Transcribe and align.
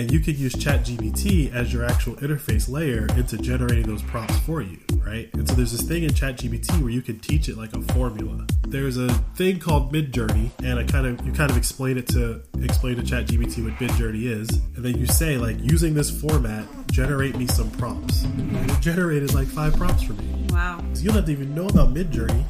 And 0.00 0.10
you 0.10 0.20
could 0.20 0.38
use 0.38 0.54
ChatGPT 0.54 1.52
as 1.52 1.74
your 1.74 1.84
actual 1.84 2.14
interface 2.16 2.70
layer 2.70 3.06
into 3.18 3.36
generating 3.36 3.86
those 3.86 4.00
prompts 4.00 4.38
for 4.38 4.62
you, 4.62 4.78
right? 5.04 5.28
And 5.34 5.46
so 5.46 5.54
there's 5.54 5.72
this 5.72 5.82
thing 5.82 6.04
in 6.04 6.10
ChatGPT 6.12 6.80
where 6.80 6.88
you 6.88 7.02
can 7.02 7.18
teach 7.18 7.50
it 7.50 7.58
like 7.58 7.74
a 7.74 7.82
formula. 7.92 8.46
There's 8.66 8.96
a 8.96 9.10
thing 9.36 9.58
called 9.58 9.92
Midjourney, 9.92 10.52
and 10.64 10.78
I 10.78 10.84
kind 10.84 11.06
of 11.06 11.26
you 11.26 11.32
kind 11.32 11.50
of 11.50 11.58
explain 11.58 11.98
it 11.98 12.08
to 12.08 12.40
explain 12.62 12.96
to 12.96 13.02
ChatGPT 13.02 13.62
what 13.62 13.74
Midjourney 13.74 14.24
is, 14.24 14.48
and 14.74 14.82
then 14.82 14.96
you 14.96 15.06
say 15.06 15.36
like 15.36 15.58
using 15.60 15.92
this 15.92 16.10
format, 16.10 16.66
generate 16.90 17.36
me 17.36 17.46
some 17.46 17.70
prompts. 17.72 18.24
And 18.24 18.70
it 18.70 18.80
generated 18.80 19.34
like 19.34 19.48
five 19.48 19.76
prompts 19.76 20.04
for 20.04 20.14
me. 20.14 20.46
Wow. 20.48 20.82
So 20.94 21.02
you 21.02 21.08
don't 21.08 21.16
have 21.16 21.26
to 21.26 21.32
even 21.32 21.54
know 21.54 21.68
about 21.68 21.92
Midjourney. 21.92 22.42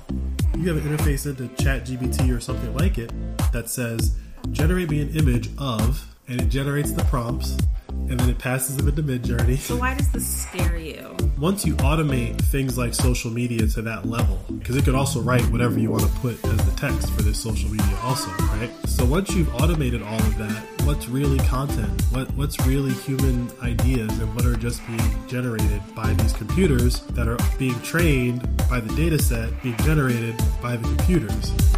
You 0.57 0.73
have 0.73 0.87
an 0.87 0.97
interface 0.97 1.27
into 1.27 1.53
ChatGPT 1.61 2.33
or 2.33 2.39
something 2.39 2.73
like 2.77 2.97
it 2.97 3.13
that 3.51 3.69
says, 3.69 4.15
generate 4.53 4.89
me 4.89 5.03
an 5.03 5.17
image 5.17 5.51
of, 5.59 6.07
and 6.31 6.41
it 6.41 6.49
generates 6.49 6.93
the 6.93 7.03
prompts, 7.05 7.59
and 7.89 8.19
then 8.19 8.31
it 8.31 8.39
passes 8.39 8.77
them 8.77 8.89
into 8.89 9.03
Midjourney. 9.03 9.59
So 9.59 9.77
why 9.77 9.95
does 9.95 10.11
this 10.13 10.43
scare 10.43 10.79
you? 10.79 11.17
Once 11.39 11.67
you 11.67 11.75
automate 11.77 12.41
things 12.41 12.79
like 12.79 12.95
social 12.95 13.31
media 13.31 13.67
to 13.67 13.83
that 13.83 14.07
level, 14.07 14.39
because 14.49 14.77
it 14.77 14.85
could 14.85 14.95
also 14.95 15.21
write 15.21 15.43
whatever 15.51 15.79
you 15.79 15.91
want 15.91 16.05
to 16.05 16.11
put 16.21 16.43
as 16.45 16.65
the 16.65 16.77
text 16.77 17.11
for 17.13 17.23
this 17.23 17.41
social 17.41 17.69
media 17.69 17.99
also, 18.03 18.31
right? 18.31 18.71
So 18.87 19.05
once 19.05 19.35
you've 19.35 19.53
automated 19.57 20.03
all 20.03 20.19
of 20.19 20.39
that, 20.39 20.63
what's 20.85 21.09
really 21.09 21.39
content? 21.47 22.01
What 22.13 22.31
what's 22.35 22.65
really 22.65 22.93
human 22.93 23.51
ideas 23.63 24.17
and 24.21 24.33
what 24.35 24.47
are 24.47 24.55
just 24.55 24.87
being 24.87 25.27
generated 25.27 25.83
by 25.97 26.13
these 26.15 26.33
computers 26.33 27.01
that 27.09 27.27
are 27.27 27.39
being 27.59 27.81
trained 27.81 28.43
by 28.69 28.79
the 28.79 28.95
data 28.95 29.21
set 29.21 29.51
being 29.63 29.77
generated 29.79 30.41
by 30.63 30.77
the 30.77 30.85
computers? 30.97 31.70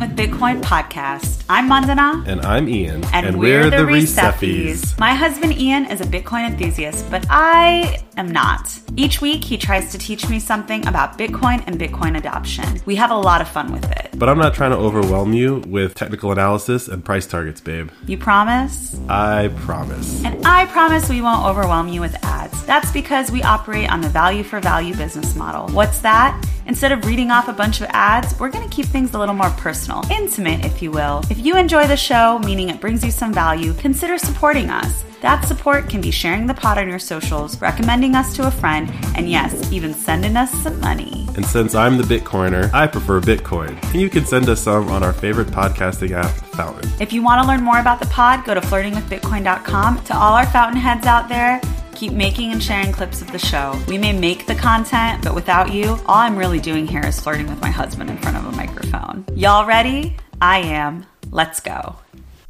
The 0.00 0.06
Flirting 0.06 0.26
with 0.26 0.40
Bitcoin 0.40 0.62
podcast. 0.62 1.44
I'm 1.48 1.68
Mandana. 1.68 2.24
And 2.26 2.40
I'm 2.42 2.68
Ian. 2.68 3.04
And, 3.12 3.38
we're, 3.38 3.70
the, 3.70 3.76
Receffies. 3.76 4.98
My 4.98 5.14
husband 5.14 5.58
Ian 5.58 5.86
is 5.86 6.00
a 6.00 6.04
Bitcoin 6.04 6.48
enthusiast, 6.48 7.10
but 7.10 7.24
I 7.28 8.03
am 8.16 8.30
not. 8.30 8.78
Each 8.96 9.20
week, 9.20 9.44
he 9.44 9.56
tries 9.56 9.92
to 9.92 9.98
teach 9.98 10.28
me 10.28 10.38
something 10.38 10.86
about 10.86 11.18
Bitcoin 11.18 11.64
and 11.66 11.78
Bitcoin 11.78 12.16
adoption. 12.16 12.80
We 12.86 12.96
have 12.96 13.10
a 13.10 13.16
lot 13.16 13.40
of 13.40 13.48
fun 13.48 13.72
with 13.72 13.90
it. 13.90 14.10
But 14.16 14.28
I'm 14.28 14.38
not 14.38 14.54
trying 14.54 14.70
to 14.70 14.76
overwhelm 14.76 15.32
you 15.32 15.62
with 15.66 15.94
technical 15.94 16.32
analysis 16.32 16.88
and 16.88 17.04
price 17.04 17.26
targets, 17.26 17.60
babe. 17.60 17.90
You 18.06 18.18
promise? 18.18 18.98
I 19.08 19.48
promise. 19.56 20.24
And 20.24 20.46
I 20.46 20.66
promise 20.66 21.08
we 21.08 21.20
won't 21.20 21.44
overwhelm 21.44 21.88
you 21.88 22.00
with 22.00 22.16
ads. 22.24 22.64
That's 22.64 22.90
because 22.92 23.30
we 23.30 23.42
operate 23.42 23.90
on 23.90 24.00
the 24.00 24.08
value 24.08 24.42
for 24.42 24.60
value 24.60 24.94
business 24.94 25.34
model. 25.34 25.68
What's 25.74 26.00
that? 26.00 26.40
Instead 26.66 26.92
of 26.92 27.04
reading 27.04 27.30
off 27.30 27.48
a 27.48 27.52
bunch 27.52 27.80
of 27.80 27.88
ads, 27.90 28.38
we're 28.40 28.48
going 28.48 28.66
to 28.68 28.74
keep 28.74 28.86
things 28.86 29.12
a 29.12 29.18
little 29.18 29.34
more 29.34 29.50
personal, 29.50 30.02
intimate, 30.10 30.64
if 30.64 30.80
you 30.80 30.90
will. 30.90 31.22
If 31.28 31.38
you 31.38 31.56
enjoy 31.56 31.86
the 31.86 31.96
show, 31.96 32.38
meaning 32.38 32.70
it 32.70 32.80
brings 32.80 33.04
you 33.04 33.10
some 33.10 33.34
value, 33.34 33.74
consider 33.74 34.16
supporting 34.16 34.70
us. 34.70 35.04
That 35.24 35.46
support 35.46 35.88
can 35.88 36.02
be 36.02 36.10
sharing 36.10 36.46
the 36.46 36.52
pod 36.52 36.76
on 36.76 36.86
your 36.86 36.98
socials, 36.98 37.58
recommending 37.58 38.14
us 38.14 38.36
to 38.36 38.46
a 38.46 38.50
friend, 38.50 38.92
and 39.16 39.26
yes, 39.26 39.72
even 39.72 39.94
sending 39.94 40.36
us 40.36 40.50
some 40.50 40.78
money. 40.80 41.26
And 41.36 41.46
since 41.46 41.74
I'm 41.74 41.96
the 41.96 42.02
Bitcoiner, 42.02 42.70
I 42.74 42.86
prefer 42.86 43.22
Bitcoin. 43.22 43.82
And 43.84 44.02
you 44.02 44.10
can 44.10 44.26
send 44.26 44.50
us 44.50 44.60
some 44.60 44.90
on 44.90 45.02
our 45.02 45.14
favorite 45.14 45.46
podcasting 45.46 46.10
app, 46.10 46.30
Fountain. 46.56 46.90
If 47.00 47.10
you 47.14 47.22
want 47.22 47.40
to 47.40 47.48
learn 47.48 47.62
more 47.62 47.78
about 47.78 48.00
the 48.00 48.06
pod, 48.08 48.44
go 48.44 48.52
to 48.52 48.60
flirtingwithbitcoin.com. 48.60 50.04
To 50.04 50.14
all 50.14 50.34
our 50.34 50.44
fountainheads 50.44 51.06
out 51.06 51.30
there, 51.30 51.58
keep 51.94 52.12
making 52.12 52.52
and 52.52 52.62
sharing 52.62 52.92
clips 52.92 53.22
of 53.22 53.32
the 53.32 53.38
show. 53.38 53.80
We 53.88 53.96
may 53.96 54.12
make 54.12 54.44
the 54.44 54.54
content, 54.54 55.24
but 55.24 55.34
without 55.34 55.72
you, 55.72 55.98
all 56.04 56.18
I'm 56.18 56.36
really 56.36 56.60
doing 56.60 56.86
here 56.86 57.00
is 57.02 57.18
flirting 57.18 57.48
with 57.48 57.62
my 57.62 57.70
husband 57.70 58.10
in 58.10 58.18
front 58.18 58.36
of 58.36 58.44
a 58.44 58.52
microphone. 58.54 59.24
Y'all 59.34 59.64
ready? 59.64 60.18
I 60.42 60.58
am. 60.58 61.06
Let's 61.30 61.60
go. 61.60 61.96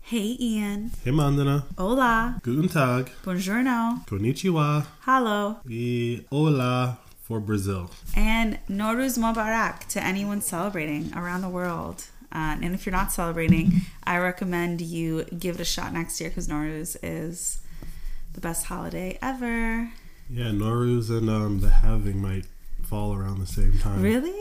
Hey, 0.06 0.37
Ian. 0.38 0.91
Hey 1.03 1.10
Mandana, 1.12 1.65
Hola. 1.78 2.38
Guten 2.42 2.69
Tag, 2.69 3.10
Buongiorno. 3.25 4.04
Konnichiwa, 4.06 4.84
Hello. 5.06 5.56
e 5.69 6.20
Hola 6.31 6.98
for 7.22 7.41
Brazil. 7.41 7.91
And 8.14 8.59
Noruz 8.69 9.16
Mubarak 9.19 9.87
to 9.88 10.03
anyone 10.04 10.43
celebrating 10.43 11.10
around 11.16 11.41
the 11.41 11.48
world. 11.48 12.04
Uh, 12.31 12.56
and 12.60 12.75
if 12.75 12.84
you're 12.84 12.93
not 12.94 13.12
celebrating, 13.12 13.72
I 14.04 14.19
recommend 14.19 14.81
you 14.82 15.25
give 15.38 15.54
it 15.54 15.60
a 15.62 15.64
shot 15.64 15.93
next 15.94 16.20
year 16.20 16.28
because 16.28 16.48
Noruz 16.48 16.97
is 17.03 17.60
the 18.34 18.41
best 18.41 18.66
holiday 18.66 19.19
ever. 19.22 19.91
Yeah, 20.28 20.50
Noruz 20.53 21.09
and 21.10 21.31
um, 21.31 21.60
the 21.60 21.70
halving 21.70 22.20
might 22.20 22.44
fall 22.82 23.14
around 23.16 23.38
the 23.41 23.47
same 23.47 23.78
time. 23.78 24.03
Really? 24.03 24.34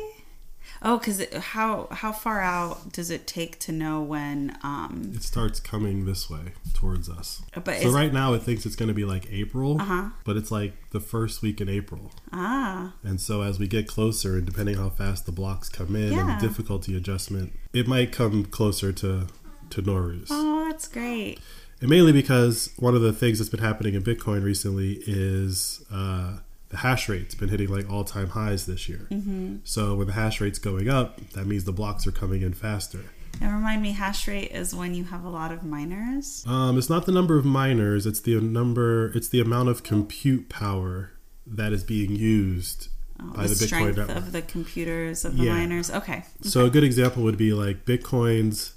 Oh, 0.81 0.97
because 0.97 1.23
how 1.33 1.87
how 1.91 2.11
far 2.11 2.41
out 2.41 2.91
does 2.91 3.09
it 3.09 3.25
take 3.27 3.57
to 3.59 3.71
know 3.71 4.01
when? 4.01 4.57
Um, 4.63 5.11
It 5.15 5.23
starts 5.23 5.59
coming 5.59 6.05
this 6.05 6.29
way 6.29 6.53
towards 6.73 7.09
us. 7.09 7.41
but 7.63 7.81
So 7.81 7.89
right 7.91 8.11
now 8.11 8.33
it 8.33 8.43
thinks 8.43 8.65
it's 8.65 8.75
going 8.75 8.87
to 8.89 8.93
be 8.93 9.05
like 9.05 9.27
April, 9.31 9.79
Uh-huh. 9.81 10.09
but 10.25 10.35
it's 10.37 10.51
like 10.51 10.73
the 10.91 10.99
first 10.99 11.41
week 11.41 11.61
in 11.61 11.69
April. 11.69 12.11
ah, 12.31 12.93
And 13.03 13.21
so 13.21 13.41
as 13.41 13.59
we 13.59 13.67
get 13.67 13.87
closer, 13.87 14.37
and 14.37 14.45
depending 14.45 14.75
how 14.75 14.89
fast 14.89 15.25
the 15.25 15.31
blocks 15.31 15.69
come 15.69 15.95
in 15.95 16.11
Yeah. 16.13 16.31
and 16.33 16.41
difficulty 16.41 16.95
adjustment, 16.97 17.53
it 17.73 17.87
might 17.87 18.11
come 18.11 18.45
closer 18.45 18.91
to 18.93 19.27
to 19.69 19.81
Nowruz. 19.81 20.27
oh, 20.29 20.67
that's 20.69 20.87
great. 20.87 21.39
And 21.81 21.89
mainly 21.89 22.11
because 22.11 22.69
one 22.77 22.93
of 22.95 23.01
the 23.01 23.11
things 23.11 23.39
that's 23.39 23.49
been 23.49 23.59
happening 23.59 23.93
in 23.95 24.03
Bitcoin 24.03 24.43
recently 24.43 25.01
is 25.07 25.81
uh, 25.91 26.37
the 26.73 26.79
hash 26.79 27.07
rate's 27.07 27.35
been 27.35 27.49
hitting 27.49 27.69
like 27.69 27.89
all 27.89 28.03
time 28.03 28.29
highs 28.29 28.65
this 28.65 28.89
year. 28.89 29.07
Mm-hmm. 29.11 29.57
So 29.63 29.95
when 29.95 30.07
the 30.07 30.13
hash 30.13 30.41
rate's 30.41 30.59
going 30.59 30.89
up, 30.89 31.19
that 31.31 31.45
means 31.45 31.63
the 31.63 31.71
blocks 31.71 32.05
are 32.07 32.11
coming 32.11 32.41
in 32.41 32.53
faster. 32.53 33.01
And 33.41 33.51
remind 33.53 33.81
me, 33.81 33.91
hash 33.93 34.27
rate 34.27 34.51
is 34.51 34.75
when 34.75 34.93
you 34.93 35.05
have 35.05 35.23
a 35.23 35.29
lot 35.29 35.51
of 35.51 35.63
miners. 35.63 36.43
Um, 36.47 36.77
it's 36.77 36.89
not 36.89 37.05
the 37.05 37.11
number 37.11 37.37
of 37.37 37.45
miners; 37.45 38.05
it's 38.05 38.19
the 38.19 38.39
number. 38.41 39.11
It's 39.15 39.29
the 39.29 39.39
amount 39.39 39.69
of 39.69 39.83
compute 39.83 40.49
power 40.49 41.11
that 41.45 41.73
is 41.73 41.83
being 41.83 42.15
used 42.15 42.89
Oh, 43.19 43.31
by 43.33 43.43
the, 43.43 43.49
the, 43.49 43.55
Bitcoin 43.55 43.67
strength 43.67 43.97
network. 43.97 44.17
of 44.17 44.31
the 44.31 44.41
computers 44.41 45.25
of 45.25 45.37
the 45.37 45.45
Yeah. 45.45 45.53
miners. 45.53 45.91
Okay. 45.91 46.25
So 46.41 46.65
a 46.65 46.69
good 46.69 46.83
example 46.83 47.23
would 47.23 47.37
be 47.37 47.53
like 47.53 47.85
Bitcoin's 47.85 48.73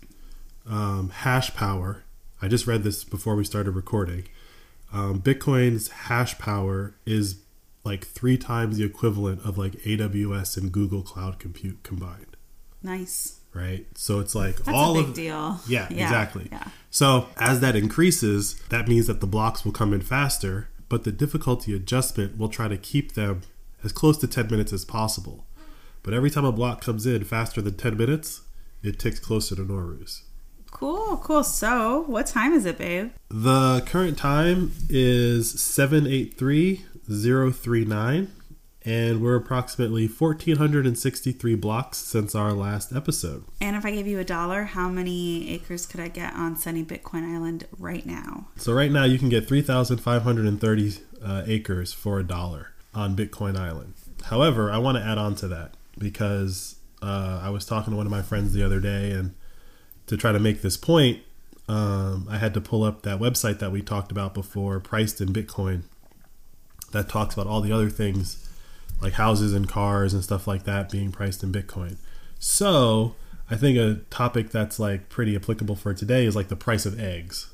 um, 0.69 1.11
hash 1.11 1.55
power. 1.55 2.03
I 2.43 2.49
just 2.49 2.67
read 2.67 2.83
this 2.83 3.05
before 3.05 3.37
we 3.37 3.45
started 3.45 3.71
recording. 3.73 4.25
Um, 4.93 5.21
Bitcoin's 5.21 5.89
hash 5.89 6.39
power 6.39 6.95
is 7.07 7.37
like 7.87 8.05
three 8.07 8.37
times 8.37 8.77
the 8.77 8.85
equivalent 8.85 9.41
of 9.47 9.57
like 9.57 9.73
AWS 9.85 10.57
and 10.59 10.71
Google 10.73 11.03
Cloud 11.03 11.39
Compute 11.39 11.83
combined, 11.83 12.37
Nice. 12.83 13.41
right? 13.55 13.87
So 13.95 14.19
it's 14.21 14.35
like 14.35 14.57
That's 14.57 14.69
all 14.77 14.99
a 14.99 15.01
big 15.01 15.09
of 15.11 15.15
deal. 15.15 15.61
Yeah, 15.67 15.87
exactly. 15.89 16.49
Yeah. 16.53 16.69
So 16.91 17.29
as 17.39 17.61
that 17.61 17.77
increases, 17.77 18.61
that 18.71 18.89
means 18.89 19.07
that 19.07 19.21
the 19.21 19.27
blocks 19.27 19.65
will 19.65 19.73
come 19.73 19.95
in 19.95 20.01
faster, 20.03 20.69
but 20.89 21.05
the 21.05 21.13
difficulty 21.13 21.75
adjustment 21.75 22.37
will 22.39 22.49
try 22.49 22.69
to 22.69 22.77
keep 22.77 23.13
them 23.15 23.41
as 23.85 23.93
close 23.93 24.19
to 24.19 24.27
10 24.27 24.49
minutes 24.51 24.73
as 24.73 24.85
possible. 24.85 25.47
But 26.03 26.15
every 26.15 26.31
time 26.31 26.45
a 26.45 26.53
block 26.53 26.81
comes 26.81 27.07
in 27.07 27.25
faster 27.25 27.61
than 27.63 27.77
10 27.77 27.97
minutes, 27.97 28.43
it 28.83 28.99
ticks 28.99 29.19
closer 29.19 29.57
to 29.57 29.63
Nowruz. 29.63 30.23
Cool, 30.71 31.17
cool. 31.19 31.43
So, 31.43 32.05
what 32.07 32.27
time 32.27 32.53
is 32.53 32.67
it, 32.67 32.77
babe? 32.79 33.11
The 33.31 33.83
current 33.87 34.19
time 34.19 34.73
is 34.91 35.61
783039 37.09 38.29
and 38.87 39.21
we're 39.21 39.35
approximately 39.35 40.07
1463 40.07 41.57
blocks 41.57 41.99
since 41.99 42.37
our 42.37 42.53
last 42.53 42.95
episode. 42.95 43.45
And 43.61 43.75
if 43.75 43.85
I 43.85 43.91
gave 43.91 44.07
you 44.07 44.21
a 44.21 44.25
dollar, 44.25 44.63
how 44.63 44.89
many 44.89 45.51
acres 45.51 45.87
could 45.87 45.99
I 45.99 46.07
get 46.07 46.33
on 46.35 46.57
sunny 46.57 46.85
Bitcoin 46.85 47.35
Island 47.35 47.67
right 47.79 48.07
now? 48.07 48.47
So 48.57 48.73
right 48.73 48.93
now 48.93 49.03
you 49.05 49.19
can 49.19 49.29
get 49.29 49.49
3,530 49.49 50.99
uh, 51.23 51.43
acres 51.47 51.93
for 51.93 52.21
a 52.21 52.23
dollar 52.23 52.73
on 52.95 53.17
Bitcoin 53.17 53.59
Island. 53.59 53.95
However, 54.27 54.71
I 54.71 54.79
want 54.79 54.99
to 54.99 55.05
add 55.05 55.19
on 55.19 55.35
to 55.37 55.49
that 55.49 55.75
because 55.99 56.77
uh, 57.03 57.41
I 57.43 57.51
was 57.51 57.67
talking 57.67 57.93
to 57.93 57.97
one 57.97 58.07
of 58.07 58.13
my 58.13 58.23
friends 58.23 58.53
the 58.53 58.63
other 58.63 58.81
day, 58.81 59.11
and 59.11 59.35
to 60.07 60.17
try 60.17 60.31
to 60.31 60.39
make 60.39 60.63
this 60.63 60.77
point, 60.77 61.21
um, 61.69 62.27
I 62.31 62.39
had 62.39 62.55
to 62.55 62.61
pull 62.61 62.85
up 62.85 63.03
that 63.03 63.19
website 63.19 63.59
that 63.59 63.73
we 63.73 63.83
talked 63.83 64.13
about 64.13 64.33
before, 64.33 64.79
priced 64.79 65.21
in 65.21 65.29
Bitcoin, 65.33 65.83
that 66.93 67.09
talks 67.09 67.35
about 67.35 67.47
all 67.47 67.61
the 67.61 67.73
other 67.73 67.91
things 67.91 68.49
like 69.01 69.15
houses 69.15 69.53
and 69.53 69.69
cars 69.69 70.15
and 70.15 70.25
stuff 70.25 70.47
like 70.47 70.65
that 70.65 70.91
being 70.91 71.13
priced 71.13 71.43
in 71.43 71.53
Bitcoin. 71.53 71.97
So 72.39 73.15
I 73.51 73.57
think 73.57 73.77
a 73.79 74.01
topic 74.11 74.51
that's 74.51 74.79
like 74.79 75.09
pretty 75.09 75.37
applicable 75.37 75.77
for 75.77 75.93
today 75.95 76.25
is 76.25 76.35
like 76.35 76.49
the 76.49 76.57
price 76.57 76.87
of 76.87 76.99
eggs, 76.99 77.53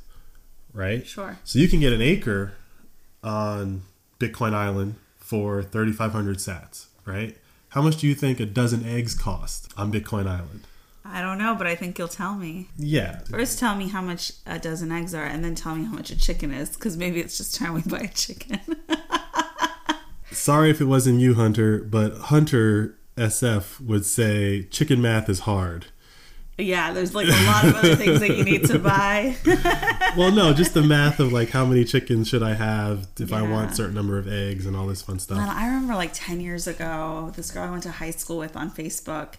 right? 0.73 1.07
Sure. 1.07 1.39
So 1.45 1.59
you 1.59 1.69
can 1.69 1.81
get 1.81 1.93
an 1.93 2.01
acre 2.03 2.55
on 3.23 3.83
Bitcoin 4.19 4.55
Island 4.55 4.97
for 5.19 5.63
3,500 5.63 6.39
sats, 6.39 6.87
right? 7.05 7.37
How 7.71 7.83
much 7.83 7.97
do 7.97 8.07
you 8.07 8.15
think 8.15 8.39
a 8.39 8.47
dozen 8.47 8.85
eggs 8.85 9.15
cost 9.15 9.73
on 9.77 9.93
Bitcoin 9.93 10.27
Island? 10.27 10.61
I 11.05 11.21
don't 11.21 11.39
know, 11.39 11.55
but 11.57 11.67
I 11.67 11.75
think 11.75 11.99
you'll 11.99 12.07
tell 12.07 12.35
me. 12.35 12.69
Yeah. 12.77 13.21
First, 13.31 13.59
tell 13.59 13.75
me 13.75 13.89
how 13.89 14.01
much 14.01 14.33
a 14.47 14.59
dozen 14.59 14.93
eggs 14.93 15.15
are, 15.15 15.25
and 15.25 15.45
then 15.45 15.55
tell 15.55 15.75
me 15.75 15.85
how 15.85 15.93
much 15.93 16.11
a 16.11 16.19
chicken 16.19 16.53
is, 16.53 16.71
because 16.71 16.97
maybe 16.97 17.19
it's 17.19 17.39
just 17.39 17.57
time 17.57 17.75
we 17.75 17.83
buy 17.83 18.01
a 18.01 18.09
chicken. 18.09 18.61
Sorry 20.33 20.71
if 20.71 20.81
it 20.81 20.85
wasn't 20.87 21.21
you, 21.21 21.35
Hunter, 21.35 21.79
but 21.85 22.17
Hunter 22.17 22.97
SF 23.17 23.81
would 23.81 24.05
say 24.07 24.65
chicken 24.65 25.01
math 25.03 25.29
is 25.29 25.41
hard. 25.41 25.87
yeah, 26.59 26.93
there's 26.93 27.15
like 27.15 27.27
a 27.29 27.45
lot 27.47 27.65
of 27.65 27.75
other 27.77 27.97
things 27.97 28.21
that 28.21 28.37
you 28.37 28.45
need 28.45 28.65
to 28.67 28.79
buy. 28.79 29.37
Well, 30.15 30.31
no, 30.31 30.53
just 30.53 30.75
the 30.75 30.83
math 30.83 31.21
of 31.21 31.33
like 31.33 31.49
how 31.51 31.65
many 31.65 31.85
chickens 31.87 32.29
should 32.29 32.43
I 32.43 32.53
have 32.53 33.07
if 33.19 33.33
I 33.33 33.41
want 33.41 33.71
a 33.71 33.75
certain 33.75 33.95
number 33.95 34.19
of 34.19 34.29
eggs 34.29 34.67
and 34.67 34.77
all 34.77 34.87
this 34.87 35.01
fun 35.01 35.19
stuff. 35.19 35.39
And 35.39 35.51
I 35.51 35.65
remember 35.69 35.95
like 35.95 36.11
10 36.13 36.39
years 36.43 36.67
ago, 36.67 37.33
this 37.35 37.51
girl 37.51 37.63
I 37.67 37.71
went 37.71 37.83
to 37.85 37.91
high 37.93 38.11
school 38.11 38.37
with 38.37 38.55
on 38.55 38.71
Facebook 38.71 39.37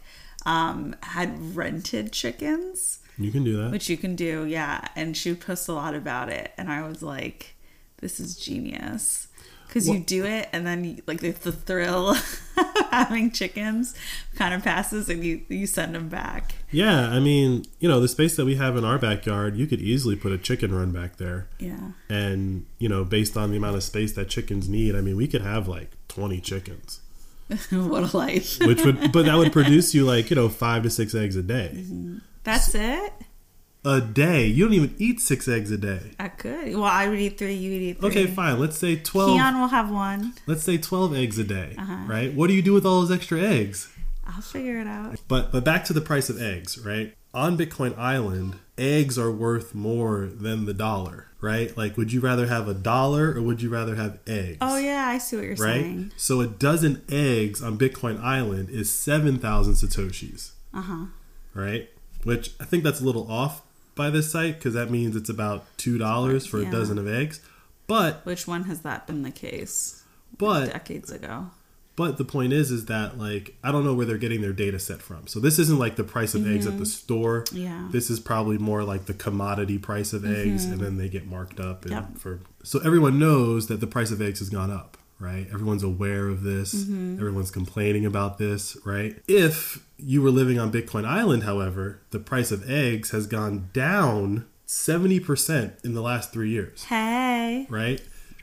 um, 0.47 0.95
had 1.03 1.55
rented 1.55 2.11
chickens, 2.11 3.01
You 3.19 3.31
can 3.31 3.43
do 3.43 3.55
that. 3.61 3.69
which 3.71 3.87
you 3.87 3.97
can 3.97 4.15
do, 4.15 4.45
yeah. 4.45 4.87
And 4.95 5.15
she 5.15 5.29
would 5.29 5.41
post 5.41 5.69
a 5.69 5.73
lot 5.73 5.93
about 5.93 6.29
it. 6.29 6.51
And 6.57 6.71
I 6.71 6.87
was 6.87 7.03
like, 7.03 7.53
this 7.97 8.19
is 8.19 8.35
genius. 8.35 9.27
Because 9.73 9.89
you 9.89 9.99
do 10.01 10.23
it, 10.23 10.49
and 10.53 10.67
then 10.67 10.83
you, 10.83 11.01
like 11.07 11.19
the, 11.19 11.31
the 11.31 11.51
thrill 11.51 12.09
of 12.09 12.41
having 12.91 13.31
chickens 13.31 13.95
kind 14.35 14.53
of 14.53 14.63
passes, 14.63 15.09
and 15.09 15.23
you 15.23 15.41
you 15.49 15.65
send 15.65 15.95
them 15.95 16.09
back. 16.09 16.53
Yeah, 16.69 17.09
I 17.09 17.19
mean, 17.19 17.65
you 17.79 17.89
know, 17.89 17.99
the 17.99 18.07
space 18.07 18.35
that 18.35 18.45
we 18.45 18.53
have 18.55 18.77
in 18.77 18.85
our 18.85 18.99
backyard, 18.99 19.57
you 19.57 19.65
could 19.65 19.81
easily 19.81 20.15
put 20.15 20.31
a 20.31 20.37
chicken 20.37 20.75
run 20.75 20.91
back 20.91 21.17
there. 21.17 21.47
Yeah, 21.57 21.93
And, 22.07 22.67
you 22.77 22.87
know, 22.87 23.03
based 23.03 23.35
on 23.35 23.49
the 23.49 23.57
amount 23.57 23.77
of 23.77 23.83
space 23.83 24.13
that 24.13 24.29
chickens 24.29 24.69
need, 24.69 24.95
I 24.95 25.01
mean, 25.01 25.15
we 25.15 25.27
could 25.27 25.41
have 25.41 25.67
like 25.67 25.91
20 26.07 26.39
chickens, 26.41 27.01
what 27.71 28.13
a 28.13 28.17
life! 28.17 28.59
which 28.59 28.83
would, 28.83 29.11
but 29.11 29.25
that 29.25 29.37
would 29.37 29.51
produce 29.53 29.95
you 29.95 30.05
like, 30.05 30.29
you 30.29 30.35
know, 30.35 30.49
five 30.49 30.83
to 30.83 30.89
six 30.91 31.15
eggs 31.15 31.35
a 31.35 31.43
day. 31.43 31.71
Mm-hmm. 31.73 32.17
That's 32.43 32.75
it. 32.75 33.13
A 33.85 33.99
day. 33.99 34.45
You 34.47 34.63
don't 34.65 34.73
even 34.73 34.95
eat 34.97 35.19
six 35.19 35.47
eggs 35.47 35.69
a 35.71 35.77
day. 35.77 36.11
I 36.19 36.29
could. 36.29 36.73
Well, 36.73 36.83
I 36.85 37.07
would 37.09 37.19
eat 37.19 37.37
three. 37.37 37.53
You 37.53 37.71
would 37.73 37.81
eat 37.81 37.99
three. 37.99 38.09
Okay, 38.09 38.25
fine. 38.27 38.57
Let's 38.59 38.77
say 38.77 38.95
12. 38.95 39.31
Keon 39.37 39.59
will 39.59 39.67
have 39.67 39.91
one. 39.91 40.33
Let's 40.47 40.63
say 40.63 40.77
12 40.77 41.13
eggs 41.15 41.37
a 41.37 41.43
day, 41.43 41.75
Uh-huh. 41.77 41.97
right? 42.07 42.33
What 42.33 42.47
do 42.47 42.53
you 42.53 42.61
do 42.61 42.73
with 42.73 42.85
all 42.85 43.01
those 43.01 43.11
extra 43.11 43.41
eggs? 43.41 43.89
I'll 44.25 44.41
figure 44.41 44.79
it 44.79 44.87
out. 44.87 45.17
But 45.27 45.51
but 45.51 45.65
back 45.65 45.83
to 45.85 45.93
the 45.93 45.99
price 45.99 46.29
of 46.29 46.41
eggs, 46.41 46.77
right? 46.79 47.13
On 47.33 47.57
Bitcoin 47.57 47.97
Island, 47.97 48.55
eggs 48.77 49.17
are 49.19 49.29
worth 49.31 49.75
more 49.75 50.29
than 50.33 50.63
the 50.65 50.73
dollar, 50.73 51.27
right? 51.41 51.75
Like 51.75 51.97
would 51.97 52.13
you 52.13 52.21
rather 52.21 52.47
have 52.47 52.69
a 52.69 52.73
dollar 52.73 53.33
or 53.35 53.41
would 53.41 53.61
you 53.61 53.69
rather 53.69 53.95
have 53.95 54.19
eggs? 54.25 54.59
Oh 54.61 54.77
yeah, 54.77 55.07
I 55.07 55.17
see 55.17 55.35
what 55.35 55.45
you're 55.45 55.57
saying. 55.57 55.67
Right? 55.75 55.81
saying. 55.83 56.11
So 56.15 56.39
a 56.39 56.47
dozen 56.47 57.01
eggs 57.11 57.61
on 57.61 57.77
Bitcoin 57.77 58.21
Island 58.23 58.69
is 58.69 58.89
7,000 58.93 59.73
satoshis, 59.73 60.51
Uh 60.73 60.81
huh. 60.83 61.05
right? 61.53 61.89
Which 62.23 62.51
I 62.61 62.63
think 62.63 62.85
that's 62.85 63.01
a 63.01 63.05
little 63.05 63.29
off 63.29 63.61
by 63.95 64.09
this 64.09 64.31
site 64.31 64.55
because 64.57 64.73
that 64.73 64.89
means 64.89 65.15
it's 65.15 65.29
about 65.29 65.65
$2 65.77 66.47
for 66.47 66.61
Yeah. 66.61 66.67
a 66.69 66.71
dozen 66.71 66.97
of 66.97 67.07
eggs. 67.07 67.39
But 67.87 68.25
Which 68.25 68.47
one 68.47 68.63
has 68.63 68.81
that 68.81 69.07
been 69.07 69.23
the 69.23 69.31
case? 69.31 70.03
but 70.37 70.67
Decades 70.71 71.11
ago. 71.11 71.51
But 71.95 72.17
the 72.17 72.25
point 72.25 72.53
is, 72.53 72.71
is 72.71 72.85
that 72.85 73.19
like 73.19 73.55
I 73.63 73.71
don't 73.71 73.85
know 73.85 73.93
where 73.93 74.05
they're 74.07 74.17
getting 74.17 74.41
their 74.41 74.51
data 74.53 74.79
set 74.79 74.99
from. 74.99 75.27
So 75.27 75.39
this 75.39 75.59
isn't 75.59 75.77
like 75.77 75.95
the 75.95 76.03
price 76.03 76.33
of 76.33 76.47
eggs 76.51 76.65
at 76.65 76.79
the 76.79 76.87
store. 76.87 77.43
Mm-hmm. 77.43 77.57
Yeah. 77.57 77.87
This 77.91 78.09
is 78.09 78.19
probably 78.19 78.57
more 78.57 78.83
like 78.83 79.05
the 79.05 79.13
commodity 79.13 79.77
price 79.77 80.11
of 80.11 80.25
eggs, 80.25 80.65
and 80.65 80.79
then 80.81 80.97
they 80.97 81.07
get 81.07 81.27
marked 81.27 81.59
up. 81.59 81.83
And 81.83 81.91
Yep. 81.91 82.17
for 82.17 82.39
so 82.63 82.79
everyone 82.79 83.19
knows 83.19 83.67
that 83.67 83.79
the 83.79 83.85
price 83.85 84.09
of 84.09 84.23
eggs 84.23 84.39
has 84.39 84.49
gone 84.49 84.71
up, 84.71 84.97
right? 85.19 85.47
Everyone's 85.53 85.83
aware 85.83 86.27
of 86.27 86.43
this. 86.43 86.73
Mm-hmm. 86.73 87.17
Everyone's 87.19 87.51
complaining 87.51 88.05
about 88.05 88.37
this, 88.37 88.77
right? 88.85 89.15
If 89.27 89.85
you 89.97 90.21
were 90.21 90.31
living 90.31 90.59
on 90.59 90.71
Bitcoin 90.71 91.05
Island, 91.05 91.43
however, 91.43 92.01
the 92.11 92.19
price 92.19 92.51
of 92.51 92.69
eggs 92.69 93.11
has 93.11 93.25
gone 93.27 93.69
down 93.73 94.45
seventy 94.65 95.19
percent 95.19 95.73
in 95.83 95.93
the 95.93 96.01
last 96.01 96.33
three 96.33 96.49
years 96.49 96.83
Hey. 96.85 97.67
right? 97.69 98.01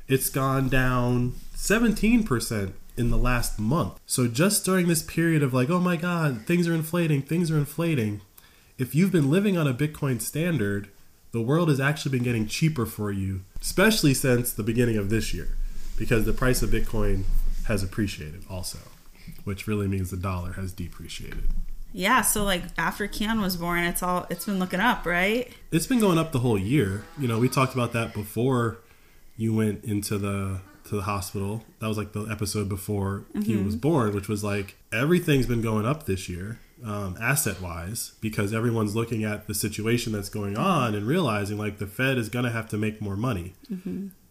It's 0.08 0.28
gone 0.30 0.68
down 0.68 1.34
17% 1.56 2.72
in 2.96 3.10
the 3.10 3.16
last 3.16 3.58
month. 3.58 3.98
So 4.06 4.26
just 4.26 4.64
during 4.64 4.88
this 4.88 5.02
period 5.02 5.42
of 5.42 5.54
like, 5.54 5.70
oh 5.70 5.78
my 5.78 5.96
God, 5.96 6.46
things 6.46 6.66
are 6.66 6.74
inflating, 6.74 7.22
things 7.22 7.50
are 7.50 7.56
inflating. 7.56 8.20
If 8.76 8.94
you've 8.94 9.12
been 9.12 9.30
living 9.30 9.56
on 9.56 9.68
a 9.68 9.74
Bitcoin 9.74 10.20
standard, 10.20 10.88
the 11.32 11.40
world 11.40 11.68
has 11.68 11.78
actually 11.78 12.10
been 12.12 12.24
getting 12.24 12.46
cheaper 12.48 12.86
for 12.86 13.12
you, 13.12 13.42
especially 13.60 14.14
since 14.14 14.52
the 14.52 14.62
beginning 14.64 14.96
of 14.96 15.10
this 15.10 15.32
year, 15.32 15.56
because 16.00 16.24
the 16.24 16.32
price 16.32 16.62
of 16.62 16.70
Bitcoin 16.70 17.24
has 17.66 17.84
appreciated 17.84 18.42
also, 18.50 18.78
which 19.44 19.66
really 19.66 19.86
means 19.86 20.10
the 20.10 20.16
dollar 20.16 20.54
has 20.54 20.72
depreciated. 20.72 21.46
Yeah, 21.92 22.22
so 22.22 22.42
like 22.42 22.62
after 22.78 23.06
Keon 23.06 23.40
was 23.40 23.56
born, 23.56 23.80
it's 23.80 24.02
all 24.02 24.26
it's 24.30 24.46
been 24.46 24.58
looking 24.58 24.80
up, 24.80 25.04
right? 25.04 25.52
It's 25.70 25.86
been 25.86 26.00
going 26.00 26.18
up 26.18 26.32
the 26.32 26.38
whole 26.38 26.58
year. 26.58 27.04
You 27.18 27.28
know, 27.28 27.38
we 27.38 27.48
talked 27.48 27.74
about 27.74 27.92
that 27.92 28.14
before 28.14 28.78
you 29.36 29.54
went 29.54 29.84
into 29.84 30.16
the 30.16 30.60
to 30.88 30.96
the 30.96 31.02
hospital. 31.02 31.64
That 31.80 31.88
was 31.88 31.98
like 31.98 32.12
the 32.12 32.24
episode 32.24 32.68
before 32.68 33.24
he 33.44 33.56
was 33.56 33.76
born, 33.76 34.14
which 34.14 34.28
was 34.28 34.42
like 34.42 34.76
everything's 34.92 35.46
been 35.46 35.62
going 35.62 35.84
up 35.84 36.06
this 36.06 36.28
year, 36.30 36.60
um, 36.82 37.16
asset 37.20 37.60
wise, 37.60 38.12
because 38.22 38.54
everyone's 38.54 38.96
looking 38.96 39.22
at 39.22 39.48
the 39.48 39.54
situation 39.54 40.12
that's 40.14 40.30
going 40.30 40.56
on 40.56 40.94
and 40.94 41.06
realizing 41.06 41.58
like 41.58 41.78
the 41.78 41.86
Fed 41.86 42.16
is 42.16 42.30
going 42.30 42.46
to 42.46 42.50
have 42.50 42.68
to 42.70 42.78
make 42.78 43.02
more 43.02 43.16
money. 43.16 43.52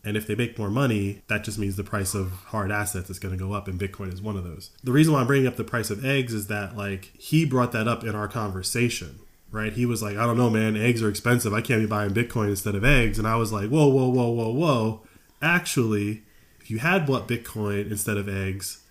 And 0.03 0.15
if 0.15 0.25
they 0.25 0.35
make 0.35 0.57
more 0.57 0.69
money, 0.69 1.21
that 1.27 1.43
just 1.43 1.59
means 1.59 1.75
the 1.75 1.83
price 1.83 2.13
of 2.15 2.31
hard 2.31 2.71
assets 2.71 3.09
is 3.09 3.19
going 3.19 3.37
to 3.37 3.43
go 3.43 3.53
up, 3.53 3.67
and 3.67 3.79
Bitcoin 3.79 4.13
is 4.13 4.21
one 4.21 4.37
of 4.37 4.45
those. 4.45 4.71
The 4.83 4.93
reason 4.93 5.13
why 5.13 5.19
I'm 5.19 5.27
bringing 5.27 5.47
up 5.47 5.57
the 5.57 5.63
price 5.65 5.89
of 5.89 6.05
eggs 6.05 6.33
is 6.33 6.47
that, 6.47 6.77
like, 6.77 7.11
he 7.17 7.43
brought 7.45 7.73
that 7.73 7.87
up 7.87 8.03
in 8.05 8.15
our 8.15 8.29
conversation, 8.29 9.19
right? 9.51 9.73
He 9.73 9.85
was 9.85 10.01
like, 10.01 10.15
I 10.15 10.25
don't 10.25 10.37
know, 10.37 10.49
man, 10.49 10.77
eggs 10.77 11.03
are 11.03 11.09
expensive. 11.09 11.53
I 11.53 11.61
can't 11.61 11.81
be 11.81 11.85
buying 11.85 12.11
Bitcoin 12.11 12.49
instead 12.49 12.75
of 12.75 12.85
eggs. 12.85 13.19
And 13.19 13.27
I 13.27 13.35
was 13.35 13.51
like, 13.51 13.69
whoa, 13.69 13.87
whoa, 13.87 14.07
whoa, 14.07 14.29
whoa, 14.29 14.51
whoa. 14.51 15.01
Actually, 15.41 16.23
if 16.61 16.71
you 16.71 16.79
had 16.79 17.05
bought 17.05 17.27
Bitcoin 17.27 17.91
instead 17.91 18.17
of 18.17 18.29
eggs, 18.29 18.83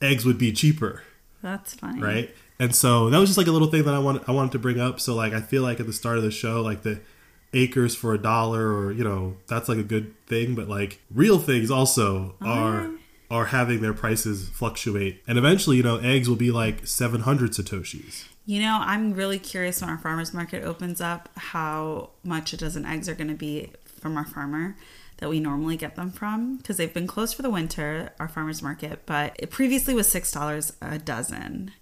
eggs 0.00 0.24
would 0.24 0.38
be 0.38 0.52
cheaper 0.52 1.02
That's 1.42 1.74
funny. 1.74 2.00
right? 2.00 2.34
And 2.58 2.74
so 2.74 3.10
that 3.10 3.18
was 3.18 3.28
just 3.28 3.38
like 3.38 3.46
a 3.46 3.52
little 3.52 3.68
thing 3.68 3.84
that 3.84 3.94
I 3.94 3.98
wanted 3.98 4.22
I 4.26 4.32
wanted 4.32 4.52
to 4.52 4.58
bring 4.58 4.80
up. 4.80 4.98
So 4.98 5.14
like 5.14 5.32
I 5.32 5.40
feel 5.40 5.62
like 5.62 5.78
at 5.78 5.86
the 5.86 5.92
start 5.92 6.16
of 6.16 6.24
the 6.24 6.30
show, 6.30 6.60
like 6.60 6.82
the 6.82 7.00
acres 7.52 7.94
for 7.94 8.14
a 8.14 8.18
dollar, 8.18 8.72
or 8.72 8.92
you 8.92 9.04
know, 9.04 9.36
that's 9.46 9.68
like 9.68 9.78
a 9.78 9.82
good 9.84 10.14
thing. 10.26 10.54
But 10.54 10.68
like 10.68 11.00
real 11.10 11.38
things 11.38 11.70
also 11.70 12.34
oh, 12.42 12.46
are 12.46 12.90
are 13.30 13.46
having 13.46 13.80
their 13.80 13.94
prices 13.94 14.48
fluctuate, 14.48 15.22
and 15.26 15.38
eventually, 15.38 15.76
you 15.76 15.82
know, 15.82 15.98
eggs 15.98 16.28
will 16.28 16.36
be 16.36 16.50
like 16.50 16.86
seven 16.86 17.22
hundred 17.22 17.52
satoshis. 17.52 18.24
You 18.46 18.62
know, 18.62 18.78
I'm 18.80 19.12
really 19.12 19.38
curious 19.38 19.82
when 19.82 19.90
our 19.90 19.98
farmers 19.98 20.32
market 20.32 20.64
opens 20.64 21.02
up 21.02 21.28
how 21.36 22.10
much 22.24 22.54
a 22.54 22.56
dozen 22.56 22.86
eggs 22.86 23.06
are 23.06 23.14
going 23.14 23.28
to 23.28 23.34
be 23.34 23.72
from 23.84 24.16
our 24.16 24.24
farmer 24.24 24.74
that 25.18 25.28
we 25.28 25.40
normally 25.40 25.76
get 25.76 25.96
them 25.96 26.10
from 26.10 26.56
because 26.56 26.76
they've 26.76 26.94
been 26.94 27.06
closed 27.06 27.34
for 27.34 27.42
the 27.42 27.50
winter, 27.50 28.12
our 28.18 28.28
farmers 28.28 28.62
market, 28.62 29.02
but 29.04 29.36
it 29.38 29.50
previously 29.50 29.94
was 29.94 30.08
$6 30.08 30.72
a 30.80 30.98
dozen. 30.98 31.72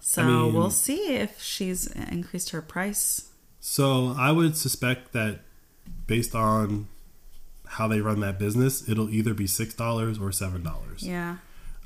So 0.00 0.22
I 0.22 0.26
mean- 0.26 0.54
we'll 0.54 0.70
see 0.70 1.14
if 1.16 1.42
she's 1.42 1.88
increased 1.88 2.50
her 2.50 2.62
price. 2.62 3.27
So 3.60 4.14
I 4.18 4.32
would 4.32 4.56
suspect 4.56 5.12
that 5.12 5.40
based 6.06 6.34
on 6.34 6.88
how 7.66 7.88
they 7.88 8.00
run 8.00 8.20
that 8.20 8.38
business, 8.38 8.88
it'll 8.88 9.10
either 9.10 9.34
be 9.34 9.46
six 9.46 9.74
dollars 9.74 10.18
or 10.18 10.32
seven 10.32 10.62
dollars. 10.62 11.02
Yeah. 11.02 11.36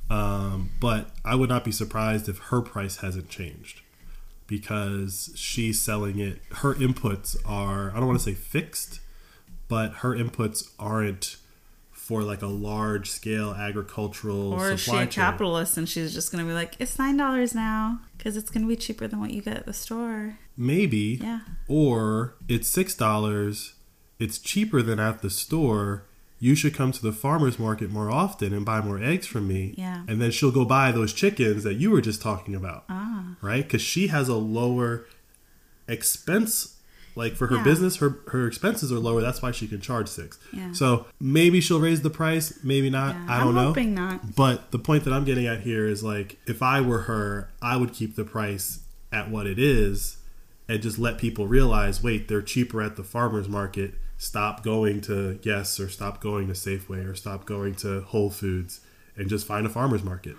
Um, 0.09 0.71
but 0.79 1.09
I 1.25 1.35
would 1.35 1.49
not 1.49 1.63
be 1.63 1.71
surprised 1.71 2.29
if 2.29 2.37
her 2.49 2.61
price 2.61 2.97
hasn't 2.97 3.29
changed 3.29 3.81
because 4.47 5.31
she's 5.35 5.81
selling 5.81 6.19
it. 6.19 6.39
Her 6.57 6.73
inputs 6.75 7.35
are, 7.45 7.91
I 7.91 7.95
don't 7.95 8.07
want 8.07 8.19
to 8.19 8.23
say 8.25 8.33
fixed, 8.33 8.99
but 9.67 9.93
her 9.95 10.15
inputs 10.15 10.69
aren't 10.77 11.37
for 11.91 12.21
like 12.21 12.41
a 12.41 12.47
large 12.47 13.09
scale 13.09 13.53
agricultural 13.53 14.53
Or 14.53 14.71
is 14.73 14.81
she 14.81 14.91
a 14.91 14.93
chain. 14.99 15.07
capitalist 15.07 15.77
and 15.77 15.87
she's 15.87 16.13
just 16.13 16.31
going 16.31 16.43
to 16.43 16.47
be 16.47 16.53
like, 16.53 16.75
it's 16.79 16.97
$9 16.97 17.55
now 17.55 17.99
because 18.17 18.35
it's 18.35 18.49
going 18.51 18.63
to 18.63 18.67
be 18.67 18.75
cheaper 18.75 19.07
than 19.07 19.19
what 19.21 19.31
you 19.31 19.41
get 19.41 19.55
at 19.55 19.65
the 19.65 19.73
store? 19.73 20.37
Maybe. 20.57 21.19
Yeah. 21.21 21.39
Or 21.67 22.35
it's 22.47 22.67
six 22.67 22.95
dollars. 22.95 23.73
It's 24.19 24.37
cheaper 24.37 24.81
than 24.81 24.99
at 24.99 25.21
the 25.21 25.29
store. 25.29 26.05
You 26.39 26.55
should 26.55 26.73
come 26.73 26.91
to 26.91 27.01
the 27.01 27.13
farmers 27.13 27.57
market 27.57 27.89
more 27.89 28.11
often 28.11 28.53
and 28.53 28.65
buy 28.65 28.81
more 28.81 29.01
eggs 29.01 29.25
from 29.25 29.47
me. 29.47 29.73
Yeah. 29.77 30.03
And 30.07 30.21
then 30.21 30.29
she'll 30.31 30.51
go 30.51 30.65
buy 30.65 30.91
those 30.91 31.13
chickens 31.13 31.63
that 31.63 31.75
you 31.75 31.89
were 31.89 32.01
just 32.01 32.21
talking 32.21 32.53
about. 32.53 32.83
Ah. 32.89 33.35
Right? 33.41 33.63
Because 33.63 33.81
she 33.81 34.07
has 34.07 34.27
a 34.27 34.35
lower 34.35 35.05
expense. 35.87 36.69
Like 37.15 37.35
for 37.35 37.45
her 37.47 37.57
Yeah. 37.57 37.63
business, 37.63 37.97
her 37.97 38.17
her 38.29 38.47
expenses 38.47 38.91
are 38.91 38.97
lower. 38.97 39.21
That's 39.21 39.39
why 39.41 39.51
she 39.51 39.67
can 39.67 39.79
charge 39.81 40.07
six. 40.07 40.39
Yeah. 40.51 40.71
So 40.73 41.05
maybe 41.19 41.61
she'll 41.61 41.79
raise 41.79 42.01
the 42.01 42.09
price. 42.09 42.57
Maybe 42.63 42.89
not. 42.89 43.13
Yeah, 43.15 43.25
I 43.29 43.39
don't 43.39 43.49
I'm 43.49 43.55
know. 43.55 43.67
hoping 43.67 43.93
not. 43.93 44.35
But 44.35 44.71
the 44.71 44.79
point 44.79 45.03
that 45.03 45.13
I'm 45.13 45.23
getting 45.23 45.45
at 45.45 45.61
here 45.61 45.87
is 45.87 46.03
like, 46.03 46.37
if 46.47 46.63
I 46.63 46.81
were 46.81 47.01
her, 47.01 47.49
I 47.61 47.77
would 47.77 47.93
keep 47.93 48.15
the 48.15 48.23
price 48.23 48.79
at 49.11 49.29
what 49.29 49.45
it 49.45 49.59
is 49.59 50.17
and 50.67 50.81
just 50.81 50.97
let 50.97 51.17
people 51.17 51.47
realize 51.47 52.03
wait, 52.03 52.27
they're 52.27 52.41
cheaper 52.41 52.81
at 52.81 52.95
the 52.95 53.03
farmer's 53.03 53.49
market. 53.49 53.95
Stop 54.17 54.63
going 54.63 55.01
to 55.01 55.39
Yes 55.43 55.79
or 55.79 55.89
stop 55.89 56.21
going 56.21 56.47
to 56.47 56.53
Safeway 56.53 57.07
or 57.07 57.15
stop 57.15 57.45
going 57.45 57.75
to 57.75 58.01
Whole 58.01 58.29
Foods 58.29 58.79
and 59.15 59.29
just 59.29 59.45
find 59.45 59.65
a 59.65 59.69
farmer's 59.69 60.03
market. 60.03 60.35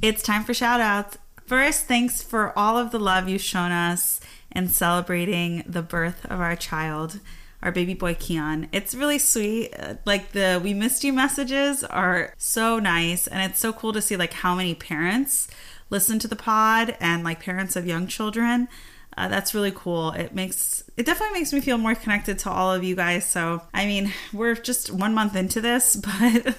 It's 0.00 0.22
time 0.22 0.42
for 0.42 0.52
shout 0.52 0.80
outs. 0.80 1.18
First, 1.46 1.84
thanks 1.86 2.22
for 2.22 2.56
all 2.58 2.76
of 2.76 2.90
the 2.90 2.98
love 2.98 3.28
you've 3.28 3.40
shown 3.40 3.70
us 3.72 4.20
in 4.50 4.68
celebrating 4.68 5.62
the 5.66 5.82
birth 5.82 6.24
of 6.24 6.40
our 6.40 6.56
child 6.56 7.20
our 7.62 7.72
baby 7.72 7.94
boy 7.94 8.14
Keon. 8.14 8.68
It's 8.72 8.94
really 8.94 9.18
sweet. 9.18 9.72
Like 10.04 10.32
the 10.32 10.60
we 10.62 10.74
missed 10.74 11.04
you 11.04 11.12
messages 11.12 11.84
are 11.84 12.34
so 12.36 12.78
nice 12.78 13.26
and 13.26 13.50
it's 13.50 13.60
so 13.60 13.72
cool 13.72 13.92
to 13.92 14.02
see 14.02 14.16
like 14.16 14.32
how 14.32 14.54
many 14.54 14.74
parents 14.74 15.48
listen 15.90 16.18
to 16.18 16.28
the 16.28 16.36
pod 16.36 16.96
and 17.00 17.22
like 17.22 17.40
parents 17.40 17.76
of 17.76 17.86
young 17.86 18.06
children. 18.06 18.68
Uh, 19.16 19.28
that's 19.28 19.54
really 19.54 19.72
cool. 19.74 20.10
It 20.12 20.34
makes 20.34 20.82
it 20.96 21.04
definitely 21.04 21.38
makes 21.38 21.52
me 21.52 21.60
feel 21.60 21.76
more 21.78 21.94
connected 21.94 22.38
to 22.40 22.50
all 22.50 22.72
of 22.72 22.82
you 22.82 22.96
guys. 22.96 23.26
So, 23.26 23.60
I 23.74 23.86
mean, 23.86 24.12
we're 24.32 24.54
just 24.54 24.90
one 24.90 25.14
month 25.14 25.36
into 25.36 25.60
this, 25.60 25.96
but 25.96 26.56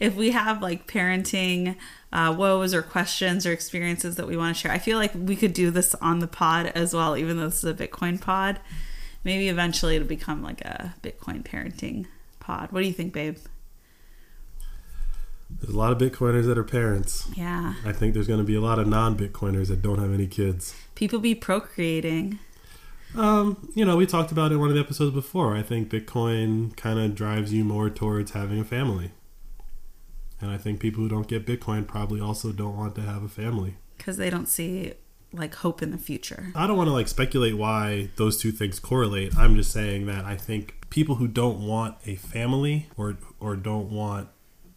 if 0.00 0.14
we 0.16 0.30
have 0.30 0.62
like 0.62 0.86
parenting 0.86 1.76
uh, 2.12 2.34
woes 2.36 2.74
or 2.74 2.82
questions 2.82 3.46
or 3.46 3.52
experiences 3.52 4.16
that 4.16 4.26
we 4.26 4.36
want 4.36 4.56
to 4.56 4.60
share, 4.60 4.72
I 4.72 4.78
feel 4.78 4.98
like 4.98 5.12
we 5.14 5.36
could 5.36 5.52
do 5.52 5.70
this 5.70 5.94
on 5.96 6.20
the 6.20 6.26
pod 6.26 6.66
as 6.74 6.94
well, 6.94 7.16
even 7.16 7.36
though 7.36 7.48
this 7.48 7.62
is 7.62 7.70
a 7.70 7.74
Bitcoin 7.74 8.20
pod. 8.20 8.58
Maybe 9.24 9.48
eventually 9.48 9.96
it'll 9.96 10.08
become 10.08 10.42
like 10.42 10.60
a 10.62 10.94
Bitcoin 11.02 11.44
parenting 11.44 12.06
pod. 12.40 12.72
What 12.72 12.80
do 12.80 12.86
you 12.86 12.92
think, 12.92 13.12
babe? 13.12 13.36
There's 15.60 15.74
a 15.74 15.78
lot 15.78 15.92
of 15.92 15.98
Bitcoiners 15.98 16.46
that 16.46 16.58
are 16.58 16.64
parents. 16.64 17.28
Yeah. 17.36 17.74
I 17.84 17.92
think 17.92 18.14
there's 18.14 18.26
going 18.26 18.40
to 18.40 18.44
be 18.44 18.54
a 18.54 18.60
lot 18.60 18.78
of 18.78 18.86
non 18.86 19.16
Bitcoiners 19.16 19.68
that 19.68 19.82
don't 19.82 19.98
have 19.98 20.12
any 20.12 20.26
kids. 20.26 20.74
People 20.94 21.18
be 21.18 21.34
procreating. 21.34 22.38
Um, 23.14 23.70
you 23.74 23.84
know, 23.84 23.96
we 23.96 24.06
talked 24.06 24.32
about 24.32 24.50
it 24.50 24.54
in 24.54 24.60
one 24.60 24.70
of 24.70 24.74
the 24.74 24.80
episodes 24.80 25.14
before. 25.14 25.54
I 25.54 25.62
think 25.62 25.90
Bitcoin 25.90 26.74
kind 26.76 26.98
of 26.98 27.14
drives 27.14 27.52
you 27.52 27.64
more 27.64 27.90
towards 27.90 28.30
having 28.30 28.58
a 28.58 28.64
family. 28.64 29.10
And 30.40 30.50
I 30.50 30.56
think 30.56 30.80
people 30.80 31.02
who 31.02 31.08
don't 31.08 31.28
get 31.28 31.46
Bitcoin 31.46 31.86
probably 31.86 32.20
also 32.20 32.52
don't 32.52 32.76
want 32.76 32.94
to 32.96 33.02
have 33.02 33.22
a 33.22 33.28
family. 33.28 33.76
Because 33.98 34.16
they 34.16 34.30
don't 34.30 34.48
see 34.48 34.94
like 35.32 35.54
hope 35.56 35.82
in 35.82 35.90
the 35.90 35.98
future. 35.98 36.52
I 36.54 36.66
don't 36.66 36.76
want 36.76 36.88
to 36.88 36.92
like 36.92 37.08
speculate 37.08 37.56
why 37.56 38.10
those 38.16 38.38
two 38.38 38.52
things 38.52 38.78
correlate. 38.78 39.36
I'm 39.36 39.56
just 39.56 39.72
saying 39.72 40.06
that 40.06 40.24
I 40.24 40.36
think 40.36 40.88
people 40.90 41.16
who 41.16 41.28
don't 41.28 41.66
want 41.66 41.96
a 42.06 42.16
family 42.16 42.88
or 42.96 43.16
or 43.40 43.56
don't 43.56 43.90
want 43.90 44.28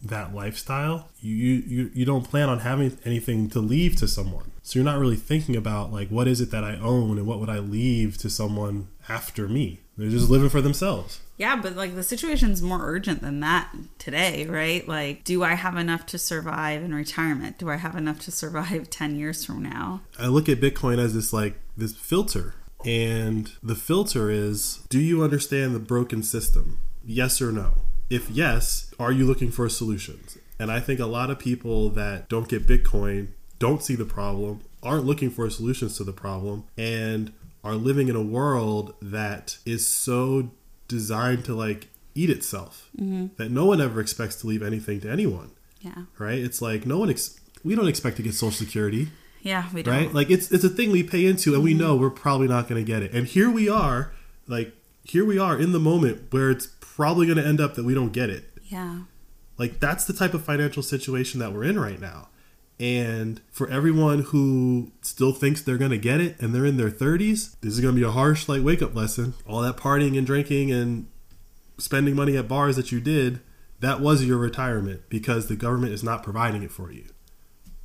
that 0.02 0.34
lifestyle, 0.34 1.08
you 1.20 1.34
you 1.34 1.90
you 1.94 2.04
don't 2.04 2.28
plan 2.28 2.48
on 2.48 2.60
having 2.60 2.96
anything 3.04 3.48
to 3.50 3.60
leave 3.60 3.96
to 3.96 4.08
someone. 4.08 4.52
So 4.62 4.78
you're 4.78 4.84
not 4.84 4.98
really 4.98 5.16
thinking 5.16 5.56
about 5.56 5.92
like 5.92 6.08
what 6.08 6.28
is 6.28 6.40
it 6.40 6.50
that 6.50 6.64
I 6.64 6.76
own 6.76 7.18
and 7.18 7.26
what 7.26 7.40
would 7.40 7.50
I 7.50 7.58
leave 7.58 8.18
to 8.18 8.30
someone 8.30 8.88
after 9.08 9.48
me. 9.48 9.80
They're 9.96 10.10
just 10.10 10.30
living 10.30 10.50
for 10.50 10.60
themselves. 10.60 11.20
Yeah, 11.38 11.56
but 11.56 11.76
like 11.76 11.94
the 11.94 12.02
situation's 12.02 12.62
more 12.62 12.80
urgent 12.82 13.20
than 13.20 13.40
that 13.40 13.74
today, 13.98 14.46
right? 14.46 14.86
Like, 14.86 15.24
do 15.24 15.44
I 15.44 15.54
have 15.54 15.76
enough 15.76 16.06
to 16.06 16.18
survive 16.18 16.82
in 16.82 16.94
retirement? 16.94 17.58
Do 17.58 17.68
I 17.68 17.76
have 17.76 17.94
enough 17.94 18.20
to 18.20 18.30
survive 18.30 18.90
10 18.90 19.16
years 19.16 19.44
from 19.44 19.62
now? 19.62 20.00
I 20.18 20.26
look 20.28 20.48
at 20.48 20.60
Bitcoin 20.60 20.98
as 20.98 21.14
this 21.14 21.32
like 21.32 21.58
this 21.76 21.94
filter. 21.94 22.54
And 22.84 23.50
the 23.62 23.74
filter 23.74 24.30
is 24.30 24.80
do 24.88 25.00
you 25.00 25.22
understand 25.22 25.74
the 25.74 25.80
broken 25.80 26.22
system? 26.22 26.78
Yes 27.04 27.40
or 27.42 27.52
no? 27.52 27.74
If 28.08 28.30
yes, 28.30 28.94
are 28.98 29.12
you 29.12 29.26
looking 29.26 29.50
for 29.50 29.68
solutions? 29.68 30.38
And 30.58 30.70
I 30.70 30.80
think 30.80 31.00
a 31.00 31.06
lot 31.06 31.30
of 31.30 31.38
people 31.38 31.90
that 31.90 32.28
don't 32.28 32.48
get 32.48 32.66
Bitcoin 32.66 33.28
don't 33.58 33.82
see 33.82 33.94
the 33.94 34.04
problem, 34.04 34.60
aren't 34.82 35.04
looking 35.04 35.30
for 35.30 35.48
solutions 35.50 35.96
to 35.96 36.04
the 36.04 36.12
problem, 36.12 36.64
and 36.76 37.32
are 37.64 37.74
living 37.74 38.08
in 38.08 38.16
a 38.16 38.22
world 38.22 38.94
that 39.02 39.58
is 39.66 39.86
so 39.86 40.50
designed 40.88 41.44
to 41.46 41.54
like 41.54 41.88
eat 42.14 42.30
itself 42.30 42.88
mm-hmm. 42.96 43.26
that 43.36 43.50
no 43.50 43.66
one 43.66 43.80
ever 43.80 44.00
expects 44.00 44.36
to 44.36 44.46
leave 44.46 44.62
anything 44.62 45.00
to 45.00 45.10
anyone. 45.10 45.50
Yeah. 45.80 46.04
Right? 46.18 46.38
It's 46.38 46.62
like 46.62 46.86
no 46.86 46.98
one 46.98 47.10
ex- 47.10 47.38
we 47.64 47.74
don't 47.74 47.88
expect 47.88 48.16
to 48.16 48.22
get 48.22 48.34
social 48.34 48.52
security. 48.52 49.08
Yeah, 49.42 49.68
we 49.72 49.82
don't. 49.82 49.94
Right? 49.94 50.12
Like 50.12 50.30
it's 50.30 50.50
it's 50.50 50.64
a 50.64 50.68
thing 50.68 50.90
we 50.90 51.02
pay 51.02 51.26
into 51.26 51.50
and 51.50 51.58
mm-hmm. 51.58 51.64
we 51.64 51.74
know 51.74 51.96
we're 51.96 52.10
probably 52.10 52.48
not 52.48 52.68
going 52.68 52.84
to 52.84 52.86
get 52.86 53.02
it. 53.02 53.12
And 53.12 53.26
here 53.26 53.50
we 53.50 53.68
are, 53.68 54.12
like 54.48 54.74
here 55.04 55.24
we 55.24 55.38
are 55.38 55.58
in 55.58 55.72
the 55.72 55.78
moment 55.78 56.32
where 56.32 56.50
it's 56.50 56.68
probably 56.80 57.26
going 57.26 57.38
to 57.38 57.46
end 57.46 57.60
up 57.60 57.74
that 57.74 57.84
we 57.84 57.94
don't 57.94 58.12
get 58.12 58.30
it. 58.30 58.44
Yeah. 58.64 59.00
Like 59.58 59.78
that's 59.80 60.04
the 60.04 60.12
type 60.12 60.34
of 60.34 60.44
financial 60.44 60.82
situation 60.82 61.40
that 61.40 61.52
we're 61.52 61.64
in 61.64 61.78
right 61.78 62.00
now. 62.00 62.28
And 62.78 63.40
for 63.50 63.70
everyone 63.70 64.20
who 64.20 64.92
still 65.00 65.32
thinks 65.32 65.62
they're 65.62 65.78
going 65.78 65.92
to 65.92 65.98
get 65.98 66.20
it 66.20 66.38
and 66.40 66.54
they're 66.54 66.66
in 66.66 66.76
their 66.76 66.90
30s, 66.90 67.58
this 67.60 67.72
is 67.72 67.80
going 67.80 67.94
to 67.94 68.00
be 68.00 68.06
a 68.06 68.10
harsh 68.10 68.48
like 68.48 68.62
wake 68.62 68.82
up 68.82 68.94
lesson. 68.94 69.32
All 69.48 69.62
that 69.62 69.78
partying 69.78 70.18
and 70.18 70.26
drinking 70.26 70.70
and 70.72 71.08
spending 71.78 72.14
money 72.14 72.36
at 72.36 72.48
bars 72.48 72.76
that 72.76 72.92
you 72.92 73.00
did, 73.00 73.40
that 73.80 74.00
was 74.00 74.24
your 74.24 74.36
retirement 74.36 75.02
because 75.08 75.48
the 75.48 75.56
government 75.56 75.92
is 75.94 76.04
not 76.04 76.22
providing 76.22 76.62
it 76.62 76.70
for 76.70 76.92
you. 76.92 77.06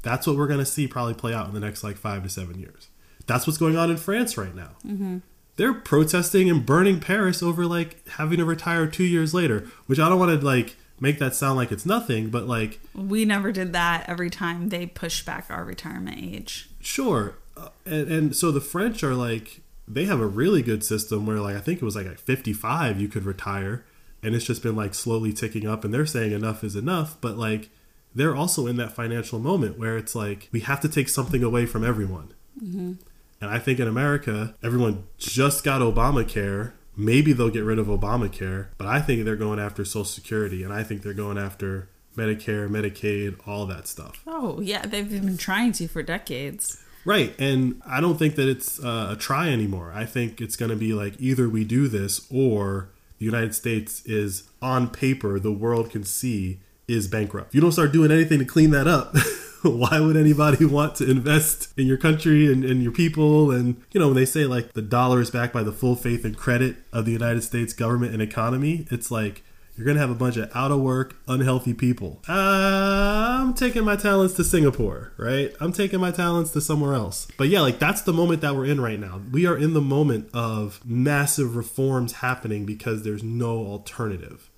That's 0.03 0.27
what 0.27 0.36
we're 0.36 0.48
going 0.48 0.60
to 0.60 0.65
see 0.65 0.88
probably 0.88 1.13
play 1.13 1.33
out 1.33 1.48
in 1.48 1.53
the 1.53 1.60
next 1.60 1.83
like 1.83 1.98
5 1.98 2.24
to 2.24 2.29
7 2.29 2.60
years. 2.60 2.89
That's 3.27 3.48
what's 3.48 3.60
going 3.60 3.77
on 3.77 3.91
in 3.91 3.98
France 3.98 4.38
right 4.38 4.55
now. 4.55 4.71
Mm-hmm. 4.86 5.19
They're 5.57 5.74
protesting 5.74 6.50
and 6.50 6.65
burning 6.65 7.00
Paris 7.00 7.43
over 7.43 7.65
like 7.65 8.07
having 8.10 8.39
to 8.39 8.45
retire 8.45 8.88
2 8.88 9.03
years 9.03 9.33
later, 9.33 9.67
which 9.86 10.00
I 10.00 10.10
don't 10.10 10.19
want 10.19 10.38
to 10.38 10.45
like 10.45 10.75
make 11.01 11.20
that 11.20 11.36
sound 11.36 11.58
like 11.58 11.72
it's 11.72 11.86
nothing, 11.86 12.29
but 12.29 12.48
like 12.48 12.79
we 12.96 13.25
never 13.25 13.51
did 13.51 13.74
that 13.74 14.08
every 14.08 14.29
time 14.29 14.70
they 14.70 14.86
push 14.86 15.25
back 15.25 15.48
our 15.50 15.65
retirement 15.65 16.17
age. 16.22 16.70
Sure, 16.79 17.36
uh, 17.58 17.70
and, 17.86 18.08
and 18.10 18.36
so 18.36 18.51
the 18.51 18.62
French 18.62 19.03
are 19.03 19.15
like 19.15 19.60
they 19.88 20.05
have 20.05 20.22
a 20.22 20.27
really 20.27 20.62
good 20.62 20.86
system 20.86 21.25
where 21.25 21.39
like 21.39 21.58
I 21.58 21.60
think 21.60 21.81
it 21.81 21.86
was 21.86 21.96
like 21.96 22.05
at 22.05 22.20
55 22.20 23.01
you 23.01 23.10
could 23.10 23.25
retire, 23.25 23.84
and 24.24 24.34
it's 24.34 24.46
just 24.46 24.63
been 24.63 24.75
like 24.77 24.93
slowly 24.93 25.34
ticking 25.34 25.67
up, 25.67 25.84
and 25.84 25.93
they're 25.93 26.05
saying 26.05 26.31
enough 26.31 26.63
is 26.63 26.77
enough, 26.77 27.17
but 27.20 27.38
like 27.38 27.70
they're 28.13 28.36
also 28.36 28.67
in 28.67 28.77
that 28.77 28.93
financial 28.93 29.39
moment 29.39 29.79
where 29.79 29.98
it's 29.98 30.15
like 30.15 30.48
we 30.51 30.62
have 30.62 30.79
to 30.81 30.89
take 30.89 31.10
something 31.10 31.43
away 31.43 31.65
from 31.65 31.84
everyone. 31.84 32.34
Mm-hmm. 32.62 32.93
And 33.39 33.50
I 33.50 33.58
think 33.58 33.79
in 33.79 33.88
America, 33.88 34.53
everyone 34.62 35.05
just 35.17 35.63
got 35.63 35.81
Obamacare 35.81 36.74
Maybe 36.95 37.33
they'll 37.33 37.50
get 37.50 37.63
rid 37.63 37.79
of 37.79 37.88
Obamacare, 37.88 38.67
but 38.77 38.88
I 38.88 39.01
think 39.01 39.24
they're 39.24 39.36
going 39.36 39.60
after 39.60 39.86
Social 39.86 40.05
Security 40.05 40.63
and 40.63 40.74
I 40.74 40.83
think 40.83 41.03
they're 41.03 41.13
going 41.13 41.38
after 41.38 41.89
Medicare, 42.17 42.69
Medicaid, 42.69 43.38
all 43.48 43.65
that 43.67 43.88
stuff. 43.88 44.21
Oh, 44.27 44.60
yeah, 44.60 44.86
they've 44.86 45.10
been 45.10 45.38
trying 45.38 45.71
to 45.74 45.88
for 45.88 46.03
decades. 46.03 46.83
Right. 47.05 47.33
And 47.39 47.81
I 47.86 48.01
don't 48.01 48.17
think 48.17 48.36
that 48.36 48.48
it's 48.48 48.83
uh, 48.83 49.10
a 49.12 49.15
try 49.15 49.50
anymore. 49.50 49.91
I 49.93 50.05
think 50.05 50.41
it's 50.41 50.55
going 50.55 50.69
to 50.69 50.75
be 50.75 50.93
like 50.93 51.15
either 51.19 51.50
we 51.50 51.63
do 51.63 51.88
this 51.88 52.27
or 52.31 52.89
the 53.17 53.25
United 53.25 53.55
States 53.55 54.05
is 54.05 54.50
on 54.62 54.89
paper, 54.89 55.39
the 55.39 55.51
world 55.51 55.89
can 55.89 56.03
see 56.03 56.60
is 56.88 57.07
bankrupt. 57.07 57.50
If 57.50 57.55
you 57.55 57.62
don't 57.62 57.71
start 57.71 57.91
doing 57.91 58.12
anything 58.12 58.39
to 58.39 58.45
clean 58.45 58.71
that 58.71 58.88
up, 58.88 59.15
why 59.70 60.00
would 60.00 60.18
anybody 60.18 60.65
want 60.65 60.96
to 60.96 61.10
invest 61.10 61.72
in 61.77 61.86
your 61.86 61.98
country 61.98 62.51
and, 62.51 62.63
and 62.63 62.82
your 62.82 62.91
people? 62.91 63.51
And, 63.51 63.82
you 63.91 64.00
know, 64.00 64.08
when 64.08 64.15
they 64.15 64.25
say 64.25 64.46
like 64.46 64.74
the 64.74 64.82
dollar 64.82 65.22
is 65.22 65.30
backed 65.30 65.53
by 65.53 65.63
the 65.63 65.72
full 65.72 65.96
faith 65.96 66.25
and 66.25 66.36
credit 66.36 66.77
of 66.91 67.06
the 67.06 67.12
United 67.12 67.44
States 67.44 67.74
government 67.74 68.13
and 68.13 68.22
economy, 68.22 68.88
it's 68.89 69.12
like, 69.12 69.44
you're 69.75 69.86
going 69.86 69.96
to 69.96 70.01
have 70.01 70.12
a 70.12 70.15
bunch 70.15 70.38
of 70.38 70.51
out 70.56 70.72
of 70.72 70.82
work, 70.82 71.15
unhealthy 71.27 71.74
people. 71.74 72.22
I'm 72.27 73.53
taking 73.53 73.84
my 73.84 73.96
talents 73.96 74.34
to 74.36 74.44
Singapore, 74.44 75.13
right? 75.18 75.56
I'm 75.60 75.72
taking 75.72 76.00
my 76.00 76.12
talents 76.12 76.51
to 76.51 76.62
somewhere 76.62 76.94
else. 76.94 77.27
But 77.38 77.48
yeah, 77.48 77.62
like 77.62 77.80
that's 77.80 78.01
the 78.01 78.13
moment 78.13 78.41
that 78.41 78.56
we're 78.56 78.65
in 78.65 78.82
right 78.82 79.00
now. 79.00 79.22
We 79.32 79.46
are 79.46 79.58
in 79.58 79.74
the 79.74 79.82
moment 79.82 80.30
of 80.34 80.82
massive 80.86 81.56
reforms 81.56 82.13
happening 82.13 82.65
because 82.65 83.03
there's 83.03 83.24
no 83.24 83.65
alternative. 83.65 84.50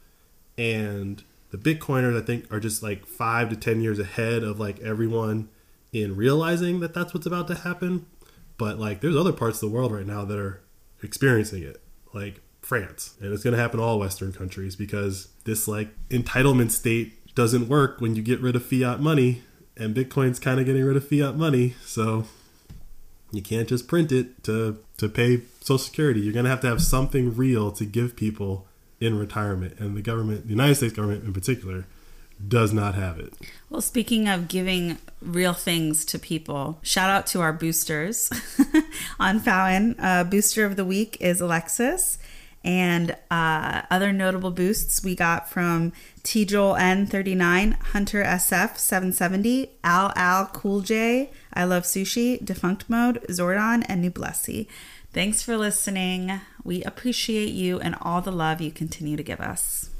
And 0.57 1.23
the 1.53 1.59
Bitcoiners, 1.59 2.19
I 2.19 2.25
think, 2.25 2.51
are 2.51 2.59
just 2.59 2.81
like 2.81 3.05
five 3.05 3.51
to 3.51 3.55
10 3.55 3.79
years 3.79 3.99
ahead 3.99 4.41
of 4.41 4.59
like 4.59 4.79
everyone 4.79 5.49
in 5.91 6.15
realizing 6.15 6.79
that 6.79 6.95
that's 6.95 7.13
what's 7.13 7.27
about 7.27 7.47
to 7.49 7.53
happen. 7.53 8.07
But 8.57 8.79
like, 8.79 9.01
there's 9.01 9.15
other 9.15 9.31
parts 9.31 9.61
of 9.61 9.69
the 9.69 9.75
world 9.75 9.91
right 9.91 10.05
now 10.05 10.25
that 10.25 10.39
are 10.39 10.63
experiencing 11.03 11.61
it, 11.61 11.79
like 12.11 12.41
France. 12.61 13.13
And 13.21 13.31
it's 13.31 13.43
going 13.43 13.55
to 13.55 13.61
happen 13.61 13.79
all 13.79 13.99
Western 13.99 14.33
countries 14.33 14.75
because 14.75 15.27
this 15.43 15.67
like 15.67 15.89
entitlement 16.09 16.71
state 16.71 17.35
doesn't 17.35 17.67
work 17.67 18.01
when 18.01 18.15
you 18.15 18.23
get 18.23 18.41
rid 18.41 18.55
of 18.55 18.65
fiat 18.65 18.99
money. 18.99 19.43
And 19.77 19.95
Bitcoin's 19.95 20.39
kind 20.39 20.59
of 20.59 20.65
getting 20.65 20.83
rid 20.83 20.97
of 20.97 21.07
fiat 21.07 21.37
money. 21.37 21.75
So 21.85 22.25
you 23.31 23.43
can't 23.43 23.69
just 23.69 23.87
print 23.87 24.11
it 24.11 24.43
to, 24.45 24.79
to 24.97 25.07
pay 25.07 25.41
Social 25.59 25.77
Security. 25.77 26.21
You're 26.21 26.33
going 26.33 26.45
to 26.45 26.51
have 26.51 26.61
to 26.61 26.67
have 26.67 26.81
something 26.81 27.35
real 27.35 27.71
to 27.73 27.85
give 27.85 28.15
people 28.15 28.65
in 28.99 29.17
retirement, 29.17 29.79
and 29.79 29.95
the 29.97 30.01
government, 30.01 30.43
the 30.43 30.51
United 30.51 30.75
States 30.75 30.93
government 30.93 31.23
in 31.23 31.33
particular, 31.33 31.85
does 32.45 32.73
not 32.73 32.95
have 32.95 33.19
it. 33.19 33.33
Well, 33.69 33.81
speaking 33.81 34.27
of 34.27 34.47
giving 34.47 34.97
real 35.21 35.53
things 35.53 36.05
to 36.05 36.19
people, 36.19 36.79
shout 36.81 37.09
out 37.09 37.27
to 37.27 37.41
our 37.41 37.53
boosters 37.53 38.29
on 39.19 39.39
Fountain. 39.39 39.95
Uh, 39.99 40.23
booster 40.23 40.65
of 40.65 40.75
the 40.75 40.85
week 40.85 41.17
is 41.19 41.41
Alexis. 41.41 42.17
And 42.65 43.17
uh, 43.29 43.81
other 43.91 44.13
notable 44.13 44.51
boosts 44.51 45.03
we 45.03 45.15
got 45.15 45.49
from 45.49 45.91
T 46.23 46.45
Joel 46.45 46.75
N39, 46.75 47.73
Hunter 47.87 48.23
SF 48.23 48.77
770, 48.77 49.69
Al 49.83 50.13
Al 50.15 50.45
Cool 50.47 50.79
J, 50.79 51.29
I 51.53 51.65
Love 51.65 51.83
Sushi, 51.83 52.43
Defunct 52.43 52.89
Mode, 52.89 53.21
Zordon, 53.27 53.83
and 53.89 54.03
Nublesi. 54.03 54.67
Thanks 55.13 55.43
for 55.43 55.57
listening. 55.57 56.41
We 56.63 56.83
appreciate 56.83 57.51
you 57.51 57.79
and 57.79 57.95
all 58.01 58.19
the 58.21 58.31
love 58.31 58.61
you 58.61 58.71
continue 58.71 59.15
to 59.15 59.21
give 59.21 59.39
us. 59.39 59.91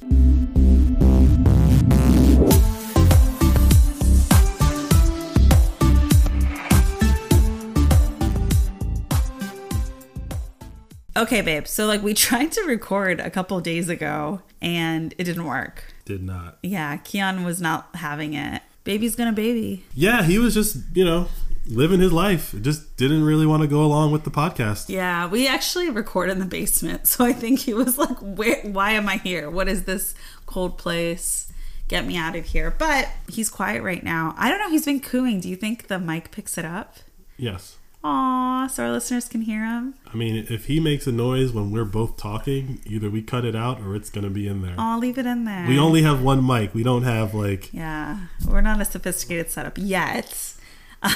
Okay, 11.15 11.41
babe. 11.41 11.67
So, 11.67 11.85
like, 11.85 12.01
we 12.01 12.13
tried 12.15 12.51
to 12.53 12.63
record 12.63 13.19
a 13.19 13.29
couple 13.29 13.61
days 13.61 13.89
ago 13.89 14.41
and 14.63 15.13
it 15.19 15.25
didn't 15.25 15.45
work. 15.45 15.93
Did 16.05 16.23
not. 16.23 16.57
Yeah, 16.63 16.97
Keon 16.97 17.43
was 17.43 17.61
not 17.61 17.95
having 17.97 18.33
it. 18.33 18.63
Baby's 18.83 19.15
gonna 19.15 19.31
baby. 19.31 19.85
Yeah, 19.93 20.23
he 20.23 20.39
was 20.39 20.55
just, 20.55 20.77
you 20.93 21.05
know, 21.05 21.27
living 21.67 21.99
his 21.99 22.11
life. 22.13 22.53
Just 22.61 22.97
didn't 22.97 23.23
really 23.23 23.45
want 23.45 23.61
to 23.61 23.67
go 23.67 23.83
along 23.83 24.11
with 24.11 24.23
the 24.23 24.31
podcast. 24.31 24.89
Yeah, 24.89 25.27
we 25.27 25.47
actually 25.47 25.89
record 25.89 26.29
in 26.29 26.39
the 26.39 26.45
basement, 26.45 27.07
so 27.07 27.25
I 27.25 27.33
think 27.33 27.59
he 27.59 27.73
was 27.73 27.97
like, 27.97 28.17
"Where? 28.19 28.61
Why 28.63 28.91
am 28.91 29.07
I 29.07 29.17
here? 29.17 29.49
What 29.49 29.67
is 29.67 29.83
this 29.85 30.15
cold 30.45 30.77
place? 30.77 31.51
Get 31.87 32.05
me 32.05 32.17
out 32.17 32.35
of 32.35 32.45
here!" 32.45 32.71
But 32.71 33.09
he's 33.27 33.49
quiet 33.49 33.83
right 33.83 34.03
now. 34.03 34.35
I 34.37 34.49
don't 34.49 34.59
know. 34.59 34.69
He's 34.69 34.85
been 34.85 34.99
cooing. 34.99 35.39
Do 35.39 35.49
you 35.49 35.55
think 35.55 35.87
the 35.87 35.99
mic 35.99 36.31
picks 36.31 36.57
it 36.57 36.65
up? 36.65 36.97
Yes. 37.37 37.77
Aw, 38.05 38.67
so 38.67 38.83
our 38.83 38.91
listeners 38.91 39.29
can 39.29 39.41
hear 39.41 39.65
him. 39.65 39.93
I 40.11 40.17
mean, 40.17 40.45
if 40.49 40.65
he 40.65 40.81
makes 40.81 41.07
a 41.07 41.11
noise 41.11 41.53
when 41.53 41.71
we're 41.71 41.85
both 41.85 42.17
talking, 42.17 42.81
either 42.85 43.09
we 43.09 43.21
cut 43.21 43.45
it 43.45 43.55
out 43.55 43.79
or 43.79 43.95
it's 43.95 44.09
going 44.09 44.25
to 44.25 44.29
be 44.29 44.45
in 44.45 44.61
there. 44.61 44.75
I'll 44.77 44.99
leave 44.99 45.17
it 45.17 45.25
in 45.25 45.45
there. 45.45 45.65
We 45.67 45.79
only 45.79 46.01
have 46.01 46.21
one 46.21 46.45
mic. 46.45 46.73
We 46.73 46.83
don't 46.83 47.03
have 47.03 47.33
like 47.33 47.73
Yeah, 47.73 48.19
we're 48.45 48.59
not 48.59 48.81
a 48.81 48.85
sophisticated 48.85 49.49
setup 49.49 49.77
yet. 49.77 50.52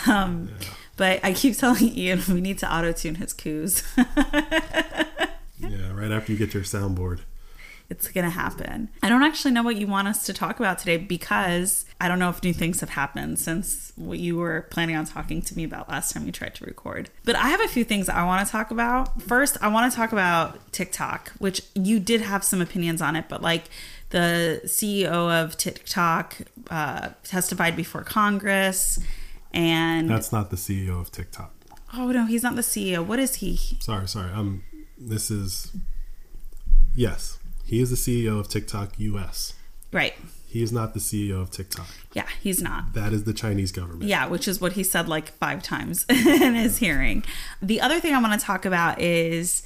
Um, 0.08 0.50
But 0.96 1.20
I 1.24 1.34
keep 1.34 1.56
telling 1.58 1.96
Ian 1.98 2.22
we 2.28 2.42
need 2.42 2.58
to 2.60 2.74
auto 2.76 2.92
tune 2.92 3.16
his 3.16 3.32
coos. 3.34 3.84
yeah, 5.60 5.92
right 5.94 6.12
after 6.12 6.32
you 6.32 6.38
get 6.38 6.54
your 6.54 6.64
soundboard. 6.64 7.20
it's 7.90 8.08
gonna 8.10 8.30
happen. 8.32 8.90
I 9.02 9.08
don't 9.10 9.24
actually 9.24 9.52
know 9.52 9.64
what 9.64 9.76
you 9.78 9.88
want 9.88 10.08
us 10.08 10.26
to 10.26 10.34
talk 10.34 10.60
about 10.60 10.78
today 10.80 10.98
because 10.98 11.86
I 12.02 12.08
don't 12.08 12.20
know 12.20 12.30
if 12.30 12.44
new 12.44 12.52
things 12.54 12.80
have 12.82 12.90
happened 12.90 13.40
since 13.40 13.94
what 13.96 14.20
you 14.20 14.36
were 14.38 14.68
planning 14.72 14.96
on 14.96 15.06
talking 15.06 15.42
to 15.44 15.56
me 15.56 15.64
about 15.64 15.88
last 15.88 16.14
time 16.14 16.26
we 16.26 16.32
tried 16.32 16.54
to 16.56 16.66
record. 16.66 17.10
But 17.24 17.36
I 17.36 17.48
have 17.50 17.62
a 17.62 17.68
few 17.68 17.84
things 17.86 18.10
I 18.10 18.26
want 18.26 18.46
to 18.46 18.52
talk 18.52 18.72
about. 18.72 19.22
First, 19.22 19.58
I 19.62 19.68
want 19.70 19.92
to 19.92 19.96
talk 19.96 20.12
about 20.12 20.74
TikTok, 20.74 21.32
which 21.38 21.62
you 21.76 22.00
did 22.00 22.22
have 22.22 22.44
some 22.44 22.62
opinions 22.62 23.02
on 23.02 23.16
it, 23.16 23.26
but 23.30 23.42
like 23.42 23.66
the 24.10 24.62
CEO 24.66 25.06
of 25.44 25.56
TikTok 25.58 26.36
uh, 26.70 27.10
testified 27.24 27.76
before 27.76 28.04
Congress, 28.04 29.00
and 29.58 30.10
That's 30.10 30.32
not 30.32 30.52
the 30.52 30.56
CEO 30.56 31.02
of 31.02 31.12
TikTok. 31.12 31.52
oh 31.94 32.12
no, 32.12 32.26
he's 32.26 32.44
not 32.44 32.56
the 32.56 32.62
CEO. 32.62 33.04
What 33.06 33.20
is 33.20 33.36
he? 33.36 33.56
Sorry, 33.80 34.08
sorry. 34.08 34.32
Um, 34.32 34.64
this 34.98 35.32
is 35.32 35.76
yes, 36.96 37.40
he 37.66 37.82
is 37.82 37.90
the 37.90 37.96
CEO 37.96 38.40
of 38.40 38.48
TikTok 38.48 39.00
US. 39.00 39.54
Right? 39.92 40.14
He 40.50 40.62
is 40.64 40.72
not 40.72 40.94
the 40.94 41.00
CEO 41.00 41.42
of 41.42 41.50
TikTok. 41.52 41.88
Yeah, 42.14 42.28
he's 42.42 42.62
not. 42.62 42.94
That 42.94 43.12
is 43.14 43.24
the 43.26 43.34
Chinese 43.34 43.72
government. 43.72 44.04
Yeah, 44.04 44.28
which 44.28 44.48
is 44.48 44.62
what 44.62 44.74
he 44.74 44.84
said 44.84 45.08
like 45.10 45.32
five 45.32 45.62
times 45.64 46.06
in 46.10 46.56
his 46.56 46.78
hearing. 46.78 47.24
The 47.62 47.82
other 47.82 48.00
thing 48.00 48.14
I 48.14 48.22
want 48.22 48.40
to 48.40 48.46
talk 48.46 48.66
about 48.66 49.02
is 49.02 49.64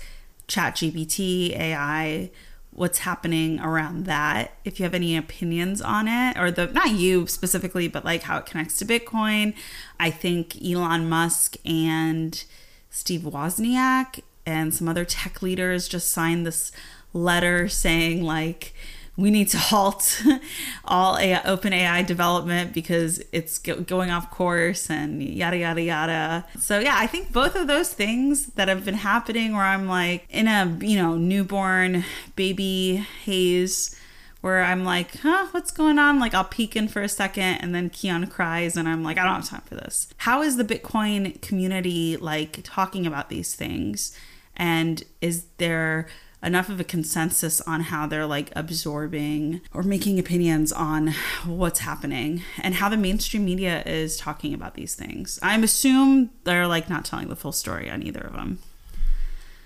ChatGPT, 0.47 1.51
AI, 1.57 2.31
what's 2.73 2.99
happening 2.99 3.59
around 3.59 4.05
that. 4.05 4.53
If 4.63 4.79
you 4.79 4.83
have 4.83 4.93
any 4.93 5.17
opinions 5.17 5.81
on 5.81 6.07
it, 6.07 6.37
or 6.37 6.51
the 6.51 6.67
not 6.67 6.91
you 6.91 7.27
specifically, 7.27 7.87
but 7.87 8.05
like 8.05 8.23
how 8.23 8.37
it 8.37 8.45
connects 8.45 8.77
to 8.77 8.85
Bitcoin. 8.85 9.53
I 9.99 10.09
think 10.09 10.55
Elon 10.63 11.09
Musk 11.09 11.57
and 11.65 12.43
Steve 12.89 13.21
Wozniak 13.21 14.21
and 14.45 14.73
some 14.73 14.87
other 14.87 15.05
tech 15.05 15.41
leaders 15.41 15.87
just 15.87 16.09
signed 16.09 16.45
this 16.45 16.71
letter 17.13 17.67
saying 17.67 18.23
like 18.23 18.73
we 19.21 19.29
need 19.29 19.47
to 19.49 19.57
halt 19.57 20.23
all 20.85 21.17
AI, 21.17 21.41
open 21.43 21.73
AI 21.73 22.01
development 22.01 22.73
because 22.73 23.21
it's 23.31 23.59
go- 23.59 23.79
going 23.81 24.09
off 24.09 24.31
course 24.31 24.89
and 24.89 25.21
yada 25.21 25.57
yada 25.57 25.81
yada. 25.81 26.45
So 26.59 26.79
yeah, 26.79 26.95
I 26.97 27.05
think 27.05 27.31
both 27.31 27.55
of 27.55 27.67
those 27.67 27.93
things 27.93 28.47
that 28.47 28.67
have 28.67 28.83
been 28.83 28.95
happening 28.95 29.53
where 29.53 29.63
I'm 29.63 29.87
like 29.87 30.25
in 30.29 30.47
a, 30.47 30.77
you 30.81 30.97
know, 30.97 31.15
newborn 31.17 32.03
baby 32.35 33.05
haze 33.23 33.95
where 34.41 34.63
I'm 34.63 34.83
like, 34.83 35.19
huh, 35.19 35.47
what's 35.51 35.71
going 35.71 35.99
on? 35.99 36.19
Like 36.19 36.33
I'll 36.33 36.43
peek 36.43 36.75
in 36.75 36.87
for 36.87 37.03
a 37.03 37.09
second 37.09 37.59
and 37.61 37.75
then 37.75 37.91
Keon 37.91 38.25
cries 38.25 38.75
and 38.75 38.89
I'm 38.89 39.03
like, 39.03 39.19
I 39.19 39.23
don't 39.23 39.35
have 39.35 39.47
time 39.47 39.61
for 39.61 39.75
this. 39.75 40.07
How 40.17 40.41
is 40.41 40.57
the 40.57 40.65
Bitcoin 40.65 41.39
community 41.41 42.17
like 42.17 42.61
talking 42.63 43.05
about 43.05 43.29
these 43.29 43.53
things? 43.53 44.17
And 44.57 45.03
is 45.21 45.45
there 45.57 46.07
enough 46.43 46.69
of 46.69 46.79
a 46.79 46.83
consensus 46.83 47.61
on 47.61 47.81
how 47.81 48.07
they're 48.07 48.25
like 48.25 48.51
absorbing 48.55 49.61
or 49.73 49.83
making 49.83 50.19
opinions 50.19 50.71
on 50.71 51.13
what's 51.45 51.79
happening 51.79 52.41
and 52.61 52.75
how 52.75 52.89
the 52.89 52.97
mainstream 52.97 53.45
media 53.45 53.83
is 53.85 54.17
talking 54.17 54.53
about 54.53 54.75
these 54.75 54.95
things? 54.95 55.39
I'm 55.41 55.63
assume 55.63 56.31
they're 56.43 56.67
like 56.67 56.89
not 56.89 57.05
telling 57.05 57.29
the 57.29 57.35
full 57.35 57.51
story 57.51 57.89
on 57.89 58.03
either 58.03 58.21
of 58.21 58.33
them. 58.33 58.59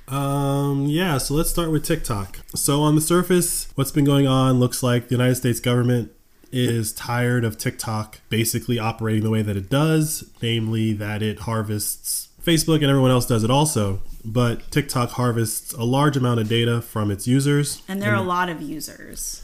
Um, 0.08 0.86
yeah, 0.86 1.18
so 1.18 1.34
let's 1.34 1.50
start 1.50 1.72
with 1.72 1.84
TikTok. 1.84 2.40
So, 2.54 2.82
on 2.82 2.94
the 2.94 3.02
surface, 3.02 3.70
what's 3.74 3.92
been 3.92 4.06
going 4.06 4.28
on 4.28 4.60
looks 4.60 4.84
like 4.84 5.08
the 5.08 5.16
United 5.16 5.36
States 5.36 5.60
government 5.60 6.12
is 6.52 6.94
tired 6.94 7.44
of 7.44 7.58
TikTok 7.58 8.22
basically 8.30 8.78
operating 8.78 9.24
the 9.24 9.32
way 9.32 9.42
that 9.42 9.58
it 9.58 9.70
does, 9.70 10.30
namely 10.42 10.94
that 10.94 11.24
it 11.24 11.40
harvests 11.40 12.25
Facebook 12.46 12.76
and 12.76 12.86
everyone 12.86 13.12
else 13.12 13.26
does 13.26 13.44
it 13.44 13.50
also, 13.52 14.02
but 14.24 14.70
TikTok 14.72 15.12
harvests 15.12 15.74
a 15.74 15.84
large 15.84 16.16
amount 16.16 16.40
of 16.40 16.48
data 16.48 16.82
from 16.82 17.10
its 17.12 17.28
users. 17.28 17.82
And 17.88 18.02
there 18.02 18.12
are 18.12 18.16
a 18.16 18.22
lot 18.22 18.50
of 18.50 18.62
users. 18.62 19.44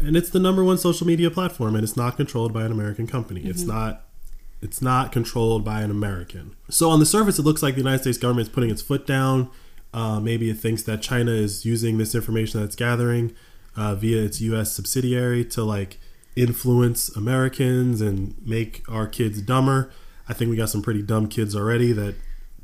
and 0.00 0.16
it's 0.16 0.30
the 0.30 0.40
number 0.40 0.64
one 0.64 0.78
social 0.78 1.06
media 1.06 1.30
platform 1.30 1.74
and 1.74 1.84
it's 1.84 1.96
not 1.96 2.16
controlled 2.16 2.52
by 2.52 2.64
an 2.64 2.72
american 2.72 3.06
company. 3.06 3.42
It's 3.44 3.62
not 3.64 4.04
it's 4.62 4.82
not 4.82 5.12
controlled 5.12 5.64
by 5.64 5.82
an 5.82 5.90
american. 5.90 6.56
So 6.68 6.90
on 6.90 6.98
the 7.00 7.06
surface 7.06 7.38
it 7.38 7.42
looks 7.42 7.62
like 7.62 7.74
the 7.74 7.80
united 7.80 8.00
states 8.00 8.18
government 8.18 8.48
is 8.48 8.52
putting 8.54 8.70
its 8.70 8.82
foot 8.82 9.06
down. 9.06 9.50
Uh, 9.92 10.18
maybe 10.20 10.48
it 10.50 10.58
thinks 10.58 10.82
that 10.84 11.02
china 11.02 11.30
is 11.32 11.64
using 11.64 11.98
this 11.98 12.14
information 12.14 12.60
that's 12.60 12.76
gathering 12.76 13.34
uh, 13.76 13.94
via 13.94 14.22
its 14.22 14.40
us 14.40 14.72
subsidiary 14.72 15.44
to 15.44 15.62
like 15.62 15.98
influence 16.36 17.14
americans 17.16 18.00
and 18.00 18.34
make 18.44 18.82
our 18.88 19.06
kids 19.06 19.40
dumber. 19.42 19.90
I 20.28 20.32
think 20.32 20.50
we 20.50 20.56
got 20.56 20.70
some 20.70 20.80
pretty 20.82 21.02
dumb 21.02 21.26
kids 21.28 21.54
already 21.56 21.92
that 21.92 22.14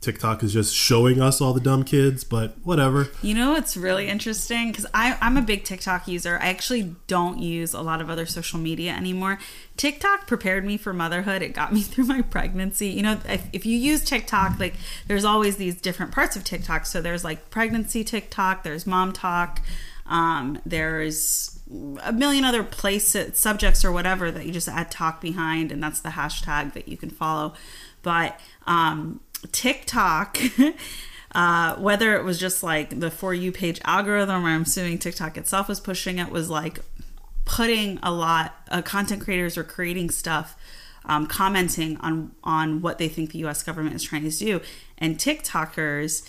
tiktok 0.07 0.43
is 0.43 0.53
just 0.53 0.75
showing 0.75 1.21
us 1.21 1.41
all 1.41 1.53
the 1.53 1.61
dumb 1.61 1.83
kids 1.85 2.25
but 2.25 2.57
whatever 2.65 3.09
You 3.23 3.35
know 3.35 3.53
what's 3.53 3.77
really 3.77 4.09
interesting? 4.09 4.71
Because 4.71 4.87
I'm 4.95 5.37
a 5.37 5.43
big 5.43 5.65
TikTok 5.65 6.07
user. 6.09 6.39
I 6.41 6.49
actually 6.49 6.95
don't 7.07 7.39
use 7.39 7.75
a 7.75 7.81
lot 7.81 8.01
of 8.01 8.09
other 8.09 8.27
social 8.27 8.59
media 8.59 8.93
anymore. 8.93 9.39
TikTok 9.77 10.27
prepared 10.27 10.65
me 10.65 10.77
for 10.77 10.93
motherhood. 10.93 11.43
It 11.43 11.53
got 11.53 11.73
me 11.73 11.81
through 11.83 12.05
my 12.05 12.23
pregnancy. 12.23 12.89
You 12.89 13.03
know, 13.03 13.21
if, 13.27 13.47
if 13.53 13.67
you 13.67 13.77
use 13.77 14.05
TikTok, 14.05 14.59
like 14.59 14.75
there's 15.07 15.25
always 15.25 15.57
these 15.57 15.81
different 15.81 16.13
parts 16.13 16.37
of 16.37 16.45
TikTok. 16.45 16.87
So 16.87 17.01
there's 17.01 17.25
like 17.25 17.51
pregnancy 17.51 18.05
TikTok, 18.05 18.63
there's 18.63 18.85
MomTok, 18.85 19.59
um, 20.07 20.61
there's 20.65 21.59
a 22.05 22.13
million 22.13 22.45
other 22.45 22.63
places, 22.63 23.39
subjects 23.39 23.85
or 23.85 23.91
whatever 23.91 24.31
that 24.31 24.47
you 24.47 24.53
just 24.53 24.69
add 24.69 24.91
talk 24.91 25.21
behind, 25.21 25.73
and 25.73 25.83
that's 25.83 26.01
the 26.01 26.11
hashtag 26.11 26.75
that 26.75 26.87
you 26.87 26.97
can 26.97 27.11
follow. 27.11 27.55
But 28.03 28.39
um, 28.69 29.21
TikTok. 29.53 30.39
Uh, 31.35 31.77
whether 31.77 32.17
it 32.17 32.25
was 32.25 32.39
just 32.39 32.63
like 32.63 32.99
the 32.99 33.11
for 33.11 33.35
you 33.35 33.53
page 33.53 33.79
algorithm 33.85 34.47
or 34.47 34.49
I'm 34.49 34.63
assuming 34.63 34.99
TikTok 34.99 35.37
itself 35.37 35.69
was 35.69 35.81
pushing 35.81 36.19
it 36.19 36.31
was 36.31 36.49
like 36.49 36.79
putting 37.45 37.99
a 38.03 38.11
lot 38.11 38.55
uh, 38.71 38.81
content 38.81 39.21
creators 39.21 39.59
are 39.59 39.65
creating 39.65 40.11
stuff 40.11 40.57
um, 41.05 41.27
commenting 41.27 41.99
on 41.99 42.33
on 42.43 42.81
what 42.81 42.97
they 42.97 43.09
think 43.09 43.33
the 43.33 43.39
US 43.41 43.63
government 43.63 43.95
is 43.95 44.03
trying 44.03 44.23
to 44.23 44.31
do 44.31 44.63
and 44.97 45.19
TikTokers 45.19 46.27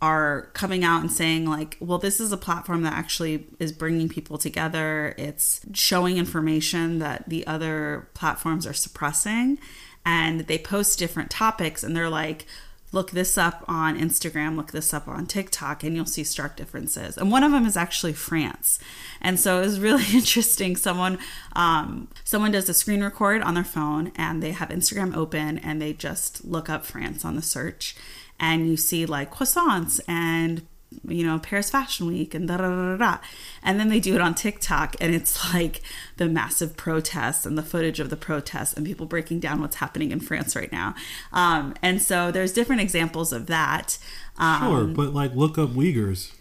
are 0.00 0.50
coming 0.54 0.82
out 0.82 1.02
and 1.02 1.12
saying 1.12 1.48
like 1.48 1.76
well 1.78 1.98
this 1.98 2.18
is 2.18 2.32
a 2.32 2.36
platform 2.36 2.82
that 2.82 2.94
actually 2.94 3.46
is 3.60 3.70
bringing 3.70 4.08
people 4.08 4.38
together 4.38 5.14
it's 5.18 5.60
showing 5.72 6.16
information 6.16 6.98
that 6.98 7.28
the 7.28 7.46
other 7.46 8.08
platforms 8.12 8.66
are 8.66 8.72
suppressing 8.72 9.56
and 10.04 10.42
they 10.42 10.58
post 10.58 10.98
different 10.98 11.30
topics 11.30 11.82
and 11.82 11.96
they're 11.96 12.08
like 12.08 12.46
look 12.92 13.10
this 13.12 13.38
up 13.38 13.64
on 13.66 13.98
Instagram, 13.98 14.54
look 14.56 14.70
this 14.70 14.92
up 14.92 15.08
on 15.08 15.26
TikTok, 15.26 15.82
and 15.82 15.96
you'll 15.96 16.04
see 16.04 16.22
stark 16.22 16.56
differences. 16.56 17.16
And 17.16 17.32
one 17.32 17.42
of 17.42 17.50
them 17.50 17.64
is 17.64 17.76
actually 17.76 18.12
France. 18.12 18.78
And 19.20 19.40
so 19.40 19.58
it 19.58 19.64
was 19.64 19.80
really 19.80 20.04
interesting. 20.12 20.76
Someone 20.76 21.18
um, 21.54 22.08
someone 22.22 22.52
does 22.52 22.68
a 22.68 22.74
screen 22.74 23.02
record 23.02 23.42
on 23.42 23.54
their 23.54 23.64
phone 23.64 24.12
and 24.16 24.42
they 24.42 24.52
have 24.52 24.68
Instagram 24.68 25.16
open 25.16 25.58
and 25.58 25.80
they 25.80 25.92
just 25.92 26.44
look 26.44 26.68
up 26.68 26.84
France 26.84 27.24
on 27.24 27.34
the 27.34 27.42
search. 27.42 27.96
And 28.38 28.68
you 28.68 28.76
see 28.76 29.06
like 29.06 29.32
croissants 29.32 30.00
and 30.06 30.66
you 31.06 31.26
know, 31.26 31.38
Paris 31.38 31.70
Fashion 31.70 32.06
Week 32.06 32.34
and 32.34 32.48
da 32.48 32.56
da 32.56 32.68
da 32.68 32.96
da. 32.96 33.18
And 33.62 33.78
then 33.78 33.88
they 33.88 34.00
do 34.00 34.14
it 34.14 34.20
on 34.20 34.34
TikTok 34.34 34.96
and 35.00 35.14
it's 35.14 35.52
like 35.54 35.82
the 36.16 36.28
massive 36.28 36.76
protests 36.76 37.46
and 37.46 37.56
the 37.56 37.62
footage 37.62 38.00
of 38.00 38.10
the 38.10 38.16
protests 38.16 38.74
and 38.74 38.86
people 38.86 39.06
breaking 39.06 39.40
down 39.40 39.60
what's 39.60 39.76
happening 39.76 40.10
in 40.10 40.20
France 40.20 40.54
right 40.56 40.70
now. 40.72 40.94
Um, 41.32 41.74
and 41.82 42.00
so 42.02 42.30
there's 42.30 42.52
different 42.52 42.82
examples 42.82 43.32
of 43.32 43.46
that. 43.46 43.98
Um, 44.38 44.62
Sure, 44.62 44.84
but 44.86 45.12
like 45.14 45.34
look 45.34 45.58
up 45.58 45.70
Uyghurs 45.70 46.32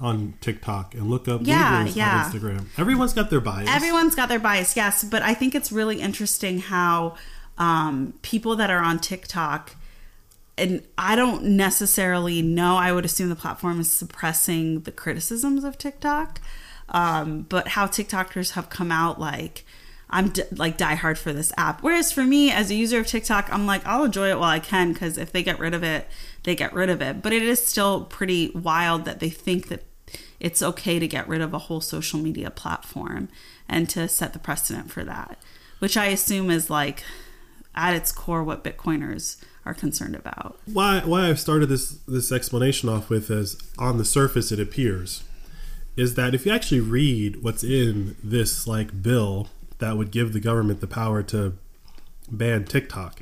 on 0.00 0.34
TikTok 0.40 0.94
and 0.94 1.10
look 1.10 1.26
up 1.28 1.40
Yeah, 1.44 1.84
Uyghurs 1.84 1.96
yeah. 1.96 2.24
on 2.24 2.32
Instagram. 2.32 2.66
Everyone's 2.78 3.12
got 3.14 3.30
their 3.30 3.40
bias. 3.40 3.68
Everyone's 3.68 4.14
got 4.14 4.28
their 4.28 4.38
bias, 4.38 4.76
yes, 4.76 5.02
but 5.04 5.22
I 5.22 5.34
think 5.34 5.54
it's 5.54 5.72
really 5.72 6.00
interesting 6.00 6.60
how 6.60 7.16
um, 7.56 8.14
people 8.22 8.54
that 8.56 8.70
are 8.70 8.78
on 8.78 9.00
TikTok 9.00 9.74
and 10.58 10.82
I 10.96 11.16
don't 11.16 11.44
necessarily 11.56 12.42
know. 12.42 12.76
I 12.76 12.92
would 12.92 13.04
assume 13.04 13.28
the 13.28 13.36
platform 13.36 13.80
is 13.80 13.92
suppressing 13.92 14.80
the 14.80 14.92
criticisms 14.92 15.64
of 15.64 15.78
TikTok. 15.78 16.40
Um, 16.90 17.42
but 17.42 17.68
how 17.68 17.86
TikTokers 17.86 18.52
have 18.52 18.70
come 18.70 18.90
out 18.90 19.20
like, 19.20 19.64
I'm 20.10 20.30
d- 20.30 20.44
like 20.50 20.78
diehard 20.78 21.18
for 21.18 21.32
this 21.32 21.52
app. 21.58 21.82
Whereas 21.82 22.12
for 22.12 22.24
me, 22.24 22.50
as 22.50 22.70
a 22.70 22.74
user 22.74 23.00
of 23.00 23.06
TikTok, 23.06 23.52
I'm 23.52 23.66
like, 23.66 23.86
I'll 23.86 24.04
enjoy 24.04 24.30
it 24.30 24.38
while 24.38 24.50
I 24.50 24.58
can 24.58 24.92
because 24.92 25.18
if 25.18 25.32
they 25.32 25.42
get 25.42 25.58
rid 25.58 25.74
of 25.74 25.82
it, 25.82 26.08
they 26.44 26.54
get 26.54 26.72
rid 26.72 26.88
of 26.88 27.02
it. 27.02 27.22
But 27.22 27.32
it 27.32 27.42
is 27.42 27.64
still 27.64 28.04
pretty 28.04 28.50
wild 28.50 29.04
that 29.04 29.20
they 29.20 29.28
think 29.28 29.68
that 29.68 29.84
it's 30.40 30.62
okay 30.62 30.98
to 30.98 31.06
get 31.06 31.28
rid 31.28 31.40
of 31.40 31.52
a 31.52 31.58
whole 31.58 31.80
social 31.80 32.18
media 32.18 32.50
platform 32.50 33.28
and 33.68 33.88
to 33.90 34.08
set 34.08 34.32
the 34.32 34.38
precedent 34.38 34.90
for 34.90 35.04
that, 35.04 35.38
which 35.80 35.96
I 35.96 36.06
assume 36.06 36.50
is 36.50 36.70
like 36.70 37.04
at 37.74 37.94
its 37.94 38.12
core 38.12 38.42
what 38.42 38.64
Bitcoiners 38.64 39.36
are 39.68 39.74
concerned 39.74 40.16
about. 40.16 40.58
Why 40.64 41.00
why 41.04 41.28
I've 41.28 41.38
started 41.38 41.66
this 41.66 41.98
this 42.08 42.32
explanation 42.32 42.88
off 42.88 43.10
with 43.10 43.30
as 43.30 43.56
on 43.78 43.98
the 43.98 44.04
surface 44.04 44.50
it 44.50 44.58
appears 44.58 45.22
is 45.96 46.14
that 46.14 46.34
if 46.34 46.46
you 46.46 46.52
actually 46.52 46.80
read 46.80 47.42
what's 47.42 47.62
in 47.62 48.16
this 48.22 48.66
like 48.66 49.02
bill 49.02 49.48
that 49.78 49.96
would 49.96 50.10
give 50.10 50.32
the 50.32 50.40
government 50.40 50.80
the 50.80 50.86
power 50.86 51.22
to 51.22 51.54
ban 52.30 52.64
TikTok. 52.64 53.20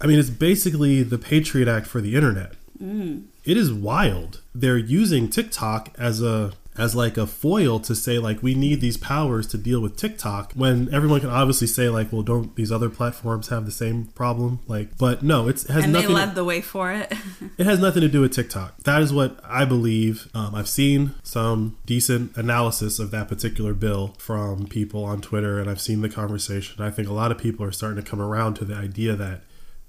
I 0.00 0.06
mean, 0.06 0.18
it's 0.18 0.30
basically 0.30 1.02
the 1.02 1.18
Patriot 1.18 1.68
Act 1.68 1.86
for 1.86 2.00
the 2.00 2.14
internet. 2.14 2.52
Mm. 2.82 3.24
It 3.44 3.56
is 3.56 3.72
wild. 3.72 4.42
They're 4.54 4.76
using 4.76 5.28
TikTok 5.28 5.94
as 5.98 6.22
a 6.22 6.52
as 6.78 6.94
like 6.94 7.16
a 7.16 7.26
foil 7.26 7.80
to 7.80 7.94
say 7.94 8.18
like 8.18 8.42
we 8.42 8.54
need 8.54 8.80
these 8.80 8.96
powers 8.96 9.46
to 9.48 9.58
deal 9.58 9.80
with 9.80 9.96
TikTok 9.96 10.52
when 10.54 10.92
everyone 10.92 11.20
can 11.20 11.30
obviously 11.30 11.66
say 11.66 11.88
like 11.88 12.12
well 12.12 12.22
don't 12.22 12.54
these 12.56 12.72
other 12.72 12.90
platforms 12.90 13.48
have 13.48 13.64
the 13.64 13.72
same 13.72 14.06
problem? 14.06 14.60
Like 14.66 14.96
but 14.98 15.22
no 15.22 15.48
it's, 15.48 15.64
it 15.64 15.72
has 15.72 15.84
and 15.84 15.92
nothing 15.92 16.08
they 16.08 16.14
led 16.14 16.34
the 16.34 16.44
way 16.44 16.60
for 16.60 16.92
it. 16.92 17.12
It 17.58 17.64
has 17.64 17.78
nothing 17.78 18.02
to 18.02 18.08
do 18.08 18.20
with 18.20 18.32
TikTok. 18.32 18.82
That 18.82 19.00
is 19.00 19.12
what 19.12 19.40
I 19.42 19.64
believe. 19.64 20.28
Um, 20.34 20.54
I've 20.54 20.68
seen 20.68 21.14
some 21.22 21.78
decent 21.86 22.36
analysis 22.36 22.98
of 22.98 23.10
that 23.12 23.28
particular 23.28 23.72
bill 23.72 24.14
from 24.18 24.66
people 24.66 25.04
on 25.04 25.20
Twitter 25.20 25.58
and 25.58 25.70
I've 25.70 25.80
seen 25.80 26.02
the 26.02 26.08
conversation. 26.08 26.82
I 26.82 26.90
think 26.90 27.08
a 27.08 27.12
lot 27.12 27.30
of 27.30 27.38
people 27.38 27.64
are 27.64 27.72
starting 27.72 28.02
to 28.02 28.08
come 28.08 28.20
around 28.20 28.54
to 28.54 28.64
the 28.64 28.74
idea 28.74 29.16
that 29.16 29.42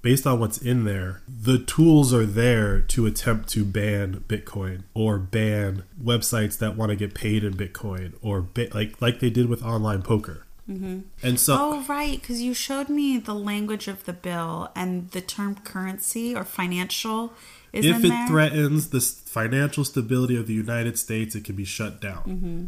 based 0.08 0.26
on 0.26 0.40
what's 0.40 0.56
in 0.56 0.84
there, 0.86 1.20
the 1.28 1.58
tools 1.58 2.14
are 2.14 2.24
there 2.24 2.80
to 2.80 3.04
attempt 3.04 3.46
to 3.46 3.62
ban 3.62 4.24
Bitcoin 4.26 4.84
or 4.94 5.18
ban 5.18 5.82
websites 6.02 6.56
that 6.56 6.74
want 6.74 6.88
to 6.88 6.96
get 6.96 7.12
paid 7.12 7.44
in 7.44 7.52
Bitcoin 7.52 8.14
or 8.22 8.40
ba- 8.40 8.68
like 8.72 9.02
like 9.02 9.20
they 9.20 9.28
did 9.28 9.50
with 9.50 9.62
online 9.62 10.00
poker. 10.00 10.46
Mm-hmm. 10.66 11.00
And 11.22 11.38
so, 11.38 11.56
oh 11.58 11.84
right, 11.86 12.18
because 12.18 12.40
you 12.40 12.54
showed 12.54 12.88
me 12.88 13.18
the 13.18 13.34
language 13.34 13.86
of 13.86 14.06
the 14.06 14.14
bill 14.14 14.70
and 14.74 15.10
the 15.10 15.20
term 15.20 15.56
currency 15.56 16.34
or 16.34 16.42
financial. 16.42 17.34
Is 17.74 17.84
if 17.84 18.02
it 18.02 18.08
there. 18.08 18.28
threatens 18.28 18.88
the 18.88 19.02
financial 19.02 19.84
stability 19.84 20.38
of 20.38 20.46
the 20.46 20.54
United 20.54 20.98
States, 20.98 21.34
it 21.34 21.44
can 21.44 21.54
be 21.54 21.66
shut 21.66 22.00
down. 22.00 22.22
Mm-hmm. 22.24 22.66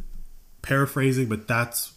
Paraphrasing, 0.61 1.31
but 1.31 1.48
that's 1.48 1.94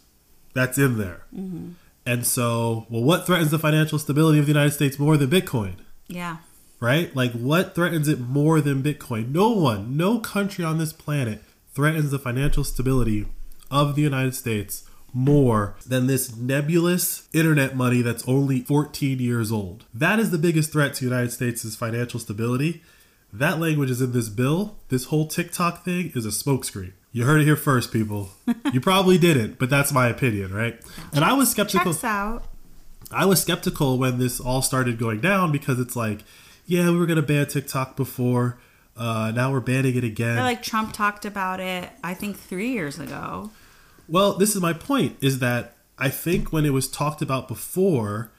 that's 0.54 0.78
in 0.78 0.96
there. 0.96 1.26
Mm-hmm. 1.36 1.72
And 2.06 2.26
so, 2.26 2.86
well, 2.90 3.02
what 3.02 3.26
threatens 3.26 3.50
the 3.50 3.58
financial 3.58 3.98
stability 3.98 4.38
of 4.38 4.46
the 4.46 4.52
United 4.52 4.72
States 4.72 4.98
more 4.98 5.16
than 5.16 5.30
Bitcoin? 5.30 5.76
Yeah. 6.06 6.38
Right? 6.80 7.14
Like, 7.16 7.32
what 7.32 7.74
threatens 7.74 8.08
it 8.08 8.20
more 8.20 8.60
than 8.60 8.82
Bitcoin? 8.82 9.32
No 9.32 9.50
one, 9.50 9.96
no 9.96 10.18
country 10.18 10.64
on 10.64 10.78
this 10.78 10.92
planet 10.92 11.42
threatens 11.74 12.10
the 12.10 12.18
financial 12.18 12.62
stability 12.62 13.26
of 13.70 13.96
the 13.96 14.02
United 14.02 14.34
States 14.34 14.84
more 15.12 15.76
than 15.86 16.06
this 16.06 16.36
nebulous 16.36 17.28
internet 17.32 17.76
money 17.76 18.02
that's 18.02 18.26
only 18.28 18.60
14 18.60 19.20
years 19.20 19.52
old. 19.52 19.84
That 19.94 20.18
is 20.18 20.30
the 20.30 20.38
biggest 20.38 20.72
threat 20.72 20.94
to 20.94 21.04
the 21.04 21.10
United 21.10 21.30
States' 21.30 21.76
financial 21.76 22.18
stability. 22.20 22.82
That 23.32 23.60
language 23.60 23.90
is 23.90 24.02
in 24.02 24.12
this 24.12 24.28
bill. 24.28 24.76
This 24.88 25.06
whole 25.06 25.26
TikTok 25.26 25.84
thing 25.84 26.12
is 26.14 26.26
a 26.26 26.30
smokescreen. 26.30 26.92
You 27.14 27.24
heard 27.24 27.40
it 27.40 27.44
here 27.44 27.54
first, 27.54 27.92
people. 27.92 28.30
you 28.72 28.80
probably 28.80 29.18
didn't, 29.18 29.60
but 29.60 29.70
that's 29.70 29.92
my 29.92 30.08
opinion, 30.08 30.52
right? 30.52 30.80
And 31.12 31.24
I 31.24 31.32
was 31.34 31.48
skeptical. 31.48 31.92
Checks 31.92 32.02
out. 32.02 32.42
I 33.12 33.24
was 33.24 33.40
skeptical 33.40 33.98
when 33.98 34.18
this 34.18 34.40
all 34.40 34.62
started 34.62 34.98
going 34.98 35.20
down 35.20 35.52
because 35.52 35.78
it's 35.78 35.94
like, 35.94 36.24
yeah, 36.66 36.90
we 36.90 36.96
were 36.96 37.06
going 37.06 37.14
to 37.14 37.22
ban 37.22 37.46
TikTok 37.46 37.94
before. 37.94 38.58
Uh, 38.96 39.30
now 39.32 39.52
we're 39.52 39.60
banning 39.60 39.96
it 39.96 40.02
again. 40.02 40.38
like 40.38 40.64
Trump 40.64 40.92
talked 40.92 41.24
about 41.24 41.60
it, 41.60 41.88
I 42.02 42.14
think 42.14 42.36
three 42.36 42.72
years 42.72 42.98
ago. 42.98 43.52
Well, 44.08 44.32
this 44.32 44.56
is 44.56 44.60
my 44.60 44.72
point: 44.72 45.16
is 45.20 45.38
that 45.38 45.76
I 45.96 46.08
think 46.08 46.52
when 46.52 46.64
it 46.64 46.70
was 46.70 46.88
talked 46.88 47.22
about 47.22 47.46
before, 47.46 48.32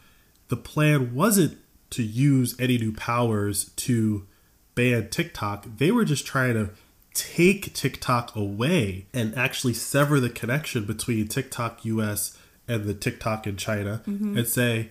the 0.50 0.58
plan 0.58 1.16
wasn't 1.16 1.58
to 1.92 2.04
use 2.04 2.60
any 2.60 2.78
new 2.78 2.92
powers 2.92 3.72
to 3.78 4.28
ban 4.76 5.10
TikTok. 5.10 5.66
They 5.78 5.92
were 5.92 6.04
just 6.04 6.26
trying 6.26 6.56
to 6.56 6.72
take 7.16 7.74
TikTok 7.74 8.36
away 8.36 9.08
and 9.14 9.36
actually 9.36 9.74
sever 9.74 10.20
the 10.20 10.30
connection 10.30 10.86
between 10.86 11.28
TikTok 11.28 11.84
US 11.86 12.38
and 12.68 12.84
the 12.84 12.94
TikTok 12.94 13.48
in 13.48 13.58
China 13.58 14.04
mm-hmm. 14.06 14.38
and 14.38 14.48
say 14.48 14.90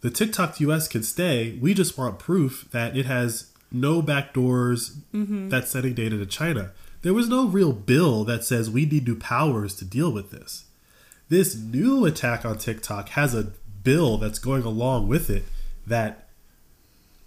the 0.00 0.10
TikTok 0.10 0.58
US 0.60 0.88
can 0.88 1.02
stay. 1.02 1.58
We 1.60 1.74
just 1.74 1.98
want 1.98 2.18
proof 2.18 2.68
that 2.72 2.96
it 2.96 3.06
has 3.06 3.52
no 3.70 4.02
backdoors 4.02 4.96
mm-hmm. 5.12 5.50
that's 5.50 5.70
sending 5.70 5.94
data 5.94 6.16
to 6.16 6.26
China. 6.26 6.72
There 7.02 7.14
was 7.14 7.28
no 7.28 7.46
real 7.46 7.72
bill 7.72 8.24
that 8.24 8.44
says 8.44 8.70
we 8.70 8.86
need 8.86 9.06
new 9.06 9.16
powers 9.16 9.74
to 9.76 9.84
deal 9.84 10.10
with 10.10 10.30
this. 10.30 10.64
This 11.28 11.54
new 11.54 12.06
attack 12.06 12.46
on 12.46 12.58
TikTok 12.58 13.10
has 13.10 13.34
a 13.34 13.52
bill 13.84 14.16
that's 14.16 14.38
going 14.38 14.64
along 14.64 15.08
with 15.08 15.28
it 15.28 15.44
that 15.86 16.28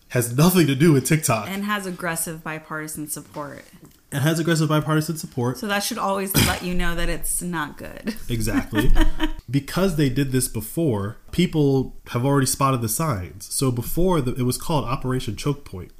has 0.09 0.35
nothing 0.35 0.67
to 0.67 0.75
do 0.75 0.91
with 0.91 1.05
TikTok 1.05 1.47
and 1.47 1.63
has 1.63 1.85
aggressive 1.85 2.43
bipartisan 2.43 3.07
support. 3.07 3.63
It 4.11 4.19
has 4.19 4.39
aggressive 4.39 4.67
bipartisan 4.67 5.17
support. 5.17 5.57
So 5.57 5.67
that 5.67 5.83
should 5.83 5.97
always 5.97 6.35
let 6.35 6.63
you 6.63 6.73
know 6.73 6.95
that 6.95 7.07
it's 7.07 7.41
not 7.41 7.77
good. 7.77 8.15
Exactly. 8.27 8.91
because 9.49 9.95
they 9.95 10.09
did 10.09 10.33
this 10.33 10.49
before, 10.49 11.17
people 11.31 11.95
have 12.07 12.25
already 12.25 12.47
spotted 12.47 12.81
the 12.81 12.89
signs. 12.89 13.53
So 13.53 13.71
before, 13.71 14.19
the, 14.19 14.33
it 14.35 14.43
was 14.43 14.57
called 14.57 14.83
Operation 14.83 15.37
Choke 15.37 15.63
Point. 15.63 15.93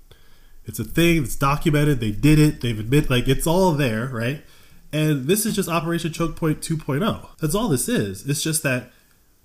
It's 0.66 0.78
a 0.78 0.84
thing 0.84 1.22
that's 1.22 1.38
documented. 1.38 2.02
They 2.02 2.12
did 2.12 2.38
it. 2.38 2.62
They've 2.62 2.80
admitted, 2.80 3.10
like, 3.10 3.28
it's 3.30 3.48
all 3.48 3.72
there, 3.72 4.08
right? 4.08 4.44
And 4.92 5.26
this 5.26 5.46
is 5.46 5.56
just 5.56 5.70
Operation 5.70 6.12
Choke 6.12 6.36
Point 6.36 6.60
2.0. 6.60 7.30
That's 7.40 7.56
all 7.56 7.70
this 7.70 7.88
is. 7.88 8.28
It's 8.28 8.44
just 8.44 8.62
that 8.64 8.92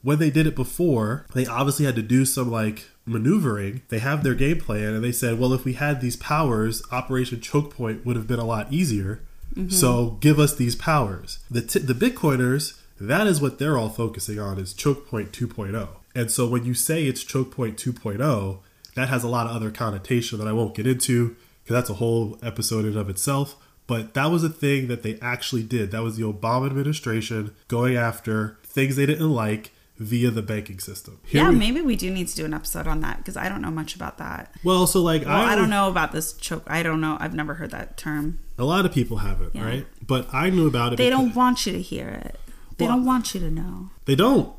when 0.02 0.18
they 0.18 0.30
did 0.30 0.46
it 0.46 0.56
before, 0.56 1.26
they 1.34 1.46
obviously 1.46 1.86
had 1.86 1.96
to 1.96 2.02
do 2.02 2.24
some, 2.24 2.50
like, 2.50 2.88
maneuvering, 3.06 3.82
they 3.88 4.00
have 4.00 4.22
their 4.22 4.34
game 4.34 4.60
plan, 4.60 4.92
and 4.94 5.02
they 5.02 5.12
said, 5.12 5.38
well, 5.38 5.52
if 5.52 5.64
we 5.64 5.74
had 5.74 6.00
these 6.00 6.16
powers, 6.16 6.82
Operation 6.90 7.40
Choke 7.40 7.74
Point 7.74 8.04
would 8.04 8.16
have 8.16 8.26
been 8.26 8.40
a 8.40 8.44
lot 8.44 8.72
easier. 8.72 9.20
Mm-hmm. 9.54 9.70
So 9.70 10.18
give 10.20 10.38
us 10.38 10.54
these 10.54 10.74
powers. 10.74 11.38
The 11.50 11.62
t- 11.62 11.78
the 11.78 11.94
Bitcoiners, 11.94 12.78
that 13.00 13.26
is 13.26 13.40
what 13.40 13.58
they're 13.58 13.78
all 13.78 13.88
focusing 13.88 14.38
on 14.38 14.58
is 14.58 14.72
Choke 14.72 15.08
Point 15.08 15.32
2.0. 15.32 15.88
And 16.14 16.30
so 16.30 16.48
when 16.48 16.64
you 16.64 16.74
say 16.74 17.04
it's 17.04 17.22
Choke 17.22 17.54
Point 17.54 17.76
2.0, 17.76 18.58
that 18.94 19.08
has 19.08 19.22
a 19.22 19.28
lot 19.28 19.46
of 19.46 19.54
other 19.54 19.70
connotation 19.70 20.38
that 20.38 20.48
I 20.48 20.52
won't 20.52 20.74
get 20.74 20.86
into 20.86 21.36
because 21.62 21.74
that's 21.74 21.90
a 21.90 21.94
whole 21.94 22.38
episode 22.42 22.84
in 22.84 22.96
of 22.96 23.08
itself. 23.08 23.56
But 23.86 24.14
that 24.14 24.26
was 24.26 24.42
a 24.42 24.48
thing 24.48 24.88
that 24.88 25.02
they 25.02 25.18
actually 25.20 25.62
did. 25.62 25.90
That 25.92 26.02
was 26.02 26.16
the 26.16 26.24
Obama 26.24 26.66
administration 26.66 27.54
going 27.68 27.96
after 27.96 28.58
things 28.64 28.96
they 28.96 29.06
didn't 29.06 29.30
like 29.30 29.70
via 29.98 30.30
the 30.30 30.42
banking 30.42 30.78
system. 30.78 31.20
Here 31.24 31.42
yeah, 31.42 31.50
we, 31.50 31.56
maybe 31.56 31.80
we 31.80 31.96
do 31.96 32.10
need 32.10 32.28
to 32.28 32.36
do 32.36 32.44
an 32.44 32.54
episode 32.54 32.86
on 32.86 33.00
that 33.00 33.18
because 33.18 33.36
I 33.36 33.48
don't 33.48 33.62
know 33.62 33.70
much 33.70 33.94
about 33.94 34.18
that. 34.18 34.54
Well, 34.62 34.86
so 34.86 35.02
like 35.02 35.24
well, 35.24 35.32
I, 35.32 35.52
I, 35.52 35.54
don't 35.54 35.70
know 35.70 35.88
about 35.88 36.12
this 36.12 36.32
choke. 36.34 36.64
I 36.66 36.82
don't 36.82 37.00
know. 37.00 37.16
I've 37.20 37.34
never 37.34 37.54
heard 37.54 37.70
that 37.70 37.96
term. 37.96 38.38
A 38.58 38.64
lot 38.64 38.84
of 38.84 38.92
people 38.92 39.18
haven't, 39.18 39.54
yeah. 39.54 39.64
right? 39.64 39.86
But 40.06 40.28
I 40.32 40.50
knew 40.50 40.66
about 40.66 40.92
it. 40.92 40.96
They 40.96 41.10
don't 41.10 41.34
want 41.34 41.66
you 41.66 41.72
to 41.72 41.80
hear 41.80 42.08
it. 42.08 42.38
They 42.78 42.86
well, 42.86 42.96
don't 42.96 43.06
want 43.06 43.34
you 43.34 43.40
to 43.40 43.50
know. 43.50 43.90
They 44.04 44.14
don't. 44.14 44.54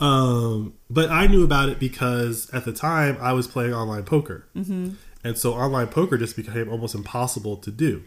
um, 0.02 0.74
but 0.90 1.08
I 1.08 1.26
knew 1.26 1.42
about 1.42 1.70
it 1.70 1.78
because 1.78 2.50
at 2.50 2.66
the 2.66 2.72
time 2.72 3.16
I 3.20 3.32
was 3.32 3.46
playing 3.46 3.72
online 3.72 4.04
poker, 4.04 4.46
mm-hmm. 4.54 4.90
and 5.24 5.38
so 5.38 5.54
online 5.54 5.86
poker 5.86 6.18
just 6.18 6.36
became 6.36 6.68
almost 6.68 6.94
impossible 6.94 7.56
to 7.58 7.70
do. 7.70 8.02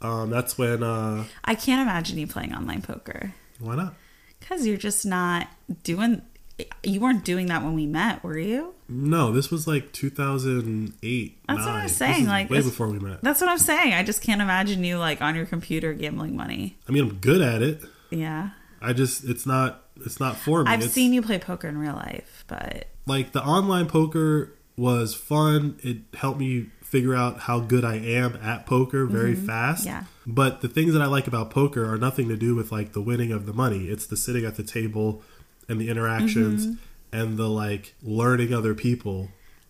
Um, 0.00 0.30
that's 0.30 0.56
when 0.56 0.82
uh, 0.82 1.24
I 1.44 1.54
can't 1.54 1.82
imagine 1.82 2.16
you 2.18 2.26
playing 2.26 2.54
online 2.54 2.80
poker. 2.80 3.34
Why 3.58 3.76
not? 3.76 3.94
Because 4.44 4.66
you're 4.66 4.76
just 4.76 5.06
not 5.06 5.48
doing. 5.82 6.22
You 6.84 7.00
weren't 7.00 7.24
doing 7.24 7.46
that 7.46 7.64
when 7.64 7.74
we 7.74 7.86
met, 7.86 8.22
were 8.22 8.38
you? 8.38 8.74
No, 8.88 9.32
this 9.32 9.50
was 9.50 9.66
like 9.66 9.92
2008. 9.92 11.38
That's 11.48 11.58
nine. 11.58 11.66
what 11.66 11.74
I'm 11.74 11.88
saying. 11.88 12.26
Like 12.26 12.50
way 12.50 12.60
before 12.60 12.88
we 12.88 12.98
met. 12.98 13.22
That's 13.22 13.40
what 13.40 13.48
I'm 13.48 13.58
saying. 13.58 13.94
I 13.94 14.02
just 14.02 14.22
can't 14.22 14.40
imagine 14.40 14.84
you 14.84 14.98
like 14.98 15.22
on 15.22 15.34
your 15.34 15.46
computer 15.46 15.94
gambling 15.94 16.36
money. 16.36 16.76
I 16.88 16.92
mean, 16.92 17.04
I'm 17.04 17.14
good 17.14 17.40
at 17.40 17.62
it. 17.62 17.82
Yeah. 18.10 18.50
I 18.80 18.92
just 18.92 19.24
it's 19.24 19.46
not 19.46 19.84
it's 20.04 20.20
not 20.20 20.36
for 20.36 20.62
me. 20.62 20.70
I've 20.70 20.82
it's, 20.82 20.92
seen 20.92 21.12
you 21.12 21.22
play 21.22 21.38
poker 21.38 21.66
in 21.66 21.78
real 21.78 21.94
life, 21.94 22.44
but 22.46 22.88
like 23.06 23.32
the 23.32 23.42
online 23.42 23.86
poker 23.86 24.52
was 24.76 25.14
fun. 25.14 25.78
It 25.82 25.98
helped 26.14 26.38
me 26.38 26.70
figure 26.82 27.14
out 27.14 27.40
how 27.40 27.60
good 27.60 27.84
I 27.84 27.96
am 27.96 28.36
at 28.36 28.66
poker 28.66 29.06
very 29.06 29.34
mm-hmm. 29.34 29.46
fast. 29.46 29.86
Yeah. 29.86 30.04
But 30.26 30.62
the 30.62 30.68
things 30.68 30.94
that 30.94 31.02
I 31.02 31.06
like 31.06 31.26
about 31.26 31.50
poker 31.50 31.90
are 31.92 31.98
nothing 31.98 32.28
to 32.28 32.36
do 32.36 32.54
with 32.54 32.72
like 32.72 32.92
the 32.92 33.02
winning 33.02 33.32
of 33.32 33.46
the 33.46 33.52
money. 33.52 33.88
It's 33.88 34.06
the 34.06 34.16
sitting 34.16 34.44
at 34.44 34.56
the 34.56 34.62
table 34.62 35.22
and 35.68 35.80
the 35.80 35.88
interactions 35.88 36.66
mm-hmm. 36.66 37.16
and 37.16 37.36
the 37.36 37.48
like 37.48 37.94
learning 38.02 38.54
other 38.54 38.74
people 38.74 39.28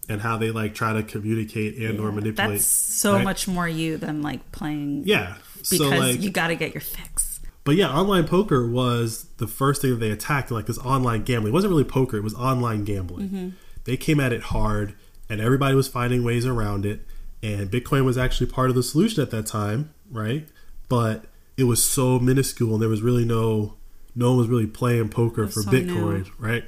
and 0.09 0.21
how 0.21 0.37
they 0.37 0.51
like 0.51 0.75
try 0.75 0.93
to 0.93 1.03
communicate 1.03 1.77
and 1.79 1.99
or 1.99 2.13
manipulate. 2.13 2.53
That's 2.53 2.67
so 2.67 3.15
right? 3.15 3.25
much 3.25 3.49
more 3.49 3.69
you 3.69 3.97
than 3.97 4.23
like 4.23 4.53
playing. 4.53 5.05
Yeah. 5.07 5.37
Because 5.55 5.79
so 5.79 5.89
like, 5.89 6.21
you 6.21 6.31
got 6.31 6.49
to 6.49 6.57
get 6.57 6.75
your 6.75 6.83
fix. 6.83 7.41
but 7.65 7.77
yeah, 7.77 7.89
online 7.89 8.27
poker 8.27 8.69
was 8.69 9.27
the 9.39 9.47
first 9.47 9.83
thing 9.83 9.91
that 9.91 9.97
they 9.97 10.11
attacked. 10.11 10.51
Like 10.51 10.67
this 10.67 10.79
online 10.79 11.25
gambling 11.25 11.53
it 11.53 11.55
wasn't 11.55 11.71
really 11.71 11.85
poker; 11.85 12.17
it 12.17 12.23
was 12.23 12.35
online 12.35 12.85
gambling. 12.85 13.29
Mm-hmm. 13.29 13.49
They 13.85 13.97
came 13.97 14.21
at 14.21 14.33
it 14.33 14.43
hard, 14.43 14.95
and 15.29 15.41
everybody 15.41 15.75
was 15.75 15.89
finding 15.89 16.23
ways 16.23 16.47
around 16.47 16.85
it. 16.85 17.01
And 17.43 17.71
Bitcoin 17.71 18.05
was 18.07 18.17
actually 18.17 18.47
part 18.47 18.71
of 18.71 18.77
the 18.77 18.83
solution 18.83 19.23
at 19.23 19.31
that 19.31 19.47
time, 19.47 19.93
right? 20.15 20.49
But 20.89 21.25
it 21.57 21.65
was 21.65 21.83
so 21.85 22.19
minuscule, 22.19 22.73
and 22.75 22.83
there 22.83 22.89
was 22.89 23.03
really 23.03 23.25
no 23.25 23.75
no 24.17 24.29
one 24.31 24.39
was 24.39 24.49
really 24.49 24.67
playing 24.67 25.09
poker 25.09 25.47
for 25.49 25.63
so 25.63 25.71
Bitcoin, 25.71 26.25
new. 26.25 26.33
right? 26.39 26.65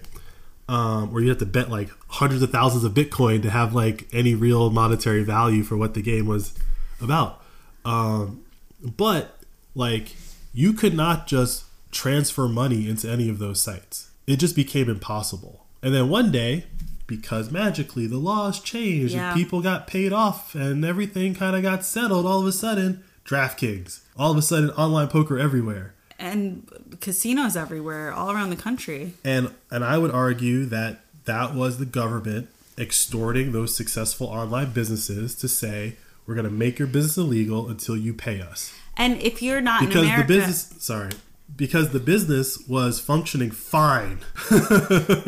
Um, 0.69 1.13
where 1.13 1.23
you 1.23 1.29
have 1.29 1.39
to 1.39 1.47
bet 1.47 1.71
like 1.71 1.91
hundreds 2.09 2.43
of 2.43 2.51
thousands 2.51 2.83
of 2.83 2.93
Bitcoin 2.93 3.41
to 3.43 3.51
have 3.51 3.73
like 3.73 4.09
any 4.13 4.35
real 4.35 4.69
monetary 4.71 5.23
value 5.23 5.63
for 5.63 5.77
what 5.77 5.95
the 5.95 6.03
game 6.03 6.27
was 6.27 6.55
about. 7.01 7.41
Um, 7.85 8.43
but 8.83 9.39
like 9.77 10.17
you 10.53 10.73
could 10.73 10.95
not 10.95 11.27
just 11.29 11.65
transfer 11.93 12.49
money 12.49 12.89
into 12.89 13.09
any 13.09 13.29
of 13.29 13.39
those 13.39 13.61
sites. 13.61 14.11
It 14.27 14.37
just 14.39 14.57
became 14.57 14.89
impossible. 14.91 15.65
And 15.85 15.95
then 15.95 16.09
one 16.09 16.33
day, 16.33 16.65
because 17.07 17.53
magically 17.53 18.09
the 18.09 18.19
laws 18.19 18.59
changed 18.61 19.15
Yeah. 19.15 19.29
and 19.31 19.37
people 19.39 19.63
got 19.63 19.87
paid 19.87 20.13
off 20.13 20.57
and 20.57 20.85
everything 20.85 21.35
kind 21.37 21.55
of 21.55 21.63
got 21.63 21.85
settled, 21.85 22.27
all 22.27 22.41
of 22.41 22.47
a 22.47 22.53
sudden, 22.53 23.05
DraftKings. 23.27 24.01
All 24.17 24.31
of 24.31 24.39
a 24.39 24.43
sudden, 24.43 24.71
online 24.71 25.09
poker 25.09 25.39
everywhere. 25.39 25.95
And 26.19 26.69
casinos 27.01 27.57
everywhere, 27.57 28.13
all 28.13 28.31
around 28.31 28.51
the 28.51 28.57
country. 28.57 29.13
And 29.25 29.53
and 29.71 29.85
I 29.85 29.99
would 29.99 30.11
argue 30.11 30.65
that 30.67 31.01
that 31.27 31.55
was 31.55 31.79
the 31.79 31.85
government 31.85 32.49
extorting 32.79 33.53
those 33.53 33.75
successful 33.75 34.27
online 34.27 34.73
businesses 34.73 35.35
to 35.35 35.49
say 35.49 35.97
we're 36.27 36.35
going 36.35 36.47
to 36.47 36.53
make 36.53 36.79
your 36.79 36.89
business 36.89 37.17
illegal 37.17 37.69
until 37.69 37.97
you 37.97 38.13
pay 38.15 38.41
us. 38.41 38.73
And 38.97 39.21
if 39.21 39.43
you're 39.43 39.61
not 39.61 39.83
in 39.83 39.89
Because 39.89 40.17
the 40.17 40.25
business 40.25 40.75
sorry, 40.79 41.11
because 41.55 41.91
the 41.91 42.01
business 42.01 42.67
was 42.67 42.99
functioning 42.99 43.51
fine. 43.51 44.21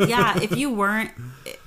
yeah, 0.07 0.39
if 0.41 0.55
you 0.57 0.73
weren't, 0.73 1.11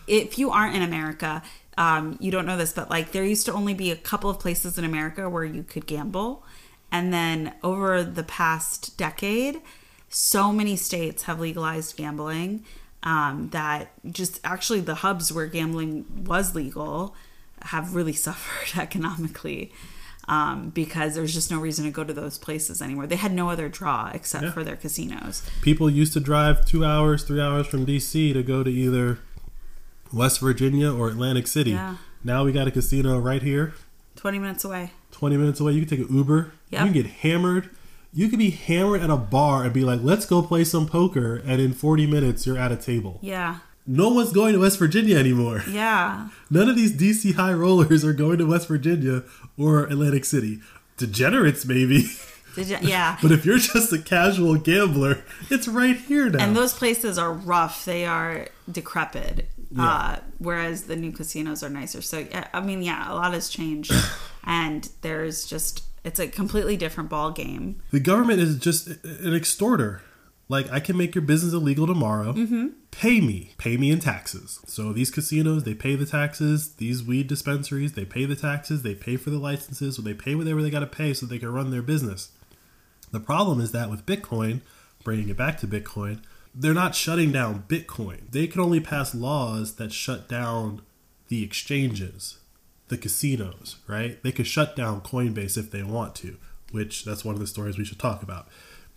if 0.07 0.38
you 0.38 0.51
aren't 0.51 0.75
in 0.75 0.83
America, 0.83 1.42
um, 1.79 2.17
you 2.21 2.31
don't 2.31 2.47
know 2.47 2.57
this, 2.57 2.73
but 2.73 2.91
like 2.91 3.13
there 3.13 3.25
used 3.25 3.47
to 3.47 3.53
only 3.53 3.75
be 3.75 3.91
a 3.91 3.97
couple 3.97 4.29
of 4.31 4.39
places 4.39 4.77
in 4.79 4.85
America 4.85 5.29
where 5.29 5.45
you 5.45 5.63
could 5.63 5.87
gamble, 5.87 6.45
and 6.91 7.13
then 7.13 7.55
over 7.63 8.03
the 8.03 8.23
past 8.23 8.97
decade, 8.99 9.61
so 10.09 10.53
many 10.53 10.77
states 10.77 11.23
have 11.25 11.41
legalized 11.41 11.97
gambling 11.97 12.65
um, 13.03 13.49
that 13.51 13.93
just 14.13 14.39
actually 14.45 14.81
the 14.81 14.97
hubs 14.97 15.33
where 15.33 15.47
gambling 15.47 16.05
was 16.27 16.55
legal 16.55 17.15
have 17.63 17.95
really 17.95 18.13
suffered 18.27 18.79
economically. 18.81 19.73
Um, 20.29 20.71
because 20.71 21.17
there's 21.17 21.35
just 21.35 21.51
no 21.51 21.59
reason 21.59 21.85
to 21.85 21.91
go 21.91 22.05
to 22.05 22.13
those 22.13 22.39
places 22.39 22.81
anymore. 22.81 23.09
They 23.09 23.17
had 23.17 23.33
no 23.33 23.51
other 23.51 23.69
draw 23.69 24.09
except 24.15 24.45
Yeah. 24.45 24.53
for 24.53 24.63
their 24.63 24.77
casinos. 24.77 25.43
People 25.63 25.91
used 25.91 26.13
to 26.13 26.21
drive 26.21 26.65
2 26.65 26.85
hours, 26.85 27.25
3 27.25 27.41
hours 27.41 27.67
from 27.67 27.85
DC 27.85 28.33
to 28.33 28.43
go 28.45 28.63
to 28.63 28.71
either 28.71 29.19
West 30.12 30.40
Virginia 30.40 30.92
or 30.92 31.09
Atlantic 31.09 31.46
City. 31.46 31.70
Yeah. 31.70 31.96
Now 32.25 32.44
we 32.44 32.53
got 32.53 32.68
a 32.68 32.70
casino 32.70 33.18
right 33.18 33.42
here. 33.42 33.75
20 34.16 34.38
minutes 34.38 34.64
away. 34.64 34.92
20 35.12 35.37
minutes 35.37 35.61
away. 35.61 35.72
You 35.72 35.85
can 35.85 35.98
take 35.98 36.09
an 36.09 36.14
Uber. 36.14 36.53
Yep. 36.70 36.81
You 36.81 36.92
can 36.92 37.03
get 37.03 37.07
hammered. 37.22 37.70
You 38.12 38.29
could 38.29 38.38
be 38.38 38.51
hammered 38.51 39.01
at 39.01 39.11
a 39.11 39.16
bar 39.16 39.64
and 39.64 39.72
be 39.72 39.85
like, 39.85 40.01
let's 40.03 40.27
go 40.27 40.42
play 40.42 40.64
some 40.64 40.87
poker. 40.87 41.37
And 41.46 41.61
in 41.61 41.72
40 41.72 42.07
minutes, 42.07 42.46
you're 42.46 42.59
at 42.59 42.70
a 42.70 42.77
table. 42.77 43.18
Yeah. 43.22 43.59
No 43.87 44.11
one's 44.11 44.33
going 44.33 44.53
to 44.53 44.61
West 44.61 44.79
Virginia 44.79 45.16
anymore. 45.16 45.64
Yeah. 45.68 46.29
None 46.51 46.68
of 46.68 46.77
these 46.77 46.92
DC 46.92 47.35
high 47.35 47.53
rollers 47.55 48.05
are 48.05 48.12
going 48.12 48.38
to 48.38 48.44
West 48.46 48.68
Virginia 48.68 49.25
or 49.59 49.85
Atlantic 49.87 50.25
City. 50.25 50.61
Degenerates, 50.98 51.64
maybe. 51.64 52.07
You, 52.57 52.77
yeah. 52.83 53.16
but 53.22 53.33
if 53.33 53.46
you're 53.46 53.59
just 53.59 53.92
a 53.92 53.98
casual 53.98 54.57
gambler, 54.57 55.25
it's 55.51 55.66
right 55.66 55.96
here 55.96 56.29
now. 56.29 56.44
and 56.44 56.55
those 56.55 56.75
places 56.75 57.18
are 57.18 57.33
rough. 57.33 57.85
They 57.85 58.05
are 58.05 58.48
decrepit. 58.70 59.48
Uh, 59.81 60.17
whereas 60.39 60.85
the 60.85 60.97
new 60.97 61.13
casinos 61.13 61.63
are 61.63 61.71
nicer. 61.71 62.03
So 62.03 62.19
yeah, 62.19 62.49
I 62.53 62.61
mean, 62.61 62.83
yeah, 62.83 63.11
a 63.11 63.15
lot 63.15 63.33
has 63.33 63.49
changed, 63.49 63.93
and 64.45 64.89
there's 65.01 65.47
just 65.47 65.85
it's 66.05 66.19
a 66.19 66.29
completely 66.29 66.77
different 66.77 67.11
ball 67.11 67.31
game. 67.31 67.81
the 67.91 68.01
government 68.01 68.41
is 68.41 68.59
just 68.59 68.89
an 69.05 69.35
extorter. 69.35 70.03
Like, 70.49 70.71
I 70.71 70.81
can 70.81 70.99
make 70.99 71.15
your 71.15 71.23
business 71.23 71.55
illegal 71.55 71.87
tomorrow. 71.87 72.35
Mm-hmm. 72.35 72.69
Pay 72.91 73.23
me. 73.23 73.53
Pay 73.57 73.79
me 73.79 73.91
in 73.91 74.01
taxes. 74.01 74.61
So, 74.67 74.93
these 74.93 75.11
casinos, 75.11 75.65
they 75.65 75.73
pay 75.73 75.95
the 75.95 76.05
taxes. 76.05 76.75
These 76.75 77.03
weed 77.03 77.27
dispensaries, 77.27 77.93
they 77.93 78.05
pay 78.05 78.27
the 78.27 78.37
taxes. 78.37 78.83
They 78.83 78.95
pay 78.95 79.17
for 79.17 79.31
the 79.31 79.39
licenses. 79.39 79.97
So, 79.97 80.03
they 80.03 80.13
pay 80.13 80.35
whatever 80.35 80.61
they 80.61 80.69
got 80.69 80.81
to 80.81 80.87
pay 80.87 81.15
so 81.15 81.25
they 81.25 81.39
can 81.39 81.53
run 81.53 81.71
their 81.71 81.81
business. 81.81 82.33
The 83.13 83.21
problem 83.21 83.61
is 83.61 83.73
that 83.73 83.89
with 83.89 84.05
Bitcoin, 84.05 84.61
bringing 85.05 85.31
it 85.31 85.39
back 85.39 85.59
to 85.61 85.67
Bitcoin, 85.67 86.21
they're 86.55 86.75
not 86.75 86.95
shutting 86.95 87.33
down 87.33 87.65
Bitcoin. 87.69 88.31
They 88.31 88.47
can 88.47 88.61
only 88.61 88.81
pass 88.81 89.15
laws 89.15 89.77
that 89.77 89.93
shut 89.93 90.29
down 90.29 90.83
the 91.29 91.43
exchanges, 91.43 92.38
the 92.88 92.99
casinos, 92.99 93.77
right? 93.87 94.23
They 94.23 94.33
could 94.33 94.47
shut 94.47 94.77
down 94.77 95.01
Coinbase 95.01 95.57
if 95.57 95.71
they 95.71 95.83
want 95.83 96.15
to, 96.17 96.37
which 96.71 97.05
that's 97.05 97.25
one 97.25 97.35
of 97.35 97.41
the 97.41 97.47
stories 97.47 97.79
we 97.79 97.85
should 97.85 97.99
talk 97.99 98.23
about. 98.23 98.49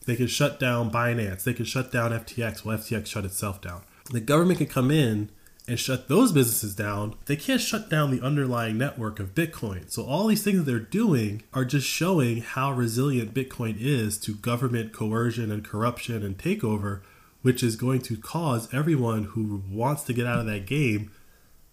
They 0.06 0.16
could 0.16 0.30
shut 0.30 0.60
down 0.60 0.92
Binance. 0.92 1.44
They 1.44 1.54
could 1.54 1.68
shut 1.68 1.92
down 1.92 2.12
FTX. 2.12 2.64
Well, 2.64 2.78
FTX 2.78 3.08
shut 3.08 3.26
itself 3.26 3.62
down. 3.62 3.82
The 4.12 4.20
government 4.20 4.60
can 4.60 4.68
come 4.68 4.92
in 4.92 5.30
and 5.68 5.80
shut 5.80 6.08
those 6.08 6.32
businesses 6.32 6.76
down. 6.76 7.16
They 7.26 7.36
can't 7.36 7.62
shut 7.62 7.90
down 7.90 8.12
the 8.12 8.22
underlying 8.22 8.78
network 8.78 9.20
of 9.20 9.34
Bitcoin. 9.34 9.90
So 9.90 10.06
all 10.06 10.28
these 10.28 10.44
things 10.44 10.64
they're 10.64 10.80
doing 10.80 11.42
are 11.54 11.66
just 11.66 11.88
showing 11.88 12.42
how 12.42 12.72
resilient 12.72 13.34
Bitcoin 13.34 13.78
is 13.80 14.20
to 14.20 14.36
government 14.36 14.94
coercion 14.94 15.52
and 15.52 15.66
corruption 15.66 16.24
and 16.24 16.38
takeover, 16.38 17.02
which 17.46 17.62
is 17.62 17.76
going 17.76 18.02
to 18.02 18.18
cause 18.18 18.74
everyone 18.74 19.24
who 19.24 19.62
wants 19.70 20.02
to 20.02 20.14
get 20.14 20.26
out 20.26 20.40
of 20.40 20.48
that 20.48 20.66
game 20.66 21.12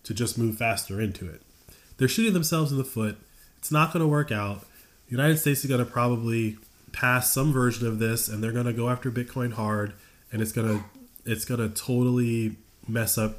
to 0.02 0.12
just 0.12 0.36
move 0.36 0.58
faster 0.58 1.00
into 1.00 1.26
it. 1.26 1.40
They're 1.96 2.08
shooting 2.08 2.34
themselves 2.34 2.70
in 2.72 2.76
the 2.76 2.84
foot. 2.84 3.16
It's 3.56 3.72
not 3.72 3.90
going 3.90 4.02
to 4.02 4.06
work 4.06 4.30
out. 4.30 4.66
The 5.06 5.12
United 5.12 5.38
States 5.38 5.64
is 5.64 5.70
going 5.70 5.82
to 5.82 5.90
probably 5.90 6.58
pass 6.92 7.32
some 7.32 7.54
version 7.54 7.86
of 7.86 7.98
this, 7.98 8.28
and 8.28 8.44
they're 8.44 8.52
going 8.52 8.66
to 8.66 8.74
go 8.74 8.90
after 8.90 9.10
Bitcoin 9.10 9.54
hard, 9.54 9.94
and 10.30 10.42
it's 10.42 10.52
going 10.52 10.68
to 10.68 10.84
it's 11.24 11.46
going 11.46 11.60
to 11.60 11.70
totally 11.70 12.56
mess 12.86 13.16
up 13.16 13.38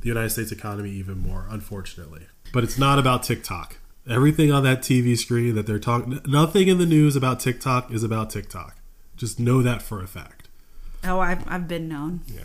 the 0.00 0.08
United 0.08 0.30
States 0.30 0.50
economy 0.50 0.90
even 0.90 1.18
more, 1.18 1.46
unfortunately. 1.50 2.26
But 2.52 2.64
it's 2.64 2.78
not 2.78 2.98
about 2.98 3.22
TikTok. 3.22 3.76
Everything 4.08 4.50
on 4.50 4.64
that 4.64 4.80
TV 4.80 5.16
screen 5.16 5.54
that 5.54 5.68
they're 5.68 5.78
talking, 5.78 6.20
nothing 6.26 6.66
in 6.66 6.78
the 6.78 6.86
news 6.86 7.14
about 7.14 7.38
TikTok 7.38 7.92
is 7.92 8.02
about 8.02 8.28
TikTok. 8.28 8.74
Just 9.16 9.38
know 9.38 9.62
that 9.62 9.82
for 9.82 10.02
a 10.02 10.08
fact. 10.08 10.39
Oh, 11.02 11.20
I've 11.20 11.42
I've 11.50 11.66
been 11.66 11.88
known. 11.88 12.20
Yeah. 12.26 12.42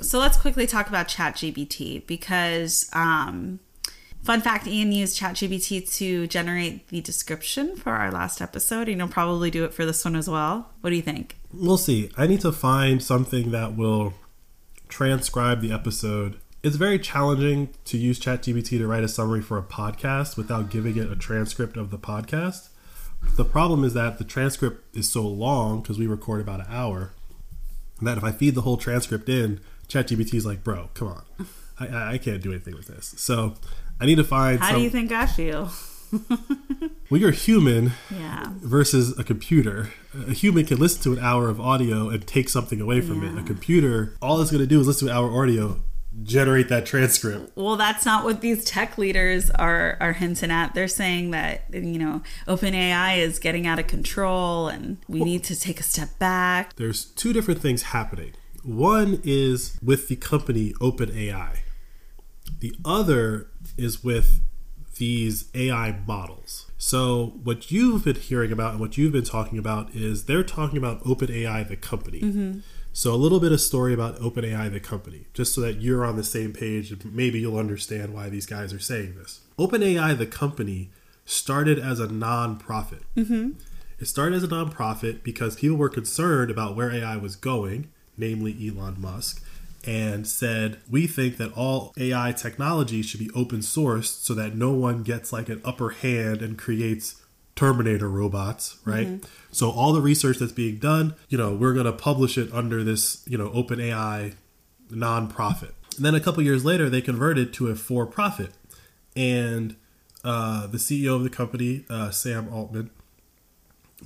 So 0.00 0.18
let's 0.18 0.36
quickly 0.36 0.66
talk 0.66 0.88
about 0.88 1.08
ChatGPT 1.08 2.06
because, 2.06 2.90
um, 2.92 3.60
fun 4.22 4.42
fact, 4.42 4.66
Ian 4.66 4.92
used 4.92 5.18
ChatGPT 5.18 5.90
to 5.96 6.26
generate 6.26 6.88
the 6.88 7.00
description 7.00 7.76
for 7.76 7.92
our 7.92 8.10
last 8.10 8.42
episode, 8.42 8.90
and 8.90 8.98
you'll 8.98 9.08
probably 9.08 9.50
do 9.50 9.64
it 9.64 9.72
for 9.72 9.86
this 9.86 10.04
one 10.04 10.14
as 10.14 10.28
well. 10.28 10.68
What 10.82 10.90
do 10.90 10.96
you 10.96 11.02
think? 11.02 11.38
We'll 11.50 11.78
see. 11.78 12.10
I 12.18 12.26
need 12.26 12.42
to 12.42 12.52
find 12.52 13.02
something 13.02 13.52
that 13.52 13.74
will 13.74 14.12
transcribe 14.92 15.62
the 15.62 15.72
episode. 15.72 16.36
It's 16.62 16.76
very 16.76 16.98
challenging 16.98 17.70
to 17.86 17.96
use 17.96 18.20
ChatGPT 18.20 18.76
to 18.78 18.86
write 18.86 19.02
a 19.02 19.08
summary 19.08 19.40
for 19.40 19.56
a 19.56 19.62
podcast 19.62 20.36
without 20.36 20.68
giving 20.68 20.96
it 20.98 21.10
a 21.10 21.16
transcript 21.16 21.78
of 21.78 21.90
the 21.90 21.96
podcast. 21.98 22.68
The 23.36 23.44
problem 23.44 23.84
is 23.84 23.94
that 23.94 24.18
the 24.18 24.24
transcript 24.24 24.94
is 24.94 25.10
so 25.10 25.26
long 25.26 25.80
because 25.80 25.98
we 25.98 26.06
record 26.06 26.42
about 26.42 26.60
an 26.60 26.66
hour 26.68 27.12
that 28.02 28.18
if 28.18 28.22
I 28.24 28.32
feed 28.32 28.54
the 28.54 28.60
whole 28.62 28.76
transcript 28.76 29.28
in, 29.30 29.60
ChatGPT 29.88 30.34
is 30.34 30.44
like, 30.44 30.62
bro, 30.62 30.90
come 30.94 31.08
on. 31.08 31.22
I- 31.40 31.46
I, 31.86 32.12
I 32.12 32.18
can't 32.18 32.42
do 32.42 32.50
anything 32.52 32.74
with 32.76 32.86
this. 32.86 33.14
So 33.16 33.54
I 33.98 34.04
need 34.06 34.16
to 34.16 34.24
find 34.24 34.60
How 34.60 34.68
some. 34.68 34.76
do 34.76 34.82
you 34.82 34.90
think 34.90 35.10
I 35.10 35.26
feel? 35.26 35.70
well, 37.10 37.18
you're 37.20 37.30
human 37.30 37.92
Yeah. 38.14 38.52
versus 38.58 39.18
a 39.18 39.24
computer. 39.24 39.90
A 40.14 40.32
human 40.32 40.66
can 40.66 40.78
listen 40.78 41.02
to 41.02 41.12
an 41.12 41.18
hour 41.18 41.48
of 41.48 41.60
audio 41.60 42.08
and 42.10 42.26
take 42.26 42.48
something 42.48 42.80
away 42.80 43.00
from 43.00 43.24
it. 43.24 43.40
A 43.40 43.42
computer, 43.42 44.14
all 44.20 44.40
it's 44.40 44.50
going 44.50 44.62
to 44.62 44.66
do 44.66 44.80
is 44.80 44.86
listen 44.86 45.08
to 45.08 45.12
an 45.12 45.18
hour 45.18 45.28
of 45.28 45.34
audio, 45.34 45.82
generate 46.22 46.68
that 46.68 46.84
transcript. 46.84 47.56
Well, 47.56 47.76
that's 47.76 48.04
not 48.04 48.22
what 48.22 48.42
these 48.42 48.64
tech 48.64 48.98
leaders 48.98 49.50
are 49.50 49.96
are 50.00 50.12
hinting 50.12 50.50
at. 50.50 50.74
They're 50.74 50.88
saying 50.88 51.30
that 51.30 51.62
you 51.72 51.98
know 51.98 52.22
OpenAI 52.46 53.18
is 53.18 53.38
getting 53.38 53.66
out 53.66 53.78
of 53.78 53.86
control, 53.86 54.68
and 54.68 54.98
we 55.08 55.22
need 55.22 55.44
to 55.44 55.58
take 55.58 55.80
a 55.80 55.82
step 55.82 56.18
back. 56.18 56.76
There's 56.76 57.06
two 57.06 57.32
different 57.32 57.62
things 57.62 57.84
happening. 57.84 58.32
One 58.62 59.20
is 59.24 59.78
with 59.82 60.08
the 60.08 60.16
company 60.16 60.72
OpenAI. 60.74 61.56
The 62.60 62.74
other 62.84 63.48
is 63.76 64.04
with 64.04 64.40
these 64.96 65.48
AI 65.54 65.98
models. 66.06 66.66
So, 66.78 67.34
what 67.42 67.70
you've 67.70 68.04
been 68.04 68.16
hearing 68.16 68.52
about 68.52 68.72
and 68.72 68.80
what 68.80 68.98
you've 68.98 69.12
been 69.12 69.24
talking 69.24 69.58
about 69.58 69.94
is 69.94 70.24
they're 70.24 70.42
talking 70.42 70.78
about 70.78 71.02
OpenAI, 71.04 71.66
the 71.68 71.76
company. 71.76 72.20
Mm-hmm. 72.20 72.58
So, 72.92 73.14
a 73.14 73.16
little 73.16 73.40
bit 73.40 73.52
of 73.52 73.60
story 73.60 73.94
about 73.94 74.18
OpenAI, 74.18 74.70
the 74.72 74.80
company, 74.80 75.26
just 75.32 75.54
so 75.54 75.60
that 75.60 75.80
you're 75.80 76.04
on 76.04 76.16
the 76.16 76.24
same 76.24 76.52
page 76.52 76.90
and 76.90 77.14
maybe 77.14 77.40
you'll 77.40 77.58
understand 77.58 78.12
why 78.12 78.28
these 78.28 78.46
guys 78.46 78.72
are 78.72 78.80
saying 78.80 79.14
this. 79.14 79.40
OpenAI, 79.58 80.16
the 80.18 80.26
company, 80.26 80.90
started 81.24 81.78
as 81.78 82.00
a 82.00 82.08
non-profit. 82.08 83.02
Mm-hmm. 83.16 83.50
It 83.98 84.06
started 84.06 84.34
as 84.34 84.42
a 84.42 84.48
nonprofit 84.48 85.22
because 85.22 85.54
people 85.54 85.76
were 85.76 85.88
concerned 85.88 86.50
about 86.50 86.74
where 86.74 86.90
AI 86.90 87.16
was 87.16 87.36
going, 87.36 87.88
namely 88.16 88.52
Elon 88.68 89.00
Musk, 89.00 89.40
and 89.84 90.26
said, 90.26 90.78
We 90.90 91.06
think 91.06 91.36
that 91.38 91.52
all 91.52 91.92
AI 91.98 92.32
technology 92.32 93.02
should 93.02 93.20
be 93.20 93.30
open 93.34 93.60
sourced 93.60 94.22
so 94.22 94.34
that 94.34 94.54
no 94.54 94.72
one 94.72 95.02
gets 95.02 95.32
like 95.32 95.48
an 95.48 95.60
upper 95.64 95.90
hand 95.90 96.42
and 96.42 96.58
creates 96.58 97.16
Terminator 97.54 98.08
robots, 98.08 98.78
right? 98.84 99.06
So 99.50 99.70
all 99.70 99.92
the 99.92 100.00
research 100.00 100.38
that's 100.38 100.52
being 100.52 100.78
done, 100.78 101.14
you 101.28 101.36
know, 101.36 101.54
we're 101.54 101.74
going 101.74 101.86
to 101.86 101.92
publish 101.92 102.38
it 102.38 102.52
under 102.52 102.82
this, 102.82 103.22
you 103.26 103.36
know, 103.36 103.50
open 103.52 103.78
AI 103.80 104.32
nonprofit. 104.90 105.72
And 105.96 106.04
then 106.04 106.14
a 106.14 106.20
couple 106.20 106.42
years 106.42 106.64
later, 106.64 106.88
they 106.88 107.02
converted 107.02 107.52
to 107.54 107.68
a 107.68 107.74
for 107.74 108.06
profit. 108.06 108.50
And 109.14 109.76
uh, 110.24 110.66
the 110.66 110.78
CEO 110.78 111.16
of 111.16 111.24
the 111.24 111.30
company, 111.30 111.84
uh, 111.90 112.10
Sam 112.10 112.48
Altman, 112.52 112.90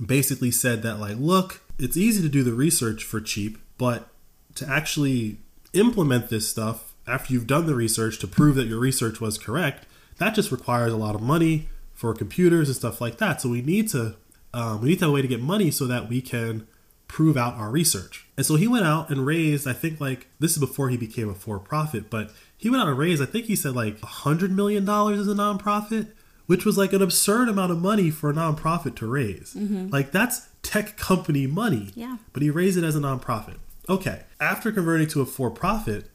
basically 0.05 0.51
said 0.51 0.83
that 0.83 0.99
like 0.99 1.15
look 1.17 1.61
it's 1.79 1.97
easy 1.97 2.21
to 2.21 2.29
do 2.29 2.43
the 2.43 2.53
research 2.53 3.03
for 3.03 3.19
cheap 3.19 3.57
but 3.77 4.09
to 4.55 4.67
actually 4.67 5.39
implement 5.77 6.29
this 6.29 6.47
stuff 6.47 6.93
after 7.07 7.33
you've 7.33 7.47
done 7.47 7.65
the 7.65 7.75
research 7.75 8.19
to 8.19 8.27
prove 8.27 8.55
that 8.55 8.67
your 8.67 8.79
research 8.79 9.21
was 9.21 9.37
correct 9.37 9.85
that 10.17 10.33
just 10.35 10.51
requires 10.51 10.91
a 10.91 10.97
lot 10.97 11.15
of 11.15 11.21
money 11.21 11.69
for 11.93 12.13
computers 12.13 12.67
and 12.67 12.75
stuff 12.75 12.99
like 13.01 13.17
that 13.17 13.41
so 13.41 13.49
we 13.49 13.61
need 13.61 13.87
to 13.89 14.15
um, 14.53 14.81
we 14.81 14.89
need 14.89 14.99
to 14.99 15.05
have 15.05 15.11
a 15.11 15.13
way 15.13 15.21
to 15.21 15.27
get 15.27 15.41
money 15.41 15.69
so 15.71 15.85
that 15.85 16.09
we 16.09 16.21
can 16.21 16.67
prove 17.07 17.37
out 17.37 17.53
our 17.55 17.69
research 17.69 18.27
and 18.35 18.45
so 18.45 18.55
he 18.55 18.67
went 18.67 18.85
out 18.85 19.09
and 19.09 19.25
raised 19.25 19.67
i 19.67 19.73
think 19.73 20.01
like 20.01 20.27
this 20.39 20.51
is 20.51 20.57
before 20.57 20.89
he 20.89 20.97
became 20.97 21.29
a 21.29 21.33
for-profit 21.33 22.09
but 22.09 22.31
he 22.57 22.69
went 22.69 22.81
out 22.81 22.89
and 22.89 22.97
raised 22.97 23.21
i 23.21 23.25
think 23.25 23.45
he 23.45 23.55
said 23.55 23.73
like 23.73 24.01
a 24.03 24.07
hundred 24.07 24.51
million 24.51 24.83
dollars 24.83 25.19
as 25.19 25.27
a 25.27 25.33
nonprofit 25.33 26.11
which 26.47 26.65
was 26.65 26.77
like 26.77 26.93
an 26.93 27.01
absurd 27.01 27.49
amount 27.49 27.71
of 27.71 27.77
money 27.79 28.09
for 28.09 28.29
a 28.29 28.33
nonprofit 28.33 28.95
to 28.95 29.05
raise. 29.05 29.53
Like 29.91 30.11
that's 30.11 30.47
tech 30.63 30.97
company 30.97 31.45
money. 31.45 31.89
Yeah. 31.93 32.17
But 32.33 32.41
he 32.41 32.49
raised 32.49 32.77
it 32.77 32.83
as 32.85 32.95
a 32.95 32.99
nonprofit. 32.99 33.57
Okay. 33.89 34.23
After 34.39 34.71
converting 34.71 35.07
to 35.09 35.21
a 35.21 35.25
for 35.25 35.49
profit, 35.49 36.09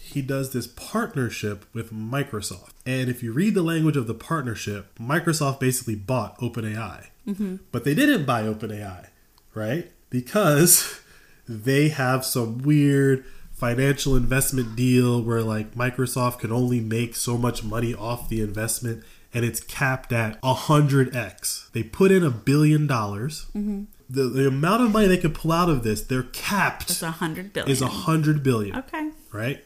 he 0.00 0.22
does 0.22 0.52
this 0.52 0.66
partnership 0.66 1.64
with 1.74 1.92
Microsoft. 1.92 2.70
And 2.86 3.10
if 3.10 3.22
you 3.22 3.32
read 3.32 3.54
the 3.54 3.62
language 3.62 3.96
of 3.96 4.06
the 4.06 4.14
partnership, 4.14 4.96
Microsoft 4.98 5.60
basically 5.60 5.96
bought 5.96 6.38
OpenAI. 6.38 7.08
Mm-hmm. 7.26 7.56
But 7.72 7.84
they 7.84 7.94
didn't 7.94 8.24
buy 8.24 8.42
OpenAI, 8.42 9.08
right? 9.54 9.90
Because 10.08 11.00
they 11.48 11.88
have 11.88 12.24
some 12.24 12.58
weird 12.58 13.24
financial 13.52 14.14
investment 14.14 14.76
deal 14.76 15.20
where 15.22 15.42
like 15.42 15.74
Microsoft 15.74 16.40
can 16.40 16.52
only 16.52 16.78
make 16.78 17.16
so 17.16 17.36
much 17.36 17.64
money 17.64 17.94
off 17.94 18.28
the 18.28 18.40
investment 18.40 19.02
and 19.32 19.44
it's 19.44 19.60
capped 19.60 20.12
at 20.12 20.40
100x. 20.42 21.72
They 21.72 21.82
put 21.82 22.12
in 22.12 22.22
a 22.22 22.30
billion 22.30 22.86
dollars. 22.86 23.46
Mm-hmm. 23.56 23.84
The, 24.08 24.24
the 24.24 24.46
amount 24.48 24.82
of 24.82 24.92
money 24.92 25.06
they 25.08 25.16
can 25.16 25.32
pull 25.32 25.50
out 25.52 25.68
of 25.68 25.82
this, 25.82 26.02
they're 26.02 26.22
capped 26.24 26.90
It's 26.90 27.02
a 27.02 27.10
hundred 27.10 27.52
billion. 27.52 27.70
is 27.70 27.82
a 27.82 27.88
hundred 27.88 28.42
billion. 28.42 28.76
okay. 28.76 29.10
Right? 29.32 29.64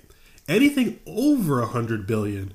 Anything 0.48 0.98
over 1.06 1.60
a 1.60 1.66
hundred 1.66 2.06
billion 2.06 2.54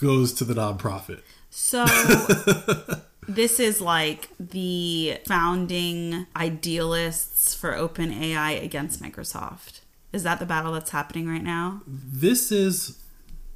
goes 0.00 0.32
to 0.34 0.44
the 0.44 0.54
nonprofit. 0.54 1.20
So 1.50 1.84
this 3.28 3.58
is 3.60 3.80
like 3.80 4.28
the 4.38 5.18
founding 5.26 6.26
idealists 6.36 7.54
for 7.54 7.72
OpenAI 7.72 8.62
against 8.62 9.02
Microsoft. 9.02 9.80
Is 10.12 10.22
that 10.24 10.38
the 10.40 10.46
battle 10.46 10.72
that's 10.72 10.90
happening 10.90 11.28
right 11.28 11.42
now? 11.42 11.82
This 11.86 12.50
is 12.50 12.98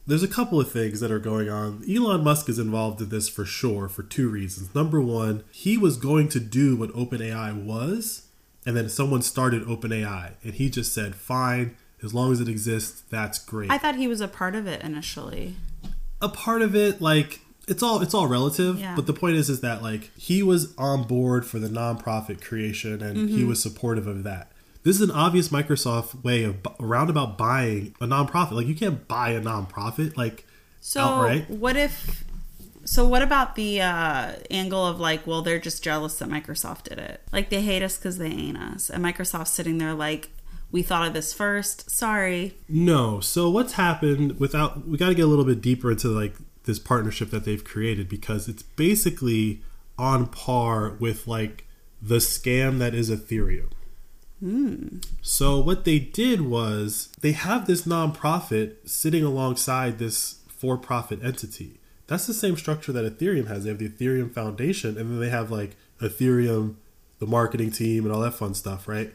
there's 0.07 0.23
a 0.23 0.29
couple 0.29 0.61
of 0.61 0.71
things 0.71 1.01
that 1.01 1.11
are 1.11 1.19
going 1.19 1.49
on. 1.49 1.83
Elon 1.89 2.23
Musk 2.23 2.49
is 2.49 2.59
involved 2.59 3.01
in 3.01 3.09
this 3.09 3.29
for 3.29 3.45
sure 3.45 3.89
for 3.89 4.03
two 4.03 4.29
reasons. 4.29 4.75
Number 4.75 5.01
one, 5.01 5.45
he 5.51 5.79
was 5.79 5.97
going 5.97 6.29
to 6.31 6.41
do 6.41 6.77
what 6.77 6.91
OpenAI 6.91 7.65
was, 7.65 8.27
and 8.67 8.77
then 8.77 8.89
someone 8.89 9.23
started 9.23 9.63
OpenAI, 9.65 10.33
and 10.43 10.55
he 10.55 10.69
just 10.69 10.93
said, 10.93 11.15
"Fine, 11.15 11.77
as 12.03 12.13
long 12.13 12.33
as 12.33 12.41
it 12.41 12.49
exists, 12.49 13.03
that's 13.09 13.39
great." 13.39 13.71
I 13.71 13.79
thought 13.79 13.97
he 13.97 14.09
was 14.09 14.21
a 14.21 14.29
part 14.29 14.55
of 14.55 14.67
it 14.67 14.83
initially. 14.83 15.57
a 16.23 16.29
part 16.29 16.63
of 16.63 16.75
it 16.75 17.03
like 17.03 17.41
it's 17.69 17.83
all 17.83 18.01
it's 18.01 18.15
all 18.15 18.27
relative 18.27 18.79
Yeah. 18.81 18.95
but 18.95 19.07
the 19.07 19.13
point 19.13 19.37
is 19.37 19.51
is 19.51 19.61
that 19.61 19.83
like 19.83 20.11
he 20.17 20.43
was 20.43 20.75
on 20.77 21.05
board 21.05 21.45
for 21.45 21.59
the 21.59 21.69
nonprofit 21.69 22.41
creation 22.43 23.03
and 23.03 23.29
he 23.29 23.39
mm-hmm. 23.39 23.49
was 23.49 23.63
supportive 23.63 24.07
of 24.07 24.23
that 24.25 24.51
this 24.85 24.97
is 24.97 25.03
an 25.03 25.11
obvious 25.11 25.49
microsoft 25.49 26.23
way 26.23 26.45
of 26.45 26.57
roundabout 26.79 27.37
buying 27.37 27.95
a 28.01 28.07
nonprofit 28.07 28.53
like 28.53 28.67
you 28.67 28.75
can't 28.75 29.09
buy 29.09 29.31
a 29.31 29.41
nonprofit 29.41 30.17
like 30.17 30.47
So 30.81 31.01
outright 31.01 31.51
what 31.51 31.77
if 31.77 32.25
so 32.85 33.07
what 33.07 33.23
about 33.23 33.57
the 33.57 33.81
uh, 33.81 34.33
angle 34.51 34.87
of 34.87 35.01
like, 35.01 35.27
well, 35.27 35.43
they're 35.43 35.59
just 35.59 35.83
jealous 35.83 36.19
that 36.19 36.29
Microsoft 36.29 36.85
did 36.85 36.99
it. 36.99 37.23
Like 37.33 37.51
they 37.51 37.63
hate 37.63 37.83
us 37.83 37.97
because 37.97 38.19
they 38.19 38.29
ain't 38.29 38.59
us, 38.59 38.91
and 38.91 39.05
Microsoft's 39.05 39.51
sitting 39.51 39.79
there 39.79 39.95
like, 39.95 40.31
we 40.71 40.83
thought 40.83 41.07
of 41.07 41.15
this 41.15 41.33
first. 41.33 41.91
Sorry. 41.91 42.57
No. 42.69 43.21
So 43.21 43.49
what's 43.49 43.75
happened 43.75 44.39
without 44.39 44.87
we 44.87 44.99
got 44.99 45.09
to 45.09 45.15
get 45.15 45.25
a 45.25 45.29
little 45.29 45.45
bit 45.45 45.61
deeper 45.61 45.91
into 45.91 46.09
like 46.09 46.35
this 46.65 46.79
partnership 46.79 47.31
that 47.31 47.45
they've 47.45 47.65
created 47.65 48.09
because 48.09 48.49
it's 48.49 48.63
basically 48.63 49.63
on 49.99 50.27
par 50.27 50.91
with 50.99 51.27
like 51.27 51.67
the 52.03 52.17
scam 52.17 52.79
that 52.79 52.95
is 52.95 53.11
Ethereum. 53.11 53.71
So 55.23 55.61
what 55.61 55.85
they 55.85 55.99
did 55.99 56.43
was 56.43 57.11
they 57.21 57.33
have 57.33 57.67
this 57.67 57.83
nonprofit 57.83 58.89
sitting 58.89 59.25
alongside 59.25 59.99
this 59.99 60.41
for-profit 60.49 61.23
entity. 61.23 61.81
That's 62.07 62.27
the 62.27 62.35
same 62.35 62.57
structure 62.57 62.93
that 62.93 63.19
Ethereum 63.19 63.47
has. 63.47 63.65
They 63.65 63.71
have 63.71 63.79
the 63.79 63.89
Ethereum 63.89 64.33
Foundation 64.33 64.99
and 64.99 65.11
then 65.11 65.21
they 65.21 65.31
have 65.31 65.51
like 65.51 65.77
Ethereum 66.01 66.77
the 67.21 67.27
marketing 67.27 67.71
team 67.71 68.05
and 68.05 68.13
all 68.13 68.21
that 68.21 68.35
fun 68.35 68.55
stuff, 68.55 68.87
right? 68.89 69.13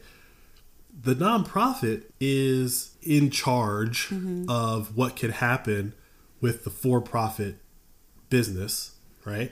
the 1.01 1.15
nonprofit 1.15 2.03
is 2.19 2.95
in 3.01 3.29
charge 3.29 4.11
of 4.49 4.97
what 4.97 5.15
can 5.15 5.31
happen 5.31 5.93
with 6.41 6.63
the 6.63 6.69
for-profit 6.69 7.55
business, 8.29 8.95
right? 9.25 9.51